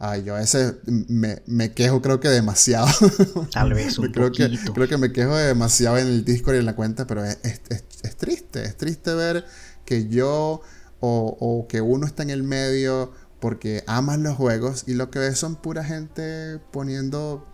Ay, 0.02 0.24
yo 0.24 0.34
a 0.34 0.38
veces 0.38 0.76
me, 0.86 1.42
me 1.46 1.72
quejo 1.72 2.00
creo 2.00 2.20
que 2.20 2.28
demasiado. 2.28 2.88
Tal 3.52 3.74
vez 3.74 3.98
un 3.98 4.10
creo 4.10 4.28
poquito. 4.28 4.50
Que, 4.50 4.72
creo 4.72 4.88
que 4.88 4.96
me 4.96 5.12
quejo 5.12 5.36
demasiado 5.36 5.98
en 5.98 6.06
el 6.06 6.24
Discord 6.24 6.54
y 6.56 6.58
en 6.58 6.66
la 6.66 6.74
cuenta, 6.74 7.06
pero 7.06 7.22
es, 7.22 7.38
es, 7.42 7.60
es, 8.02 8.16
triste. 8.16 8.64
Es 8.64 8.78
triste 8.78 9.14
ver 9.14 9.44
que 9.84 10.08
yo 10.08 10.62
o, 11.00 11.36
o 11.38 11.68
que 11.68 11.82
uno 11.82 12.06
está 12.06 12.22
en 12.22 12.30
el 12.30 12.42
medio 12.42 13.12
porque 13.40 13.84
aman 13.86 14.22
los 14.22 14.36
juegos 14.36 14.84
y 14.86 14.94
lo 14.94 15.10
que 15.10 15.18
ves 15.18 15.38
son 15.38 15.56
pura 15.56 15.84
gente 15.84 16.58
poniendo 16.70 17.46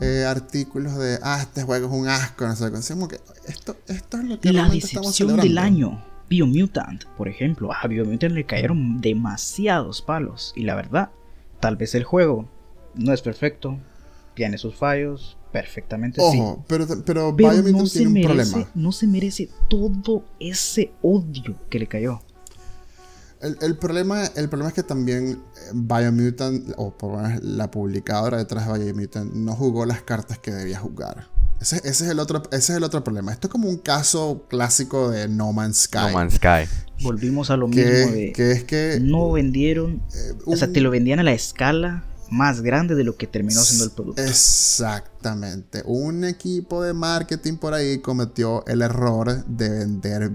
eh, 0.00 0.24
artículos 0.24 0.96
de, 0.96 1.18
ah, 1.22 1.40
este 1.42 1.62
juego 1.62 1.86
es 1.88 1.92
un 1.92 2.08
asco, 2.08 2.46
no 2.46 2.56
sé, 2.56 2.94
como 2.94 3.08
que 3.08 3.20
esto, 3.46 3.76
esto 3.86 4.16
es 4.16 4.24
lo 4.24 4.40
que 4.40 4.52
La 4.52 4.62
realmente 4.62 4.86
estamos 4.86 5.18
del 5.18 5.58
año. 5.58 6.02
Biomutant, 6.30 7.04
por 7.16 7.28
ejemplo. 7.28 7.70
A 7.72 7.86
Biomutant 7.88 8.32
le 8.32 8.46
cayeron 8.46 9.00
demasiados 9.00 10.00
palos. 10.00 10.52
Y 10.54 10.62
la 10.62 10.76
verdad, 10.76 11.10
tal 11.60 11.76
vez 11.76 11.94
el 11.94 12.04
juego 12.04 12.48
no 12.94 13.12
es 13.12 13.22
perfecto. 13.22 13.78
Tiene 14.34 14.58
sus 14.58 14.74
fallos. 14.74 15.36
Perfectamente 15.52 16.20
sí. 16.30 16.38
Ojo, 16.38 16.64
pero, 16.68 16.86
pero, 16.86 17.04
Pero 17.04 17.32
Biomutant 17.32 17.76
no 17.76 17.86
se, 17.86 17.98
tiene 17.98 18.06
un 18.06 18.14
merece, 18.14 18.50
problema. 18.52 18.70
no 18.74 18.92
se 18.92 19.06
merece 19.08 19.50
todo 19.68 20.24
ese 20.38 20.92
odio 21.02 21.56
que 21.68 21.80
le 21.80 21.88
cayó. 21.88 22.20
El, 23.40 23.56
el 23.60 23.76
problema, 23.76 24.26
el 24.36 24.48
problema 24.48 24.68
es 24.68 24.74
que 24.74 24.82
también 24.84 25.30
eh, 25.32 25.70
Biomutant, 25.74 26.72
o 26.76 26.90
por 26.96 27.12
lo 27.12 27.18
menos 27.18 27.42
la 27.42 27.68
publicadora 27.70 28.36
detrás 28.38 28.72
de 28.72 28.78
Biomutant, 28.84 29.32
no 29.32 29.54
jugó 29.56 29.86
las 29.86 30.02
cartas 30.02 30.38
que 30.38 30.52
debía 30.52 30.78
jugar. 30.78 31.26
Ese, 31.60 31.76
ese 31.78 32.04
es 32.04 32.10
el 32.10 32.20
otro, 32.20 32.42
ese 32.52 32.72
es 32.72 32.76
el 32.78 32.84
otro 32.84 33.02
problema. 33.02 33.32
Esto 33.32 33.48
es 33.48 33.50
como 33.50 33.68
un 33.68 33.78
caso 33.78 34.46
clásico 34.48 35.10
de 35.10 35.26
No 35.28 35.52
Man's 35.52 35.82
Sky. 35.82 35.98
No 35.98 36.12
Man's 36.12 36.34
Sky. 36.34 36.68
Volvimos 37.02 37.50
a 37.50 37.56
lo 37.56 37.70
que, 37.70 37.84
mismo 37.84 38.12
de... 38.12 38.32
que 38.32 38.52
es 38.52 38.64
que 38.64 38.98
no 39.00 39.32
vendieron... 39.32 40.02
eh, 40.14 40.34
O 40.44 40.56
sea, 40.56 40.72
te 40.72 40.80
lo 40.80 40.90
vendían 40.90 41.18
a 41.18 41.22
la 41.22 41.32
escala 41.32 42.04
más 42.30 42.62
grande 42.62 42.94
de 42.94 43.04
lo 43.04 43.16
que 43.16 43.26
terminó 43.26 43.60
siendo 43.60 43.84
el 43.86 43.90
producto. 43.90 44.22
Exactamente. 44.22 45.82
Un 45.84 46.24
equipo 46.24 46.82
de 46.82 46.92
marketing 46.92 47.56
por 47.56 47.74
ahí 47.74 47.98
cometió 47.98 48.64
el 48.66 48.82
error 48.82 49.44
de 49.46 49.68
vender 49.68 50.30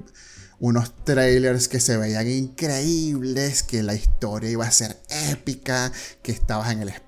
unos 0.59 0.93
trailers 1.03 1.67
que 1.67 1.79
se 1.79 1.97
veían 1.97 2.27
increíbles, 2.29 3.63
que 3.63 3.83
la 3.83 3.93
historia 3.93 4.49
iba 4.49 4.65
a 4.65 4.71
ser 4.71 4.97
épica, 5.31 5.91
que 6.21 6.31
estabas 6.31 6.71
en 6.71 6.81
el 6.81 6.89
espacio 6.89 7.05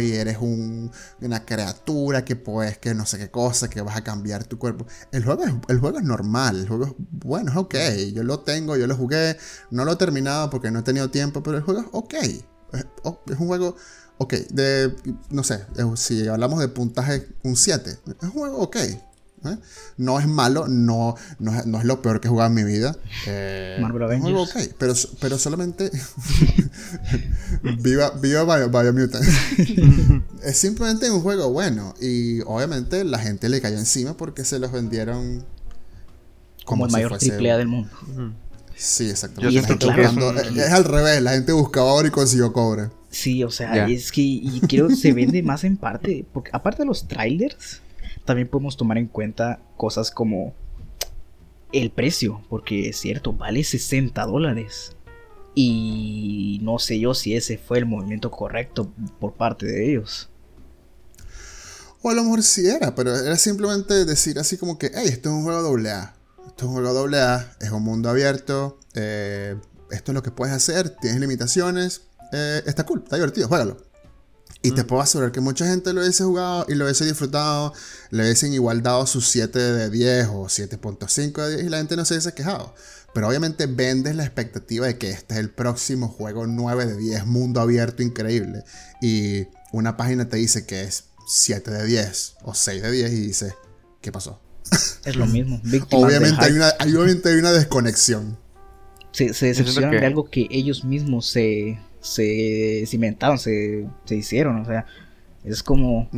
y 0.00 0.12
eres 0.12 0.38
un- 0.40 0.90
una 1.20 1.44
criatura 1.44 2.24
que 2.24 2.36
puedes, 2.36 2.78
que 2.78 2.94
no 2.94 3.06
sé 3.06 3.18
qué 3.18 3.30
cosa, 3.30 3.68
que 3.70 3.80
vas 3.80 3.96
a 3.96 4.04
cambiar 4.04 4.44
tu 4.44 4.58
cuerpo. 4.58 4.86
El 5.12 5.24
juego, 5.24 5.44
es, 5.44 5.52
el 5.68 5.78
juego 5.80 5.98
es 5.98 6.04
normal, 6.04 6.60
el 6.60 6.68
juego 6.68 6.84
es 6.86 6.92
bueno, 6.98 7.50
es 7.50 7.56
ok. 7.56 7.74
Yo 8.14 8.22
lo 8.22 8.40
tengo, 8.40 8.76
yo 8.76 8.86
lo 8.86 8.96
jugué, 8.96 9.36
no 9.70 9.84
lo 9.84 9.92
he 9.92 9.96
terminado 9.96 10.50
porque 10.50 10.70
no 10.70 10.80
he 10.80 10.82
tenido 10.82 11.10
tiempo, 11.10 11.42
pero 11.42 11.56
el 11.58 11.62
juego 11.62 11.80
es 11.80 11.86
ok. 11.92 12.14
Es, 12.72 12.86
es 13.26 13.38
un 13.38 13.46
juego 13.46 13.76
Ok, 14.22 14.34
de, 14.50 14.94
no 15.30 15.42
sé, 15.42 15.64
eh, 15.78 15.84
si 15.96 16.28
hablamos 16.28 16.60
de 16.60 16.68
puntaje, 16.68 17.26
un 17.42 17.56
7. 17.56 17.98
Es 18.06 18.22
un 18.22 18.30
juego 18.32 18.58
ok. 18.58 18.76
¿Eh? 19.44 19.56
No 19.96 20.18
es 20.20 20.26
malo, 20.26 20.66
no, 20.68 21.14
no, 21.38 21.54
es, 21.58 21.66
no 21.66 21.78
es 21.78 21.84
lo 21.84 22.02
peor 22.02 22.20
que 22.20 22.28
he 22.28 22.30
jugado 22.30 22.48
en 22.50 22.54
mi 22.54 22.64
vida. 22.64 22.96
Eh, 23.26 23.78
Marvel 23.80 24.02
Avengers. 24.02 24.54
ok, 24.56 24.74
pero, 24.78 24.94
pero 25.20 25.38
solamente... 25.38 25.90
viva 27.78 28.10
viva 28.10 28.44
Bio- 28.44 28.68
Biomutant. 28.70 29.24
es 30.44 30.56
simplemente 30.56 31.10
un 31.10 31.20
juego 31.22 31.50
bueno. 31.50 31.94
Y 32.00 32.40
obviamente 32.42 33.04
la 33.04 33.18
gente 33.18 33.48
le 33.48 33.60
cayó 33.60 33.78
encima 33.78 34.16
porque 34.16 34.44
se 34.44 34.58
los 34.58 34.72
vendieron... 34.72 35.44
como 36.64 36.84
el 36.84 36.90
si 36.90 36.96
mayor 36.96 37.12
fuese- 37.12 37.18
triple 37.28 37.52
A 37.52 37.56
del 37.58 37.68
mundo. 37.68 37.90
Sí, 38.76 39.04
Yo 39.06 39.10
exactamente. 39.12 39.62
siento 39.62 39.86
La 39.86 39.94
gente 39.94 40.02
que 40.02 40.06
es 40.08 40.14
buscando- 40.14 40.50
un- 40.52 40.58
es 40.60 40.70
al 40.72 40.84
revés, 40.84 41.22
la 41.22 41.32
gente 41.32 41.52
buscaba 41.52 41.92
oro 41.92 42.08
y 42.08 42.10
consiguió 42.10 42.52
cobre. 42.52 42.88
Sí, 43.10 43.42
o 43.42 43.50
sea, 43.50 43.86
es 43.88 44.12
que 44.12 44.20
y 44.20 44.60
creo 44.68 44.86
que 44.88 44.94
se 44.96 45.12
vende 45.12 45.42
más 45.42 45.64
en 45.64 45.76
parte, 45.76 46.24
porque 46.32 46.50
aparte 46.54 46.82
de 46.82 46.86
los 46.86 47.08
trailers, 47.08 47.80
también 48.24 48.48
podemos 48.48 48.76
tomar 48.76 48.98
en 48.98 49.06
cuenta 49.06 49.60
cosas 49.76 50.10
como 50.10 50.54
el 51.72 51.90
precio, 51.90 52.42
porque 52.48 52.88
es 52.88 52.98
cierto, 52.98 53.32
vale 53.32 53.64
60 53.64 54.24
dólares. 54.26 54.96
Y 55.54 56.60
no 56.62 56.78
sé 56.78 56.98
yo 57.00 57.14
si 57.14 57.34
ese 57.34 57.58
fue 57.58 57.78
el 57.78 57.86
movimiento 57.86 58.30
correcto 58.30 58.92
por 59.18 59.34
parte 59.34 59.66
de 59.66 59.90
ellos. 59.90 60.28
O 62.02 62.10
a 62.10 62.14
lo 62.14 62.22
mejor 62.22 62.42
sí 62.42 62.66
era, 62.66 62.94
pero 62.94 63.14
era 63.14 63.36
simplemente 63.36 64.04
decir 64.04 64.38
así 64.38 64.56
como 64.56 64.78
que, 64.78 64.90
hey, 64.94 65.06
esto 65.08 65.28
es 65.28 65.34
un 65.34 65.42
juego 65.42 65.76
AA. 65.76 66.14
Esto 66.46 66.56
es 66.56 66.62
un 66.62 66.72
juego 66.72 67.16
AA, 67.16 67.56
es 67.60 67.70
un 67.70 67.82
mundo 67.82 68.08
abierto, 68.08 68.78
eh, 68.94 69.56
esto 69.90 70.12
es 70.12 70.14
lo 70.14 70.22
que 70.22 70.30
puedes 70.30 70.54
hacer, 70.54 70.96
tienes 71.00 71.20
limitaciones, 71.20 72.02
eh, 72.32 72.62
está 72.64 72.86
cool, 72.86 73.02
está 73.02 73.16
divertido, 73.16 73.48
juégalo. 73.48 73.89
Y 74.62 74.72
te 74.72 74.84
puedo 74.84 75.00
asegurar 75.00 75.32
que 75.32 75.40
mucha 75.40 75.64
gente 75.66 75.92
lo 75.94 76.02
hubiese 76.02 76.22
jugado 76.22 76.66
y 76.68 76.74
lo 76.74 76.84
hubiese 76.84 77.06
disfrutado, 77.06 77.72
le 78.10 78.22
hubiesen 78.24 78.52
igual 78.52 78.82
dado 78.82 79.06
sus 79.06 79.26
7 79.28 79.58
de 79.58 79.88
10 79.90 80.26
o 80.28 80.44
7.5 80.48 81.32
de 81.46 81.54
10 81.56 81.66
y 81.66 81.68
la 81.70 81.78
gente 81.78 81.96
no 81.96 82.04
se 82.04 82.14
hubiese 82.14 82.34
quejado. 82.34 82.74
Pero 83.14 83.28
obviamente 83.28 83.66
vendes 83.66 84.14
la 84.14 84.24
expectativa 84.24 84.86
de 84.86 84.98
que 84.98 85.10
este 85.10 85.34
es 85.34 85.40
el 85.40 85.50
próximo 85.50 86.08
juego 86.08 86.46
9 86.46 86.86
de 86.86 86.96
10, 86.96 87.26
mundo 87.26 87.60
abierto 87.60 88.02
increíble. 88.02 88.62
Y 89.00 89.46
una 89.72 89.96
página 89.96 90.28
te 90.28 90.36
dice 90.36 90.66
que 90.66 90.82
es 90.82 91.04
7 91.26 91.70
de 91.70 91.86
10 91.86 92.34
o 92.42 92.54
6 92.54 92.82
de 92.82 92.90
10 92.90 93.12
y 93.12 93.20
dices, 93.20 93.54
¿qué 94.02 94.12
pasó? 94.12 94.40
Es 95.06 95.16
lo 95.16 95.26
mismo. 95.26 95.60
Obviamente 95.92 96.44
hay, 96.44 96.52
una, 96.52 96.72
hay- 96.78 96.94
obviamente 96.94 97.30
hay 97.30 97.36
una 97.36 97.52
desconexión. 97.52 98.36
se, 99.12 99.32
se 99.32 99.46
decepcionan 99.46 99.90
de 99.92 100.04
algo 100.06 100.28
que 100.30 100.46
ellos 100.50 100.84
mismos 100.84 101.26
se, 101.30 101.80
se 102.00 102.84
cimentaron, 102.86 103.38
se, 103.38 103.86
se 104.04 104.16
hicieron. 104.16 104.60
O 104.60 104.64
sea, 104.64 104.86
es 105.44 105.62
como. 105.62 106.08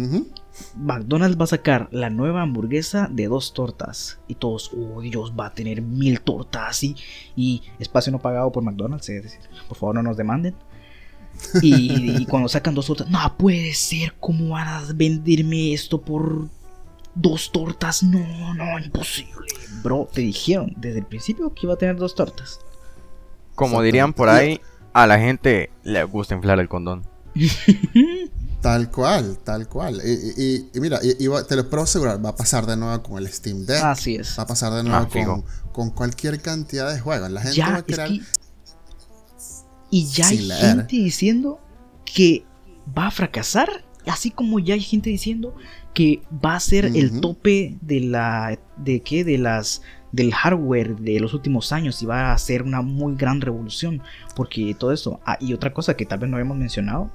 McDonald's 0.77 1.41
va 1.41 1.45
a 1.45 1.49
sacar 1.49 1.89
la 1.93 2.11
nueva 2.11 2.43
hamburguesa 2.43 3.09
de 3.11 3.27
dos 3.27 3.55
tortas. 3.55 4.19
Y 4.29 4.35
todos, 4.35 4.71
oh 4.77 5.01
Dios, 5.01 5.33
va 5.39 5.47
a 5.47 5.55
tener 5.55 5.81
mil 5.83 6.21
tortas 6.21 6.83
y, 6.83 6.95
y 7.37 7.63
espacio 7.79 8.13
no 8.13 8.19
pagado 8.19 8.53
por 8.53 8.63
McDonald's. 8.63 9.09
es 9.09 9.23
decir, 9.23 9.41
por 9.69 9.77
favor, 9.77 9.95
no 9.95 10.03
nos 10.03 10.17
demanden. 10.17 10.55
Y, 11.63 12.21
y 12.21 12.27
cuando 12.27 12.49
sacan 12.49 12.75
dos 12.75 12.87
tortas, 12.87 13.09
no 13.09 13.37
puede 13.39 13.73
ser, 13.73 14.15
¿cómo 14.21 14.51
van 14.51 14.69
a 14.69 14.83
venderme 14.95 15.73
esto 15.73 16.01
por 16.01 16.49
dos 17.15 17.51
tortas? 17.51 18.03
No, 18.03 18.55
no, 18.55 18.79
imposible. 18.79 19.47
Bro, 19.83 20.09
te 20.13 20.21
dijeron 20.21 20.75
desde 20.77 20.99
el 20.99 21.07
principio 21.07 21.53
que 21.55 21.67
iba 21.67 21.75
a 21.75 21.79
tener 21.79 21.97
dos 21.97 22.15
tortas. 22.15 22.61
Como 23.55 23.83
dirían 23.83 24.13
por 24.13 24.29
ahí, 24.29 24.61
a 24.93 25.07
la 25.07 25.19
gente 25.19 25.71
le 25.85 26.05
gusta 26.05 26.35
inflar 26.35 26.59
el 26.61 26.69
condón. 26.69 27.03
Tal 28.61 28.93
cual, 28.93 29.39
tal 29.43 29.69
cual. 29.69 30.01
Y, 30.05 30.11
y- 30.13 30.35
y- 30.57 30.71
y 30.73 30.81
mira, 30.81 31.01
y- 31.03 31.17
te 31.49 31.57
lo 31.57 31.69
puedo 31.69 31.83
asegurar, 31.83 32.25
va 32.25 32.29
a 32.29 32.37
pasar 32.37 32.65
de 32.65 32.77
nuevo 32.77 33.03
con 33.03 33.19
el 33.19 33.27
Steam 33.29 33.67
Deck. 33.67 33.83
Así 33.83 34.15
es. 34.15 34.39
Va 34.39 34.45
a 34.45 34.47
pasar 34.47 34.73
de 34.73 34.85
nuevo 34.85 34.99
Ah, 35.05 35.09
con, 35.11 35.45
con 35.73 35.91
cualquier 35.91 36.41
cantidad 36.41 36.93
de 36.93 37.01
juegos. 37.01 37.29
La 37.33 37.41
gente 37.41 37.61
va 37.61 37.75
a 37.75 37.79
es 37.79 37.85
crear. 37.85 38.09
que- 38.09 38.21
Y 39.91 40.07
ya 40.07 40.29
hay 40.29 40.39
leer. 40.39 40.61
gente 40.77 40.97
diciendo 40.97 41.59
que 42.05 42.45
va 42.97 43.09
a 43.09 43.11
fracasar, 43.11 43.69
así 44.07 44.31
como 44.31 44.61
ya 44.61 44.75
hay 44.75 44.81
gente 44.81 45.11
diciendo 45.11 45.57
que 45.93 46.23
va 46.45 46.55
a 46.55 46.61
ser 46.61 46.85
el 46.85 47.21
tope 47.21 47.77
de 47.81 48.01
la 48.01 48.59
de 48.77 49.01
qué 49.03 49.25
de 49.25 49.39
las 49.39 49.83
del 50.13 50.33
hardware 50.33 50.97
de 50.97 51.19
los 51.21 51.35
últimos 51.35 51.73
años 51.73 52.03
y 52.03 52.07
va 52.07 52.33
a 52.33 52.39
ser 52.39 52.63
una 52.63 52.83
muy 52.83 53.17
gran 53.17 53.41
revolución 53.41 54.03
porque 54.37 54.77
todo 54.79 54.93
eso 54.93 55.21
ah, 55.25 55.39
y 55.41 55.55
otra 55.55 55.73
cosa 55.73 55.97
que 55.97 56.07
tal 56.07 56.19
vez 56.19 56.31
no 56.31 56.37
habíamos 56.37 56.59
mencionado 56.59 57.11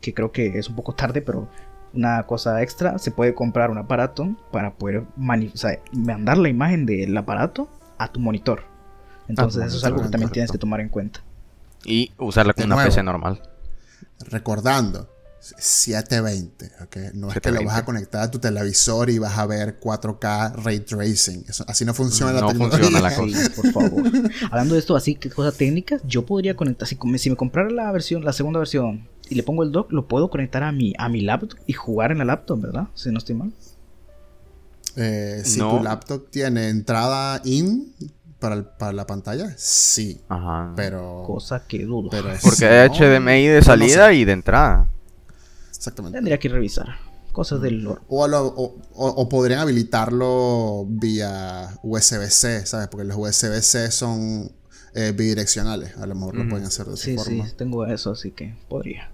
que 0.00 0.14
creo 0.14 0.32
que 0.32 0.58
es 0.58 0.68
un 0.68 0.76
poco 0.76 0.94
tarde 0.94 1.22
pero 1.22 1.48
una 1.92 2.22
cosa 2.22 2.62
extra 2.62 2.98
se 2.98 3.10
puede 3.10 3.34
comprar 3.34 3.70
un 3.70 3.78
aparato 3.78 4.36
para 4.52 4.74
poder 4.74 5.04
o 5.18 5.56
sea, 5.56 5.80
mandar 5.92 6.38
la 6.38 6.48
imagen 6.48 6.86
del 6.86 7.16
aparato 7.16 7.68
a 7.98 8.08
tu 8.08 8.20
monitor 8.20 8.62
entonces 9.26 9.66
eso 9.66 9.78
es 9.78 9.84
algo 9.84 9.98
que 9.98 10.02
también 10.04 10.28
correcto. 10.28 10.34
tienes 10.34 10.52
que 10.52 10.58
tomar 10.58 10.80
en 10.80 10.88
cuenta 10.88 11.20
Y 11.84 12.12
usarla 12.18 12.52
con 12.52 12.64
una 12.66 12.76
nuevo. 12.76 12.88
PC 12.90 13.02
normal. 13.02 13.40
Recordando, 14.28 15.08
720, 15.40 16.66
¿ok? 16.82 16.96
No 17.14 17.28
es 17.28 17.34
que 17.40 17.50
lo 17.50 17.58
720. 17.60 17.64
vas 17.66 17.76
a 17.78 17.84
conectar 17.84 18.22
a 18.22 18.30
tu 18.30 18.38
televisor 18.38 19.08
y 19.10 19.18
vas 19.18 19.38
a 19.38 19.46
ver 19.46 19.78
4K 19.80 20.52
ray 20.62 20.80
tracing. 20.80 21.44
Eso- 21.48 21.64
así 21.66 21.84
no 21.84 21.94
funciona 21.94 22.32
la 22.32 22.40
No 22.42 22.48
tecnología. 22.48 22.78
funciona 22.78 23.00
la 23.08 23.10
Sí, 23.10 23.48
cosa. 23.48 23.50
por 23.62 23.72
favor. 23.72 24.02
Hablando 24.50 24.74
de 24.74 24.80
esto, 24.80 24.96
así 24.96 25.14
que 25.14 25.30
cosas 25.30 25.56
técnicas, 25.56 26.02
yo 26.06 26.26
podría 26.26 26.54
conectar, 26.56 26.86
si, 26.86 26.96
si 27.18 27.30
me 27.30 27.36
comprara 27.36 27.70
la 27.70 27.90
versión, 27.92 28.24
la 28.24 28.32
segunda 28.32 28.58
versión, 28.58 29.08
y 29.28 29.34
le 29.34 29.42
pongo 29.42 29.62
el 29.62 29.72
dock, 29.72 29.90
lo 29.92 30.06
puedo 30.08 30.28
conectar 30.30 30.62
a 30.62 30.72
mi, 30.72 30.92
a 30.98 31.08
mi 31.08 31.20
laptop 31.22 31.58
y 31.66 31.72
jugar 31.72 32.12
en 32.12 32.18
la 32.18 32.24
laptop, 32.24 32.60
¿verdad? 32.60 32.88
Si 32.94 33.10
no 33.10 33.18
estoy 33.18 33.36
mal. 33.36 33.52
Eh, 34.96 35.42
si 35.44 35.58
No. 35.60 35.76
tu 35.78 35.84
laptop 35.84 36.28
tiene 36.30 36.68
entrada 36.68 37.40
in 37.44 37.94
para, 38.40 38.56
el- 38.56 38.64
para 38.64 38.92
la 38.92 39.06
pantalla, 39.06 39.54
sí. 39.56 40.20
Ajá. 40.28 40.72
Pero. 40.74 41.22
Cosa 41.26 41.64
que 41.66 41.84
dudo. 41.84 42.08
pero 42.10 42.30
Porque 42.42 42.66
hay 42.66 42.88
no, 42.88 42.94
HDMI 42.96 43.46
de 43.46 43.58
no 43.58 43.62
salida 43.64 44.08
sé. 44.08 44.14
y 44.16 44.24
de 44.24 44.32
entrada. 44.32 44.86
Exactamente. 45.80 46.18
Tendría 46.18 46.38
que 46.38 46.50
revisar. 46.50 46.88
Cosas 47.32 47.62
del 47.62 47.78
lore. 47.82 48.02
O, 48.08 48.28
lo- 48.28 48.46
o- 48.48 48.76
o- 48.92 49.08
o 49.08 49.28
podrían 49.30 49.60
habilitarlo 49.60 50.84
vía 50.88 51.78
USB-C, 51.82 52.66
¿sabes? 52.66 52.88
Porque 52.88 53.06
los 53.06 53.16
USB-C 53.16 53.90
son 53.90 54.52
eh, 54.94 55.14
bidireccionales. 55.16 55.96
A 55.96 56.04
lo 56.06 56.14
mejor 56.16 56.34
lo 56.36 56.48
pueden 56.50 56.66
hacer 56.66 56.84
de 56.86 56.94
esa 56.94 57.04
Sí, 57.04 57.12
sí, 57.12 57.16
forma. 57.38 57.48
tengo 57.56 57.86
eso, 57.86 58.10
así 58.10 58.32
que 58.32 58.58
podría. 58.68 59.10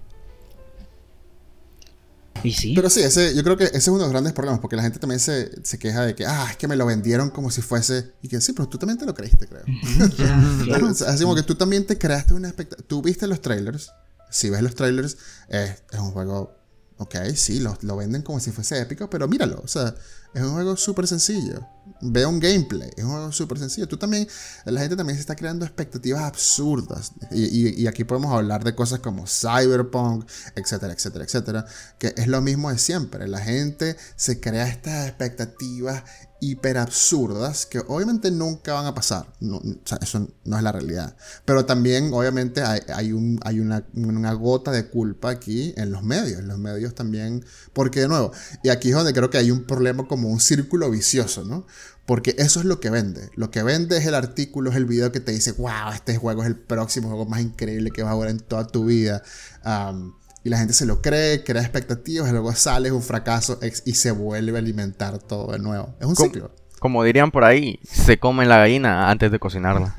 Y 2.43 2.51
sí. 2.53 2.73
Pero 2.75 2.89
sí, 2.89 2.99
ese, 3.01 3.33
yo 3.35 3.43
creo 3.43 3.55
que 3.57 3.63
ese 3.65 3.77
es 3.77 3.87
uno 3.87 3.97
de 3.99 4.03
los 4.05 4.11
grandes 4.11 4.33
problemas, 4.33 4.59
porque 4.59 4.75
la 4.75 4.81
gente 4.83 4.99
también 4.99 5.19
se, 5.19 5.63
se 5.63 5.79
queja 5.79 6.03
de 6.05 6.13
que, 6.15 6.25
ah, 6.25 6.47
es 6.51 6.57
que 6.57 6.67
me 6.67 6.75
lo 6.75 6.85
vendieron 6.85 7.29
como 7.29 7.49
si 7.49 7.61
fuese. 7.61 8.11
Y 8.21 8.27
que 8.27 8.41
sí, 8.41 8.53
pero 8.53 8.67
tú 8.67 8.77
también 8.77 8.97
te 8.99 9.05
lo 9.05 9.13
creíste, 9.13 9.47
creo. 9.47 9.63
Claro. 10.65 10.87
Así 10.87 11.23
como 11.23 11.35
que 11.35 11.43
tú 11.43 11.55
también 11.55 11.85
te 11.85 11.97
creaste 11.97 12.33
una 12.33 12.47
expectativa. 12.49 12.87
Tú 12.87 13.01
viste 13.01 13.25
los 13.27 13.41
trailers. 13.41 13.91
Si 14.29 14.49
ves 14.49 14.61
los 14.61 14.75
trailers, 14.75 15.17
eh, 15.49 15.75
es 15.91 15.99
un 15.99 16.11
juego. 16.11 16.56
Ok, 16.99 17.15
sí, 17.35 17.59
lo, 17.59 17.77
lo 17.81 17.95
venden 17.95 18.23
como 18.23 18.39
si 18.39 18.51
fuese 18.51 18.79
épico, 18.81 19.07
pero 19.09 19.27
míralo. 19.27 19.61
O 19.63 19.67
sea, 19.67 19.93
es 20.33 20.41
un 20.41 20.53
juego 20.53 20.75
súper 20.75 21.07
sencillo. 21.07 21.67
Ve 22.01 22.25
un 22.25 22.39
gameplay. 22.39 22.89
Es 22.97 23.03
un 23.03 23.11
juego 23.11 23.31
súper 23.31 23.59
sencillo. 23.59 23.87
Tú 23.87 23.97
también. 23.97 24.27
La 24.65 24.79
gente 24.81 24.95
también 24.95 25.15
se 25.15 25.21
está 25.21 25.35
creando 25.35 25.63
expectativas 25.63 26.23
absurdas. 26.23 27.11
Y, 27.31 27.43
y- 27.45 27.81
y 27.83 27.87
aquí 27.87 28.03
podemos 28.03 28.33
hablar 28.33 28.63
de 28.63 28.73
cosas 28.73 28.99
como 28.99 29.25
Cyberpunk, 29.27 30.27
etcétera, 30.55 30.91
etcétera, 30.93 31.25
etcétera. 31.25 31.65
Que 31.99 32.13
es 32.17 32.27
lo 32.27 32.41
mismo 32.41 32.71
de 32.71 32.79
siempre. 32.79 33.27
La 33.27 33.39
gente 33.41 33.95
se 34.15 34.39
crea 34.39 34.67
estas 34.67 35.07
expectativas 35.07 36.03
hiper 36.39 36.77
absurdas 36.77 37.65
que 37.65 37.79
obviamente 37.79 38.31
nunca 38.31 38.73
van 38.73 38.85
a 38.85 38.93
pasar. 38.93 39.27
No, 39.39 39.57
o 39.57 39.63
sea, 39.85 39.97
eso 40.01 40.27
no 40.45 40.57
es 40.57 40.63
la 40.63 40.71
realidad. 40.71 41.15
Pero 41.45 41.65
también, 41.65 42.11
obviamente, 42.13 42.61
hay, 42.61 42.81
hay 42.93 43.11
un, 43.11 43.39
hay 43.43 43.59
una, 43.59 43.85
una 43.93 44.33
gota 44.33 44.71
de 44.71 44.87
culpa 44.87 45.29
aquí 45.29 45.73
en 45.77 45.91
los 45.91 46.03
medios. 46.03 46.43
Los 46.43 46.57
medios 46.57 46.93
también. 46.95 47.43
Porque, 47.73 48.01
de 48.01 48.07
nuevo, 48.07 48.31
y 48.63 48.69
aquí 48.69 48.89
es 48.89 48.95
donde 48.95 49.13
creo 49.13 49.29
que 49.29 49.37
hay 49.37 49.51
un 49.51 49.63
problema 49.63 50.07
como 50.07 50.29
un 50.29 50.39
círculo 50.39 50.89
vicioso, 50.91 51.43
¿no? 51.43 51.65
Porque 52.05 52.35
eso 52.37 52.59
es 52.59 52.65
lo 52.65 52.79
que 52.79 52.89
vende. 52.89 53.29
Lo 53.35 53.51
que 53.51 53.63
vende 53.63 53.97
es 53.97 54.05
el 54.05 54.15
artículo, 54.15 54.69
es 54.69 54.77
el 54.77 54.85
video 54.85 55.11
que 55.11 55.19
te 55.19 55.33
dice, 55.33 55.51
wow, 55.53 55.91
este 55.93 56.17
juego 56.17 56.41
es 56.41 56.47
el 56.47 56.55
próximo 56.55 57.09
juego 57.09 57.25
más 57.25 57.41
increíble 57.41 57.91
que 57.91 58.01
vas 58.01 58.13
a 58.13 58.17
ver 58.17 58.29
en 58.29 58.39
toda 58.39 58.65
tu 58.65 58.85
vida. 58.85 59.23
Am, 59.63 60.13
y 60.47 60.49
la 60.49 60.57
gente 60.57 60.73
se 60.73 60.85
lo 60.85 61.01
cree, 61.01 61.43
crea 61.43 61.61
expectativas, 61.61 62.29
y 62.29 62.31
luego 62.31 62.53
sale, 62.53 62.87
es 62.87 62.93
un 62.93 63.01
fracaso 63.03 63.59
ex- 63.61 63.83
y 63.85 63.93
se 63.95 64.11
vuelve 64.11 64.55
a 64.57 64.59
alimentar 64.59 65.17
todo 65.19 65.51
de 65.51 65.59
nuevo. 65.59 65.93
Es 65.99 66.07
un 66.07 66.15
¿Cómo? 66.15 66.29
ciclo. 66.29 66.51
Como 66.79 67.03
dirían 67.03 67.31
por 67.31 67.43
ahí, 67.43 67.79
se 67.83 68.17
come 68.17 68.45
la 68.45 68.57
gallina 68.59 69.09
antes 69.09 69.29
de 69.31 69.39
cocinarla. 69.39 69.95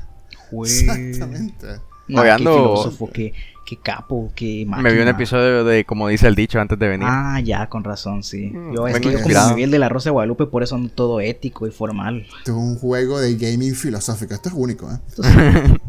Exactamente. 0.63 1.67
No, 2.07 2.23
qué 2.23 2.35
filósofo, 2.37 3.09
qué, 3.13 3.33
qué 3.65 3.77
capo, 3.77 4.31
qué 4.35 4.65
máquina. 4.67 4.89
Me 4.89 4.95
vi 4.95 5.01
un 5.01 5.07
episodio 5.09 5.63
de, 5.63 5.85
como 5.85 6.07
dice 6.07 6.25
el 6.27 6.33
dicho, 6.33 6.59
antes 6.59 6.79
de 6.79 6.87
venir. 6.87 7.07
Ah, 7.07 7.39
ya, 7.43 7.67
con 7.69 7.83
razón, 7.83 8.23
sí. 8.23 8.47
Mm, 8.47 8.73
Yo, 8.73 8.87
es 8.87 8.95
que 8.95 8.99
yo 9.01 9.09
como 9.09 9.17
inspirado. 9.19 9.49
me 9.49 9.55
vi 9.57 9.63
el 9.63 9.71
de 9.71 9.77
la 9.77 9.89
Rosa 9.89 10.05
de 10.09 10.13
Guadalupe, 10.13 10.47
por 10.47 10.63
eso 10.63 10.75
ando 10.75 10.89
todo 10.89 11.19
ético 11.21 11.67
y 11.67 11.71
formal. 11.71 12.21
Esto 12.39 12.51
es 12.53 12.57
un 12.57 12.77
juego 12.79 13.19
de 13.19 13.35
gaming 13.35 13.75
filosófico. 13.75 14.33
Esto 14.33 14.49
es 14.49 14.55
único, 14.57 14.89
¿eh? 14.91 14.97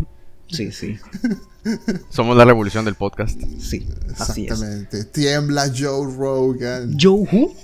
Sí, 0.51 0.73
sí, 0.73 0.99
Somos 2.11 2.37
la 2.37 2.45
revolución 2.45 2.85
del 2.85 2.95
podcast. 2.97 3.41
sí, 3.61 3.87
así 4.19 4.47
es. 4.47 4.51
Exactamente. 4.53 5.05
Tiembla 5.05 5.67
Joe 5.77 6.13
Rogan. 6.17 6.97
Joe 7.01 7.27
Who? 7.31 7.55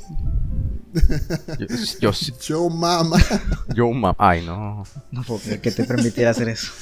Yo, 1.59 1.67
yo, 2.01 2.13
Joe 2.47 2.71
Mama. 2.71 3.19
yo, 3.75 3.91
ma- 3.91 4.15
ay 4.19 4.45
no. 4.45 4.85
No 5.11 5.23
puedo 5.25 5.41
creer 5.41 5.61
que 5.61 5.71
te 5.71 5.85
permitiera 5.85 6.31
hacer 6.31 6.49
eso. 6.49 6.73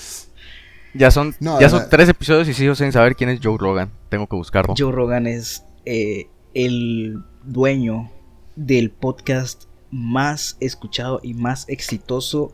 Ya 0.95 1.11
son, 1.11 1.35
No, 1.41 1.61
ya 1.61 1.69
son 1.69 1.85
tres 1.91 2.09
episodios 2.09 2.47
y 2.49 2.55
sigo 2.55 2.75
sin 2.77 2.93
saber 2.93 3.17
quién 3.17 3.31
es 3.31 3.41
Joe 3.43 3.57
Rogan. 3.59 3.91
Tengo 4.11 4.29
que 4.29 4.37
buscarlo. 4.37 4.75
Joe 4.79 4.93
Rogan 4.93 5.27
es 5.27 5.65
eh, 5.85 6.29
el 6.55 7.25
dueño 7.45 8.11
del 8.55 8.91
podcast 8.93 9.65
más 9.91 10.57
escuchado 10.61 11.19
y 11.23 11.35
más 11.35 11.65
exitoso 11.69 12.53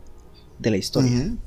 de 0.58 0.70
la 0.70 0.76
historia. 0.78 1.10
Ujú. 1.10 1.38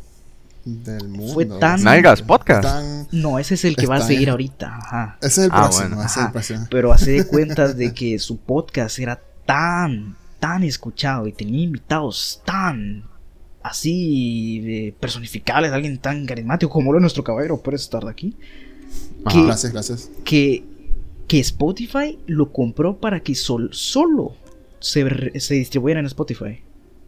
Del 0.66 1.10
mundo. 1.10 1.34
Fue 1.34 1.46
tan- 1.46 1.84
Nalgas 1.84 2.22
Podcast. 2.22 2.64
Tan- 2.64 3.08
No, 3.12 3.38
ese 3.40 3.56
es 3.56 3.66
el 3.66 3.76
que 3.76 3.86
va 3.86 3.98
a 3.98 4.02
seguir 4.02 4.30
ahorita. 4.30 4.78
Ajá. 4.78 5.18
Ese 5.22 5.28
es 5.28 5.38
el 5.48 5.52
Ah, 5.54 5.62
próximo. 5.64 5.88
bueno. 5.90 6.02
ese 6.02 6.06
es 6.06 6.18
Ajá. 6.18 6.26
el 6.28 6.32
próximo. 6.32 6.68
Pero 6.72 6.94
hace 6.94 7.12
de 7.12 7.28
cuentas 7.28 7.76
de 7.78 7.94
que 7.94 8.18
su 8.20 8.38
podcast 8.38 8.98
era 9.00 9.20
tan, 9.46 10.16
tan 10.40 10.64
escuchado 10.64 11.28
y 11.28 11.34
tenía 11.34 11.64
invitados 11.64 12.42
tan 12.46 13.04
así 13.62 14.62
eh, 14.66 14.96
personificables, 15.00 15.72
alguien 15.72 15.98
tan 15.98 16.26
carismático 16.26 16.72
como 16.72 16.92
lo 16.92 16.98
de 16.98 17.02
nuestro 17.02 17.24
caballero 17.24 17.62
puede 17.62 17.78
estar 17.78 18.04
de 18.04 18.10
aquí, 18.12 18.36
Ajá. 19.26 19.38
que- 19.38 19.46
Gracias, 19.46 19.72
gracias. 19.74 20.12
que, 20.26 20.64
que 21.28 21.40
Spotify 21.40 22.20
lo 22.28 22.52
compró 22.52 22.98
para 23.00 23.22
que 23.22 23.36
sol- 23.36 23.70
solo 23.74 24.36
se, 24.80 25.04
re- 25.06 25.40
se 25.40 25.56
distribuyera 25.56 26.00
en 26.02 26.06
Spotify. 26.08 26.62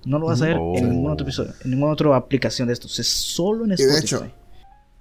No 0.06 0.20
lo 0.20 0.28
vas 0.28 0.42
a 0.42 0.46
ver 0.46 0.58
Oh. 0.60 0.78
en 0.78 0.90
ningún 0.90 1.12
otro 1.12 1.26
episodio, 1.26 1.54
en 1.64 1.72
ninguna 1.72 1.94
otra 1.94 2.16
aplicación 2.16 2.68
de 2.68 2.74
estos. 2.74 3.00
Es 3.00 3.08
solo 3.08 3.64
en 3.64 3.70
de 3.70 3.76
Spotify. 3.76 4.04
hecho, 4.04 4.28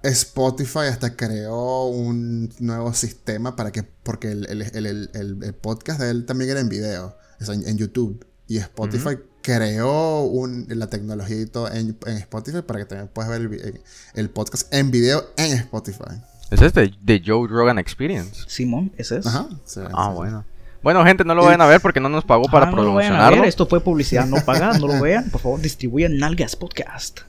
Spotify 0.03 0.79
hasta 0.89 1.15
creó 1.15 1.85
un 1.87 2.51
nuevo 2.59 2.93
sistema 2.93 3.55
para 3.55 3.71
que, 3.71 3.83
porque 3.83 4.31
el, 4.31 4.45
el- 4.49 4.61
el- 4.61 4.85
el- 4.85 5.09
el- 5.13 5.43
el 5.43 5.53
podcast 5.55 5.99
de 5.99 6.09
él 6.11 6.25
también 6.25 6.51
era 6.51 6.59
en 6.59 6.69
video, 6.69 7.15
o 7.39 7.43
sea, 7.45 7.55
en, 7.55 7.67
en 7.67 7.77
YouTube. 7.77 8.25
Y 8.47 8.57
Spotify 8.57 9.17
creó 9.41 10.21
un, 10.23 10.67
la 10.69 10.87
tecnología 10.87 11.41
y 11.41 11.45
todo 11.47 11.71
en, 11.71 11.97
en 12.05 12.17
Spotify 12.17 12.61
para 12.61 12.79
que 12.79 12.85
también 12.85 13.07
puedas 13.11 13.31
ver 13.31 13.41
el, 13.41 13.81
el 14.13 14.29
podcast 14.29 14.71
en 14.71 14.91
video 14.91 15.23
en 15.37 15.53
Spotify. 15.53 16.21
Es 16.51 16.61
este, 16.61 16.93
de 17.01 17.23
Joe 17.25 17.47
Rogan 17.47 17.79
Experience. 17.79 18.43
Simón, 18.47 18.91
ese 18.97 19.17
es. 19.17 19.25
Ajá. 19.25 19.47
sí, 19.65 19.79
Ah, 19.93 20.09
sí. 20.11 20.15
bueno. 20.15 20.45
Bueno, 20.85 21.03
gente, 21.03 21.23
no 21.25 21.33
lo 21.33 21.43
vayan 21.43 21.61
a 21.61 21.65
ver 21.65 21.81
porque 21.81 21.99
no 21.99 22.09
nos 22.09 22.23
pagó 22.23 22.43
para 22.47 22.67
Ah, 22.67 22.71
promocionarlo. 22.71 23.43
Esto 23.43 23.65
fue 23.65 23.81
publicidad 23.81 24.27
no 24.27 24.37
pagada, 24.45 24.77
no 24.77 24.85
lo 24.85 25.01
vean. 25.01 25.31
Por 25.31 25.41
favor, 25.41 25.59
distribuyan 25.59 26.15
Nalgas 26.19 26.55
Podcast. 26.55 27.21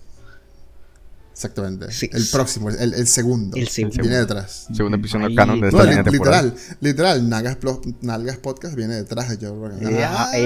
Exactamente. 1.32 1.90
Sí. 1.90 2.10
El 2.12 2.26
próximo, 2.30 2.68
el, 2.68 2.92
el 2.92 3.06
segundo. 3.06 3.56
El 3.56 3.68
segundo. 3.68 4.02
Viene 4.02 4.18
detrás. 4.18 4.68
Segundo 4.74 4.98
episodio 4.98 5.26
Ahí- 5.28 5.34
canon 5.34 5.60
de 5.62 5.68
esta 5.68 5.78
No, 5.78 5.84
línea 5.84 6.02
li- 6.02 6.10
temporal. 6.10 6.44
literal, 6.54 6.76
literal, 6.80 7.28
Nalgas, 7.30 7.56
Nalgas 8.02 8.36
Podcast 8.36 8.74
viene 8.74 8.94
detrás 8.94 9.30
de 9.30 9.46
Joe 9.46 9.56
Rogan. 9.58 9.78
Eh, 9.82 10.04
Ah, 10.04 10.12
ajá, 10.24 10.36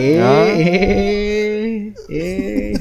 eh, 1.71 1.95
eh. 2.09 2.75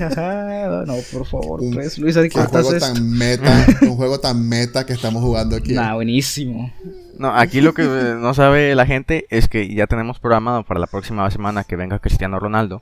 No, 0.87 0.95
por 1.11 1.25
favor, 1.25 1.61
Un- 1.61 1.73
pues, 1.73 1.97
Luis, 1.97 2.15
¿qué 2.15 2.39
un 2.39 2.45
juego 2.45 2.73
esto? 2.73 2.93
tan 2.93 3.09
meta, 3.11 3.65
un 3.81 3.95
juego 3.95 4.19
tan 4.19 4.47
meta 4.47 4.85
que 4.85 4.93
estamos 4.93 5.23
jugando 5.23 5.55
aquí. 5.55 5.73
Nah, 5.73 5.93
buenísimo. 5.95 6.71
No, 7.17 7.35
aquí 7.35 7.61
lo 7.61 7.73
que 7.73 7.83
eh, 7.83 8.15
no 8.17 8.33
sabe 8.33 8.73
la 8.75 8.85
gente 8.85 9.25
es 9.29 9.47
que 9.47 9.73
ya 9.73 9.87
tenemos 9.87 10.19
programado 10.19 10.63
para 10.63 10.79
la 10.79 10.87
próxima 10.87 11.29
semana 11.31 11.63
que 11.63 11.75
venga 11.75 11.99
Cristiano 11.99 12.39
Ronaldo. 12.39 12.81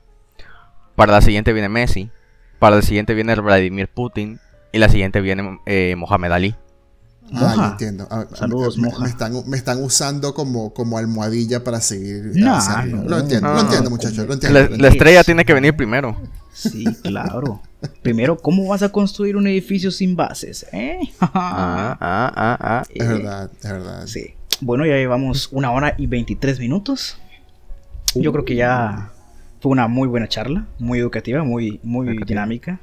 Para 0.94 1.12
la 1.12 1.20
siguiente 1.20 1.52
viene 1.52 1.68
Messi. 1.68 2.10
Para 2.58 2.76
la 2.76 2.82
siguiente 2.82 3.14
viene 3.14 3.34
Vladimir 3.36 3.88
Putin. 3.88 4.38
Y 4.72 4.78
la 4.78 4.88
siguiente 4.88 5.20
viene 5.20 5.60
eh, 5.66 5.94
Mohamed 5.96 6.32
Ali. 6.32 6.54
Ah, 7.32 7.40
Moja. 7.40 7.54
yo 7.56 7.64
entiendo. 7.72 8.08
Ah, 8.10 8.26
Saludos, 8.34 8.78
me, 8.78 8.88
Moja. 8.88 9.02
Me 9.04 9.08
están, 9.10 9.32
me 9.46 9.56
están 9.56 9.82
usando 9.82 10.34
como, 10.34 10.72
como 10.72 10.98
almohadilla 10.98 11.62
para 11.64 11.80
seguir. 11.80 12.32
Nah, 12.34 12.84
no. 12.86 13.04
lo 13.04 13.18
entiendo, 13.18 13.48
Ah, 13.48 13.54
lo 13.54 13.60
entiendo, 13.60 13.84
¿cómo? 13.84 13.96
muchachos. 13.96 14.26
Lo 14.26 14.34
entiendo. 14.34 14.58
La, 14.58 14.64
lo 14.64 14.68
la 14.70 14.74
entiendo. 14.74 14.88
estrella 14.88 15.24
tiene 15.24 15.44
que 15.44 15.54
venir 15.54 15.76
primero. 15.76 16.16
Sí, 16.52 16.84
claro. 17.02 17.62
Primero, 18.02 18.36
¿cómo 18.38 18.66
vas 18.66 18.82
a 18.82 18.88
construir 18.90 19.36
un 19.36 19.46
edificio 19.46 19.90
sin 19.90 20.16
bases? 20.16 20.66
¿Eh? 20.72 20.98
Ah, 21.20 21.96
ah, 22.00 22.32
ah, 22.34 22.56
ah. 22.60 22.82
Eh, 22.88 22.94
Es 23.00 23.08
verdad, 23.08 23.50
es 23.62 23.70
verdad. 23.70 24.06
Sí. 24.06 24.34
Bueno, 24.60 24.84
ya 24.86 24.94
llevamos 24.94 25.48
una 25.52 25.70
hora 25.70 25.94
y 25.96 26.06
23 26.08 26.58
minutos. 26.58 27.18
Yo 28.14 28.32
creo 28.32 28.44
que 28.44 28.56
ya 28.56 29.12
fue 29.60 29.70
una 29.70 29.86
muy 29.86 30.08
buena 30.08 30.26
charla, 30.28 30.66
muy 30.78 30.98
educativa, 30.98 31.44
muy, 31.44 31.78
muy 31.84 32.08
Educativa. 32.08 32.26
dinámica. 32.26 32.80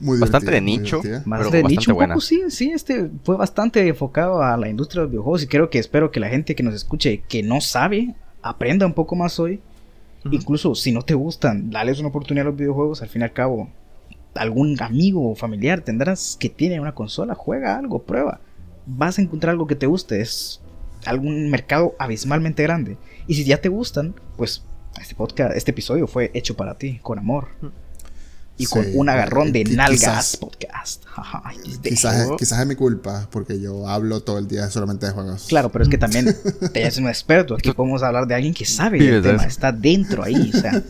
Muy 0.00 0.18
Bastante 0.18 0.50
de 0.50 0.60
nicho. 0.60 1.00
Más 1.24 1.40
Pero 1.40 1.50
de 1.50 1.62
bastante 1.62 1.68
nicho 1.68 1.90
un 1.90 1.96
buena. 1.96 2.14
poco, 2.14 2.20
sí, 2.20 2.42
sí, 2.48 2.70
este 2.70 3.10
fue 3.24 3.36
bastante 3.36 3.86
enfocado 3.86 4.42
a 4.42 4.56
la 4.56 4.68
industria 4.68 5.00
de 5.00 5.04
los 5.04 5.10
videojuegos 5.10 5.42
y 5.42 5.46
creo 5.46 5.70
que 5.70 5.78
espero 5.78 6.10
que 6.10 6.20
la 6.20 6.28
gente 6.28 6.54
que 6.54 6.62
nos 6.62 6.74
escuche, 6.74 7.22
que 7.28 7.42
no 7.42 7.60
sabe, 7.60 8.14
aprenda 8.42 8.86
un 8.86 8.94
poco 8.94 9.16
más 9.16 9.38
hoy. 9.40 9.60
Incluso 10.30 10.74
si 10.74 10.92
no 10.92 11.02
te 11.02 11.14
gustan, 11.14 11.70
dales 11.70 12.00
una 12.00 12.08
oportunidad 12.08 12.46
a 12.46 12.50
los 12.50 12.58
videojuegos, 12.58 13.02
al 13.02 13.08
fin 13.08 13.22
y 13.22 13.24
al 13.24 13.32
cabo, 13.32 13.70
algún 14.34 14.76
amigo 14.82 15.30
o 15.30 15.34
familiar 15.34 15.80
tendrás 15.80 16.36
que 16.38 16.48
tiene 16.48 16.80
una 16.80 16.94
consola, 16.94 17.34
juega 17.34 17.76
algo, 17.76 18.02
prueba. 18.02 18.40
Vas 18.86 19.18
a 19.18 19.22
encontrar 19.22 19.52
algo 19.52 19.66
que 19.66 19.76
te 19.76 19.86
guste, 19.86 20.20
es 20.20 20.60
algún 21.06 21.50
mercado 21.50 21.94
abismalmente 21.98 22.62
grande. 22.62 22.96
Y 23.26 23.34
si 23.34 23.44
ya 23.44 23.60
te 23.60 23.68
gustan, 23.68 24.14
pues 24.36 24.64
este 25.00 25.14
podcast, 25.14 25.56
este 25.56 25.70
episodio 25.70 26.06
fue 26.06 26.30
hecho 26.34 26.56
para 26.56 26.76
ti, 26.76 26.98
con 27.02 27.18
amor. 27.18 27.48
Y 28.60 28.66
con 28.66 28.84
un 28.94 29.08
agarrón 29.08 29.52
de 29.52 29.64
nalgas 29.64 30.00
quizás- 30.00 30.36
podcast. 30.36 31.04
Quizás, 31.82 32.16
es- 32.16 32.28
quizás 32.38 32.60
es 32.60 32.66
mi 32.66 32.74
culpa, 32.74 33.28
porque 33.30 33.60
yo 33.60 33.88
hablo 33.88 34.20
todo 34.20 34.38
el 34.38 34.46
día 34.48 34.68
solamente 34.70 35.06
de 35.06 35.12
juegos. 35.12 35.46
Claro, 35.48 35.70
pero 35.70 35.84
es 35.84 35.88
que 35.90 35.96
también 35.98 36.26
te 36.72 36.80
eres 36.80 36.98
un 36.98 37.06
experto. 37.08 37.54
Aquí 37.54 37.72
podemos 37.72 38.02
hablar 38.02 38.26
de 38.26 38.34
alguien 38.34 38.52
que 38.54 38.64
sabe 38.64 38.98
del 38.98 39.22
de 39.22 39.30
tema, 39.30 39.44
está 39.44 39.70
dentro 39.72 40.22
ahí. 40.24 40.50
O 40.54 40.58
sea, 40.60 40.82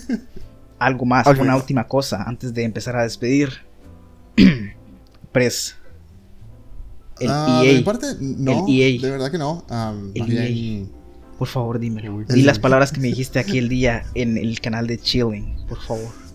algo 0.78 1.06
más, 1.06 1.26
una 1.38 1.56
última 1.56 1.86
cosa 1.86 2.22
antes 2.24 2.52
de 2.52 2.64
empezar 2.64 2.96
a 2.96 3.02
despedir. 3.04 3.50
Pres. 5.32 5.76
El 7.18 7.28
Ah, 7.30 7.60
de 7.62 7.72
mi 7.72 7.78
EA. 7.78 7.84
parte, 7.84 8.06
no. 8.20 8.66
El 8.68 8.74
EA. 8.80 9.00
De 9.02 9.10
verdad 9.10 9.30
que 9.30 9.38
no. 9.38 9.64
Am, 9.70 10.10
El 10.14 10.30
EA. 10.32 10.44
bien, 10.48 10.90
Por 11.38 11.48
favor, 11.48 11.78
dímelo. 11.78 12.22
Di 12.28 12.42
las 12.42 12.58
palabras 12.58 12.92
que 12.92 13.00
me 13.00 13.08
dijiste 13.08 13.38
aquel 13.38 13.68
día 13.68 14.04
en 14.14 14.36
el 14.36 14.60
canal 14.60 14.86
de 14.86 14.98
Chilling, 14.98 15.56
por 15.68 15.80
favor. 15.80 16.25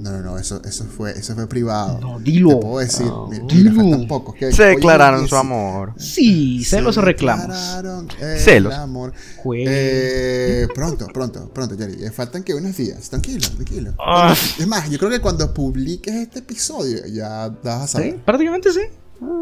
No, 0.00 0.10
no, 0.12 0.20
no, 0.20 0.38
eso, 0.38 0.62
eso, 0.64 0.84
fue, 0.84 1.12
eso 1.12 1.34
fue 1.34 1.46
privado. 1.46 2.00
No, 2.00 2.18
dilo. 2.18 2.48
Te 2.50 2.56
puedo 2.56 2.78
decir, 2.78 3.06
No. 3.06 3.28
mira, 3.28 3.44
Dilo. 3.46 4.06
pocos. 4.08 4.34
que 4.34 4.50
Se 4.50 4.64
declararon 4.64 5.20
su 5.28 5.34
10 5.34 5.40
amor. 5.40 5.92
Sí, 5.98 6.64
celos 6.64 6.96
o 6.96 7.00
se 7.00 7.04
reclamos. 7.06 7.46
declararon 7.48 8.08
el 8.20 8.38
Celos. 8.40 8.74
amor. 8.74 9.12
Eh, 9.54 10.66
pronto, 10.74 11.06
pronto, 11.12 11.48
pronto, 11.52 11.76
Jerry. 11.76 12.02
Eh, 12.04 12.10
faltan 12.10 12.42
que 12.42 12.54
unos 12.54 12.76
días. 12.76 13.10
Tranquilo, 13.10 13.46
tranquilo. 13.54 13.92
Ah. 13.98 14.34
Es 14.58 14.66
más, 14.66 14.88
yo 14.90 14.98
creo 14.98 15.10
que 15.10 15.20
cuando 15.20 15.52
publiques 15.52 16.14
este 16.14 16.38
episodio 16.40 17.06
ya 17.06 17.48
vas 17.62 17.82
a 17.82 17.86
Sí, 17.86 17.92
saber. 17.92 18.16
prácticamente 18.24 18.72
sí. 18.72 18.80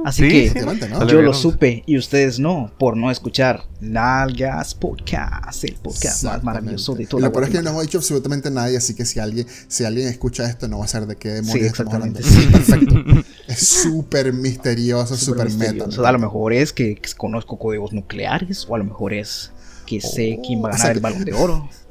Así 0.04 0.22
Sí, 0.24 0.28
que 0.28 0.48
sí. 0.50 0.54
Levanta, 0.58 0.88
¿no? 0.88 1.06
Yo 1.06 1.22
lo 1.22 1.32
supe 1.34 1.82
y 1.86 1.96
ustedes 1.98 2.38
no, 2.40 2.70
por 2.78 2.96
no 2.96 3.10
escuchar 3.10 3.62
Nalgas 3.80 4.74
Podcast, 4.74 5.62
el 5.64 5.74
podcast 5.74 6.24
más 6.24 6.42
maravilloso 6.42 6.94
de 6.94 7.04
Y 7.04 7.06
toda 7.06 7.22
Lo 7.22 7.32
peor 7.32 7.44
es 7.44 7.50
que 7.50 7.62
no 7.62 7.70
hemos 7.70 7.82
dicho 7.82 7.98
absolutamente 7.98 8.50
nadie, 8.50 8.76
así 8.76 8.94
que 8.94 9.04
si 9.04 9.20
alguien, 9.20 9.46
si 9.68 9.84
alguien 9.84 10.08
escucha 10.08 10.48
esto, 10.48 10.66
no 10.68 10.78
va 10.78 10.84
a 10.84 10.88
saber 10.88 11.08
de 11.08 11.16
qué 11.16 11.28
demonios 11.28 11.58
Sí, 11.60 11.66
estamos 11.66 11.94
hablando. 11.94 12.20
Perfecto. 12.20 12.94
Es 13.48 13.66
súper 13.66 14.32
misterioso, 14.34 15.16
súper 15.16 15.46
meta. 15.50 15.72
misterioso. 15.72 16.06
A 16.06 16.12
lo 16.12 16.18
mejor 16.18 16.52
es 16.52 16.72
que, 16.74 17.00
conozco 17.16 17.58
códigos 17.58 17.92
nucleares, 17.94 18.66
o 18.68 18.74
a 18.74 18.78
lo 18.78 18.84
mejor 18.84 19.14
es 19.14 19.52
que 19.86 20.02
sé 20.02 20.36
Oh, 20.38 20.42
quién 20.46 20.58
va 20.62 20.68
a 20.68 20.68
o 20.68 20.72
ganar 20.72 20.80
sea 20.80 20.90
el 20.92 21.00
balón 21.00 21.24
de 21.24 21.32
oro. 21.32 21.68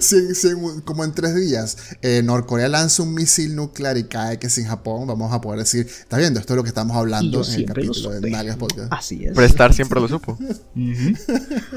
Si, 0.00 0.34
si 0.34 0.48
en- 0.48 0.80
como 0.82 1.04
en 1.04 1.12
tres 1.12 1.34
días 1.34 1.76
eh, 2.02 2.22
Norcorea 2.22 2.68
lanza 2.68 3.02
un 3.02 3.14
misil 3.14 3.56
nuclear 3.56 3.96
y 3.98 4.04
cae 4.04 4.38
que 4.38 4.46
es 4.48 4.58
en 4.58 4.66
Japón, 4.66 5.06
vamos 5.06 5.32
a 5.32 5.40
poder 5.40 5.58
decir, 5.60 5.86
¿estás 5.86 6.18
viendo? 6.18 6.38
Esto 6.38 6.52
es 6.52 6.56
lo 6.56 6.62
que 6.62 6.68
estamos 6.68 6.96
hablando 6.96 7.42
en 7.44 7.54
el 7.54 7.64
capítulo 7.66 8.10
de. 8.10 8.30
Nalgas 8.30 8.56
Podcast. 8.56 8.92
Así 8.92 9.24
es. 9.24 9.32
Prestar 9.34 9.72
siempre 9.74 10.00
lo 10.00 10.08
supo. 10.08 10.38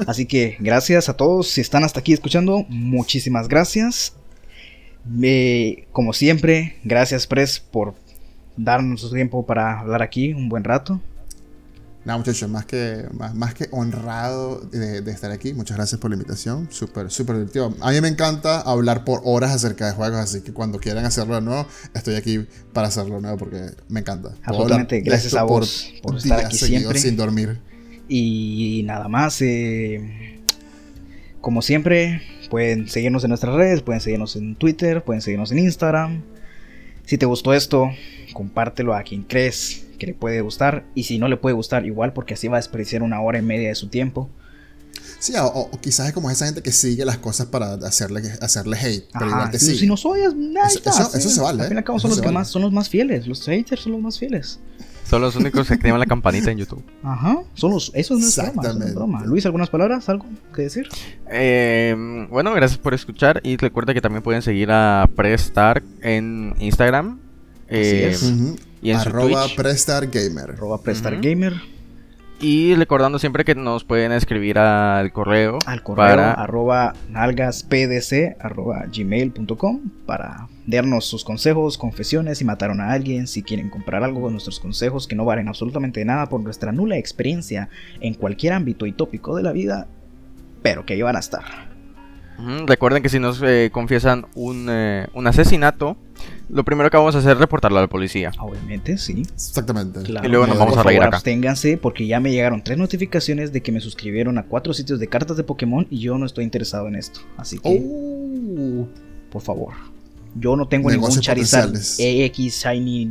Así 0.06 0.26
que 0.26 0.56
gracias 0.60 1.08
a 1.08 1.14
todos. 1.16 1.48
Si 1.48 1.60
están 1.60 1.84
hasta 1.84 2.00
aquí 2.00 2.12
escuchando, 2.12 2.64
muchísimas 2.68 3.48
gracias. 3.48 4.12
Me- 5.04 5.86
como 5.92 6.12
siempre, 6.12 6.78
gracias 6.84 7.26
Pres 7.26 7.58
por 7.60 7.94
darnos 8.56 9.00
su 9.00 9.10
tiempo 9.10 9.44
para 9.44 9.80
hablar 9.80 10.02
aquí 10.02 10.32
un 10.32 10.48
buen 10.48 10.64
rato. 10.64 11.00
Nada, 12.04 12.18
muchachos, 12.18 12.50
más 12.50 12.66
que, 12.66 13.06
más, 13.14 13.34
más 13.34 13.54
que 13.54 13.66
honrado 13.70 14.60
de, 14.60 15.00
de 15.00 15.10
estar 15.10 15.30
aquí. 15.30 15.54
Muchas 15.54 15.78
gracias 15.78 15.98
por 15.98 16.10
la 16.10 16.16
invitación. 16.16 16.68
Súper, 16.70 17.10
súper 17.10 17.36
divertido. 17.36 17.74
A 17.80 17.92
mí 17.92 18.00
me 18.02 18.08
encanta 18.08 18.60
hablar 18.60 19.04
por 19.04 19.22
horas 19.24 19.52
acerca 19.52 19.86
de 19.86 19.92
juegos, 19.92 20.18
así 20.18 20.42
que 20.42 20.52
cuando 20.52 20.78
quieran 20.78 21.06
hacerlo 21.06 21.36
de 21.36 21.40
nuevo, 21.40 21.66
estoy 21.94 22.16
aquí 22.16 22.46
para 22.74 22.88
hacerlo 22.88 23.16
de 23.16 23.22
nuevo 23.22 23.38
porque 23.38 23.70
me 23.88 24.00
encanta. 24.00 24.34
Absolutamente, 24.42 25.00
gracias 25.00 25.32
a 25.34 25.44
vos 25.44 25.94
por 26.02 26.16
estar 26.16 26.40
días 26.40 26.48
aquí 26.48 26.58
siempre. 26.58 26.98
Sin 26.98 27.16
dormir. 27.16 27.58
Y 28.06 28.82
nada 28.84 29.08
más, 29.08 29.40
eh, 29.40 30.42
como 31.40 31.62
siempre, 31.62 32.20
pueden 32.50 32.86
seguirnos 32.86 33.24
en 33.24 33.30
nuestras 33.30 33.54
redes, 33.54 33.80
pueden 33.80 34.02
seguirnos 34.02 34.36
en 34.36 34.56
Twitter, 34.56 35.02
pueden 35.02 35.22
seguirnos 35.22 35.52
en 35.52 35.58
Instagram. 35.60 36.22
Si 37.06 37.16
te 37.16 37.24
gustó 37.24 37.54
esto, 37.54 37.90
compártelo 38.34 38.94
a 38.94 39.02
quien 39.02 39.22
crees 39.22 39.83
que 39.94 40.06
le 40.06 40.14
puede 40.14 40.40
gustar. 40.40 40.84
Y 40.94 41.04
si 41.04 41.18
no 41.18 41.28
le 41.28 41.36
puede 41.36 41.54
gustar, 41.54 41.84
igual, 41.86 42.12
porque 42.12 42.34
así 42.34 42.48
va 42.48 42.56
a 42.56 42.60
desperdiciar 42.60 43.02
una 43.02 43.20
hora 43.20 43.38
y 43.38 43.42
media 43.42 43.68
de 43.68 43.74
su 43.74 43.88
tiempo. 43.88 44.28
Sí, 45.18 45.32
o, 45.36 45.46
o 45.46 45.70
quizás 45.80 46.08
es 46.08 46.12
como 46.12 46.30
esa 46.30 46.44
gente 46.46 46.60
que 46.62 46.70
sigue 46.70 47.04
las 47.04 47.16
cosas 47.18 47.46
para 47.46 47.74
hacerle, 47.74 48.20
hacerle 48.42 48.76
hate, 48.76 49.06
pero 49.12 49.26
igual 49.26 49.42
Ajá, 49.42 49.50
te 49.50 49.58
si, 49.58 49.66
sigue. 49.66 49.78
si 49.78 49.86
nos 49.86 50.04
odias, 50.04 50.34
nada, 50.34 50.68
Eso- 50.68 50.80
eso- 50.84 51.16
eso 51.16 51.30
se 51.30 51.40
vale, 51.40 51.62
Al 51.62 51.68
fin 51.68 51.76
y 51.76 51.78
al 51.78 51.84
cabo 51.84 51.98
son 51.98 52.10
los, 52.10 52.20
que 52.20 52.26
vale. 52.26 52.38
más, 52.38 52.48
son 52.48 52.62
los 52.62 52.72
más 52.72 52.88
fieles. 52.90 53.26
Los 53.26 53.42
haters 53.44 53.80
son 53.82 53.92
los 53.92 54.00
más 54.02 54.18
fieles. 54.18 54.60
Son 55.08 55.20
los 55.20 55.36
únicos 55.36 55.68
que 55.68 55.74
activan 55.74 55.98
la 55.98 56.06
campanita 56.06 56.50
en 56.50 56.58
YouTube. 56.58 56.82
Ajá, 57.02 57.38
son 57.54 57.72
los, 57.72 57.90
eso 57.94 58.14
no 58.14 58.26
es 58.26 58.36
broma, 58.36 58.50
eso 58.50 58.52
no 58.52 58.58
es 58.58 58.58
Exactamente. 58.58 58.94
broma. 58.94 59.24
Luis, 59.24 59.46
¿algunas 59.46 59.70
palabras? 59.70 60.08
¿Algo 60.08 60.26
que 60.54 60.62
decir? 60.62 60.88
Eh, 61.30 62.26
bueno, 62.30 62.52
gracias 62.52 62.78
por 62.78 62.94
escuchar 62.94 63.40
y 63.44 63.56
recuerda 63.56 63.94
que 63.94 64.00
también 64.00 64.22
pueden 64.22 64.42
seguir 64.42 64.70
a 64.70 65.08
Prestar 65.16 65.82
en 66.02 66.54
Instagram. 66.58 67.18
eh, 67.68 68.10
es. 68.12 68.22
Ujú. 68.22 68.56
Y 68.84 68.90
en 68.90 68.98
Arroba. 68.98 69.46
Prestar 69.56 70.06
Gamer. 70.06 70.50
Arroba 70.52 70.80
Prestar. 70.80 71.20
Gamer. 71.20 71.54
Y 72.40 72.74
recordando 72.74 73.18
siempre 73.18 73.44
que 73.44 73.54
nos 73.54 73.84
pueden 73.84 74.12
escribir 74.12 74.58
al 74.58 75.10
correo. 75.12 75.58
al 75.66 75.82
correo 75.82 76.04
Para- 76.06 76.32
arroba 76.32 76.92
nalgaspdc 77.10 78.36
arroba 78.40 78.84
gmail.com 78.92 79.80
para 80.04 80.48
darnos 80.66 81.06
sus 81.06 81.24
consejos, 81.24 81.78
confesiones, 81.78 82.38
si 82.38 82.44
mataron 82.44 82.80
a 82.80 82.90
alguien, 82.92 83.26
si 83.28 83.42
quieren 83.42 83.70
comprar 83.70 84.02
algo 84.04 84.20
con 84.20 84.32
nuestros 84.32 84.60
consejos 84.60 85.06
que 85.06 85.14
no 85.14 85.24
valen 85.24 85.48
absolutamente 85.48 86.04
nada 86.04 86.26
por 86.28 86.40
nuestra 86.42 86.72
nula 86.72 86.98
experiencia 86.98 87.68
en 88.00 88.14
cualquier 88.14 88.52
ámbito 88.52 88.84
y 88.86 88.92
tópico 88.92 89.36
de 89.36 89.42
la 89.42 89.52
vida, 89.52 89.86
pero 90.62 90.84
que 90.84 90.94
ahí 90.94 91.02
van 91.02 91.16
a 91.16 91.20
estar. 91.20 91.73
Recuerden 92.66 93.02
que 93.02 93.08
si 93.08 93.18
nos 93.20 93.40
eh, 93.42 93.70
confiesan 93.72 94.26
un, 94.34 94.66
eh, 94.70 95.06
un 95.14 95.26
asesinato, 95.26 95.96
lo 96.48 96.64
primero 96.64 96.90
que 96.90 96.96
vamos 96.96 97.14
a 97.14 97.18
hacer 97.18 97.32
es 97.32 97.38
reportarlo 97.38 97.78
a 97.78 97.82
la 97.82 97.86
policía. 97.88 98.32
Obviamente, 98.40 98.98
sí. 98.98 99.22
Exactamente. 99.32 100.02
Claro. 100.02 100.26
Y 100.26 100.30
luego 100.30 100.46
nos 100.46 100.58
vamos 100.58 100.74
Por 100.74 100.80
a 100.80 100.82
reír 100.84 100.98
favor, 100.98 101.08
acá. 101.08 101.16
absténganse 101.18 101.76
porque 101.76 102.06
ya 102.06 102.18
me 102.20 102.32
llegaron 102.32 102.62
tres 102.64 102.76
notificaciones 102.78 103.52
de 103.52 103.62
que 103.62 103.70
me 103.72 103.80
suscribieron 103.80 104.36
a 104.38 104.44
cuatro 104.44 104.74
sitios 104.74 104.98
de 104.98 105.06
cartas 105.06 105.36
de 105.36 105.44
Pokémon 105.44 105.86
y 105.90 106.00
yo 106.00 106.18
no 106.18 106.26
estoy 106.26 106.44
interesado 106.44 106.88
en 106.88 106.96
esto. 106.96 107.20
Así 107.36 107.58
que, 107.58 107.80
Oh. 107.82 108.88
por 109.30 109.42
favor. 109.42 109.74
Yo 110.36 110.56
no 110.56 110.66
tengo 110.66 110.90
ningún 110.90 111.10
Charizard. 111.20 111.72
EX 111.98 112.38
Shiny 112.64 113.10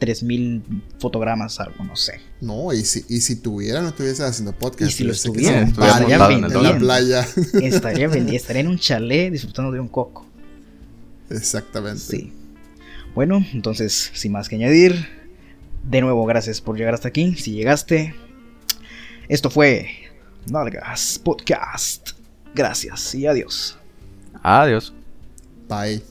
3000 0.00 0.62
fotogramas, 0.98 1.60
algo, 1.60 1.84
no 1.84 1.94
sé. 1.94 2.20
No, 2.40 2.72
y 2.72 2.84
si, 2.84 3.04
y 3.08 3.20
si 3.20 3.36
tuviera, 3.36 3.80
no 3.82 3.88
estuviese 3.88 4.24
haciendo 4.24 4.52
podcast. 4.52 4.90
Y 4.90 4.94
si 4.94 5.04
lo 5.04 5.12
estuviera, 5.12 5.64
Bali, 5.76 6.40
montado 6.40 6.64
en 6.66 6.72
la 6.72 6.78
playa. 6.78 7.28
Estaría, 7.62 8.06
estaría 8.08 8.62
en 8.62 8.68
un 8.68 8.78
chalet 8.78 9.30
disfrutando 9.30 9.70
de 9.70 9.78
un 9.78 9.88
coco. 9.88 10.26
Exactamente. 11.28 12.00
Sí. 12.00 12.32
Bueno, 13.14 13.44
entonces, 13.52 14.10
sin 14.14 14.32
más 14.32 14.48
que 14.48 14.56
añadir, 14.56 15.06
de 15.84 16.00
nuevo, 16.00 16.24
gracias 16.26 16.60
por 16.60 16.76
llegar 16.76 16.94
hasta 16.94 17.08
aquí. 17.08 17.36
Si 17.36 17.52
llegaste, 17.52 18.14
esto 19.28 19.50
fue 19.50 19.90
Nalgas 20.50 21.20
Podcast. 21.22 22.10
Gracias 22.54 23.14
y 23.14 23.26
adiós. 23.26 23.78
Adiós. 24.42 24.92
Bye. 25.68 26.09